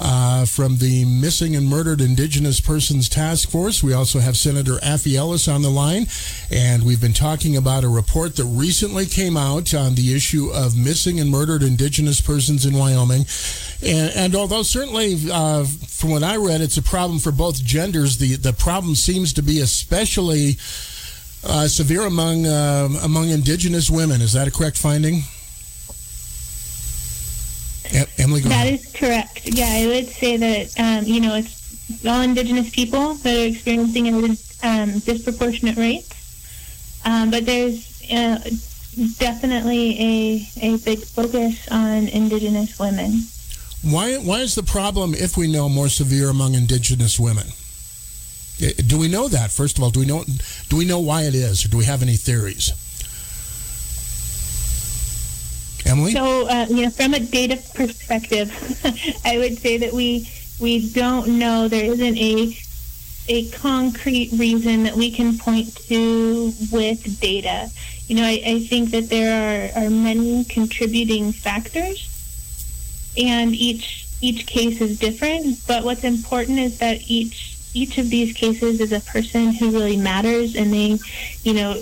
uh, 0.00 0.44
from 0.44 0.78
the 0.78 1.04
Missing 1.04 1.56
and 1.56 1.68
Murdered 1.68 2.00
Indigenous 2.00 2.60
Persons 2.60 3.08
Task 3.08 3.50
Force. 3.50 3.82
We 3.82 3.92
also 3.92 4.20
have 4.20 4.36
Senator 4.36 4.76
Affie 4.76 5.16
Ellis 5.16 5.48
on 5.48 5.62
the 5.62 5.70
line, 5.70 6.06
and 6.50 6.84
we've 6.84 7.00
been 7.00 7.12
talking 7.12 7.56
about 7.56 7.84
a 7.84 7.88
report 7.88 8.36
that 8.36 8.44
recently 8.44 9.06
came 9.06 9.36
out 9.36 9.74
on 9.74 9.94
the 9.94 10.14
issue 10.14 10.50
of 10.52 10.76
missing 10.76 11.18
and 11.20 11.30
murdered 11.30 11.62
Indigenous 11.62 12.20
persons 12.20 12.64
in 12.64 12.74
Wyoming. 12.74 13.24
And, 13.84 14.12
and 14.14 14.34
although 14.34 14.62
certainly, 14.62 15.16
uh, 15.30 15.64
from 15.64 16.10
what 16.10 16.22
I 16.22 16.36
read, 16.36 16.60
it's 16.60 16.76
a 16.76 16.82
problem 16.82 17.18
for 17.18 17.32
both 17.32 17.62
genders, 17.64 18.18
the 18.18 18.36
the 18.36 18.52
problem 18.52 18.94
seems 18.94 19.32
to 19.34 19.42
be 19.42 19.60
especially 19.60 20.58
uh, 21.44 21.68
severe 21.68 22.06
among 22.06 22.46
uh, 22.46 22.88
among 23.02 23.30
Indigenous 23.30 23.90
women. 23.90 24.20
Is 24.20 24.32
that 24.32 24.48
a 24.48 24.50
correct 24.50 24.76
finding? 24.76 25.22
Emily, 28.18 28.40
go 28.42 28.48
That 28.48 28.66
ahead. 28.66 28.74
is 28.80 28.92
correct. 28.92 29.40
Yeah, 29.46 29.68
I 29.70 29.86
would 29.86 30.08
say 30.08 30.36
that 30.36 30.78
um, 30.80 31.04
you 31.06 31.20
know 31.20 31.34
it's 31.36 32.04
all 32.06 32.20
Indigenous 32.22 32.70
people 32.70 33.14
that 33.14 33.34
are 33.36 33.46
experiencing 33.48 34.06
it 34.06 34.14
at 34.62 34.80
um, 34.90 34.98
disproportionate 35.00 35.76
rates, 35.76 36.10
um, 37.04 37.30
but 37.30 37.46
there's 37.46 38.02
uh, 38.12 38.38
definitely 39.18 39.98
a 40.00 40.48
a 40.72 40.76
big 40.78 41.00
focus 41.00 41.66
on 41.70 42.08
Indigenous 42.08 42.78
women. 42.78 43.22
Why 43.82 44.16
why 44.18 44.40
is 44.40 44.54
the 44.54 44.62
problem, 44.64 45.14
if 45.14 45.36
we 45.36 45.50
know, 45.50 45.68
more 45.68 45.88
severe 45.88 46.28
among 46.30 46.54
Indigenous 46.54 47.18
women? 47.18 47.46
Eh, 48.60 48.72
Do 48.86 48.98
we 48.98 49.08
know 49.08 49.28
that? 49.28 49.50
First 49.52 49.78
of 49.78 49.84
all, 49.84 49.90
do 49.90 50.00
we 50.00 50.06
know 50.06 50.24
do 50.68 50.76
we 50.76 50.84
know 50.84 50.98
why 50.98 51.22
it 51.22 51.34
is, 51.34 51.64
or 51.64 51.68
do 51.68 51.78
we 51.78 51.84
have 51.84 52.02
any 52.02 52.16
theories? 52.16 52.72
Emily, 55.88 56.12
So, 56.12 56.48
uh, 56.48 56.66
you 56.68 56.82
know, 56.82 56.90
from 56.90 57.14
a 57.14 57.20
data 57.20 57.56
perspective, 57.74 58.50
I 59.24 59.38
would 59.38 59.58
say 59.58 59.78
that 59.78 59.92
we 59.92 60.28
we 60.60 60.90
don't 60.90 61.38
know. 61.38 61.68
There 61.68 61.84
isn't 61.84 62.18
a 62.18 62.56
a 63.28 63.48
concrete 63.50 64.30
reason 64.32 64.84
that 64.84 64.94
we 64.94 65.10
can 65.10 65.36
point 65.38 65.76
to 65.88 66.52
with 66.72 67.20
data. 67.20 67.70
You 68.06 68.16
know, 68.16 68.24
I, 68.24 68.42
I 68.44 68.58
think 68.60 68.90
that 68.90 69.10
there 69.10 69.72
are, 69.76 69.84
are 69.84 69.90
many 69.90 70.44
contributing 70.44 71.32
factors, 71.32 72.08
and 73.16 73.54
each 73.54 74.06
each 74.20 74.46
case 74.46 74.80
is 74.80 74.98
different. 74.98 75.58
But 75.66 75.84
what's 75.84 76.04
important 76.04 76.58
is 76.58 76.78
that 76.78 76.98
each 77.08 77.56
each 77.74 77.98
of 77.98 78.10
these 78.10 78.32
cases 78.32 78.80
is 78.80 78.92
a 78.92 79.00
person 79.00 79.52
who 79.54 79.70
really 79.70 79.96
matters, 79.96 80.56
and 80.56 80.72
they, 80.72 80.98
you 81.42 81.54
know, 81.54 81.74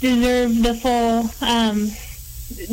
deserve 0.00 0.62
the 0.62 0.74
full. 0.74 1.30
Um, 1.40 1.90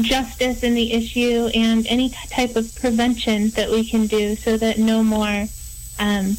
justice 0.01 0.63
in 0.63 0.75
the 0.75 0.93
issue 0.93 1.49
and 1.53 1.85
any 1.87 2.09
type 2.09 2.55
of 2.55 2.73
prevention 2.75 3.49
that 3.51 3.69
we 3.69 3.87
can 3.87 4.07
do 4.07 4.35
so 4.35 4.57
that 4.57 4.77
no 4.77 5.03
more 5.03 5.45
um, 5.99 6.37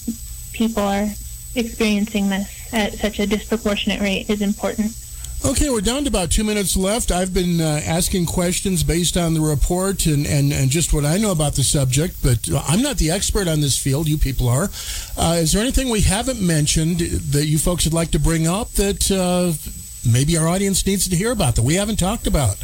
people 0.53 0.83
are 0.83 1.09
experiencing 1.57 2.29
this 2.29 2.73
at 2.73 2.95
such 2.95 3.19
a 3.19 3.27
disproportionate 3.27 4.01
rate 4.01 4.29
is 4.31 4.41
important. 4.41 4.93
Okay, 5.45 5.69
we're 5.69 5.83
down 5.83 6.05
to 6.05 6.09
about 6.09 6.31
two 6.31 6.43
minutes 6.43 6.75
left. 6.75 7.13
I've 7.13 7.35
been 7.35 7.61
uh, 7.61 7.83
asking 7.85 8.25
questions 8.25 8.83
based 8.83 9.19
on 9.19 9.35
the 9.35 9.43
report 9.43 10.07
and, 10.07 10.27
and, 10.27 10.55
and 10.55 10.71
just 10.71 10.95
what 10.95 11.05
I 11.05 11.19
know 11.19 11.33
about 11.33 11.55
the 11.55 11.63
subject, 11.63 12.17
but 12.23 12.49
I'm 12.67 12.81
not 12.81 12.97
the 12.97 13.11
expert 13.11 13.47
on 13.47 13.61
this 13.61 13.79
field. 13.79 14.09
You 14.09 14.17
people 14.17 14.49
are. 14.49 14.71
Uh, 15.19 15.37
is 15.41 15.53
there 15.53 15.61
anything 15.61 15.91
we 15.91 16.01
haven't 16.01 16.41
mentioned 16.41 17.01
that 17.01 17.45
you 17.45 17.59
folks 17.59 17.85
would 17.85 17.93
like 17.93 18.13
to 18.13 18.19
bring 18.19 18.47
up 18.47 18.71
that 18.73 19.11
uh, 19.11 19.53
maybe 20.11 20.39
our 20.39 20.49
audience 20.49 20.87
needs 20.87 21.07
to 21.09 21.17
hear 21.17 21.31
about 21.31 21.57
that 21.57 21.63
we 21.63 21.75
haven't 21.75 21.99
talked 21.99 22.27
about? 22.27 22.57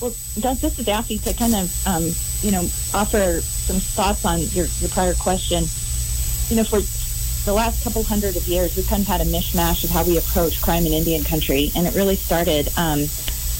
Well, 0.00 0.14
Doug, 0.38 0.56
this 0.58 0.78
is 0.78 0.86
Daffy 0.86 1.18
to 1.18 1.34
kind 1.34 1.54
of, 1.54 1.86
um, 1.86 2.10
you 2.40 2.50
know, 2.52 2.62
offer 2.94 3.42
some 3.42 3.80
thoughts 3.80 4.24
on 4.24 4.40
your, 4.40 4.66
your 4.80 4.88
prior 4.88 5.12
question. 5.12 5.64
You 6.48 6.56
know, 6.56 6.64
for 6.64 6.80
the 7.44 7.52
last 7.52 7.84
couple 7.84 8.02
hundred 8.02 8.36
of 8.36 8.48
years, 8.48 8.76
we've 8.76 8.88
kind 8.88 9.02
of 9.02 9.08
had 9.08 9.20
a 9.20 9.24
mishmash 9.24 9.84
of 9.84 9.90
how 9.90 10.02
we 10.04 10.16
approach 10.16 10.62
crime 10.62 10.86
in 10.86 10.94
Indian 10.94 11.22
country, 11.22 11.70
and 11.76 11.86
it 11.86 11.94
really 11.94 12.16
started 12.16 12.68
um, 12.78 13.00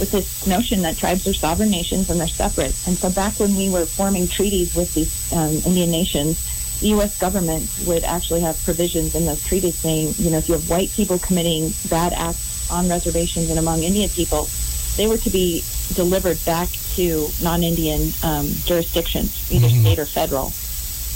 with 0.00 0.12
this 0.12 0.46
notion 0.46 0.80
that 0.80 0.96
tribes 0.96 1.26
are 1.26 1.34
sovereign 1.34 1.70
nations 1.70 2.08
and 2.08 2.18
they're 2.18 2.26
separate. 2.26 2.74
And 2.86 2.96
so 2.96 3.10
back 3.10 3.38
when 3.38 3.54
we 3.54 3.68
were 3.68 3.84
forming 3.84 4.26
treaties 4.26 4.74
with 4.74 4.94
these 4.94 5.30
um, 5.34 5.60
Indian 5.66 5.90
nations, 5.90 6.80
the 6.80 6.88
U.S. 6.88 7.18
government 7.18 7.68
would 7.86 8.02
actually 8.04 8.40
have 8.40 8.58
provisions 8.64 9.14
in 9.14 9.26
those 9.26 9.44
treaties 9.44 9.76
saying, 9.76 10.14
you 10.16 10.30
know, 10.30 10.38
if 10.38 10.48
you 10.48 10.54
have 10.54 10.70
white 10.70 10.90
people 10.92 11.18
committing 11.18 11.74
bad 11.90 12.14
acts 12.14 12.70
on 12.70 12.88
reservations 12.88 13.50
and 13.50 13.58
among 13.58 13.82
Indian 13.82 14.08
people, 14.08 14.48
they 14.96 15.06
were 15.06 15.18
to 15.18 15.30
be 15.30 15.64
delivered 15.94 16.42
back 16.44 16.68
to 16.94 17.28
non-Indian 17.42 18.12
um, 18.22 18.48
jurisdictions, 18.64 19.50
either 19.52 19.68
mm-hmm. 19.68 19.80
state 19.80 19.98
or 19.98 20.06
federal. 20.06 20.52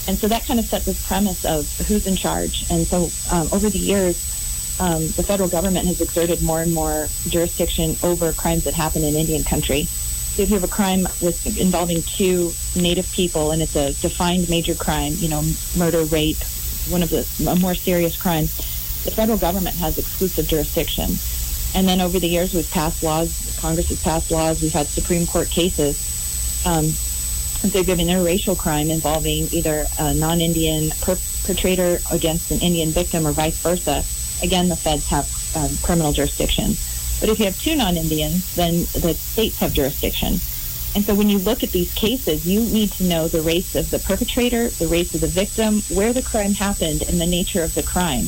And 0.06 0.18
so 0.18 0.28
that 0.28 0.44
kind 0.46 0.60
of 0.60 0.66
set 0.66 0.84
this 0.84 1.06
premise 1.06 1.44
of 1.44 1.66
who's 1.86 2.06
in 2.06 2.16
charge. 2.16 2.70
And 2.70 2.86
so 2.86 3.08
um, 3.32 3.48
over 3.52 3.70
the 3.70 3.78
years, 3.78 4.78
um, 4.80 5.02
the 5.02 5.22
federal 5.22 5.48
government 5.48 5.86
has 5.86 6.00
exerted 6.00 6.42
more 6.42 6.60
and 6.60 6.74
more 6.74 7.08
jurisdiction 7.28 7.96
over 8.02 8.32
crimes 8.32 8.64
that 8.64 8.74
happen 8.74 9.02
in 9.02 9.14
Indian 9.14 9.44
country. 9.44 9.84
So 9.84 10.42
if 10.42 10.50
you 10.50 10.56
have 10.56 10.64
a 10.64 10.72
crime 10.72 11.02
with 11.22 11.58
involving 11.58 12.02
two 12.02 12.52
native 12.74 13.10
people 13.12 13.52
and 13.52 13.62
it's 13.62 13.76
a 13.76 13.92
defined 13.94 14.50
major 14.50 14.74
crime, 14.74 15.12
you 15.16 15.28
know, 15.28 15.42
murder, 15.78 16.02
rape, 16.04 16.38
one 16.88 17.02
of 17.02 17.10
the 17.10 17.24
a 17.48 17.56
more 17.56 17.74
serious 17.74 18.20
crime, 18.20 18.44
the 19.04 19.12
federal 19.14 19.38
government 19.38 19.76
has 19.76 19.96
exclusive 19.96 20.48
jurisdiction. 20.48 21.10
And 21.74 21.88
then 21.88 22.00
over 22.00 22.20
the 22.20 22.28
years, 22.28 22.54
we've 22.54 22.70
passed 22.70 23.02
laws. 23.02 23.58
Congress 23.60 23.88
has 23.88 24.02
passed 24.02 24.30
laws. 24.30 24.62
We've 24.62 24.72
had 24.72 24.86
Supreme 24.86 25.26
Court 25.26 25.48
cases. 25.50 25.98
Um, 26.64 26.84
they've 27.68 27.84
given 27.84 28.06
interracial 28.06 28.56
crime 28.56 28.90
involving 28.90 29.48
either 29.50 29.86
a 29.98 30.14
non-Indian 30.14 30.90
perpetrator 31.00 31.98
against 32.12 32.52
an 32.52 32.60
Indian 32.60 32.90
victim 32.90 33.26
or 33.26 33.32
vice 33.32 33.58
versa. 33.58 34.04
Again, 34.44 34.68
the 34.68 34.76
feds 34.76 35.08
have 35.08 35.26
um, 35.56 35.70
criminal 35.82 36.12
jurisdiction. 36.12 36.74
But 37.20 37.28
if 37.28 37.38
you 37.38 37.46
have 37.46 37.58
two 37.58 37.74
non-Indians, 37.74 38.54
then 38.54 38.80
the 39.02 39.14
states 39.14 39.58
have 39.58 39.72
jurisdiction. 39.72 40.34
And 40.94 41.04
so 41.04 41.12
when 41.12 41.28
you 41.28 41.38
look 41.38 41.64
at 41.64 41.70
these 41.70 41.92
cases, 41.94 42.46
you 42.46 42.60
need 42.60 42.92
to 42.92 43.04
know 43.04 43.26
the 43.26 43.42
race 43.42 43.74
of 43.74 43.90
the 43.90 43.98
perpetrator, 43.98 44.68
the 44.68 44.86
race 44.86 45.12
of 45.12 45.22
the 45.22 45.26
victim, 45.26 45.82
where 45.88 46.12
the 46.12 46.22
crime 46.22 46.52
happened, 46.52 47.02
and 47.02 47.20
the 47.20 47.26
nature 47.26 47.64
of 47.64 47.74
the 47.74 47.82
crime 47.82 48.26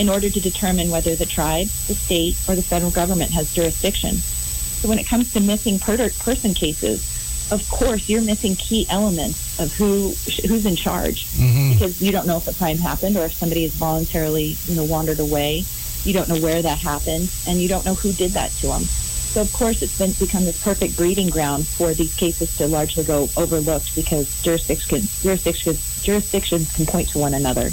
in 0.00 0.08
order 0.08 0.30
to 0.30 0.40
determine 0.40 0.90
whether 0.90 1.14
the 1.14 1.26
tribe, 1.26 1.68
the 1.86 1.94
state, 1.94 2.34
or 2.48 2.56
the 2.56 2.62
federal 2.62 2.90
government 2.90 3.30
has 3.32 3.52
jurisdiction. 3.52 4.16
So 4.16 4.88
when 4.88 4.98
it 4.98 5.06
comes 5.06 5.30
to 5.34 5.40
missing 5.40 5.78
per- 5.78 6.08
person 6.08 6.54
cases, 6.54 7.06
of 7.52 7.68
course 7.68 8.08
you're 8.08 8.22
missing 8.22 8.56
key 8.56 8.86
elements 8.88 9.60
of 9.60 9.70
who 9.74 10.14
who's 10.48 10.64
in 10.64 10.74
charge 10.74 11.26
mm-hmm. 11.32 11.72
because 11.72 12.00
you 12.00 12.12
don't 12.12 12.26
know 12.26 12.38
if 12.38 12.48
a 12.48 12.54
crime 12.54 12.78
happened 12.78 13.16
or 13.18 13.26
if 13.26 13.34
somebody 13.34 13.64
has 13.64 13.72
voluntarily 13.72 14.56
you 14.64 14.74
know 14.74 14.84
wandered 14.84 15.20
away. 15.20 15.64
You 16.04 16.14
don't 16.14 16.30
know 16.30 16.40
where 16.40 16.62
that 16.62 16.78
happened, 16.78 17.30
and 17.46 17.60
you 17.60 17.68
don't 17.68 17.84
know 17.84 17.92
who 17.92 18.14
did 18.14 18.30
that 18.30 18.52
to 18.52 18.68
them. 18.68 18.84
So 18.84 19.42
of 19.42 19.52
course 19.52 19.82
it's 19.82 19.98
been 19.98 20.12
become 20.12 20.46
this 20.46 20.62
perfect 20.62 20.96
breeding 20.96 21.28
ground 21.28 21.66
for 21.68 21.92
these 21.92 22.14
cases 22.14 22.56
to 22.56 22.66
largely 22.66 23.04
go 23.04 23.28
overlooked 23.36 23.94
because 23.94 24.40
jurisdictions 24.40 25.22
jurisdictions 25.22 26.02
jurisdictions 26.02 26.72
can 26.72 26.86
point 26.86 27.10
to 27.10 27.18
one 27.18 27.34
another. 27.34 27.70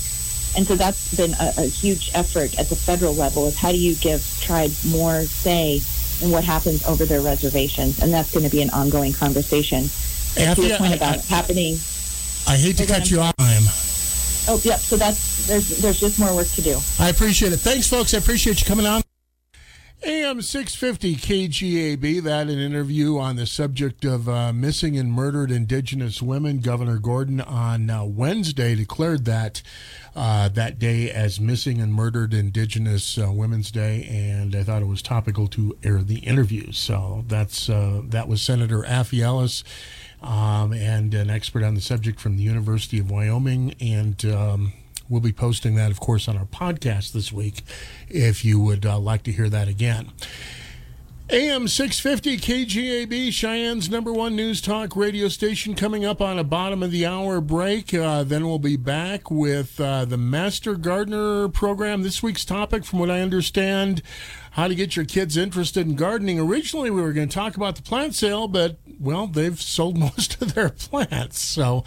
And 0.56 0.66
so 0.66 0.76
that's 0.76 1.16
been 1.16 1.34
a, 1.34 1.54
a 1.58 1.66
huge 1.66 2.12
effort 2.14 2.58
at 2.60 2.70
the 2.70 2.76
federal 2.76 3.14
level 3.14 3.48
of 3.48 3.56
how 3.56 3.72
do 3.72 3.78
you 3.78 3.96
give 3.96 4.26
tribes 4.42 4.86
more 4.86 5.24
say 5.24 5.82
in 6.22 6.32
what 6.32 6.44
happens 6.44 6.86
over 6.86 7.06
their 7.06 7.22
reservations. 7.22 8.02
And 8.02 8.12
that's 8.12 8.32
going 8.32 8.44
to 8.44 8.52
be 8.52 8.62
an 8.62 8.70
ongoing 8.72 9.14
conversation. 9.14 9.90
And 10.38 10.56
to 10.56 10.68
your 10.68 10.78
point 10.78 10.96
about 10.96 11.18
I, 11.18 11.22
happening. 11.22 11.78
I 12.48 12.58
hate 12.58 12.78
to 12.78 12.86
cut 12.86 13.10
you 13.12 13.22
off. 13.22 13.34
Oh, 14.50 14.62
yeah. 14.64 14.78
So 14.78 14.96
that's 14.96 15.46
there's 15.48 15.82
there's 15.82 16.00
just 16.00 16.20
more 16.20 16.34
work 16.34 16.48
to 16.50 16.62
do. 16.62 16.80
I 17.00 17.10
appreciate 17.10 17.52
it. 17.52 17.58
Thanks, 17.58 17.88
folks. 17.90 18.14
I 18.14 18.20
appreciate 18.20 18.62
you 18.62 18.66
coming 18.66 18.86
on. 18.86 19.07
AM 20.04 20.44
650 20.44 21.16
KGAB, 21.16 22.22
that 22.22 22.50
an 22.50 22.60
interview 22.60 23.18
on 23.18 23.36
the 23.36 23.48
subject 23.48 24.06
of 24.06 24.30
uh, 24.30 24.54
missing 24.54 24.96
and 24.96 25.12
murdered 25.12 25.50
Indigenous 25.50 26.22
women. 26.22 26.60
Governor 26.60 27.00
Gordon 27.00 27.42
on 27.42 27.90
uh, 27.90 28.06
Wednesday 28.06 28.76
declared 28.76 29.26
that 29.26 29.64
uh, 30.16 30.50
that 30.50 30.78
day 30.78 31.10
as 31.10 31.40
Missing 31.40 31.82
and 31.82 31.94
Murdered 31.94 32.34
Indigenous 32.34 33.18
uh, 33.18 33.32
Women's 33.32 33.72
Day, 33.72 34.08
and 34.10 34.56
I 34.56 34.62
thought 34.62 34.84
it 34.84 34.88
was 34.88 35.02
topical 35.02 35.48
to 35.50 35.76
air 35.84 36.04
the 36.04 36.20
interview. 36.20 36.72
So 36.72 37.24
that's 37.28 37.68
uh, 37.68 38.02
that 38.06 38.28
was 38.28 38.42
Senator 38.42 38.84
Affie 38.84 39.22
Ellis. 39.22 39.64
Um, 40.20 40.74
and 40.74 41.14
an 41.14 41.30
expert 41.30 41.64
on 41.64 41.76
the 41.76 41.82
subject 41.82 42.20
from 42.20 42.38
the 42.38 42.44
University 42.44 42.98
of 42.98 43.12
Wyoming, 43.12 43.76
and 43.80 44.26
um, 44.26 44.74
We'll 45.10 45.22
be 45.22 45.34
posting 45.34 45.76
that, 45.76 45.92
of 45.92 46.00
course, 46.00 46.28
on 46.28 46.38
our 46.38 46.46
podcast 46.46 47.14
this 47.14 47.32
week 47.32 47.64
if 48.10 48.44
you 48.44 48.60
would 48.60 48.86
uh, 48.86 49.00
like 49.00 49.24
to 49.24 49.32
hear 49.32 49.50
that 49.50 49.68
again. 49.68 50.12
AM 51.30 51.68
650 51.68 52.38
KGAB, 52.38 53.34
Cheyenne's 53.34 53.90
number 53.90 54.14
one 54.14 54.34
news 54.34 54.62
talk 54.62 54.96
radio 54.96 55.28
station, 55.28 55.76
coming 55.76 56.06
up 56.06 56.22
on 56.22 56.40
a 56.40 56.44
bottom 56.46 56.82
of 56.82 56.90
the 56.90 57.06
hour 57.06 57.42
break. 57.42 57.94
Uh, 57.94 58.24
then 58.24 58.46
we'll 58.46 58.60
be 58.60 58.78
back 58.78 59.30
with 59.30 59.78
uh, 59.82 60.06
the 60.06 60.16
Master 60.16 60.76
Gardener 60.76 61.50
program. 61.50 62.04
This 62.04 62.24
week's 62.24 62.46
topic, 62.46 62.86
from 62.86 63.00
what 63.00 63.12
I 63.12 63.20
understand, 63.20 64.02
how 64.58 64.68
to 64.68 64.74
get 64.74 64.96
your 64.96 65.06
kids 65.06 65.38
interested 65.38 65.86
in 65.86 65.96
gardening. 65.96 66.40
Originally, 66.40 66.90
we 66.90 67.00
were 67.00 67.14
going 67.14 67.30
to 67.30 67.34
talk 67.34 67.56
about 67.56 67.76
the 67.76 67.84
plant 67.84 68.16
sale, 68.16 68.48
but 68.48 68.78
well, 69.00 69.28
they've 69.28 69.62
sold 69.62 69.98
most 69.98 70.42
of 70.42 70.56
their 70.56 70.70
plants, 70.70 71.40
so 71.40 71.84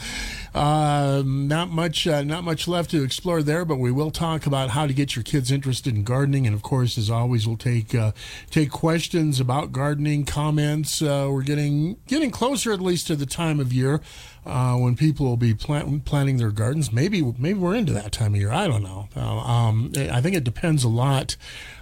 uh, 0.54 1.24
not 1.26 1.68
much, 1.68 2.06
uh, 2.06 2.22
not 2.22 2.44
much 2.44 2.68
left 2.68 2.92
to 2.92 3.02
explore 3.02 3.42
there. 3.42 3.64
But 3.64 3.80
we 3.80 3.90
will 3.90 4.12
talk 4.12 4.46
about 4.46 4.70
how 4.70 4.86
to 4.86 4.94
get 4.94 5.16
your 5.16 5.24
kids 5.24 5.50
interested 5.50 5.96
in 5.96 6.04
gardening, 6.04 6.46
and 6.46 6.54
of 6.54 6.62
course, 6.62 6.96
as 6.96 7.10
always, 7.10 7.44
we'll 7.44 7.56
take 7.56 7.92
uh, 7.92 8.12
take 8.50 8.70
questions 8.70 9.40
about 9.40 9.72
gardening, 9.72 10.24
comments. 10.24 11.02
Uh, 11.02 11.28
we're 11.28 11.42
getting 11.42 11.96
getting 12.06 12.30
closer, 12.30 12.72
at 12.72 12.80
least, 12.80 13.08
to 13.08 13.16
the 13.16 13.26
time 13.26 13.58
of 13.58 13.72
year 13.72 14.00
uh, 14.46 14.76
when 14.76 14.94
people 14.94 15.26
will 15.26 15.36
be 15.36 15.54
plant, 15.54 16.04
planting 16.04 16.36
their 16.36 16.52
gardens. 16.52 16.92
Maybe 16.92 17.20
maybe 17.36 17.58
we're 17.58 17.74
into 17.74 17.92
that 17.94 18.12
time 18.12 18.34
of 18.34 18.40
year. 18.40 18.52
I 18.52 18.68
don't 18.68 18.84
know. 18.84 19.08
Uh, 19.16 19.20
um, 19.20 19.92
I 19.96 20.20
think 20.20 20.36
it 20.36 20.44
depends 20.44 20.84
a 20.84 20.88
lot 20.88 21.36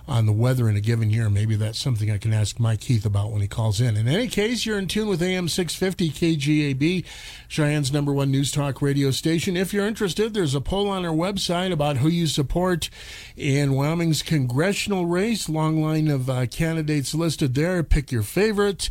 on 0.09 0.27
the 0.27 0.33
weather 0.33 0.69
in 0.69 0.77
a 0.77 0.81
given 0.81 1.11
year. 1.11 1.29
Maybe 1.29 1.55
that's 1.55 1.79
something 1.79 2.11
I 2.11 2.19
can 2.19 2.33
ask 2.33 2.59
Mike 2.59 2.83
Heath 2.83 3.05
about 3.05 3.31
when 3.31 3.43
he 3.43 3.49
calls 3.49 3.81
in. 3.81 3.97
In 3.97 4.09
any 4.09 4.29
case, 4.29 4.65
you're 4.65 4.79
in 4.79 4.89
tune 4.89 5.09
with 5.09 5.23
AM 5.23 5.49
650 5.49 6.11
KGAB, 6.11 7.05
Cheyenne's 7.49 7.93
number 7.93 8.13
one 8.13 8.31
news 8.31 8.51
talk 8.51 8.81
radio 8.81 9.11
station. 9.11 9.57
If 9.57 9.73
you're 9.73 9.87
interested, 9.87 10.35
there's 10.35 10.55
a 10.55 10.61
poll 10.61 10.89
on 10.89 11.05
our 11.05 11.15
website 11.15 11.73
about 11.73 11.99
who 11.99 12.09
you 12.09 12.27
support 12.27 12.89
in 13.37 13.75
Wyoming's 13.75 14.23
congressional 14.23 15.07
race. 15.07 15.49
Long 15.49 15.83
line 15.83 16.09
of 16.09 16.31
uh, 16.31 16.47
candidates 16.47 17.15
listed 17.15 17.55
there. 17.55 17.83
Pick 17.83 18.11
your 18.11 18.23
favorite. 18.23 18.89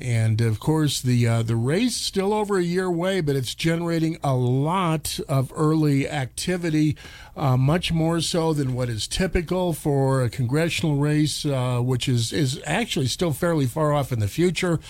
And 0.00 0.40
of 0.40 0.60
course, 0.60 1.00
the 1.00 1.26
uh, 1.28 1.42
the 1.42 1.56
race 1.56 1.94
still 1.94 2.32
over 2.32 2.56
a 2.56 2.62
year 2.62 2.86
away, 2.86 3.20
but 3.20 3.36
it's 3.36 3.54
generating 3.54 4.16
a 4.22 4.34
lot 4.34 5.20
of 5.28 5.52
early 5.54 6.08
activity, 6.08 6.96
uh, 7.36 7.56
much 7.56 7.92
more 7.92 8.20
so 8.20 8.54
than 8.54 8.74
what 8.74 8.88
is 8.88 9.06
typical 9.06 9.74
for 9.74 10.22
a 10.22 10.30
congressional 10.30 10.96
race, 10.96 11.44
uh, 11.44 11.80
which 11.80 12.08
is 12.08 12.32
is 12.32 12.60
actually 12.64 13.06
still 13.06 13.32
fairly 13.32 13.66
far 13.66 13.92
off 13.92 14.10
in 14.10 14.20
the 14.20 14.28
future. 14.28 14.80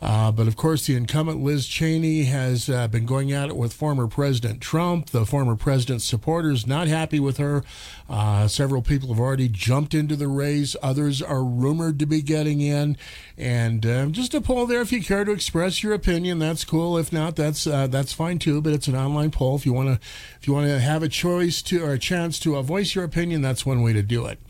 Uh, 0.00 0.30
but 0.30 0.46
of 0.46 0.56
course, 0.56 0.86
the 0.86 0.94
incumbent 0.94 1.42
Liz 1.42 1.66
Cheney 1.66 2.24
has 2.24 2.68
uh, 2.68 2.86
been 2.86 3.04
going 3.04 3.32
at 3.32 3.48
it 3.48 3.56
with 3.56 3.72
former 3.72 4.06
President 4.06 4.60
Trump. 4.60 5.10
The 5.10 5.26
former 5.26 5.56
president's 5.56 6.04
supporters 6.04 6.66
not 6.66 6.86
happy 6.86 7.18
with 7.18 7.38
her. 7.38 7.64
Uh, 8.08 8.46
several 8.46 8.80
people 8.80 9.08
have 9.08 9.18
already 9.18 9.48
jumped 9.48 9.94
into 9.94 10.14
the 10.14 10.28
race. 10.28 10.76
Others 10.82 11.20
are 11.20 11.42
rumored 11.42 11.98
to 11.98 12.06
be 12.06 12.22
getting 12.22 12.60
in. 12.60 12.96
And 13.38 13.86
uh, 13.86 14.06
just 14.06 14.34
a 14.34 14.40
poll 14.40 14.66
there 14.66 14.80
if 14.80 14.90
you 14.90 15.00
care 15.00 15.24
to 15.24 15.30
express 15.30 15.80
your 15.84 15.92
opinion. 15.92 16.40
That's 16.40 16.64
cool. 16.64 16.98
If 16.98 17.12
not, 17.12 17.36
that's 17.36 17.68
uh, 17.68 17.86
that's 17.86 18.12
fine 18.12 18.40
too. 18.40 18.60
But 18.60 18.72
it's 18.72 18.88
an 18.88 18.96
online 18.96 19.30
poll. 19.30 19.54
If 19.54 19.64
you 19.64 19.72
want 19.72 19.88
to 19.88 20.06
if 20.40 20.48
you 20.48 20.52
want 20.52 20.66
to 20.66 20.80
have 20.80 21.04
a 21.04 21.08
choice 21.08 21.62
to 21.62 21.84
or 21.84 21.92
a 21.92 22.00
chance 22.00 22.40
to 22.40 22.56
uh, 22.56 22.62
voice 22.62 22.96
your 22.96 23.04
opinion, 23.04 23.40
that's 23.40 23.64
one 23.64 23.80
way 23.80 23.92
to 23.92 24.02
do 24.02 24.26
it. 24.26 24.40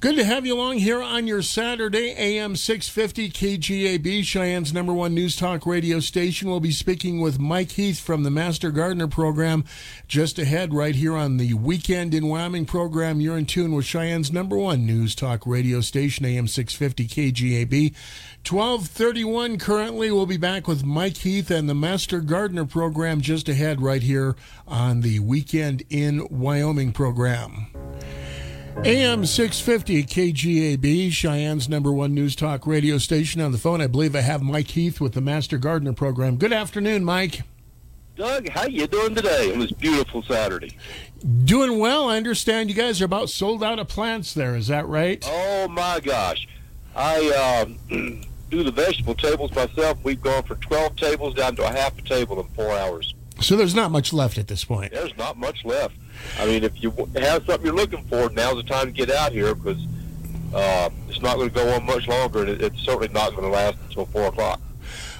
Good 0.00 0.14
to 0.14 0.24
have 0.24 0.46
you 0.46 0.54
along 0.54 0.78
here 0.78 1.02
on 1.02 1.26
your 1.26 1.42
Saturday, 1.42 2.14
AM 2.16 2.54
650 2.54 3.30
KGAB, 3.30 4.22
Cheyenne's 4.22 4.72
number 4.72 4.92
one 4.92 5.12
news 5.12 5.34
talk 5.34 5.66
radio 5.66 5.98
station. 5.98 6.48
We'll 6.48 6.60
be 6.60 6.70
speaking 6.70 7.20
with 7.20 7.40
Mike 7.40 7.72
Heath 7.72 7.98
from 7.98 8.22
the 8.22 8.30
Master 8.30 8.70
Gardener 8.70 9.08
program 9.08 9.64
just 10.06 10.38
ahead, 10.38 10.72
right 10.72 10.94
here 10.94 11.16
on 11.16 11.38
the 11.38 11.54
Weekend 11.54 12.14
in 12.14 12.28
Wyoming 12.28 12.64
program. 12.64 13.20
You're 13.20 13.36
in 13.38 13.46
tune 13.46 13.72
with 13.72 13.86
Cheyenne's 13.86 14.30
number 14.30 14.56
one 14.56 14.86
news 14.86 15.16
talk 15.16 15.44
radio 15.44 15.80
station, 15.80 16.24
AM 16.24 16.46
650 16.46 17.32
KGAB. 17.32 17.92
1231 18.48 19.58
currently. 19.58 20.10
We'll 20.10 20.26
be 20.26 20.36
back 20.36 20.66
with 20.66 20.84
Mike 20.84 21.18
Heath 21.18 21.50
and 21.50 21.68
the 21.68 21.74
Master 21.74 22.20
Gardener 22.20 22.64
program 22.64 23.20
just 23.20 23.48
ahead, 23.48 23.82
right 23.82 24.02
here 24.02 24.36
on 24.66 25.00
the 25.02 25.18
Weekend 25.20 25.82
in 25.90 26.26
Wyoming 26.30 26.92
program. 26.92 27.68
AM 28.84 29.26
650 29.26 30.04
KGAB, 30.04 31.10
Cheyenne's 31.10 31.68
number 31.68 31.90
one 31.90 32.14
news 32.14 32.36
talk 32.36 32.66
radio 32.66 32.96
station. 32.98 33.40
On 33.40 33.50
the 33.50 33.58
phone, 33.58 33.80
I 33.80 33.88
believe 33.88 34.14
I 34.14 34.20
have 34.20 34.40
Mike 34.40 34.68
Heath 34.68 35.00
with 35.00 35.14
the 35.14 35.20
Master 35.20 35.58
Gardener 35.58 35.92
program. 35.92 36.36
Good 36.36 36.52
afternoon, 36.52 37.04
Mike. 37.04 37.42
Doug, 38.14 38.48
how 38.48 38.66
you 38.66 38.86
doing 38.88 39.14
today 39.14 39.52
on 39.52 39.60
this 39.60 39.70
beautiful 39.70 40.22
Saturday? 40.22 40.76
Doing 41.44 41.78
well. 41.78 42.08
I 42.08 42.16
understand 42.16 42.68
you 42.68 42.74
guys 42.74 43.00
are 43.00 43.04
about 43.04 43.30
sold 43.30 43.62
out 43.62 43.78
of 43.78 43.86
plants 43.88 44.34
there. 44.34 44.56
Is 44.56 44.66
that 44.66 44.88
right? 44.88 45.24
Oh 45.24 45.68
my 45.68 46.00
gosh, 46.00 46.48
I 46.94 47.64
um, 47.64 47.78
do 48.50 48.62
the 48.62 48.72
vegetable 48.72 49.14
tables 49.14 49.54
myself. 49.54 49.98
We've 50.02 50.20
gone 50.20 50.42
from 50.42 50.60
12 50.60 50.96
tables 50.96 51.34
down 51.34 51.56
to 51.56 51.64
a 51.64 51.70
half 51.70 51.98
a 51.98 52.02
table 52.02 52.40
in 52.40 52.46
four 52.48 52.70
hours. 52.70 53.14
So 53.40 53.56
there's 53.56 53.74
not 53.74 53.90
much 53.90 54.12
left 54.12 54.36
at 54.38 54.48
this 54.48 54.64
point. 54.64 54.92
There's 54.92 55.16
not 55.16 55.36
much 55.36 55.64
left. 55.64 55.94
I 56.38 56.46
mean, 56.46 56.64
if 56.64 56.82
you 56.82 56.90
have 57.16 57.44
something 57.46 57.64
you're 57.64 57.74
looking 57.74 58.04
for, 58.06 58.28
now's 58.30 58.56
the 58.56 58.64
time 58.64 58.86
to 58.86 58.92
get 58.92 59.10
out 59.10 59.32
here 59.32 59.54
because 59.54 59.84
uh, 60.52 60.90
it's 61.08 61.20
not 61.20 61.36
going 61.36 61.48
to 61.48 61.54
go 61.54 61.68
on 61.74 61.86
much 61.86 62.08
longer, 62.08 62.44
and 62.44 62.60
it's 62.60 62.80
certainly 62.80 63.08
not 63.08 63.30
going 63.30 63.42
to 63.42 63.48
last 63.48 63.76
until 63.88 64.06
four 64.06 64.26
o'clock. 64.26 64.60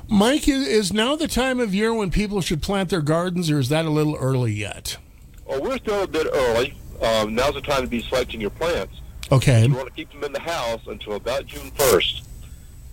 Mike, 0.09 0.49
is 0.49 0.93
now 0.93 1.17
the 1.17 1.29
time 1.29 1.61
of 1.61 1.75
year 1.75 1.93
when 1.93 2.11
people 2.11 2.41
should 2.41 2.63
plant 2.63 2.89
their 2.89 3.03
gardens, 3.03 3.51
or 3.51 3.59
is 3.59 3.69
that 3.69 3.85
a 3.85 3.91
little 3.91 4.17
early 4.17 4.53
yet? 4.53 4.97
Well, 5.47 5.63
we're 5.63 5.77
still 5.79 6.03
a 6.03 6.07
bit 6.07 6.27
early. 6.33 6.75
Um, 7.03 7.35
now's 7.35 7.55
the 7.55 7.61
time 7.61 7.83
to 7.83 7.89
be 7.89 8.03
selecting 8.03 8.41
your 8.41 8.51
plants. 8.51 9.01
Okay. 9.31 9.67
You 9.67 9.75
want 9.75 9.89
to 9.89 9.95
keep 9.95 10.11
them 10.11 10.25
in 10.25 10.33
the 10.33 10.41
house 10.41 10.81
until 10.87 11.15
about 11.15 11.47
June 11.47 11.71
1st. 11.73 12.23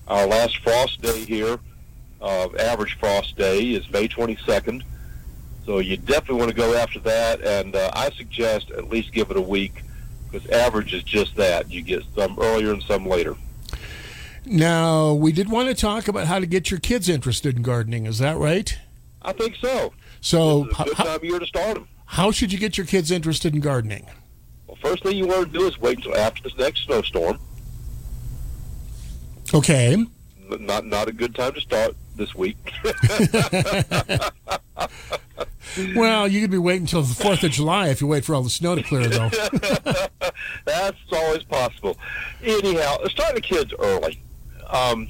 Our 0.07 0.28
last 0.28 0.57
frost 0.57 1.02
day 1.02 1.24
here, 1.26 1.60
uh, 2.22 2.49
average 2.60 2.98
frost 2.99 3.38
day, 3.38 3.72
is 3.72 3.90
May 3.91 4.07
22nd. 4.07 4.84
So 5.66 5.80
you 5.80 5.98
definitely 5.98 6.36
want 6.36 6.49
to 6.49 6.56
go 6.56 6.76
after 6.76 6.99
that, 6.99 7.41
and 7.41 7.76
uh, 7.76 7.90
I 7.94 8.12
suggest 8.12 8.70
at 8.72 8.90
least 8.90 9.12
give 9.14 9.32
it 9.32 9.38
a 9.38 9.41
week 9.41 9.84
because 10.30 10.48
average 10.52 10.94
is 10.94 11.03
just 11.03 11.36
that. 11.38 11.72
You 11.72 11.82
get 11.82 12.03
some 12.16 12.38
earlier 12.40 12.72
and 12.72 12.84
some 12.84 13.07
later. 13.07 13.36
Now, 14.45 15.14
we 15.14 15.32
did 15.32 15.49
want 15.49 15.70
to 15.70 15.74
talk 15.74 16.07
about 16.07 16.28
how 16.28 16.38
to 16.38 16.45
get 16.45 16.70
your 16.70 16.80
kids 16.80 17.10
interested 17.10 17.56
in 17.56 17.64
gardening. 17.64 18.06
Is 18.06 18.20
that 18.20 18.38
right? 18.38 18.78
I 19.24 19.32
think 19.32 19.56
so. 19.56 19.94
So, 20.22 20.66
this 20.66 20.74
is 20.74 20.80
a 20.80 20.84
good 20.84 20.98
time 20.98 21.07
of 21.16 21.24
year 21.24 21.40
to 21.40 21.48
start 21.48 21.76
them. 21.76 21.88
how 22.06 22.30
should 22.30 22.53
you 22.53 22.60
get 22.60 22.78
your 22.78 22.86
kids 22.86 23.10
interested 23.10 23.56
in 23.56 23.62
gardening? 23.62 24.06
Well, 24.82 24.92
first 24.92 25.04
thing 25.04 25.18
you 25.18 25.28
want 25.28 25.52
to 25.52 25.60
do 25.60 25.68
is 25.68 25.80
wait 25.80 25.98
until 25.98 26.16
after 26.16 26.44
this 26.44 26.58
next 26.58 26.86
snowstorm. 26.86 27.40
Okay. 29.54 30.06
Not 30.50 30.86
not 30.86 31.08
a 31.08 31.12
good 31.12 31.36
time 31.36 31.54
to 31.54 31.62
start 31.62 31.96
this 32.16 32.34
week. 32.36 32.58
Well, 35.94 36.28
you 36.28 36.40
could 36.40 36.52
be 36.52 36.58
waiting 36.58 36.84
until 36.84 37.02
the 37.02 37.22
4th 37.22 37.44
of 37.44 37.52
July 37.52 37.90
if 37.90 38.00
you 38.00 38.08
wait 38.08 38.24
for 38.24 38.34
all 38.34 38.44
the 38.44 38.50
snow 38.50 38.76
to 38.76 38.84
clear, 38.84 39.08
though. 39.10 39.30
That's 40.66 40.98
always 41.12 41.44
possible. 41.44 41.98
Anyhow, 42.42 43.04
start 43.08 43.36
the 43.36 43.42
kids 43.42 43.74
early. 43.78 44.22
Um, 44.68 45.10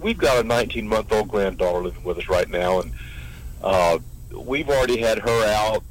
we've 0.00 0.18
got 0.18 0.44
a 0.44 0.46
19 0.46 0.88
month 0.88 1.12
old 1.12 1.28
granddaughter 1.28 1.84
living 1.84 2.02
with 2.02 2.18
us 2.18 2.28
right 2.28 2.48
now, 2.48 2.80
and 2.80 2.92
uh, 3.62 3.98
we've 4.36 4.68
already 4.68 4.98
had 4.98 5.18
her 5.20 5.44
out 5.54 5.84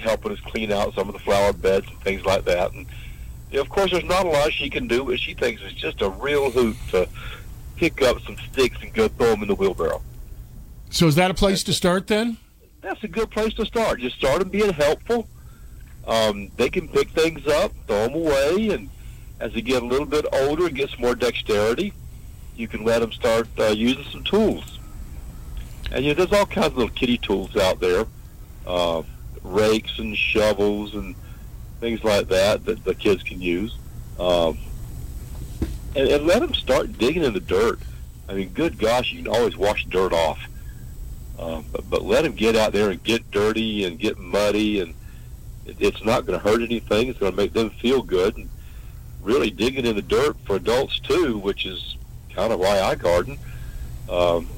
helping 0.00 0.32
us 0.32 0.40
clean 0.40 0.72
out 0.72 0.94
some 0.94 1.08
of 1.08 1.14
the 1.14 1.20
flower 1.20 1.52
beds 1.52 1.86
and 1.88 2.00
things 2.00 2.24
like 2.24 2.44
that. 2.44 2.72
And 2.72 2.86
you 3.50 3.56
know, 3.56 3.62
of 3.62 3.68
course, 3.68 3.90
there's 3.90 4.04
not 4.04 4.26
a 4.26 4.28
lot 4.28 4.52
she 4.52 4.70
can 4.70 4.88
do, 4.88 5.04
but 5.04 5.20
she 5.20 5.34
thinks 5.34 5.62
it's 5.62 5.74
just 5.74 6.02
a 6.02 6.08
real 6.08 6.50
hoot 6.50 6.76
to 6.90 7.08
pick 7.76 8.02
up 8.02 8.20
some 8.22 8.36
sticks 8.50 8.76
and 8.82 8.92
go 8.92 9.08
throw 9.08 9.30
them 9.30 9.42
in 9.42 9.48
the 9.48 9.54
wheelbarrow. 9.54 10.02
So, 10.90 11.06
is 11.06 11.14
that 11.16 11.30
a 11.30 11.34
place 11.34 11.62
to 11.64 11.72
start 11.72 12.06
then? 12.06 12.38
That's 12.80 13.02
a 13.04 13.08
good 13.08 13.30
place 13.30 13.54
to 13.54 13.66
start. 13.66 14.00
Just 14.00 14.16
start 14.16 14.40
them 14.40 14.48
being 14.48 14.72
helpful. 14.72 15.28
Um, 16.06 16.50
they 16.56 16.70
can 16.70 16.88
pick 16.88 17.10
things 17.10 17.46
up, 17.46 17.72
throw 17.86 18.04
them 18.04 18.14
away, 18.14 18.70
and 18.70 18.88
as 19.40 19.52
they 19.52 19.60
get 19.60 19.82
a 19.82 19.86
little 19.86 20.06
bit 20.06 20.24
older 20.32 20.66
and 20.66 20.74
get 20.74 20.90
some 20.90 21.00
more 21.00 21.14
dexterity, 21.14 21.92
you 22.56 22.68
can 22.68 22.84
let 22.84 23.00
them 23.00 23.12
start 23.12 23.48
uh, 23.58 23.66
using 23.66 24.04
some 24.04 24.24
tools. 24.24 24.78
And 25.90 26.04
you 26.04 26.14
know, 26.14 26.24
there's 26.24 26.38
all 26.38 26.46
kinds 26.46 26.68
of 26.68 26.76
little 26.78 26.94
kitty 26.94 27.18
tools 27.18 27.56
out 27.56 27.80
there, 27.80 28.06
uh, 28.66 29.02
rakes 29.52 29.98
and 29.98 30.16
shovels 30.16 30.94
and 30.94 31.14
things 31.80 32.02
like 32.04 32.28
that 32.28 32.64
that 32.64 32.84
the 32.84 32.94
kids 32.94 33.22
can 33.22 33.40
use. 33.40 33.76
Um, 34.18 34.58
and, 35.94 36.08
and 36.08 36.26
let 36.26 36.40
them 36.40 36.54
start 36.54 36.98
digging 36.98 37.22
in 37.22 37.32
the 37.32 37.40
dirt. 37.40 37.80
I 38.28 38.34
mean, 38.34 38.50
good 38.50 38.78
gosh, 38.78 39.12
you 39.12 39.22
can 39.22 39.32
always 39.32 39.56
wash 39.56 39.84
dirt 39.86 40.12
off. 40.12 40.40
Um, 41.38 41.64
but, 41.70 41.88
but 41.88 42.02
let 42.02 42.22
them 42.22 42.32
get 42.32 42.56
out 42.56 42.72
there 42.72 42.90
and 42.90 43.02
get 43.02 43.30
dirty 43.30 43.84
and 43.84 43.98
get 43.98 44.18
muddy, 44.18 44.80
and 44.80 44.94
it, 45.66 45.76
it's 45.80 46.04
not 46.04 46.26
going 46.26 46.38
to 46.38 46.44
hurt 46.44 46.62
anything. 46.62 47.08
It's 47.08 47.18
going 47.18 47.32
to 47.32 47.36
make 47.36 47.52
them 47.52 47.70
feel 47.70 48.02
good. 48.02 48.36
And 48.36 48.48
really 49.22 49.50
digging 49.50 49.84
in 49.84 49.96
the 49.96 50.02
dirt 50.02 50.36
for 50.46 50.56
adults 50.56 51.00
too, 51.00 51.38
which 51.38 51.66
is 51.66 51.96
kind 52.34 52.52
of 52.52 52.60
why 52.60 52.80
I 52.80 52.94
garden. 52.94 53.38
Um, 54.08 54.48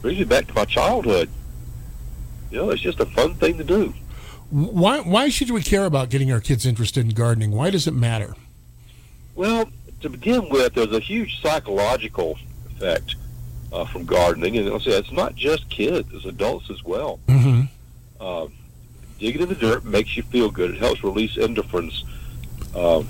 brings 0.00 0.18
me 0.18 0.24
back 0.24 0.46
to 0.46 0.54
my 0.54 0.64
childhood. 0.64 1.28
You 2.50 2.58
know, 2.58 2.70
it's 2.70 2.80
just 2.80 3.00
a 3.00 3.06
fun 3.06 3.34
thing 3.34 3.58
to 3.58 3.64
do. 3.64 3.92
Why, 4.50 5.00
why 5.00 5.28
should 5.28 5.50
we 5.50 5.62
care 5.62 5.84
about 5.84 6.10
getting 6.10 6.32
our 6.32 6.40
kids 6.40 6.66
interested 6.66 7.04
in 7.04 7.10
gardening? 7.12 7.52
Why 7.52 7.70
does 7.70 7.86
it 7.86 7.94
matter? 7.94 8.34
Well, 9.36 9.70
to 10.00 10.08
begin 10.08 10.48
with, 10.48 10.74
there's 10.74 10.92
a 10.92 11.00
huge 11.00 11.40
psychological 11.40 12.36
effect 12.66 13.14
uh, 13.72 13.84
from 13.84 14.04
gardening, 14.04 14.56
and 14.56 14.68
I'll 14.68 14.80
say 14.80 14.92
it's 14.92 15.12
not 15.12 15.36
just 15.36 15.68
kids; 15.70 16.08
it's 16.12 16.24
adults 16.24 16.68
as 16.68 16.82
well. 16.82 17.20
Mm-hmm. 17.28 17.62
Uh, 18.20 18.48
digging 19.18 19.42
in 19.42 19.48
the 19.48 19.54
dirt 19.54 19.84
makes 19.84 20.16
you 20.16 20.24
feel 20.24 20.50
good. 20.50 20.72
It 20.72 20.78
helps 20.78 21.04
release 21.04 21.36
endorphins. 21.36 22.02
Um, 22.74 23.08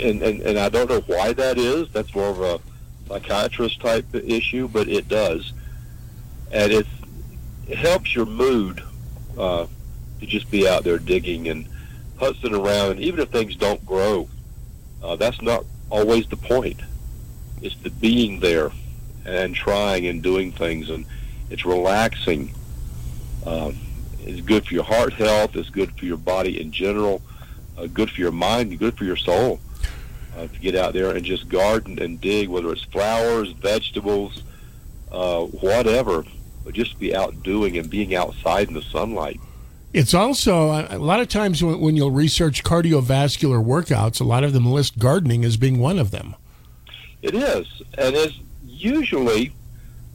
and, 0.00 0.22
and, 0.22 0.40
and 0.40 0.58
I 0.58 0.68
don't 0.68 0.88
know 0.88 1.00
why 1.00 1.32
that 1.34 1.58
is. 1.58 1.90
That's 1.90 2.14
more 2.14 2.28
of 2.28 2.40
a 2.40 2.60
psychiatrist 3.08 3.80
type 3.80 4.06
issue, 4.14 4.68
but 4.68 4.88
it 4.88 5.08
does. 5.08 5.52
And 6.50 6.72
it's, 6.72 6.88
it 7.68 7.76
helps 7.76 8.14
your 8.14 8.26
mood 8.26 8.82
uh, 9.38 9.66
to 10.22 10.28
just 10.28 10.48
be 10.52 10.68
out 10.68 10.84
there 10.84 10.98
digging 10.98 11.48
and 11.48 11.66
putzing 12.16 12.56
around. 12.56 12.92
And 12.92 13.00
even 13.00 13.18
if 13.18 13.28
things 13.30 13.56
don't 13.56 13.84
grow, 13.84 14.28
uh, 15.02 15.16
that's 15.16 15.42
not 15.42 15.64
always 15.90 16.28
the 16.28 16.36
point. 16.36 16.80
It's 17.60 17.76
the 17.78 17.90
being 17.90 18.38
there 18.38 18.70
and 19.24 19.54
trying 19.54 20.06
and 20.06 20.22
doing 20.22 20.52
things, 20.52 20.90
and 20.90 21.04
it's 21.50 21.64
relaxing. 21.64 22.54
Um, 23.44 23.76
it's 24.20 24.40
good 24.40 24.64
for 24.64 24.74
your 24.74 24.84
heart 24.84 25.12
health. 25.14 25.56
It's 25.56 25.70
good 25.70 25.90
for 25.98 26.04
your 26.04 26.16
body 26.16 26.60
in 26.60 26.70
general. 26.70 27.20
Uh, 27.76 27.86
good 27.86 28.08
for 28.08 28.20
your 28.20 28.32
mind. 28.32 28.78
Good 28.78 28.96
for 28.96 29.04
your 29.04 29.16
soul. 29.16 29.58
Uh, 30.36 30.46
to 30.46 30.58
get 30.60 30.76
out 30.76 30.92
there 30.92 31.10
and 31.10 31.24
just 31.24 31.48
garden 31.48 31.98
and 32.00 32.20
dig, 32.20 32.48
whether 32.48 32.72
it's 32.72 32.84
flowers, 32.84 33.50
vegetables, 33.50 34.44
uh, 35.10 35.42
whatever, 35.46 36.24
but 36.64 36.74
just 36.74 36.98
be 37.00 37.14
out 37.14 37.42
doing 37.42 37.76
and 37.76 37.90
being 37.90 38.14
outside 38.14 38.68
in 38.68 38.74
the 38.74 38.82
sunlight. 38.82 39.40
It's 39.92 40.14
also 40.14 40.86
a 40.88 40.98
lot 40.98 41.20
of 41.20 41.28
times 41.28 41.62
when, 41.62 41.78
when 41.80 41.96
you'll 41.96 42.10
research 42.10 42.64
cardiovascular 42.64 43.62
workouts, 43.64 44.20
a 44.20 44.24
lot 44.24 44.42
of 44.42 44.54
them 44.54 44.66
list 44.66 44.98
gardening 44.98 45.44
as 45.44 45.56
being 45.56 45.78
one 45.78 45.98
of 45.98 46.10
them. 46.10 46.34
It 47.20 47.34
is, 47.34 47.66
and 47.98 48.16
it's 48.16 48.38
usually 48.64 49.52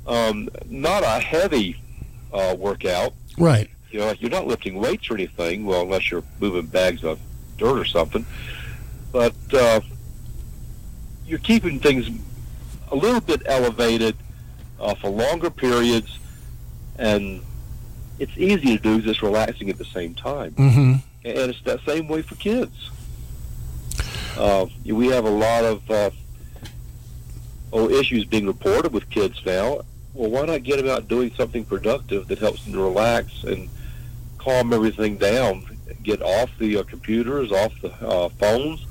um, 0.08 0.50
not 0.66 1.04
a 1.04 1.20
heavy 1.20 1.80
uh, 2.34 2.56
workout. 2.58 3.14
Right. 3.38 3.70
You 3.92 4.00
know, 4.00 4.14
you're 4.20 4.32
not 4.32 4.48
lifting 4.48 4.76
weights 4.76 5.10
or 5.10 5.14
anything, 5.14 5.66
well, 5.66 5.84
unless 5.84 6.10
you're 6.10 6.24
moving 6.40 6.66
bags 6.66 7.04
of 7.04 7.20
dirt 7.58 7.78
or 7.78 7.86
something. 7.86 8.26
But 9.12 9.36
uh, 9.54 9.82
you're 11.26 11.40
keeping 11.40 11.80
things 11.80 12.10
a 12.92 12.96
little 12.96 13.22
bit 13.22 13.44
elevated 13.46 14.16
uh, 14.80 14.96
for 14.96 15.10
longer 15.10 15.50
periods, 15.50 16.20
and 16.98 17.42
it's 18.20 18.38
easy 18.38 18.78
to 18.78 18.84
do 18.84 19.02
just 19.02 19.22
relaxing 19.22 19.70
at 19.70 19.78
the 19.78 19.86
same 19.86 20.14
time. 20.14 20.52
Mm-hmm. 20.54 20.94
And 21.26 21.52
it's 21.52 21.62
that 21.64 21.82
same 21.86 22.08
way 22.08 22.22
for 22.22 22.36
kids. 22.36 22.90
Uh, 24.38 24.68
we 24.86 25.08
have 25.08 25.26
a 25.26 25.30
lot 25.30 25.66
of 25.66 25.92
uh, 25.92 26.10
oh, 27.74 27.90
issues 27.90 28.26
being 28.26 28.46
reported 28.46 28.94
with 28.94 29.10
kids 29.10 29.42
now. 29.46 29.82
Well, 30.14 30.30
why 30.30 30.46
not 30.46 30.64
get 30.64 30.78
them 30.78 30.88
out 30.88 31.08
doing 31.08 31.34
something 31.36 31.66
productive 31.66 32.28
that 32.28 32.40
helps 32.40 32.64
them 32.64 32.74
to 32.74 32.80
relax 32.80 33.44
and 33.44 33.70
calm 34.38 34.74
everything 34.74 35.18
down? 35.18 35.66
Get 36.04 36.22
off 36.22 36.50
the 36.60 36.78
uh, 36.78 36.84
computers, 36.84 37.52
off 37.52 37.74
the 37.82 37.92
uh, 38.06 38.30
phones, 38.30 38.86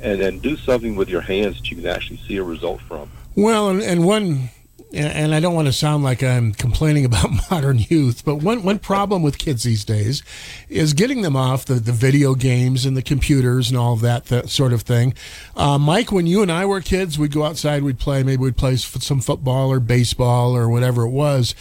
and 0.00 0.20
then 0.20 0.38
do 0.38 0.56
something 0.56 0.94
with 0.94 1.08
your 1.08 1.20
hands 1.20 1.56
that 1.56 1.70
you 1.70 1.76
can 1.76 1.86
actually 1.86 2.18
see 2.18 2.36
a 2.36 2.44
result 2.44 2.80
from. 2.82 3.10
Well, 3.34 3.68
and, 3.70 3.82
and 3.82 4.04
one, 4.04 4.50
and 4.92 5.34
I 5.34 5.40
don't 5.40 5.54
want 5.54 5.66
to 5.66 5.72
sound 5.72 6.02
like 6.02 6.22
I'm 6.22 6.52
complaining 6.52 7.04
about 7.04 7.30
modern 7.50 7.78
youth, 7.78 8.24
but 8.24 8.36
one, 8.36 8.62
one 8.62 8.78
problem 8.78 9.22
with 9.22 9.38
kids 9.38 9.62
these 9.62 9.84
days 9.84 10.22
is 10.68 10.94
getting 10.94 11.22
them 11.22 11.36
off 11.36 11.64
the, 11.64 11.74
the 11.74 11.92
video 11.92 12.34
games 12.34 12.86
and 12.86 12.96
the 12.96 13.02
computers 13.02 13.68
and 13.68 13.78
all 13.78 13.92
of 13.92 14.00
that, 14.00 14.26
that 14.26 14.48
sort 14.48 14.72
of 14.72 14.82
thing. 14.82 15.14
Uh, 15.56 15.78
Mike, 15.78 16.10
when 16.10 16.26
you 16.26 16.42
and 16.42 16.50
I 16.50 16.64
were 16.64 16.80
kids, 16.80 17.18
we'd 17.18 17.32
go 17.32 17.44
outside, 17.44 17.82
we'd 17.82 17.98
play, 17.98 18.22
maybe 18.22 18.42
we'd 18.42 18.56
play 18.56 18.76
some 18.76 19.20
football 19.20 19.70
or 19.70 19.80
baseball 19.80 20.56
or 20.56 20.68
whatever 20.68 21.02
it 21.02 21.10
was 21.10 21.54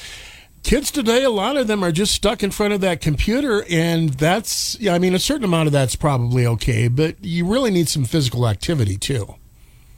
kids 0.67 0.91
today, 0.91 1.23
a 1.23 1.29
lot 1.29 1.55
of 1.55 1.67
them 1.67 1.81
are 1.81 1.93
just 1.93 2.13
stuck 2.13 2.43
in 2.43 2.51
front 2.51 2.73
of 2.73 2.81
that 2.81 2.99
computer, 2.99 3.63
and 3.69 4.09
that's, 4.15 4.77
yeah, 4.81 4.93
I 4.93 4.99
mean, 4.99 5.15
a 5.15 5.19
certain 5.19 5.45
amount 5.45 5.67
of 5.67 5.71
that's 5.71 5.95
probably 5.95 6.45
okay, 6.45 6.89
but 6.89 7.23
you 7.23 7.45
really 7.45 7.71
need 7.71 7.87
some 7.87 8.03
physical 8.03 8.45
activity 8.45 8.97
too. 8.97 9.35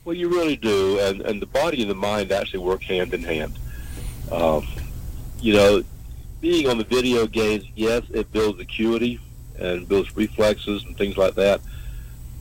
Well, 0.10 0.18
you 0.18 0.30
really 0.30 0.56
do, 0.56 0.98
and, 1.02 1.22
and 1.22 1.40
the 1.40 1.46
body 1.46 1.84
and 1.84 1.92
the 1.92 1.94
mind 1.94 2.32
actually 2.32 2.62
work 2.62 2.82
hand 2.82 3.14
in 3.14 3.22
hand. 3.22 3.60
Um, 4.32 4.68
you 5.40 5.54
know, 5.54 5.84
being 6.42 6.68
on 6.68 6.80
the 6.80 6.84
video 6.84 7.28
games, 7.28 7.66
yes, 7.76 8.02
it 8.10 8.32
builds 8.32 8.60
acuity 8.60 9.20
and 9.60 9.88
builds 9.88 10.18
reflexes 10.18 10.84
and 10.84 10.98
things 10.98 11.16
like 11.16 11.36
that, 11.36 11.62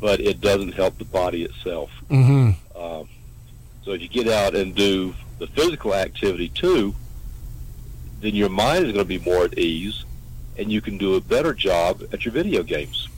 but 0.00 0.18
it 0.18 0.40
doesn't 0.40 0.72
help 0.72 0.96
the 0.96 1.04
body 1.04 1.42
itself. 1.42 1.90
Mm-hmm. 2.08 2.52
Um, 2.74 3.06
so 3.84 3.90
if 3.90 4.00
you 4.00 4.08
get 4.08 4.28
out 4.28 4.56
and 4.56 4.74
do 4.74 5.14
the 5.38 5.46
physical 5.48 5.94
activity 5.94 6.48
too, 6.48 6.94
then 8.22 8.34
your 8.34 8.48
mind 8.48 8.86
is 8.86 8.92
going 8.92 9.04
to 9.04 9.18
be 9.18 9.18
more 9.18 9.44
at 9.44 9.58
ease, 9.58 10.06
and 10.56 10.72
you 10.72 10.80
can 10.80 10.96
do 10.96 11.16
a 11.16 11.20
better 11.20 11.52
job 11.52 12.02
at 12.14 12.24
your 12.24 12.32
video 12.32 12.62
games. 12.62 13.08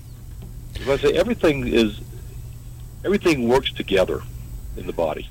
As 0.80 0.88
I 0.88 0.96
say, 0.96 1.12
everything 1.12 1.68
is 1.68 2.00
everything 3.04 3.46
works 3.46 3.72
together 3.72 4.22
in 4.76 4.86
the 4.86 4.92
body. 4.94 5.26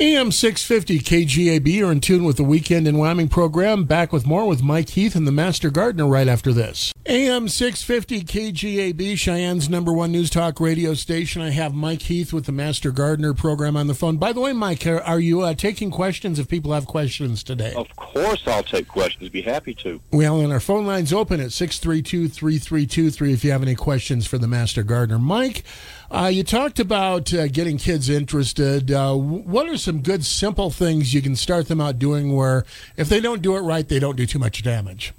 AM 0.00 0.32
650 0.32 0.98
KGAB, 0.98 1.72
you're 1.72 1.92
in 1.92 2.00
tune 2.00 2.24
with 2.24 2.36
the 2.36 2.42
Weekend 2.42 2.88
in 2.88 2.98
Wyoming 2.98 3.28
program. 3.28 3.84
Back 3.84 4.12
with 4.12 4.26
more 4.26 4.44
with 4.44 4.60
Mike 4.60 4.88
Heath 4.88 5.14
and 5.14 5.24
the 5.24 5.30
Master 5.30 5.70
Gardener 5.70 6.08
right 6.08 6.26
after 6.26 6.52
this. 6.52 6.92
AM 7.06 7.48
650 7.48 8.24
KGAB, 8.24 9.16
Cheyenne's 9.16 9.68
number 9.68 9.92
one 9.92 10.10
news 10.10 10.30
talk 10.30 10.58
radio 10.58 10.94
station. 10.94 11.42
I 11.42 11.50
have 11.50 11.74
Mike 11.74 12.02
Heath 12.02 12.32
with 12.32 12.46
the 12.46 12.50
Master 12.52 12.90
Gardener 12.90 13.34
program 13.34 13.76
on 13.76 13.86
the 13.86 13.94
phone. 13.94 14.16
By 14.16 14.32
the 14.32 14.40
way, 14.40 14.52
Mike, 14.52 14.84
are, 14.84 15.20
you 15.20 15.42
uh, 15.42 15.54
taking 15.54 15.92
questions 15.92 16.40
if 16.40 16.48
people 16.48 16.72
have 16.72 16.86
questions 16.86 17.44
today? 17.44 17.72
Of 17.74 17.94
course, 17.94 18.42
I'll 18.48 18.64
take 18.64 18.88
questions. 18.88 19.28
Be 19.28 19.42
happy 19.42 19.74
to. 19.74 20.00
Well, 20.10 20.40
and 20.40 20.52
our 20.52 20.58
phone 20.58 20.86
line's 20.86 21.12
open 21.12 21.38
at 21.38 21.52
632 21.52 22.30
3323 22.30 23.32
if 23.32 23.44
you 23.44 23.52
have 23.52 23.62
any 23.62 23.76
questions 23.76 24.26
for 24.26 24.38
the 24.38 24.48
Master 24.48 24.82
Gardener. 24.82 25.20
Mike, 25.20 25.62
uh, 26.10 26.30
you 26.32 26.42
talked 26.42 26.80
about 26.80 27.32
uh, 27.32 27.46
getting 27.48 27.78
kids 27.78 28.08
interested. 28.08 28.90
Uh, 28.90 29.14
what 29.14 29.68
are 29.68 29.76
some 29.84 30.00
good, 30.00 30.24
simple 30.24 30.70
things 30.70 31.14
you 31.14 31.22
can 31.22 31.36
start 31.36 31.68
them 31.68 31.80
out 31.80 31.98
doing 31.98 32.34
where 32.34 32.64
if 32.96 33.08
they 33.08 33.20
don't 33.20 33.42
do 33.42 33.56
it 33.56 33.60
right, 33.60 33.88
they 33.88 33.98
don't 33.98 34.16
do 34.16 34.26
too 34.26 34.38
much 34.38 34.62
damage? 34.62 35.12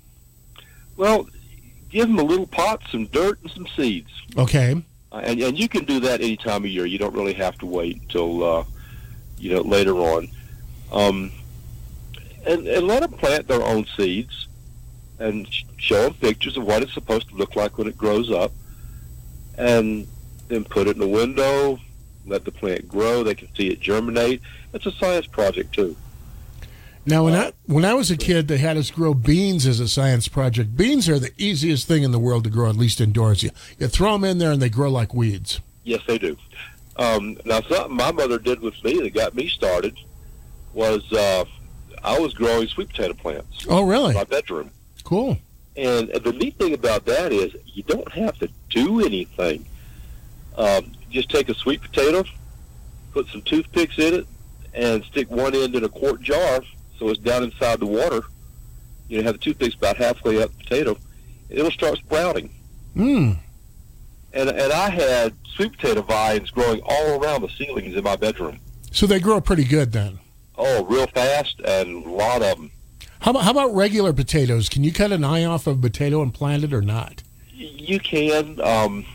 Well, 0.97 1.27
give 1.89 2.07
them 2.07 2.19
a 2.19 2.23
little 2.23 2.47
pot, 2.47 2.81
some 2.91 3.05
dirt, 3.05 3.39
and 3.41 3.51
some 3.51 3.67
seeds. 3.75 4.11
Okay. 4.37 4.83
Uh, 5.11 5.17
and, 5.17 5.39
and 5.41 5.57
you 5.57 5.69
can 5.69 5.85
do 5.85 5.99
that 6.01 6.21
any 6.21 6.35
time 6.35 6.63
of 6.63 6.69
year. 6.69 6.85
You 6.85 6.97
don't 6.97 7.13
really 7.13 7.33
have 7.33 7.57
to 7.59 7.65
wait 7.65 8.01
until 8.01 8.43
uh, 8.43 8.63
you 9.37 9.53
know 9.53 9.61
later 9.61 9.95
on. 9.95 10.27
Um, 10.91 11.31
and, 12.45 12.67
and 12.67 12.87
let 12.87 13.01
them 13.01 13.11
plant 13.13 13.47
their 13.47 13.63
own 13.63 13.85
seeds 13.97 14.47
and 15.19 15.47
show 15.77 16.03
them 16.03 16.13
pictures 16.15 16.57
of 16.57 16.65
what 16.65 16.83
it's 16.83 16.93
supposed 16.93 17.29
to 17.29 17.35
look 17.35 17.55
like 17.55 17.77
when 17.77 17.87
it 17.87 17.97
grows 17.97 18.31
up, 18.31 18.51
and 19.57 20.07
then 20.47 20.63
put 20.63 20.87
it 20.87 20.95
in 20.95 20.99
the 20.99 21.07
window. 21.07 21.79
Let 22.25 22.45
the 22.45 22.51
plant 22.51 22.87
grow. 22.87 23.23
They 23.23 23.35
can 23.35 23.53
see 23.55 23.69
it 23.69 23.79
germinate. 23.79 24.41
It's 24.73 24.85
a 24.85 24.91
science 24.91 25.27
project 25.27 25.73
too. 25.73 25.95
Now, 27.07 27.25
when 27.25 27.35
I 27.35 27.53
when 27.67 27.85
I 27.85 27.93
was 27.93 28.09
a 28.09 28.17
kid, 28.17 28.47
they 28.47 28.57
had 28.57 28.77
us 28.77 28.89
grow 28.89 29.13
beans 29.13 29.67
as 29.67 29.79
a 29.79 29.87
science 29.87 30.27
project. 30.27 30.75
Beans 30.75 31.07
are 31.07 31.19
the 31.19 31.31
easiest 31.37 31.87
thing 31.87 32.01
in 32.01 32.11
the 32.11 32.17
world 32.17 32.45
to 32.45 32.49
grow, 32.49 32.67
at 32.67 32.75
least 32.75 32.99
indoors. 32.99 33.43
You, 33.43 33.51
you 33.77 33.87
throw 33.87 34.13
them 34.13 34.23
in 34.23 34.39
there, 34.39 34.51
and 34.51 34.59
they 34.59 34.69
grow 34.69 34.89
like 34.89 35.13
weeds. 35.13 35.59
Yes, 35.83 36.01
they 36.07 36.17
do. 36.17 36.35
Um, 36.95 37.37
now, 37.45 37.61
something 37.61 37.95
my 37.95 38.11
mother 38.11 38.39
did 38.39 38.59
with 38.59 38.81
me 38.83 38.99
that 39.01 39.13
got 39.13 39.35
me 39.35 39.47
started 39.47 39.95
was 40.73 41.11
uh, 41.13 41.45
I 42.03 42.17
was 42.19 42.33
growing 42.33 42.67
sweet 42.67 42.89
potato 42.89 43.13
plants. 43.13 43.67
Oh, 43.69 43.83
really? 43.83 44.09
In 44.09 44.15
my 44.15 44.23
bedroom. 44.23 44.71
Cool. 45.03 45.37
And 45.75 46.09
the 46.09 46.31
neat 46.31 46.55
thing 46.57 46.73
about 46.73 47.05
that 47.05 47.31
is 47.31 47.55
you 47.65 47.83
don't 47.83 48.11
have 48.13 48.39
to 48.39 48.49
do 48.69 49.05
anything. 49.05 49.65
Um, 50.57 50.93
just 51.15 51.29
take 51.29 51.49
a 51.49 51.55
sweet 51.55 51.81
potato, 51.81 52.23
put 53.13 53.27
some 53.27 53.41
toothpicks 53.41 53.97
in 53.97 54.13
it, 54.13 54.27
and 54.73 55.03
stick 55.05 55.31
one 55.31 55.55
end 55.55 55.75
in 55.75 55.83
a 55.83 55.89
quart 55.89 56.21
jar 56.21 56.61
so 56.99 57.09
it's 57.09 57.19
down 57.19 57.43
inside 57.43 57.79
the 57.79 57.85
water. 57.85 58.23
You 59.07 59.17
know, 59.17 59.23
have 59.23 59.35
the 59.35 59.39
toothpicks 59.39 59.75
about 59.75 59.97
halfway 59.97 60.41
up 60.41 60.51
the 60.51 60.63
potato, 60.63 60.97
it'll 61.49 61.71
start 61.71 61.97
sprouting. 61.97 62.53
Mm. 62.95 63.37
And 64.33 64.49
and 64.49 64.73
I 64.73 64.89
had 64.89 65.33
sweet 65.55 65.73
potato 65.73 66.01
vines 66.01 66.49
growing 66.51 66.81
all 66.85 67.21
around 67.21 67.41
the 67.41 67.49
ceilings 67.49 67.95
in 67.95 68.03
my 68.03 68.15
bedroom. 68.15 68.59
So 68.91 69.05
they 69.05 69.19
grow 69.19 69.41
pretty 69.41 69.65
good 69.65 69.91
then. 69.91 70.19
Oh, 70.57 70.85
real 70.85 71.07
fast 71.07 71.59
and 71.65 72.05
a 72.05 72.09
lot 72.09 72.41
of 72.41 72.57
them. 72.57 72.71
How 73.19 73.31
about 73.31 73.43
how 73.43 73.51
about 73.51 73.75
regular 73.75 74.13
potatoes? 74.13 74.69
Can 74.69 74.83
you 74.83 74.91
cut 74.91 75.11
an 75.11 75.23
eye 75.23 75.45
off 75.45 75.67
of 75.67 75.79
a 75.79 75.81
potato 75.81 76.21
and 76.21 76.33
plant 76.33 76.63
it 76.63 76.73
or 76.73 76.81
not? 76.81 77.23
You 77.53 77.99
can. 77.99 78.59
Um, 78.61 79.05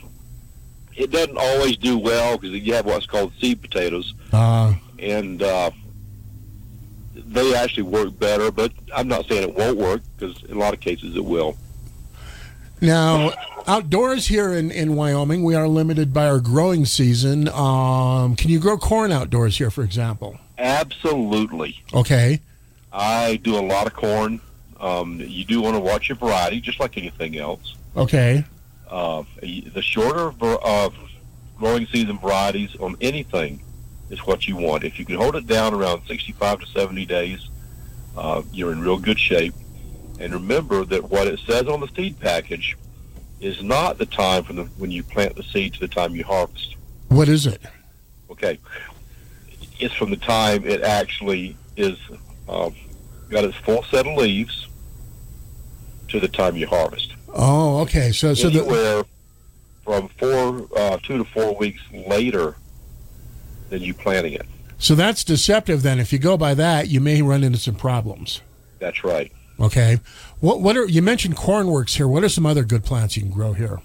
it 1.01 1.11
doesn't 1.11 1.39
always 1.39 1.77
do 1.79 1.99
well 1.99 2.37
because 2.37 2.55
you 2.61 2.75
have 2.75 2.85
what's 2.85 3.07
called 3.07 3.33
seed 3.41 3.63
potatoes, 3.63 4.15
uh, 4.33 4.75
and 4.99 5.43
uh, 5.43 5.71
they 7.15 7.55
actually 7.55 7.85
work 7.85 8.19
better. 8.19 8.51
But 8.51 8.73
I'm 8.95 9.09
not 9.09 9.27
saying 9.27 9.49
it 9.49 9.55
won't 9.55 9.79
work 9.79 10.03
because 10.17 10.43
in 10.45 10.57
a 10.57 10.61
lot 10.61 10.75
of 10.75 10.81
cases 10.81 11.17
it 11.17 11.25
will. 11.25 11.57
Now, 12.83 13.33
outdoors 13.67 14.27
here 14.27 14.53
in, 14.55 14.71
in 14.71 14.97
Wyoming, 14.97 15.43
we 15.45 15.55
are 15.55 15.69
limited 15.69 16.15
by 16.15 16.27
our 16.27 16.41
growing 16.41 16.87
season. 16.87 17.49
Um, 17.49 18.37
can 18.37 18.51
you 18.51 18.59
grow 18.59 18.79
corn 18.79 19.13
outdoors 19.13 19.59
here, 19.59 19.71
for 19.71 19.83
example? 19.83 20.39
Absolutely. 20.57 21.83
Okay. 21.93 22.41
I 22.93 23.37
do 23.43 23.59
a 23.59 23.61
lot 23.61 23.87
of 23.87 23.95
corn. 23.95 24.41
Um, 24.81 25.21
you 25.21 25.45
do 25.45 25.61
want 25.61 25.77
to 25.77 25.81
watch 25.81 26.09
your 26.09 26.17
variety, 26.17 26.61
just 26.61 26.81
like 26.81 26.97
anything 26.97 27.37
else. 27.39 27.75
Okay. 27.97 28.45
Uh, 28.91 29.23
the 29.41 29.83
shorter 29.83 30.33
uh, 30.43 30.91
growing 31.57 31.87
season 31.87 32.19
varieties 32.19 32.75
on 32.81 32.97
anything 33.01 33.63
is 34.11 34.19
what 34.27 34.49
you 34.49 34.57
want. 34.57 34.83
If 34.83 34.99
you 34.99 35.05
can 35.05 35.17
hold 35.17 35.37
it 35.37 35.47
down 35.47 35.73
around 35.73 36.03
65 36.07 36.61
to 36.61 36.67
70 36.67 37.07
days, 37.07 37.49
uh, 38.17 38.43
you're 38.53 38.73
in 38.73 38.81
real 38.81 38.99
good 38.99 39.19
shape. 39.19 39.55
And 40.19 40.35
remember 40.35 40.85
that 40.87 41.05
what 41.05 41.29
it 41.29 41.39
says 41.47 41.69
on 41.69 41.81
the 41.81 41.89
seed 41.89 42.19
package 42.19 42.77
is 43.41 43.63
not 43.63 43.99
the 43.99 44.07
time 44.07 44.43
from 44.43 44.57
the, 44.57 44.65
when 44.77 44.91
you 44.91 45.03
plant 45.05 45.37
the 45.37 45.45
seed 45.45 45.75
to 45.75 45.81
the 45.81 45.89
time 45.89 46.15
you 46.15 46.25
harvest. 46.25 46.77
What 47.09 47.29
is 47.29 47.47
it? 47.47 47.63
Okay. 48.31 48.59
It's 49.79 49.95
from 49.95 50.11
the 50.11 50.17
time 50.17 50.67
it 50.67 50.83
actually 50.83 51.57
is 51.77 51.97
uh, 52.49 52.71
got 53.31 53.45
its 53.45 53.57
full 53.59 53.83
set 53.85 54.07
of 54.07 54.17
leaves 54.17 54.69
to 56.09 56.21
the 56.21 56.29
time 56.29 56.57
you 56.57 56.67
harvest. 56.67 57.10
Oh, 57.33 57.81
okay. 57.81 58.13
So, 58.13 58.35
so 58.35 58.49
anywhere 58.49 59.03
the... 59.03 59.07
from 59.85 60.09
four, 60.09 60.69
uh, 60.77 60.99
two 61.03 61.19
to 61.19 61.25
four 61.25 61.57
weeks 61.57 61.81
later 61.93 62.57
than 63.69 63.83
you 63.83 63.95
planting 63.95 64.35
it. 64.35 64.47
So 64.79 64.95
that's 64.95 65.25
deceptive. 65.25 65.83
Then, 65.83 66.01
if 66.01 66.13
you 66.13 66.19
go 66.19 66.37
by 66.37 66.55
that, 66.55 66.89
you 66.89 67.01
may 67.01 67.23
run 67.23 67.45
into 67.45 67.59
some 67.59 67.75
problems. 67.75 68.41
That's 68.79 69.05
right. 69.05 69.31
Okay. 69.61 70.01
What 70.41 70.63
what 70.63 70.77
are 70.77 70.87
you 70.87 71.03
mentioned 71.03 71.37
corn 71.37 71.69
works 71.69 71.95
here? 71.95 72.09
What 72.09 72.25
are 72.25 72.29
some 72.31 72.47
other 72.47 72.65
good 72.65 72.85
plants 72.85 73.17
you 73.17 73.23
can 73.23 73.31
grow 73.31 73.53
here? 73.53 73.81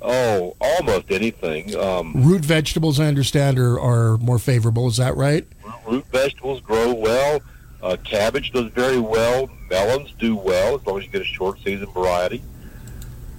Oh, 0.00 0.56
almost 0.60 1.10
anything. 1.10 1.76
Um, 1.76 2.24
root 2.24 2.44
vegetables, 2.44 2.98
I 2.98 3.06
understand, 3.06 3.58
are, 3.58 3.78
are 3.78 4.18
more 4.18 4.38
favorable. 4.38 4.88
Is 4.88 4.96
that 4.96 5.16
right? 5.16 5.46
Root 5.86 6.04
vegetables 6.06 6.60
grow 6.60 6.92
well. 6.92 7.40
Uh, 7.82 7.96
cabbage 8.02 8.50
does 8.52 8.70
very 8.72 8.98
well. 8.98 9.48
Melons 9.70 10.12
do 10.18 10.34
well 10.34 10.74
as 10.74 10.86
long 10.86 10.98
as 10.98 11.04
you 11.04 11.10
get 11.10 11.20
a 11.20 11.24
short 11.24 11.60
season 11.60 11.86
variety. 11.92 12.42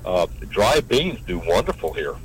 Uh, 0.05 0.27
dry 0.49 0.79
beans 0.81 1.19
do 1.25 1.39
wonderful 1.39 1.93
here. 1.93 2.15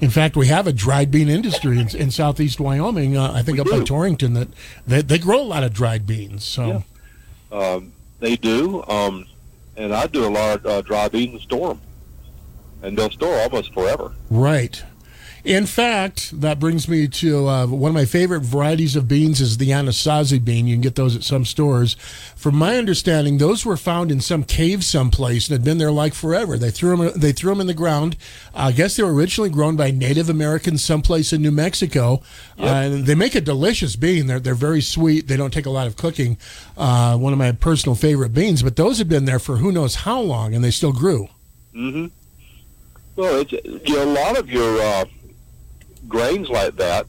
In 0.00 0.10
fact, 0.10 0.36
we 0.36 0.48
have 0.48 0.66
a 0.66 0.72
dried 0.72 1.10
bean 1.12 1.28
industry 1.28 1.78
in, 1.78 1.88
in 1.96 2.10
southeast 2.10 2.58
Wyoming. 2.58 3.16
Uh, 3.16 3.32
I 3.32 3.42
think 3.42 3.56
we 3.56 3.60
up 3.60 3.66
do. 3.68 3.78
by 3.78 3.84
Torrington 3.84 4.34
that 4.34 4.48
they, 4.86 5.00
they 5.00 5.18
grow 5.18 5.40
a 5.40 5.44
lot 5.44 5.62
of 5.62 5.72
dried 5.72 6.06
beans. 6.06 6.44
So 6.44 6.82
yeah. 7.52 7.58
um, 7.58 7.92
they 8.18 8.36
do, 8.36 8.82
um, 8.88 9.26
and 9.76 9.94
I 9.94 10.08
do 10.08 10.26
a 10.26 10.28
lot 10.28 10.58
of 10.58 10.66
uh, 10.66 10.82
dry 10.82 11.08
beans 11.08 11.34
and 11.34 11.40
store 11.42 11.68
them, 11.68 11.80
and 12.82 12.98
they'll 12.98 13.10
store 13.10 13.38
almost 13.40 13.72
forever. 13.72 14.12
Right. 14.28 14.82
In 15.44 15.66
fact, 15.66 16.40
that 16.40 16.60
brings 16.60 16.86
me 16.86 17.08
to 17.08 17.48
uh, 17.48 17.66
one 17.66 17.88
of 17.88 17.94
my 17.94 18.04
favorite 18.04 18.42
varieties 18.42 18.94
of 18.94 19.08
beans 19.08 19.40
is 19.40 19.58
the 19.58 19.70
Anasazi 19.70 20.42
bean. 20.42 20.68
You 20.68 20.76
can 20.76 20.82
get 20.82 20.94
those 20.94 21.16
at 21.16 21.24
some 21.24 21.44
stores. 21.44 21.94
From 22.36 22.54
my 22.54 22.76
understanding, 22.76 23.38
those 23.38 23.66
were 23.66 23.76
found 23.76 24.12
in 24.12 24.20
some 24.20 24.44
cave 24.44 24.84
someplace 24.84 25.48
and 25.48 25.54
had 25.54 25.64
been 25.64 25.78
there 25.78 25.90
like 25.90 26.14
forever. 26.14 26.56
They 26.56 26.70
threw 26.70 26.96
them. 26.96 27.20
They 27.20 27.32
threw 27.32 27.50
them 27.50 27.60
in 27.60 27.66
the 27.66 27.74
ground. 27.74 28.16
I 28.54 28.70
guess 28.70 28.94
they 28.94 29.02
were 29.02 29.12
originally 29.12 29.50
grown 29.50 29.74
by 29.74 29.90
Native 29.90 30.30
Americans 30.30 30.84
someplace 30.84 31.32
in 31.32 31.42
New 31.42 31.50
Mexico. 31.50 32.22
Uh, 32.56 32.66
and 32.66 33.06
they 33.06 33.16
make 33.16 33.34
a 33.34 33.40
delicious 33.40 33.96
bean. 33.96 34.28
They're 34.28 34.38
they're 34.38 34.54
very 34.54 34.80
sweet. 34.80 35.26
They 35.26 35.36
don't 35.36 35.52
take 35.52 35.66
a 35.66 35.70
lot 35.70 35.88
of 35.88 35.96
cooking. 35.96 36.38
Uh, 36.76 37.18
one 37.18 37.32
of 37.32 37.38
my 37.40 37.50
personal 37.50 37.96
favorite 37.96 38.32
beans. 38.32 38.62
But 38.62 38.76
those 38.76 38.98
have 38.98 39.08
been 39.08 39.24
there 39.24 39.40
for 39.40 39.56
who 39.56 39.72
knows 39.72 39.96
how 39.96 40.20
long, 40.20 40.54
and 40.54 40.62
they 40.62 40.70
still 40.70 40.92
grew. 40.92 41.26
Mm-hmm. 41.74 42.06
Well, 43.16 43.40
it's 43.40 43.52
you 43.52 43.96
know, 43.96 44.04
a 44.04 44.12
lot 44.12 44.38
of 44.38 44.48
your 44.48 44.80
uh, 44.80 45.04
grains 46.08 46.48
like 46.48 46.76
that 46.76 47.06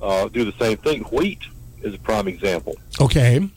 uh, 0.00 0.28
do 0.28 0.44
the 0.44 0.52
same 0.58 0.76
thing. 0.78 1.02
Wheat 1.04 1.40
is 1.82 1.94
a 1.94 1.98
prime 1.98 2.28
example. 2.28 2.74
Okay. 3.00 3.48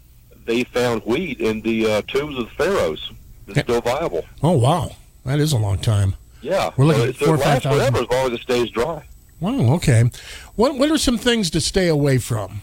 They 0.45 0.63
found 0.63 1.03
wheat 1.03 1.39
in 1.39 1.61
the 1.61 1.85
uh, 1.91 2.01
tombs 2.03 2.37
of 2.37 2.45
the 2.45 2.55
pharaohs. 2.55 3.11
It's 3.47 3.59
still 3.61 3.81
viable. 3.81 4.25
Oh 4.43 4.57
wow, 4.57 4.95
that 5.25 5.39
is 5.39 5.51
a 5.53 5.57
long 5.57 5.77
time. 5.77 6.15
Yeah, 6.41 6.71
We're 6.77 6.85
looking 6.85 7.03
so 7.03 7.09
at 7.09 7.15
four 7.15 7.35
or 7.35 7.37
five 7.37 7.61
thousand. 7.63 7.79
forever 7.93 7.97
as 8.03 8.09
long 8.09 8.27
as 8.31 8.39
it 8.39 8.41
stays 8.41 8.69
dry. 8.71 9.03
Wow. 9.39 9.73
Okay. 9.75 10.09
What 10.55 10.77
What 10.77 10.89
are 10.89 10.97
some 10.97 11.17
things 11.17 11.49
to 11.51 11.61
stay 11.61 11.87
away 11.87 12.17
from 12.17 12.61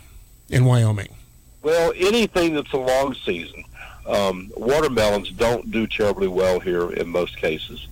in 0.48 0.64
Wyoming? 0.64 1.14
Well, 1.62 1.92
anything 1.96 2.54
that's 2.54 2.72
a 2.72 2.78
long 2.78 3.14
season. 3.14 3.64
Um, 4.06 4.50
watermelons 4.56 5.30
don't 5.32 5.70
do 5.70 5.86
terribly 5.86 6.28
well 6.28 6.60
here 6.60 6.90
in 6.92 7.08
most 7.08 7.36
cases. 7.36 7.86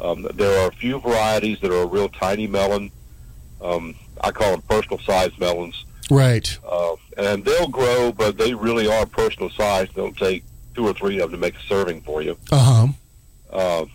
Um, 0.00 0.26
there 0.34 0.58
are 0.64 0.68
a 0.68 0.72
few 0.72 0.98
varieties 0.98 1.60
that 1.60 1.70
are 1.70 1.82
a 1.82 1.86
real 1.86 2.08
tiny 2.08 2.46
melon. 2.46 2.90
Um, 3.62 3.94
I 4.20 4.30
call 4.30 4.50
them 4.50 4.62
personal 4.62 4.98
size 4.98 5.30
melons. 5.38 5.84
Right. 6.10 6.58
Uh, 6.68 6.96
and 7.16 7.44
they'll 7.44 7.68
grow, 7.68 8.12
but 8.12 8.36
they 8.36 8.54
really 8.54 8.88
are 8.88 9.06
personal 9.06 9.50
size. 9.50 9.88
They'll 9.94 10.12
take 10.12 10.44
two 10.74 10.86
or 10.86 10.92
three 10.92 11.20
of 11.20 11.30
them 11.30 11.40
to 11.40 11.46
make 11.46 11.54
a 11.54 11.62
serving 11.62 12.02
for 12.02 12.22
you. 12.22 12.36
Uh 12.50 12.58
huh. 12.58 12.86
Uh, 13.50 13.86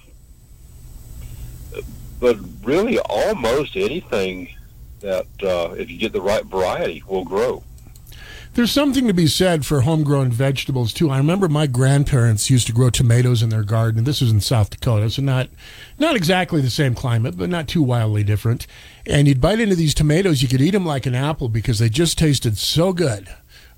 but 2.19 2.38
really, 2.64 2.99
almost 2.99 3.76
anything 3.76 4.49
that, 5.02 5.27
uh, 5.44 5.73
if 5.77 5.91
you 5.91 5.98
get 5.98 6.14
the 6.14 6.22
right 6.22 6.44
variety, 6.45 7.03
will 7.07 7.26
grow. 7.26 7.64
There's 8.57 8.71
something 8.71 9.05
to 9.05 9.13
be 9.13 9.27
said 9.27 9.67
for 9.67 9.81
homegrown 9.81 10.31
vegetables 10.31 10.91
too. 10.91 11.11
I 11.11 11.17
remember 11.19 11.47
my 11.47 11.67
grandparents 11.67 12.49
used 12.49 12.65
to 12.65 12.73
grow 12.73 12.89
tomatoes 12.89 13.43
in 13.43 13.49
their 13.49 13.61
garden. 13.61 14.03
This 14.03 14.19
was 14.19 14.31
in 14.31 14.41
South 14.41 14.71
Dakota, 14.71 15.11
so 15.11 15.21
not 15.21 15.49
not 15.99 16.15
exactly 16.15 16.59
the 16.59 16.71
same 16.71 16.95
climate, 16.95 17.38
but 17.38 17.51
not 17.51 17.67
too 17.67 17.84
wildly 17.84 18.23
different. 18.23 18.65
And 19.05 19.27
you'd 19.27 19.39
bite 19.39 19.59
into 19.59 19.75
these 19.75 19.93
tomatoes, 19.93 20.41
you 20.41 20.47
could 20.47 20.59
eat 20.59 20.71
them 20.71 20.88
like 20.88 21.05
an 21.05 21.13
apple 21.13 21.49
because 21.49 21.77
they 21.77 21.88
just 21.88 22.17
tasted 22.17 22.57
so 22.57 22.93
good. 22.93 23.29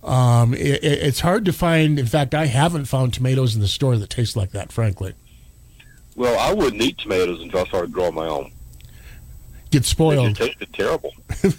Um, 0.01 0.53
it, 0.53 0.81
it- 0.81 1.03
it's 1.03 1.19
hard 1.19 1.43
to 1.43 1.51
find. 1.51 1.99
In 1.99 2.05
fact, 2.05 2.33
I 2.33 2.45
haven't 2.45 2.85
found 2.85 3.13
tomatoes 3.13 3.55
in 3.55 3.59
the 3.59 3.67
store 3.67 3.97
that 3.97 4.09
taste 4.09 4.37
like 4.37 4.51
that. 4.51 4.71
Frankly, 4.71 5.13
Well, 6.15 6.39
I 6.39 6.53
wouldn't 6.53 6.81
eat 6.81 6.99
tomatoes 6.99 7.41
until 7.41 7.59
I 7.59 7.63
started 7.65 7.91
growing 7.91 8.15
my 8.15 8.27
own. 8.27 8.53
Get 9.71 9.85
spoiled. 9.85 10.35
tasted 10.35 10.71
terrible. 10.73 11.13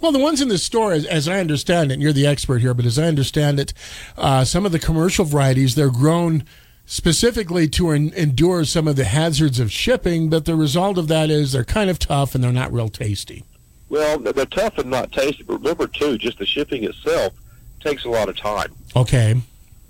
Well, 0.00 0.12
the 0.12 0.18
ones 0.18 0.40
in 0.40 0.48
the 0.48 0.58
store, 0.58 0.92
as, 0.92 1.04
as 1.06 1.28
I 1.28 1.40
understand 1.40 1.90
it, 1.90 1.94
and 1.94 2.02
you're 2.02 2.12
the 2.12 2.26
expert 2.26 2.58
here, 2.58 2.74
but 2.74 2.84
as 2.84 2.98
I 2.98 3.04
understand 3.04 3.58
it, 3.58 3.72
uh, 4.16 4.44
some 4.44 4.64
of 4.66 4.72
the 4.72 4.78
commercial 4.78 5.24
varieties, 5.24 5.74
they're 5.74 5.90
grown 5.90 6.44
specifically 6.84 7.68
to 7.68 7.90
en- 7.90 8.12
endure 8.14 8.64
some 8.64 8.86
of 8.86 8.96
the 8.96 9.04
hazards 9.04 9.58
of 9.58 9.72
shipping, 9.72 10.28
but 10.30 10.44
the 10.44 10.54
result 10.54 10.98
of 10.98 11.08
that 11.08 11.30
is 11.30 11.52
they're 11.52 11.64
kind 11.64 11.90
of 11.90 11.98
tough 11.98 12.34
and 12.34 12.44
they're 12.44 12.52
not 12.52 12.72
real 12.72 12.88
tasty. 12.88 13.44
Well, 13.88 14.18
they're 14.18 14.32
they're 14.32 14.46
tough 14.46 14.78
and 14.78 14.90
not 14.90 15.12
tasty, 15.12 15.42
but 15.42 15.54
remember, 15.54 15.86
too, 15.86 16.18
just 16.18 16.38
the 16.38 16.46
shipping 16.46 16.84
itself 16.84 17.32
takes 17.80 18.04
a 18.04 18.08
lot 18.08 18.28
of 18.28 18.36
time. 18.36 18.74
Okay. 18.94 19.40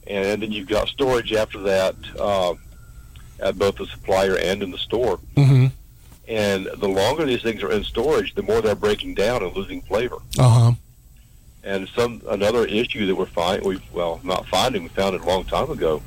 And 0.07 0.43
then 0.43 0.53
you've 0.53 0.69
got 0.69 0.89
storage 0.89 1.33
after 1.33 1.61
that 1.63 1.95
uh, 2.19 2.55
at 3.41 3.59
both 3.59 3.77
the 3.77 3.87
supplier 3.87 4.37
and 4.37 4.63
in 4.63 4.71
the 4.71 4.79
store. 4.79 5.19
Mm-hmm. 5.37 5.67
And 6.29 6.67
the 6.79 6.89
longer 6.89 7.25
these 7.25 7.43
things 7.43 7.63
are 7.63 7.71
in 7.71 7.85
storage, 7.85 8.35
the 8.35 8.43
more 8.43 8.61
they're 8.61 8.75
breaking 8.75 9.15
down 9.15 9.43
and 9.43 9.55
losing 9.55 9.81
flavor. 9.83 10.17
Uh 10.39 10.49
huh. 10.49 10.73
And 11.63 11.89
some 11.89 12.23
another 12.29 12.65
issue 12.65 13.07
that 13.07 13.15
we're 13.15 13.27
finding, 13.27 13.69
we 13.69 13.81
well, 13.93 14.21
not 14.23 14.47
finding, 14.47 14.85
we 14.85 14.89
found 14.91 15.15
it 15.15 15.21
a 15.21 15.25
long 15.25 15.45
time 15.45 15.71
ago, 15.71 16.03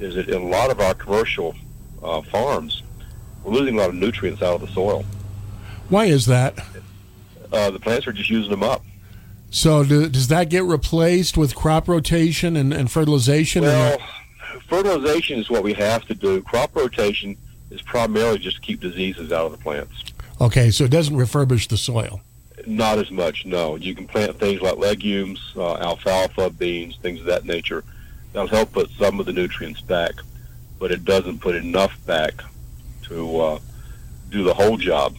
is 0.00 0.14
that 0.14 0.28
in 0.28 0.42
a 0.42 0.46
lot 0.46 0.70
of 0.70 0.80
our 0.80 0.94
commercial 0.94 1.54
uh, 2.02 2.22
farms, 2.22 2.82
we're 3.42 3.52
losing 3.52 3.76
a 3.76 3.78
lot 3.78 3.88
of 3.90 3.94
nutrients 3.94 4.42
out 4.42 4.54
of 4.54 4.60
the 4.62 4.68
soil. 4.68 5.04
Why 5.88 6.06
is 6.06 6.26
that? 6.26 6.58
Uh, 7.52 7.70
the 7.70 7.78
plants 7.78 8.06
are 8.06 8.12
just 8.12 8.28
using 8.28 8.50
them 8.50 8.62
up. 8.62 8.82
So, 9.50 9.82
do, 9.82 10.08
does 10.08 10.28
that 10.28 10.50
get 10.50 10.64
replaced 10.64 11.38
with 11.38 11.54
crop 11.54 11.88
rotation 11.88 12.56
and, 12.56 12.74
and 12.74 12.90
fertilization? 12.90 13.62
Well, 13.62 13.98
fertilization 14.68 15.38
is 15.38 15.48
what 15.48 15.62
we 15.62 15.72
have 15.74 16.04
to 16.06 16.14
do. 16.14 16.42
Crop 16.42 16.76
rotation 16.76 17.36
is 17.70 17.82
primarily 17.82 18.38
just 18.38 18.56
to 18.56 18.62
keep 18.62 18.80
diseases 18.80 19.30
out 19.32 19.46
of 19.46 19.52
the 19.52 19.58
plants. 19.58 20.04
okay, 20.40 20.70
so 20.70 20.84
it 20.84 20.90
doesn't 20.90 21.16
refurbish 21.16 21.68
the 21.68 21.76
soil. 21.76 22.20
Not 22.66 22.98
as 22.98 23.10
much, 23.10 23.46
no. 23.46 23.76
You 23.76 23.94
can 23.94 24.06
plant 24.06 24.38
things 24.38 24.60
like 24.60 24.76
legumes, 24.76 25.40
uh, 25.56 25.74
alfalfa, 25.76 26.50
beans, 26.50 26.96
things 27.00 27.20
of 27.20 27.26
that 27.26 27.44
nature. 27.44 27.84
That'll 28.32 28.48
help 28.48 28.72
put 28.72 28.90
some 28.90 29.20
of 29.20 29.26
the 29.26 29.32
nutrients 29.32 29.80
back, 29.80 30.12
but 30.78 30.90
it 30.90 31.04
doesn't 31.04 31.40
put 31.40 31.54
enough 31.54 31.96
back 32.04 32.42
to 33.04 33.40
uh, 33.40 33.58
do 34.30 34.42
the 34.44 34.52
whole 34.52 34.76
job. 34.76 35.16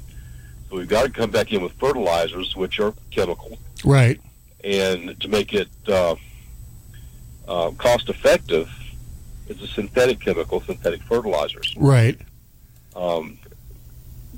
So 0.69 0.75
we've 0.77 0.87
got 0.87 1.03
to 1.05 1.09
come 1.09 1.31
back 1.31 1.51
in 1.51 1.61
with 1.63 1.71
fertilizers, 1.73 2.55
which 2.55 2.79
are 2.79 2.93
chemical, 3.09 3.57
Right. 3.83 4.19
and 4.63 5.19
to 5.21 5.27
make 5.27 5.53
it 5.53 5.69
uh, 5.87 6.15
uh, 7.47 7.71
cost 7.71 8.09
effective, 8.09 8.69
it's 9.47 9.61
a 9.63 9.67
synthetic 9.67 10.19
chemical, 10.19 10.61
synthetic 10.61 11.01
fertilizers. 11.03 11.73
Right. 11.77 12.19
Um, 12.99 13.37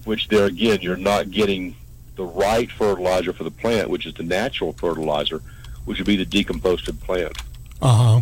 which 0.05 0.27
there 0.29 0.45
again 0.45 0.79
you're 0.81 0.95
not 0.97 1.31
getting 1.31 1.75
the 2.15 2.23
right 2.23 2.71
fertilizer 2.71 3.33
for 3.33 3.43
the 3.43 3.51
plant, 3.51 3.89
which 3.89 4.05
is 4.05 4.13
the 4.13 4.23
natural 4.23 4.73
fertilizer, 4.73 5.41
which 5.85 5.97
would 5.97 6.07
be 6.07 6.15
the 6.17 6.25
decomposted 6.25 6.99
plant. 7.01 7.37
Uh 7.81 8.21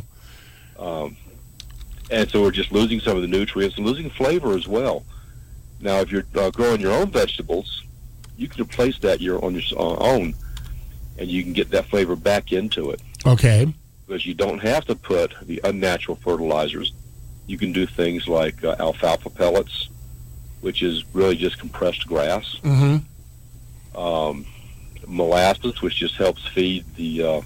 huh. 0.78 1.04
Um, 1.04 1.18
and 2.10 2.30
so 2.30 2.42
we're 2.42 2.52
just 2.52 2.72
losing 2.72 3.00
some 3.00 3.16
of 3.18 3.22
the 3.22 3.28
nutrients 3.28 3.78
and 3.78 3.86
losing 3.86 4.10
flavor 4.10 4.56
as 4.56 4.68
well. 4.68 5.04
Now, 5.82 6.00
if 6.00 6.12
you're 6.12 6.24
uh, 6.36 6.50
growing 6.52 6.82
your 6.82 6.94
own 6.94 7.12
vegetables, 7.12 7.84
you 8.38 8.48
can 8.48 8.62
replace 8.62 8.98
that 9.00 9.22
your 9.22 9.44
on 9.44 9.54
your 9.56 9.64
uh, 9.78 9.96
own, 9.98 10.34
and 11.18 11.28
you 11.30 11.44
can 11.44 11.54
get 11.54 11.70
that 11.72 11.86
flavor 11.88 12.16
back 12.16 12.52
into 12.54 12.92
it 12.92 13.02
Okay. 13.26 13.74
because 14.06 14.26
you 14.26 14.34
don't 14.34 14.60
have 14.60 14.86
to 14.86 14.96
put 14.96 15.34
the 15.44 15.60
unnatural 15.64 16.16
fertilizers. 16.18 16.94
You 17.48 17.58
can 17.58 17.72
do 17.74 17.86
things 17.86 18.28
like 18.28 18.64
uh, 18.64 18.76
alfalfa 18.80 19.30
pellets, 19.30 19.90
which 20.62 20.82
is 20.84 21.04
really 21.14 21.36
just 21.36 21.60
compressed 21.60 22.08
grass. 22.08 22.58
Mm-hmm. 22.64 23.98
um, 24.00 24.46
molasses, 25.08 25.82
which 25.82 25.96
just 25.96 26.16
helps 26.16 26.46
feed 26.48 26.86
the 26.96 27.24
uh, 27.24 27.42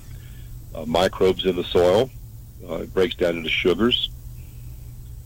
uh, 0.76 0.86
microbes 0.86 1.46
in 1.46 1.56
the 1.56 1.64
soil. 1.64 2.10
Uh, 2.70 2.82
it 2.82 2.94
breaks 2.94 3.16
down 3.16 3.38
into 3.38 3.50
sugars. 3.50 4.10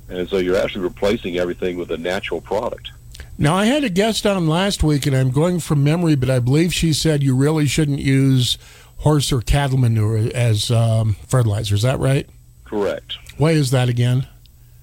And 0.09 0.29
so 0.29 0.37
you're 0.37 0.57
actually 0.57 0.83
replacing 0.83 1.37
everything 1.37 1.77
with 1.77 1.91
a 1.91 1.97
natural 1.97 2.39
product. 2.39 2.91
Now, 3.37 3.55
I 3.55 3.65
had 3.65 3.83
a 3.83 3.89
guest 3.89 4.25
on 4.25 4.47
last 4.47 4.83
week, 4.83 5.05
and 5.05 5.15
I'm 5.15 5.31
going 5.31 5.59
from 5.59 5.83
memory, 5.83 6.15
but 6.15 6.29
I 6.29 6.39
believe 6.39 6.73
she 6.73 6.93
said 6.93 7.21
you 7.23 7.35
really 7.35 7.67
shouldn't 7.67 7.99
use 7.99 8.57
horse 8.97 9.31
or 9.31 9.41
cattle 9.41 9.77
manure 9.77 10.29
as 10.33 10.71
um, 10.71 11.15
fertilizer. 11.27 11.75
Is 11.75 11.83
that 11.83 11.99
right? 11.99 12.27
Correct. 12.65 13.17
Why 13.37 13.51
is 13.51 13.71
that 13.71 13.89
again? 13.89 14.27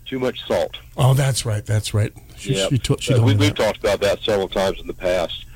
Too 0.07 0.21
much 0.21 0.47
salt. 0.47 0.77
Oh, 0.97 1.15
that's 1.15 1.45
right. 1.45 1.65
That's 1.65 1.95
right. 1.95 2.13
She, 2.45 2.55
Yep. 2.57 2.71
she, 2.71 2.79
to- 2.79 2.97
she 3.01 3.15
we, 3.15 3.35
we've 3.35 3.39
that. 3.39 3.57
talked 3.57 3.79
about 3.79 4.01
that 4.01 4.21
several 4.21 4.49
times 4.49 4.81
in 4.81 4.87
the 4.87 4.93
past. 4.95 5.47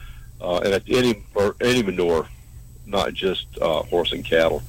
Uh, 0.40 0.58
and 0.64 0.72
it's 0.72 0.86
any 0.88 1.22
or 1.34 1.54
any 1.60 1.82
manure, 1.82 2.26
not 2.86 3.12
just 3.12 3.46
uh, 3.60 3.82
horse 3.82 4.12
and 4.12 4.24
cattle. 4.24 4.62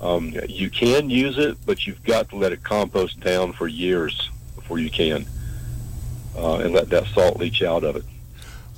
Um, 0.00 0.32
you 0.48 0.70
can 0.70 1.10
use 1.10 1.36
it, 1.38 1.56
but 1.66 1.86
you've 1.86 2.02
got 2.04 2.28
to 2.30 2.36
let 2.36 2.52
it 2.52 2.62
compost 2.62 3.20
down 3.20 3.52
for 3.52 3.66
years 3.68 4.30
before 4.54 4.78
you 4.78 4.90
can, 4.90 5.26
uh, 6.36 6.56
and 6.56 6.72
let 6.72 6.90
that 6.90 7.06
salt 7.08 7.38
leach 7.38 7.62
out 7.62 7.84
of 7.84 7.96
it. 7.96 8.04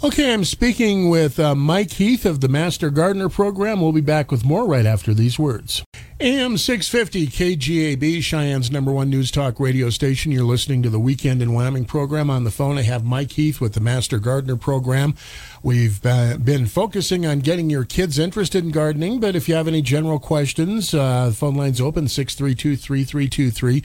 Okay, 0.04 0.32
I'm 0.32 0.44
speaking 0.44 1.08
with 1.08 1.38
uh, 1.40 1.54
Mike 1.54 1.92
Heath 1.92 2.26
of 2.26 2.40
the 2.40 2.48
Master 2.48 2.90
Gardener 2.90 3.28
Program. 3.28 3.80
We'll 3.80 3.92
be 3.92 4.00
back 4.02 4.30
with 4.30 4.44
more 4.44 4.66
right 4.66 4.84
after 4.86 5.14
these 5.14 5.38
words. 5.38 5.82
AM 6.18 6.56
650 6.56 7.26
KGAB, 7.26 8.22
Cheyenne's 8.22 8.70
number 8.70 8.90
one 8.90 9.10
news 9.10 9.30
talk 9.30 9.60
radio 9.60 9.90
station. 9.90 10.32
You're 10.32 10.44
listening 10.44 10.82
to 10.82 10.88
the 10.88 10.98
Weekend 10.98 11.42
in 11.42 11.52
Wyoming 11.52 11.84
program. 11.84 12.30
On 12.30 12.44
the 12.44 12.50
phone, 12.50 12.78
I 12.78 12.82
have 12.82 13.04
Mike 13.04 13.32
Heath 13.32 13.60
with 13.60 13.74
the 13.74 13.80
Master 13.80 14.18
Gardener 14.18 14.56
Program. 14.56 15.14
We've 15.62 16.00
been 16.00 16.64
focusing 16.68 17.26
on 17.26 17.40
getting 17.40 17.68
your 17.68 17.84
kids 17.84 18.18
interested 18.18 18.64
in 18.64 18.70
gardening, 18.70 19.20
but 19.20 19.36
if 19.36 19.46
you 19.46 19.56
have 19.56 19.68
any 19.68 19.82
general 19.82 20.18
questions, 20.18 20.94
uh, 20.94 21.26
the 21.26 21.34
phone 21.34 21.54
line's 21.54 21.82
open 21.82 22.08
632 22.08 22.76
3323. 22.76 23.84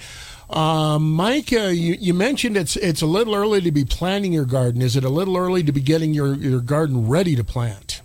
Uh, 0.50 1.00
Mike, 1.00 1.52
uh, 1.52 1.64
you, 1.64 1.98
you 2.00 2.14
mentioned 2.14 2.56
it's 2.56 2.78
it's 2.78 3.02
a 3.02 3.06
little 3.06 3.36
early 3.36 3.60
to 3.60 3.74
be 3.74 3.84
planting 3.84 4.32
your 4.32 4.46
garden. 4.46 4.82
Is 4.82 4.96
it 4.96 5.04
a 5.04 5.10
little 5.10 5.36
early 5.36 5.64
to 5.64 5.74
be 5.74 5.82
getting 5.82 6.14
your, 6.14 6.36
your 6.36 6.62
garden 6.62 7.10
ready 7.10 7.36
to 7.36 7.44
plant? 7.44 8.02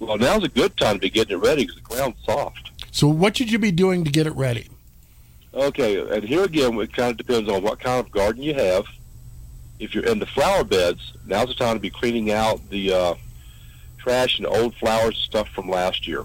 Well, 0.00 0.18
now's 0.18 0.42
a 0.42 0.48
good 0.48 0.76
time 0.76 0.94
to 0.94 1.00
be 1.00 1.10
getting 1.10 1.36
it 1.36 1.40
ready 1.40 1.66
because 1.66 1.76
the 1.76 1.82
ground's 1.82 2.18
soft. 2.24 2.70
So, 2.92 3.08
what 3.08 3.36
should 3.36 3.50
you 3.50 3.58
be 3.58 3.72
doing 3.72 4.04
to 4.04 4.10
get 4.10 4.26
it 4.26 4.34
ready? 4.34 4.68
Okay, 5.52 5.98
and 6.14 6.22
here 6.24 6.44
again, 6.44 6.78
it 6.80 6.92
kind 6.92 7.10
of 7.10 7.16
depends 7.16 7.50
on 7.50 7.62
what 7.62 7.80
kind 7.80 8.04
of 8.04 8.10
garden 8.10 8.42
you 8.42 8.54
have. 8.54 8.84
If 9.78 9.94
you're 9.94 10.06
in 10.06 10.18
the 10.18 10.26
flower 10.26 10.62
beds, 10.62 11.14
now's 11.26 11.48
the 11.48 11.54
time 11.54 11.74
to 11.74 11.80
be 11.80 11.90
cleaning 11.90 12.30
out 12.30 12.60
the 12.70 12.92
uh, 12.92 13.14
trash 13.98 14.38
and 14.38 14.46
old 14.46 14.74
flowers 14.76 15.16
stuff 15.18 15.48
from 15.48 15.68
last 15.68 16.06
year. 16.06 16.24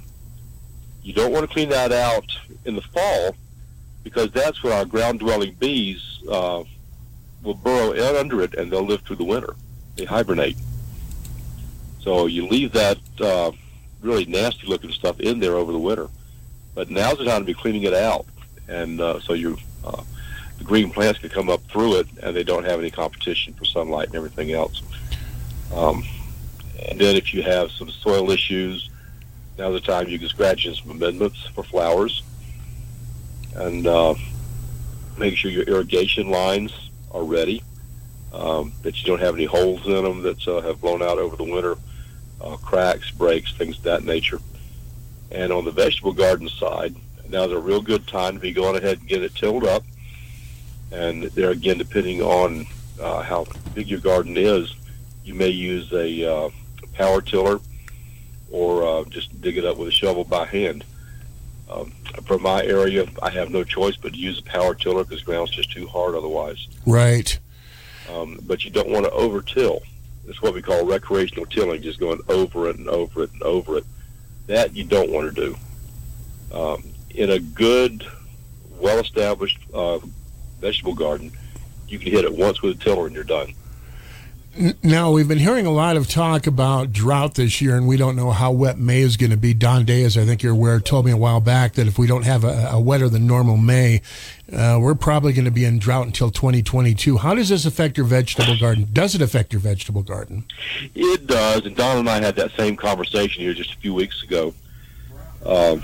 You 1.01 1.13
don't 1.13 1.31
want 1.31 1.47
to 1.47 1.53
clean 1.53 1.69
that 1.69 1.91
out 1.91 2.25
in 2.65 2.75
the 2.75 2.81
fall 2.81 3.35
because 4.03 4.31
that's 4.31 4.61
where 4.63 4.73
our 4.73 4.85
ground-dwelling 4.85 5.55
bees 5.59 6.19
uh, 6.29 6.63
will 7.43 7.53
burrow 7.53 7.91
in 7.91 8.15
under 8.15 8.41
it 8.41 8.55
and 8.55 8.71
they'll 8.71 8.85
live 8.85 9.01
through 9.01 9.17
the 9.17 9.23
winter. 9.23 9.55
They 9.95 10.05
hibernate. 10.05 10.57
So 12.01 12.25
you 12.25 12.47
leave 12.47 12.71
that 12.73 12.97
uh, 13.19 13.51
really 14.01 14.25
nasty-looking 14.25 14.91
stuff 14.91 15.19
in 15.19 15.39
there 15.39 15.55
over 15.55 15.71
the 15.71 15.79
winter. 15.79 16.07
But 16.75 16.91
now's 16.91 17.17
the 17.17 17.25
time 17.25 17.41
to 17.41 17.45
be 17.45 17.53
cleaning 17.53 17.83
it 17.83 17.93
out, 17.93 18.25
and 18.67 18.99
uh, 18.99 19.21
so 19.21 19.33
you 19.33 19.57
uh, 19.83 20.03
the 20.57 20.63
green 20.63 20.91
plants 20.91 21.19
can 21.19 21.29
come 21.29 21.49
up 21.49 21.63
through 21.63 21.99
it, 21.99 22.07
and 22.21 22.35
they 22.35 22.43
don't 22.43 22.65
have 22.65 22.79
any 22.79 22.91
competition 22.91 23.53
for 23.53 23.65
sunlight 23.65 24.07
and 24.07 24.15
everything 24.15 24.51
else. 24.51 24.81
Um, 25.73 26.03
and 26.87 26.99
then 26.99 27.15
if 27.15 27.33
you 27.33 27.41
have 27.43 27.71
some 27.71 27.89
soil 27.89 28.29
issues, 28.29 28.89
now's 29.57 29.73
the 29.73 29.79
time 29.79 30.09
you 30.09 30.19
can 30.19 30.27
scratch 30.27 30.65
in 30.65 30.75
some 30.75 30.91
amendments 30.91 31.47
for 31.47 31.63
flowers, 31.63 32.23
and 33.55 33.87
uh, 33.87 34.13
make 35.17 35.37
sure 35.37 35.49
your 35.49 35.63
irrigation 35.63 36.29
lines 36.29 36.89
are 37.11 37.23
ready, 37.23 37.63
um, 38.33 38.73
that 38.81 38.99
you 38.99 39.07
don't 39.07 39.21
have 39.21 39.35
any 39.35 39.45
holes 39.45 39.85
in 39.85 40.03
them 40.03 40.21
that 40.23 40.45
uh, 40.47 40.59
have 40.61 40.81
blown 40.81 41.01
out 41.01 41.17
over 41.17 41.37
the 41.37 41.43
winter, 41.43 41.77
uh, 42.41 42.57
cracks, 42.57 43.09
breaks, 43.11 43.53
things 43.53 43.77
of 43.77 43.83
that 43.83 44.03
nature. 44.03 44.39
And 45.31 45.51
on 45.51 45.65
the 45.65 45.71
vegetable 45.71 46.13
garden 46.13 46.49
side, 46.49 46.95
now's 47.29 47.51
a 47.51 47.59
real 47.59 47.81
good 47.81 48.07
time 48.07 48.35
to 48.35 48.39
be 48.39 48.53
going 48.53 48.75
ahead 48.77 48.99
and 48.99 49.07
get 49.07 49.23
it 49.23 49.35
tilled 49.35 49.65
up. 49.65 49.83
And 50.91 51.23
there 51.23 51.51
again, 51.51 51.77
depending 51.77 52.21
on 52.21 52.65
uh, 53.01 53.23
how 53.23 53.45
big 53.73 53.87
your 53.87 53.99
garden 53.99 54.37
is, 54.37 54.73
you 55.23 55.33
may 55.33 55.49
use 55.49 55.91
a 55.91 56.31
uh, 56.31 56.49
power 56.93 57.21
tiller 57.21 57.59
or 58.51 58.83
uh, 58.85 59.03
just 59.09 59.41
dig 59.41 59.57
it 59.57 59.65
up 59.65 59.77
with 59.77 59.89
a 59.89 59.91
shovel 59.91 60.23
by 60.23 60.45
hand. 60.45 60.83
Um, 61.69 61.91
for 62.25 62.37
my 62.37 62.63
area, 62.63 63.07
I 63.21 63.31
have 63.31 63.49
no 63.49 63.63
choice 63.63 63.97
but 63.97 64.13
to 64.13 64.19
use 64.19 64.39
a 64.39 64.43
power 64.43 64.75
tiller 64.75 65.03
because 65.03 65.23
ground's 65.23 65.51
just 65.51 65.71
too 65.71 65.87
hard 65.87 66.15
otherwise. 66.15 66.67
Right. 66.85 67.37
Um, 68.13 68.39
but 68.43 68.63
you 68.63 68.71
don't 68.71 68.89
want 68.89 69.05
to 69.05 69.11
over 69.11 69.41
till. 69.41 69.81
It's 70.27 70.41
what 70.41 70.53
we 70.53 70.61
call 70.61 70.85
recreational 70.85 71.45
tilling, 71.47 71.81
just 71.81 71.99
going 71.99 72.21
over 72.29 72.69
it 72.69 72.77
and 72.77 72.87
over 72.87 73.23
it 73.23 73.31
and 73.33 73.43
over 73.43 73.77
it. 73.77 73.85
That 74.47 74.75
you 74.75 74.83
don't 74.83 75.11
want 75.11 75.33
to 75.33 75.41
do. 75.41 75.57
Um, 76.55 76.83
in 77.09 77.31
a 77.31 77.39
good, 77.39 78.05
well-established 78.79 79.59
uh, 79.73 79.99
vegetable 80.59 80.93
garden, 80.93 81.31
you 81.87 81.99
can 81.99 82.11
hit 82.11 82.25
it 82.25 82.33
once 82.33 82.61
with 82.61 82.79
a 82.79 82.83
tiller 82.83 83.07
and 83.07 83.15
you're 83.15 83.23
done. 83.23 83.53
Now, 84.81 85.11
we've 85.11 85.27
been 85.27 85.39
hearing 85.39 85.65
a 85.65 85.71
lot 85.71 85.97
of 85.97 86.07
talk 86.07 86.47
about 86.47 86.93
drought 86.93 87.35
this 87.35 87.59
year, 87.59 87.75
and 87.75 87.85
we 87.85 87.97
don't 87.97 88.15
know 88.15 88.31
how 88.31 88.53
wet 88.53 88.77
May 88.77 89.01
is 89.01 89.17
going 89.17 89.31
to 89.31 89.37
be. 89.37 89.53
Don 89.53 89.83
Day, 89.83 90.03
as 90.03 90.17
I 90.17 90.23
think 90.23 90.41
you're 90.43 90.53
aware, 90.53 90.79
told 90.79 91.05
me 91.05 91.11
a 91.11 91.17
while 91.17 91.41
back 91.41 91.73
that 91.73 91.87
if 91.87 91.97
we 91.97 92.07
don't 92.07 92.23
have 92.23 92.45
a, 92.45 92.69
a 92.71 92.79
wetter 92.79 93.09
than 93.09 93.27
normal 93.27 93.57
May, 93.57 94.01
uh, 94.53 94.77
we're 94.79 94.95
probably 94.95 95.33
going 95.33 95.43
to 95.43 95.51
be 95.51 95.65
in 95.65 95.77
drought 95.77 96.05
until 96.05 96.31
2022. 96.31 97.17
How 97.17 97.35
does 97.35 97.49
this 97.49 97.65
affect 97.65 97.97
your 97.97 98.05
vegetable 98.05 98.57
garden? 98.57 98.87
Does 98.93 99.13
it 99.13 99.21
affect 99.21 99.51
your 99.51 99.59
vegetable 99.59 100.03
garden? 100.03 100.45
It 100.93 101.27
does, 101.27 101.65
and 101.65 101.75
Don 101.75 101.97
and 101.97 102.09
I 102.09 102.21
had 102.21 102.37
that 102.37 102.51
same 102.51 102.77
conversation 102.77 103.41
here 103.41 103.53
just 103.53 103.73
a 103.73 103.77
few 103.77 103.93
weeks 103.93 104.23
ago. 104.23 104.53
Um, 105.45 105.83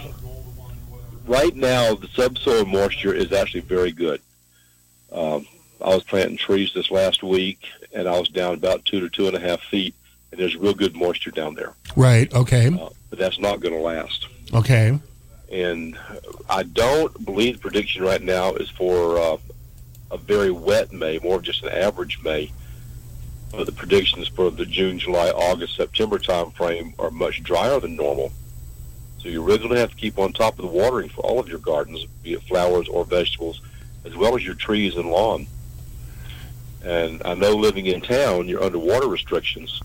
right 1.28 1.54
now, 1.54 1.96
the 1.96 2.08
subsoil 2.08 2.64
moisture 2.64 3.14
is 3.14 3.34
actually 3.34 3.62
very 3.62 3.92
good. 3.92 4.22
Um, 5.12 5.46
I 5.82 5.90
was 5.90 6.04
planting 6.04 6.38
trees 6.38 6.72
this 6.74 6.90
last 6.90 7.22
week, 7.22 7.60
and 7.94 8.08
I 8.08 8.20
was 8.20 8.30
down 8.30 8.54
about 8.54 8.86
two 8.86 9.00
to 9.00 9.10
two 9.10 9.28
and 9.28 9.36
a 9.36 9.40
half 9.40 9.62
feet, 9.62 9.96
and 10.32 10.40
there's 10.40 10.56
real 10.56 10.74
good 10.74 10.96
moisture 10.96 11.32
down 11.32 11.56
there. 11.56 11.74
Right. 11.96 12.34
Okay. 12.34 12.68
Uh, 12.68 12.90
but 13.10 13.20
that's 13.20 13.40
not 13.40 13.60
going 13.60 13.74
to 13.74 13.82
last. 13.82 14.28
Okay. 14.54 15.00
And 15.52 15.98
I 16.50 16.64
don't 16.64 17.26
believe 17.26 17.56
the 17.56 17.62
prediction 17.62 18.04
right 18.04 18.22
now 18.22 18.54
is 18.54 18.70
for 18.70 19.18
uh, 19.18 19.38
a 20.10 20.18
very 20.18 20.52
wet 20.52 20.92
May, 20.92 21.20
more 21.20 21.38
of 21.38 21.44
just 21.44 21.64
an 21.64 21.70
average 21.70 22.20
May. 22.24 22.52
But 23.52 23.66
the 23.66 23.74
predictions 23.74 24.30
for 24.30 24.50
the 24.50 24.66
June, 24.66 24.98
July, 24.98 25.30
August, 25.30 25.76
September 25.76 26.18
time 26.18 26.52
frame 26.52 26.94
are 26.98 27.12
much 27.12 27.44
drier 27.44 27.82
than 27.82 27.98
normal. 27.98 28.32
So 29.20 29.28
you're 29.28 29.44
really 29.44 29.60
going 29.60 29.72
to 29.72 29.80
have 29.80 29.92
to 29.92 29.98
keep 29.98 30.18
on 30.18 30.32
top 30.32 30.58
of 30.58 30.62
the 30.64 30.72
watering 30.72 31.10
for 31.10 31.22
all 31.22 31.40
of 31.40 31.50
your 31.50 31.60
gardens, 31.60 32.06
be 32.24 32.34
it 32.34 32.42
flowers 32.44 32.88
or 32.88 33.04
vegetables, 33.04 33.62
as 34.06 34.16
well 34.16 34.36
as 34.36 34.44
your 34.44 34.56
trees 34.56 34.96
and 34.96 35.12
lawn. 35.12 35.48
And 36.84 37.22
I 37.24 37.36
know 37.36 37.52
living 37.52 37.86
in 37.86 38.02
town, 38.02 38.48
you're 38.48 38.64
under 38.64 38.80
water 38.80 39.08
restrictions, 39.08 39.82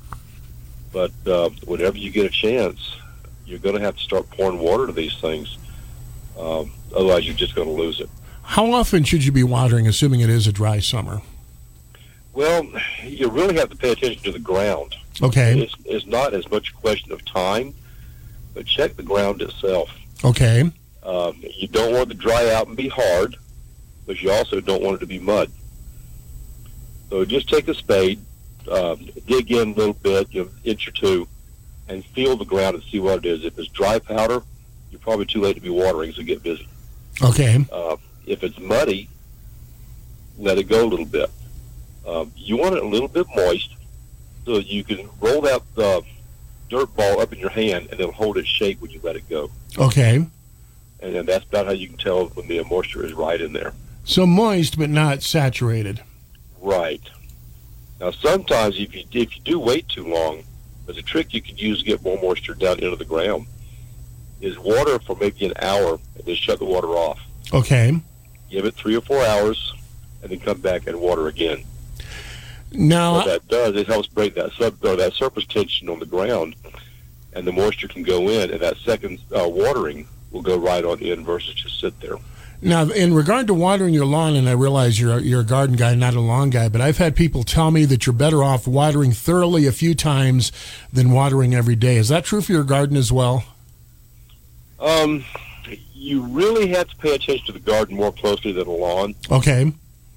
but 0.93 1.13
uh, 1.27 1.51
whenever 1.67 1.99
you 1.99 2.11
get 2.11 2.25
a 2.25 2.31
chance, 2.31 2.97
you're 3.45 3.59
going 3.59 3.75
to 3.75 3.81
have 3.81 3.97
to 3.97 4.03
start 4.03 4.29
pouring 4.31 4.59
water 4.59 4.87
to 4.87 4.93
these 4.93 5.17
things. 5.19 5.59
Um, 6.39 6.73
otherwise, 6.95 7.27
you're 7.27 7.37
just 7.37 7.55
going 7.55 7.69
to 7.69 7.75
lose 7.75 8.01
it. 8.01 8.09
How 8.43 8.73
often 8.73 9.05
should 9.05 9.25
you 9.25 9.33
be 9.33 9.43
watering, 9.43 9.87
assuming 9.87 10.21
it 10.21 10.31
is 10.31 10.47
a 10.47 10.53
dry 10.53 10.79
summer? 10.79 11.21
Well, 12.33 12.67
you 13.03 13.29
really 13.29 13.57
have 13.57 13.71
to 13.71 13.77
pay 13.77 13.93
attention 13.93 14.23
to 14.25 14.33
the 14.33 14.39
ground. 14.39 14.95
Okay. 15.23 15.59
It's, 15.61 15.75
it's 15.85 16.07
not 16.07 16.35
as 16.35 16.49
much 16.51 16.71
a 16.71 16.75
question 16.75 17.13
of 17.13 17.25
time, 17.25 17.75
but 18.55 18.67
check 18.67 18.97
the 18.97 19.03
ground 19.03 19.43
itself. 19.43 19.91
Okay. 20.25 20.71
Um, 21.03 21.43
you 21.57 21.69
don't 21.69 21.93
want 21.93 22.11
it 22.11 22.15
to 22.15 22.21
dry 22.21 22.53
out 22.53 22.69
and 22.69 22.77
be 22.77 22.89
hard, 22.89 23.37
but 24.07 24.21
you 24.23 24.31
also 24.31 24.61
don't 24.61 24.83
want 24.83 24.97
it 24.97 25.01
to 25.01 25.07
be 25.07 25.19
mud. 25.19 25.51
So 27.11 27.25
just 27.25 27.49
take 27.49 27.69
a 27.69 27.75
spade, 27.75 28.21
um, 28.71 29.09
dig 29.27 29.53
in 29.53 29.73
a 29.73 29.75
little 29.75 29.95
bit, 29.95 30.29
you 30.33 30.45
know, 30.45 30.51
inch 30.65 30.89
or 30.89 30.93
two, 30.93 31.29
and 31.89 32.05
feel 32.05 32.37
the 32.37 32.45
ground 32.45 32.75
and 32.75 32.85
see 32.85 32.99
what 32.99 33.19
it 33.19 33.27
is. 33.27 33.45
If 33.45 33.59
it's 33.59 33.69
dry 33.69 33.99
powder, 33.99 34.43
you're 34.91 35.01
probably 35.01 35.27
too 35.27 35.41
late 35.41 35.55
to 35.55 35.63
be 35.63 35.71
watering, 35.71 36.13
so 36.13 36.23
get 36.23 36.43
busy. 36.43 36.69
Okay. 37.23 37.65
Uh, 37.71 37.97
if 38.27 38.43
it's 38.43 38.59
muddy, 38.59 39.09
let 40.39 40.59
it 40.59 40.65
go 40.65 40.85
a 40.85 40.89
little 40.89 41.07
bit. 41.07 41.31
Um, 42.07 42.33
you 42.37 42.57
want 42.57 42.75
it 42.77 42.83
a 42.83 42.87
little 42.87 43.09
bit 43.09 43.27
moist 43.35 43.75
so 44.45 44.59
you 44.59 44.85
can 44.85 45.09
roll 45.21 45.41
that 45.43 45.63
uh, 45.77 46.01
dirt 46.69 46.95
ball 46.95 47.21
up 47.21 47.33
in 47.33 47.39
your 47.39 47.51
hand 47.51 47.89
and 47.91 48.01
it'll 48.01 48.13
hold 48.13 48.39
its 48.39 48.49
shape 48.49 48.81
when 48.81 48.91
you 48.91 49.01
let 49.03 49.17
it 49.17 49.29
go. 49.29 49.51
Okay. 49.79 50.27
And 51.01 51.15
then 51.15 51.27
that's 51.27 51.45
about 51.45 51.67
how 51.67 51.73
you 51.73 51.89
can 51.89 51.99
tell 51.99 52.27
when 52.29 52.49
the 52.49 52.63
moisture 52.65 53.05
is 53.05 53.13
right 53.13 53.41
in 53.41 53.53
there. 53.53 53.73
So 54.05 54.25
moist 54.25 54.79
but 54.79 54.89
not 54.89 55.23
saturated. 55.23 56.03
Right. 56.67 57.01
Now, 58.01 58.11
sometimes 58.11 58.77
if 58.81 58.93
you 58.93 59.05
if 59.13 59.37
you 59.37 59.43
do 59.45 59.61
wait 59.61 59.89
too 59.89 60.05
long, 60.05 60.43
there's 60.85 60.99
a 60.99 61.03
trick 61.03 61.33
you 61.33 61.41
could 61.41 61.63
use 61.63 61.79
to 61.79 61.85
get 61.85 62.03
more 62.03 62.21
moisture 62.21 62.55
down 62.55 62.81
into 62.81 62.97
the 62.97 63.05
ground. 63.05 63.47
Is 64.41 64.59
water 64.59 64.99
for 64.99 65.15
maybe 65.15 65.47
an 65.47 65.53
hour 65.63 66.01
and 66.17 66.25
then 66.25 66.35
shut 66.35 66.59
the 66.59 66.65
water 66.65 66.89
off. 66.89 67.21
Okay. 67.55 67.97
Give 68.51 68.65
it 68.65 68.75
three 68.75 68.97
or 68.97 69.01
four 69.01 69.25
hours, 69.25 69.75
and 70.23 70.31
then 70.33 70.41
come 70.41 70.61
back 70.61 70.89
and 70.89 71.01
water 71.01 71.29
again. 71.29 71.63
Now, 72.73 73.13
what 73.13 73.27
that 73.27 73.47
does, 73.47 73.77
it 73.77 73.87
helps 73.87 74.09
break 74.09 74.35
that 74.35 74.51
sub 74.59 74.85
or 74.85 74.97
that 74.97 75.13
surface 75.13 75.47
tension 75.47 75.89
on 75.89 76.01
the 76.01 76.07
ground, 76.07 76.57
and 77.33 77.47
the 77.47 77.53
moisture 77.53 77.87
can 77.87 78.03
go 78.03 78.29
in, 78.29 78.51
and 78.51 78.61
that 78.61 78.77
second 78.79 79.21
uh, 79.33 79.49
watering 79.49 80.09
will 80.33 80.43
go 80.43 80.59
right 80.59 80.85
on 80.85 80.99
in 80.99 81.25
versus 81.25 81.55
just 81.55 81.79
sit 81.79 81.99
there. 82.01 82.17
Now, 82.63 82.85
in 82.85 83.13
regard 83.13 83.47
to 83.49 83.55
watering 83.55 83.93
your 83.93 84.07
lawn, 84.07 84.35
and 84.35 84.49
I 84.49 84.53
realize 84.53 84.99
you're 84.99 85.21
you're 85.21 85.43
a 85.43 85.45
garden 85.45 85.77
guy, 85.77 85.95
not 85.95 86.15
a 86.15 86.21
lawn 86.21 86.51
guy, 86.51 86.69
but 86.69 86.81
I've 86.81 86.97
had 86.97 87.15
people 87.15 87.45
tell 87.45 87.71
me 87.71 87.85
that 87.85 88.07
you're 88.07 88.15
better 88.15 88.43
off 88.43 88.67
watering 88.67 89.13
thoroughly 89.13 89.67
a 89.67 89.73
few 89.73 89.95
times 89.95 90.53
than 90.93 91.13
watering 91.13 91.55
every 91.55 91.77
day. 91.77 91.97
Is 91.97 92.09
that 92.09 92.25
true 92.25 92.41
for 92.41 92.53
your 92.53 92.65
garden 92.65 92.97
as 92.97 93.13
well? 93.13 93.45
Um, 94.81 95.25
you 95.95 96.23
really 96.23 96.69
have 96.69 96.89
to 96.89 96.97
pay 96.97 97.15
attention 97.15 97.47
to 97.47 97.53
the 97.53 97.61
garden 97.61 97.97
more 97.97 98.13
closely 98.13 98.53
than 98.53 98.65
the 98.65 98.71
lawn. 98.71 99.15
Okay. 99.31 99.73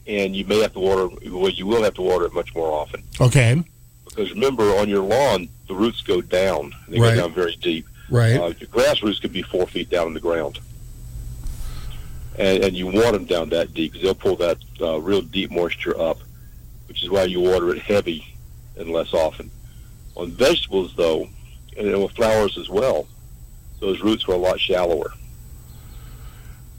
And 0.08 0.36
you 0.36 0.46
may 0.46 0.62
have 0.62 0.74
to 0.74 0.80
water. 0.80 1.08
Well, 1.30 1.50
you 1.50 1.68
will 1.68 1.84
have 1.84 1.96
to 1.96 2.02
water 2.02 2.26
it 2.26 2.34
much 2.34 2.56
more 2.56 2.72
often. 2.72 3.04
Okay. 3.20 3.64
Because 4.06 4.32
remember, 4.32 4.64
on 4.78 4.90
your 4.90 5.04
lawn, 5.04 5.50
the 5.68 5.76
roots 5.76 6.02
go 6.02 6.22
down. 6.22 6.74
They 6.88 7.00
right. 7.00 7.16
go 7.16 7.22
down 7.22 7.34
very 7.34 7.56
deep. 7.58 7.86
Right. 8.10 8.38
Uh, 8.38 8.54
your 8.60 8.70
grass 8.72 9.04
roots 9.04 9.20
could 9.20 9.34
be 9.34 9.44
four 9.44 9.68
feet 9.68 9.90
down 9.90 10.08
in 10.08 10.14
the 10.14 10.20
ground 10.20 10.60
and, 12.40 12.64
and 12.64 12.76
you 12.76 12.88
want 12.88 13.12
them 13.12 13.26
down 13.26 13.50
that 13.50 13.74
deep 13.74 13.92
because 13.92 14.04
they'll 14.04 14.16
pull 14.16 14.38
that 14.38 14.58
uh, 14.82 15.00
real 15.00 15.22
deep 15.22 15.52
moisture 15.52 16.00
up, 16.00 16.18
which 16.88 17.04
is 17.04 17.10
why 17.10 17.24
you 17.24 17.42
water 17.42 17.70
it 17.72 17.82
heavy 17.82 18.26
and 18.78 18.90
less 18.90 19.14
often. 19.14 19.52
On 20.16 20.32
vegetables, 20.32 20.96
though, 20.96 21.28
and 21.78 22.02
with 22.02 22.14
flowers 22.14 22.58
as 22.58 22.70
well, 22.70 23.08
those 23.80 24.02
roots 24.02 24.28
are 24.28 24.34
a 24.34 24.38
lot 24.38 24.60
shallower. 24.60 25.12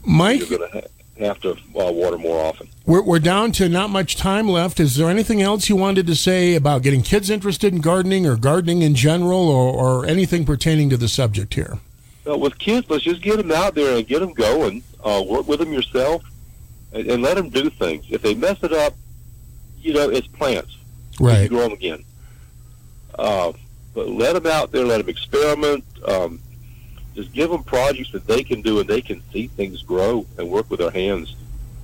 Mike, 0.03 0.39
You're 0.39 0.57
going 0.57 0.71
to 0.71 0.81
ha- 0.81 1.25
have 1.25 1.39
to 1.41 1.51
uh, 1.51 1.91
water 1.91 2.17
more 2.17 2.43
often. 2.43 2.67
We're, 2.87 3.03
we're 3.03 3.19
down 3.19 3.51
to 3.53 3.69
not 3.69 3.91
much 3.91 4.15
time 4.15 4.49
left. 4.49 4.79
Is 4.79 4.95
there 4.95 5.09
anything 5.09 5.43
else 5.43 5.69
you 5.69 5.75
wanted 5.75 6.07
to 6.07 6.15
say 6.15 6.55
about 6.55 6.81
getting 6.81 7.03
kids 7.03 7.29
interested 7.29 7.71
in 7.71 7.81
gardening 7.81 8.25
or 8.25 8.35
gardening 8.35 8.81
in 8.81 8.95
general 8.95 9.47
or, 9.47 9.71
or 9.73 10.05
anything 10.07 10.43
pertaining 10.43 10.89
to 10.89 10.97
the 10.97 11.07
subject 11.07 11.53
here? 11.53 11.77
Uh, 12.27 12.37
with 12.37 12.57
kids, 12.57 12.89
let's 12.89 13.03
just 13.03 13.21
get 13.21 13.37
them 13.37 13.51
out 13.51 13.75
there 13.75 13.97
and 13.97 14.07
get 14.07 14.19
them 14.19 14.33
going. 14.33 14.83
Uh, 15.03 15.23
work 15.27 15.47
with 15.47 15.59
them 15.59 15.73
yourself 15.73 16.23
and, 16.93 17.07
and 17.09 17.23
let 17.23 17.35
them 17.35 17.49
do 17.49 17.69
things. 17.69 18.05
If 18.09 18.21
they 18.21 18.33
mess 18.35 18.57
it 18.63 18.71
up, 18.73 18.93
you 19.81 19.93
know, 19.93 20.09
it's 20.09 20.27
plants. 20.27 20.77
You 21.19 21.27
Right. 21.27 21.49
grow 21.49 21.61
them 21.63 21.73
again. 21.73 22.03
Uh, 23.17 23.53
but 23.93 24.07
let 24.09 24.33
them 24.33 24.47
out 24.47 24.71
there, 24.71 24.85
let 24.85 24.99
them 24.99 25.09
experiment. 25.09 25.83
Um, 26.07 26.39
just 27.15 27.33
give 27.33 27.49
them 27.49 27.63
projects 27.63 28.11
that 28.11 28.25
they 28.25 28.43
can 28.43 28.61
do 28.61 28.79
and 28.79 28.87
they 28.89 29.01
can 29.01 29.21
see 29.33 29.47
things 29.47 29.81
grow 29.81 30.25
and 30.37 30.49
work 30.49 30.69
with 30.69 30.79
their 30.79 30.91
hands. 30.91 31.35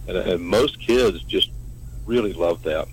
And, 0.08 0.16
and 0.18 0.42
most 0.42 0.80
kids 0.80 1.22
just 1.24 1.50
really 2.06 2.34
love 2.34 2.64
that. 2.64 2.88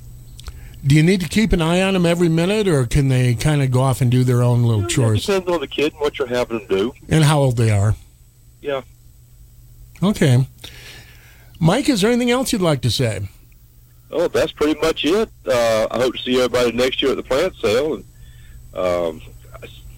Do 0.86 0.94
you 0.96 1.02
need 1.02 1.20
to 1.20 1.28
keep 1.28 1.52
an 1.52 1.62
eye 1.62 1.80
on 1.80 1.94
them 1.94 2.04
every 2.04 2.28
minute 2.28 2.66
or 2.68 2.84
can 2.86 3.08
they 3.08 3.34
kind 3.34 3.62
of 3.62 3.70
go 3.70 3.80
off 3.80 4.00
and 4.00 4.10
do 4.10 4.24
their 4.24 4.42
own 4.42 4.64
little 4.64 4.84
It 4.84 4.90
chores? 4.90 5.24
depends 5.24 5.48
on 5.48 5.60
the 5.60 5.66
kid 5.68 5.92
and 5.92 6.00
what 6.00 6.18
you're 6.18 6.28
having 6.28 6.58
them 6.58 6.66
do. 6.68 6.94
And 7.08 7.24
how 7.24 7.38
old 7.38 7.56
they 7.56 7.70
are? 7.70 7.94
Yeah. 8.60 8.82
Okay. 10.04 10.46
Mike, 11.58 11.88
is 11.88 12.02
there 12.02 12.10
anything 12.10 12.30
else 12.30 12.52
you'd 12.52 12.60
like 12.60 12.82
to 12.82 12.90
say? 12.90 13.28
Oh, 14.10 14.28
that's 14.28 14.52
pretty 14.52 14.78
much 14.80 15.04
it. 15.04 15.30
Uh, 15.46 15.86
I 15.90 15.98
hope 15.98 16.14
to 16.14 16.22
see 16.22 16.36
everybody 16.36 16.72
next 16.72 17.00
year 17.02 17.12
at 17.12 17.16
the 17.16 17.22
plant 17.22 17.54
sale. 17.56 17.94
And 17.94 18.04
um, 18.74 19.22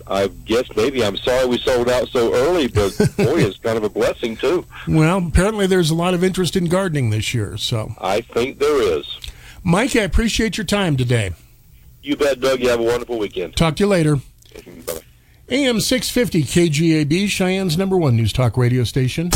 I 0.06 0.28
guess 0.44 0.64
maybe 0.76 1.04
I'm 1.04 1.16
sorry 1.16 1.46
we 1.46 1.58
sold 1.58 1.90
out 1.90 2.08
so 2.08 2.32
early, 2.32 2.68
but 2.68 2.96
boy, 3.16 3.40
it's 3.40 3.58
kind 3.58 3.76
of 3.76 3.84
a 3.84 3.88
blessing 3.88 4.36
too. 4.36 4.64
Well, 4.86 5.18
apparently 5.26 5.66
there's 5.66 5.90
a 5.90 5.94
lot 5.94 6.14
of 6.14 6.22
interest 6.22 6.56
in 6.56 6.66
gardening 6.66 7.10
this 7.10 7.34
year. 7.34 7.56
So, 7.56 7.94
I 8.00 8.20
think 8.20 8.58
there 8.58 8.80
is. 8.98 9.18
Mike, 9.64 9.96
I 9.96 10.02
appreciate 10.02 10.56
your 10.56 10.64
time 10.64 10.96
today. 10.96 11.32
You 12.02 12.16
bet, 12.16 12.40
Doug. 12.40 12.60
You 12.60 12.68
have 12.68 12.80
a 12.80 12.84
wonderful 12.84 13.18
weekend. 13.18 13.56
Talk 13.56 13.76
to 13.76 13.82
you 13.82 13.88
later. 13.88 14.16
Bye. 14.86 15.00
AM 15.48 15.80
650 15.80 16.42
KGAB, 16.42 17.28
Cheyenne's 17.28 17.76
number 17.76 17.96
one 17.96 18.16
news 18.16 18.32
talk 18.32 18.56
radio 18.56 18.82
station. 18.84 19.30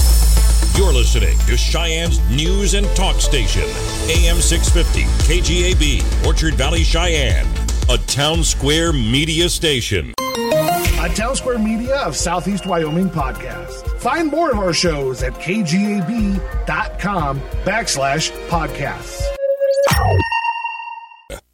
You're 0.77 0.93
listening 0.93 1.37
to 1.41 1.57
Cheyenne's 1.57 2.21
News 2.31 2.75
and 2.75 2.87
Talk 2.97 3.21
Station, 3.21 3.63
AM 4.09 4.41
650, 4.41 5.03
KGAB, 5.27 6.27
Orchard 6.27 6.55
Valley, 6.55 6.83
Cheyenne, 6.83 7.47
a 7.89 7.99
Townsquare 8.07 8.93
Media 8.95 9.49
station. 9.49 10.15
A 10.19 11.09
Townsquare 11.13 11.63
Media 11.63 11.97
of 12.01 12.17
Southeast 12.17 12.67
Wyoming 12.67 13.11
podcast. 13.11 13.99
Find 14.01 14.31
more 14.31 14.51
of 14.51 14.59
our 14.59 14.73
shows 14.73 15.23
at 15.23 15.33
kgab.com 15.35 16.41
backslash 17.65 18.31
podcasts. 18.49 19.23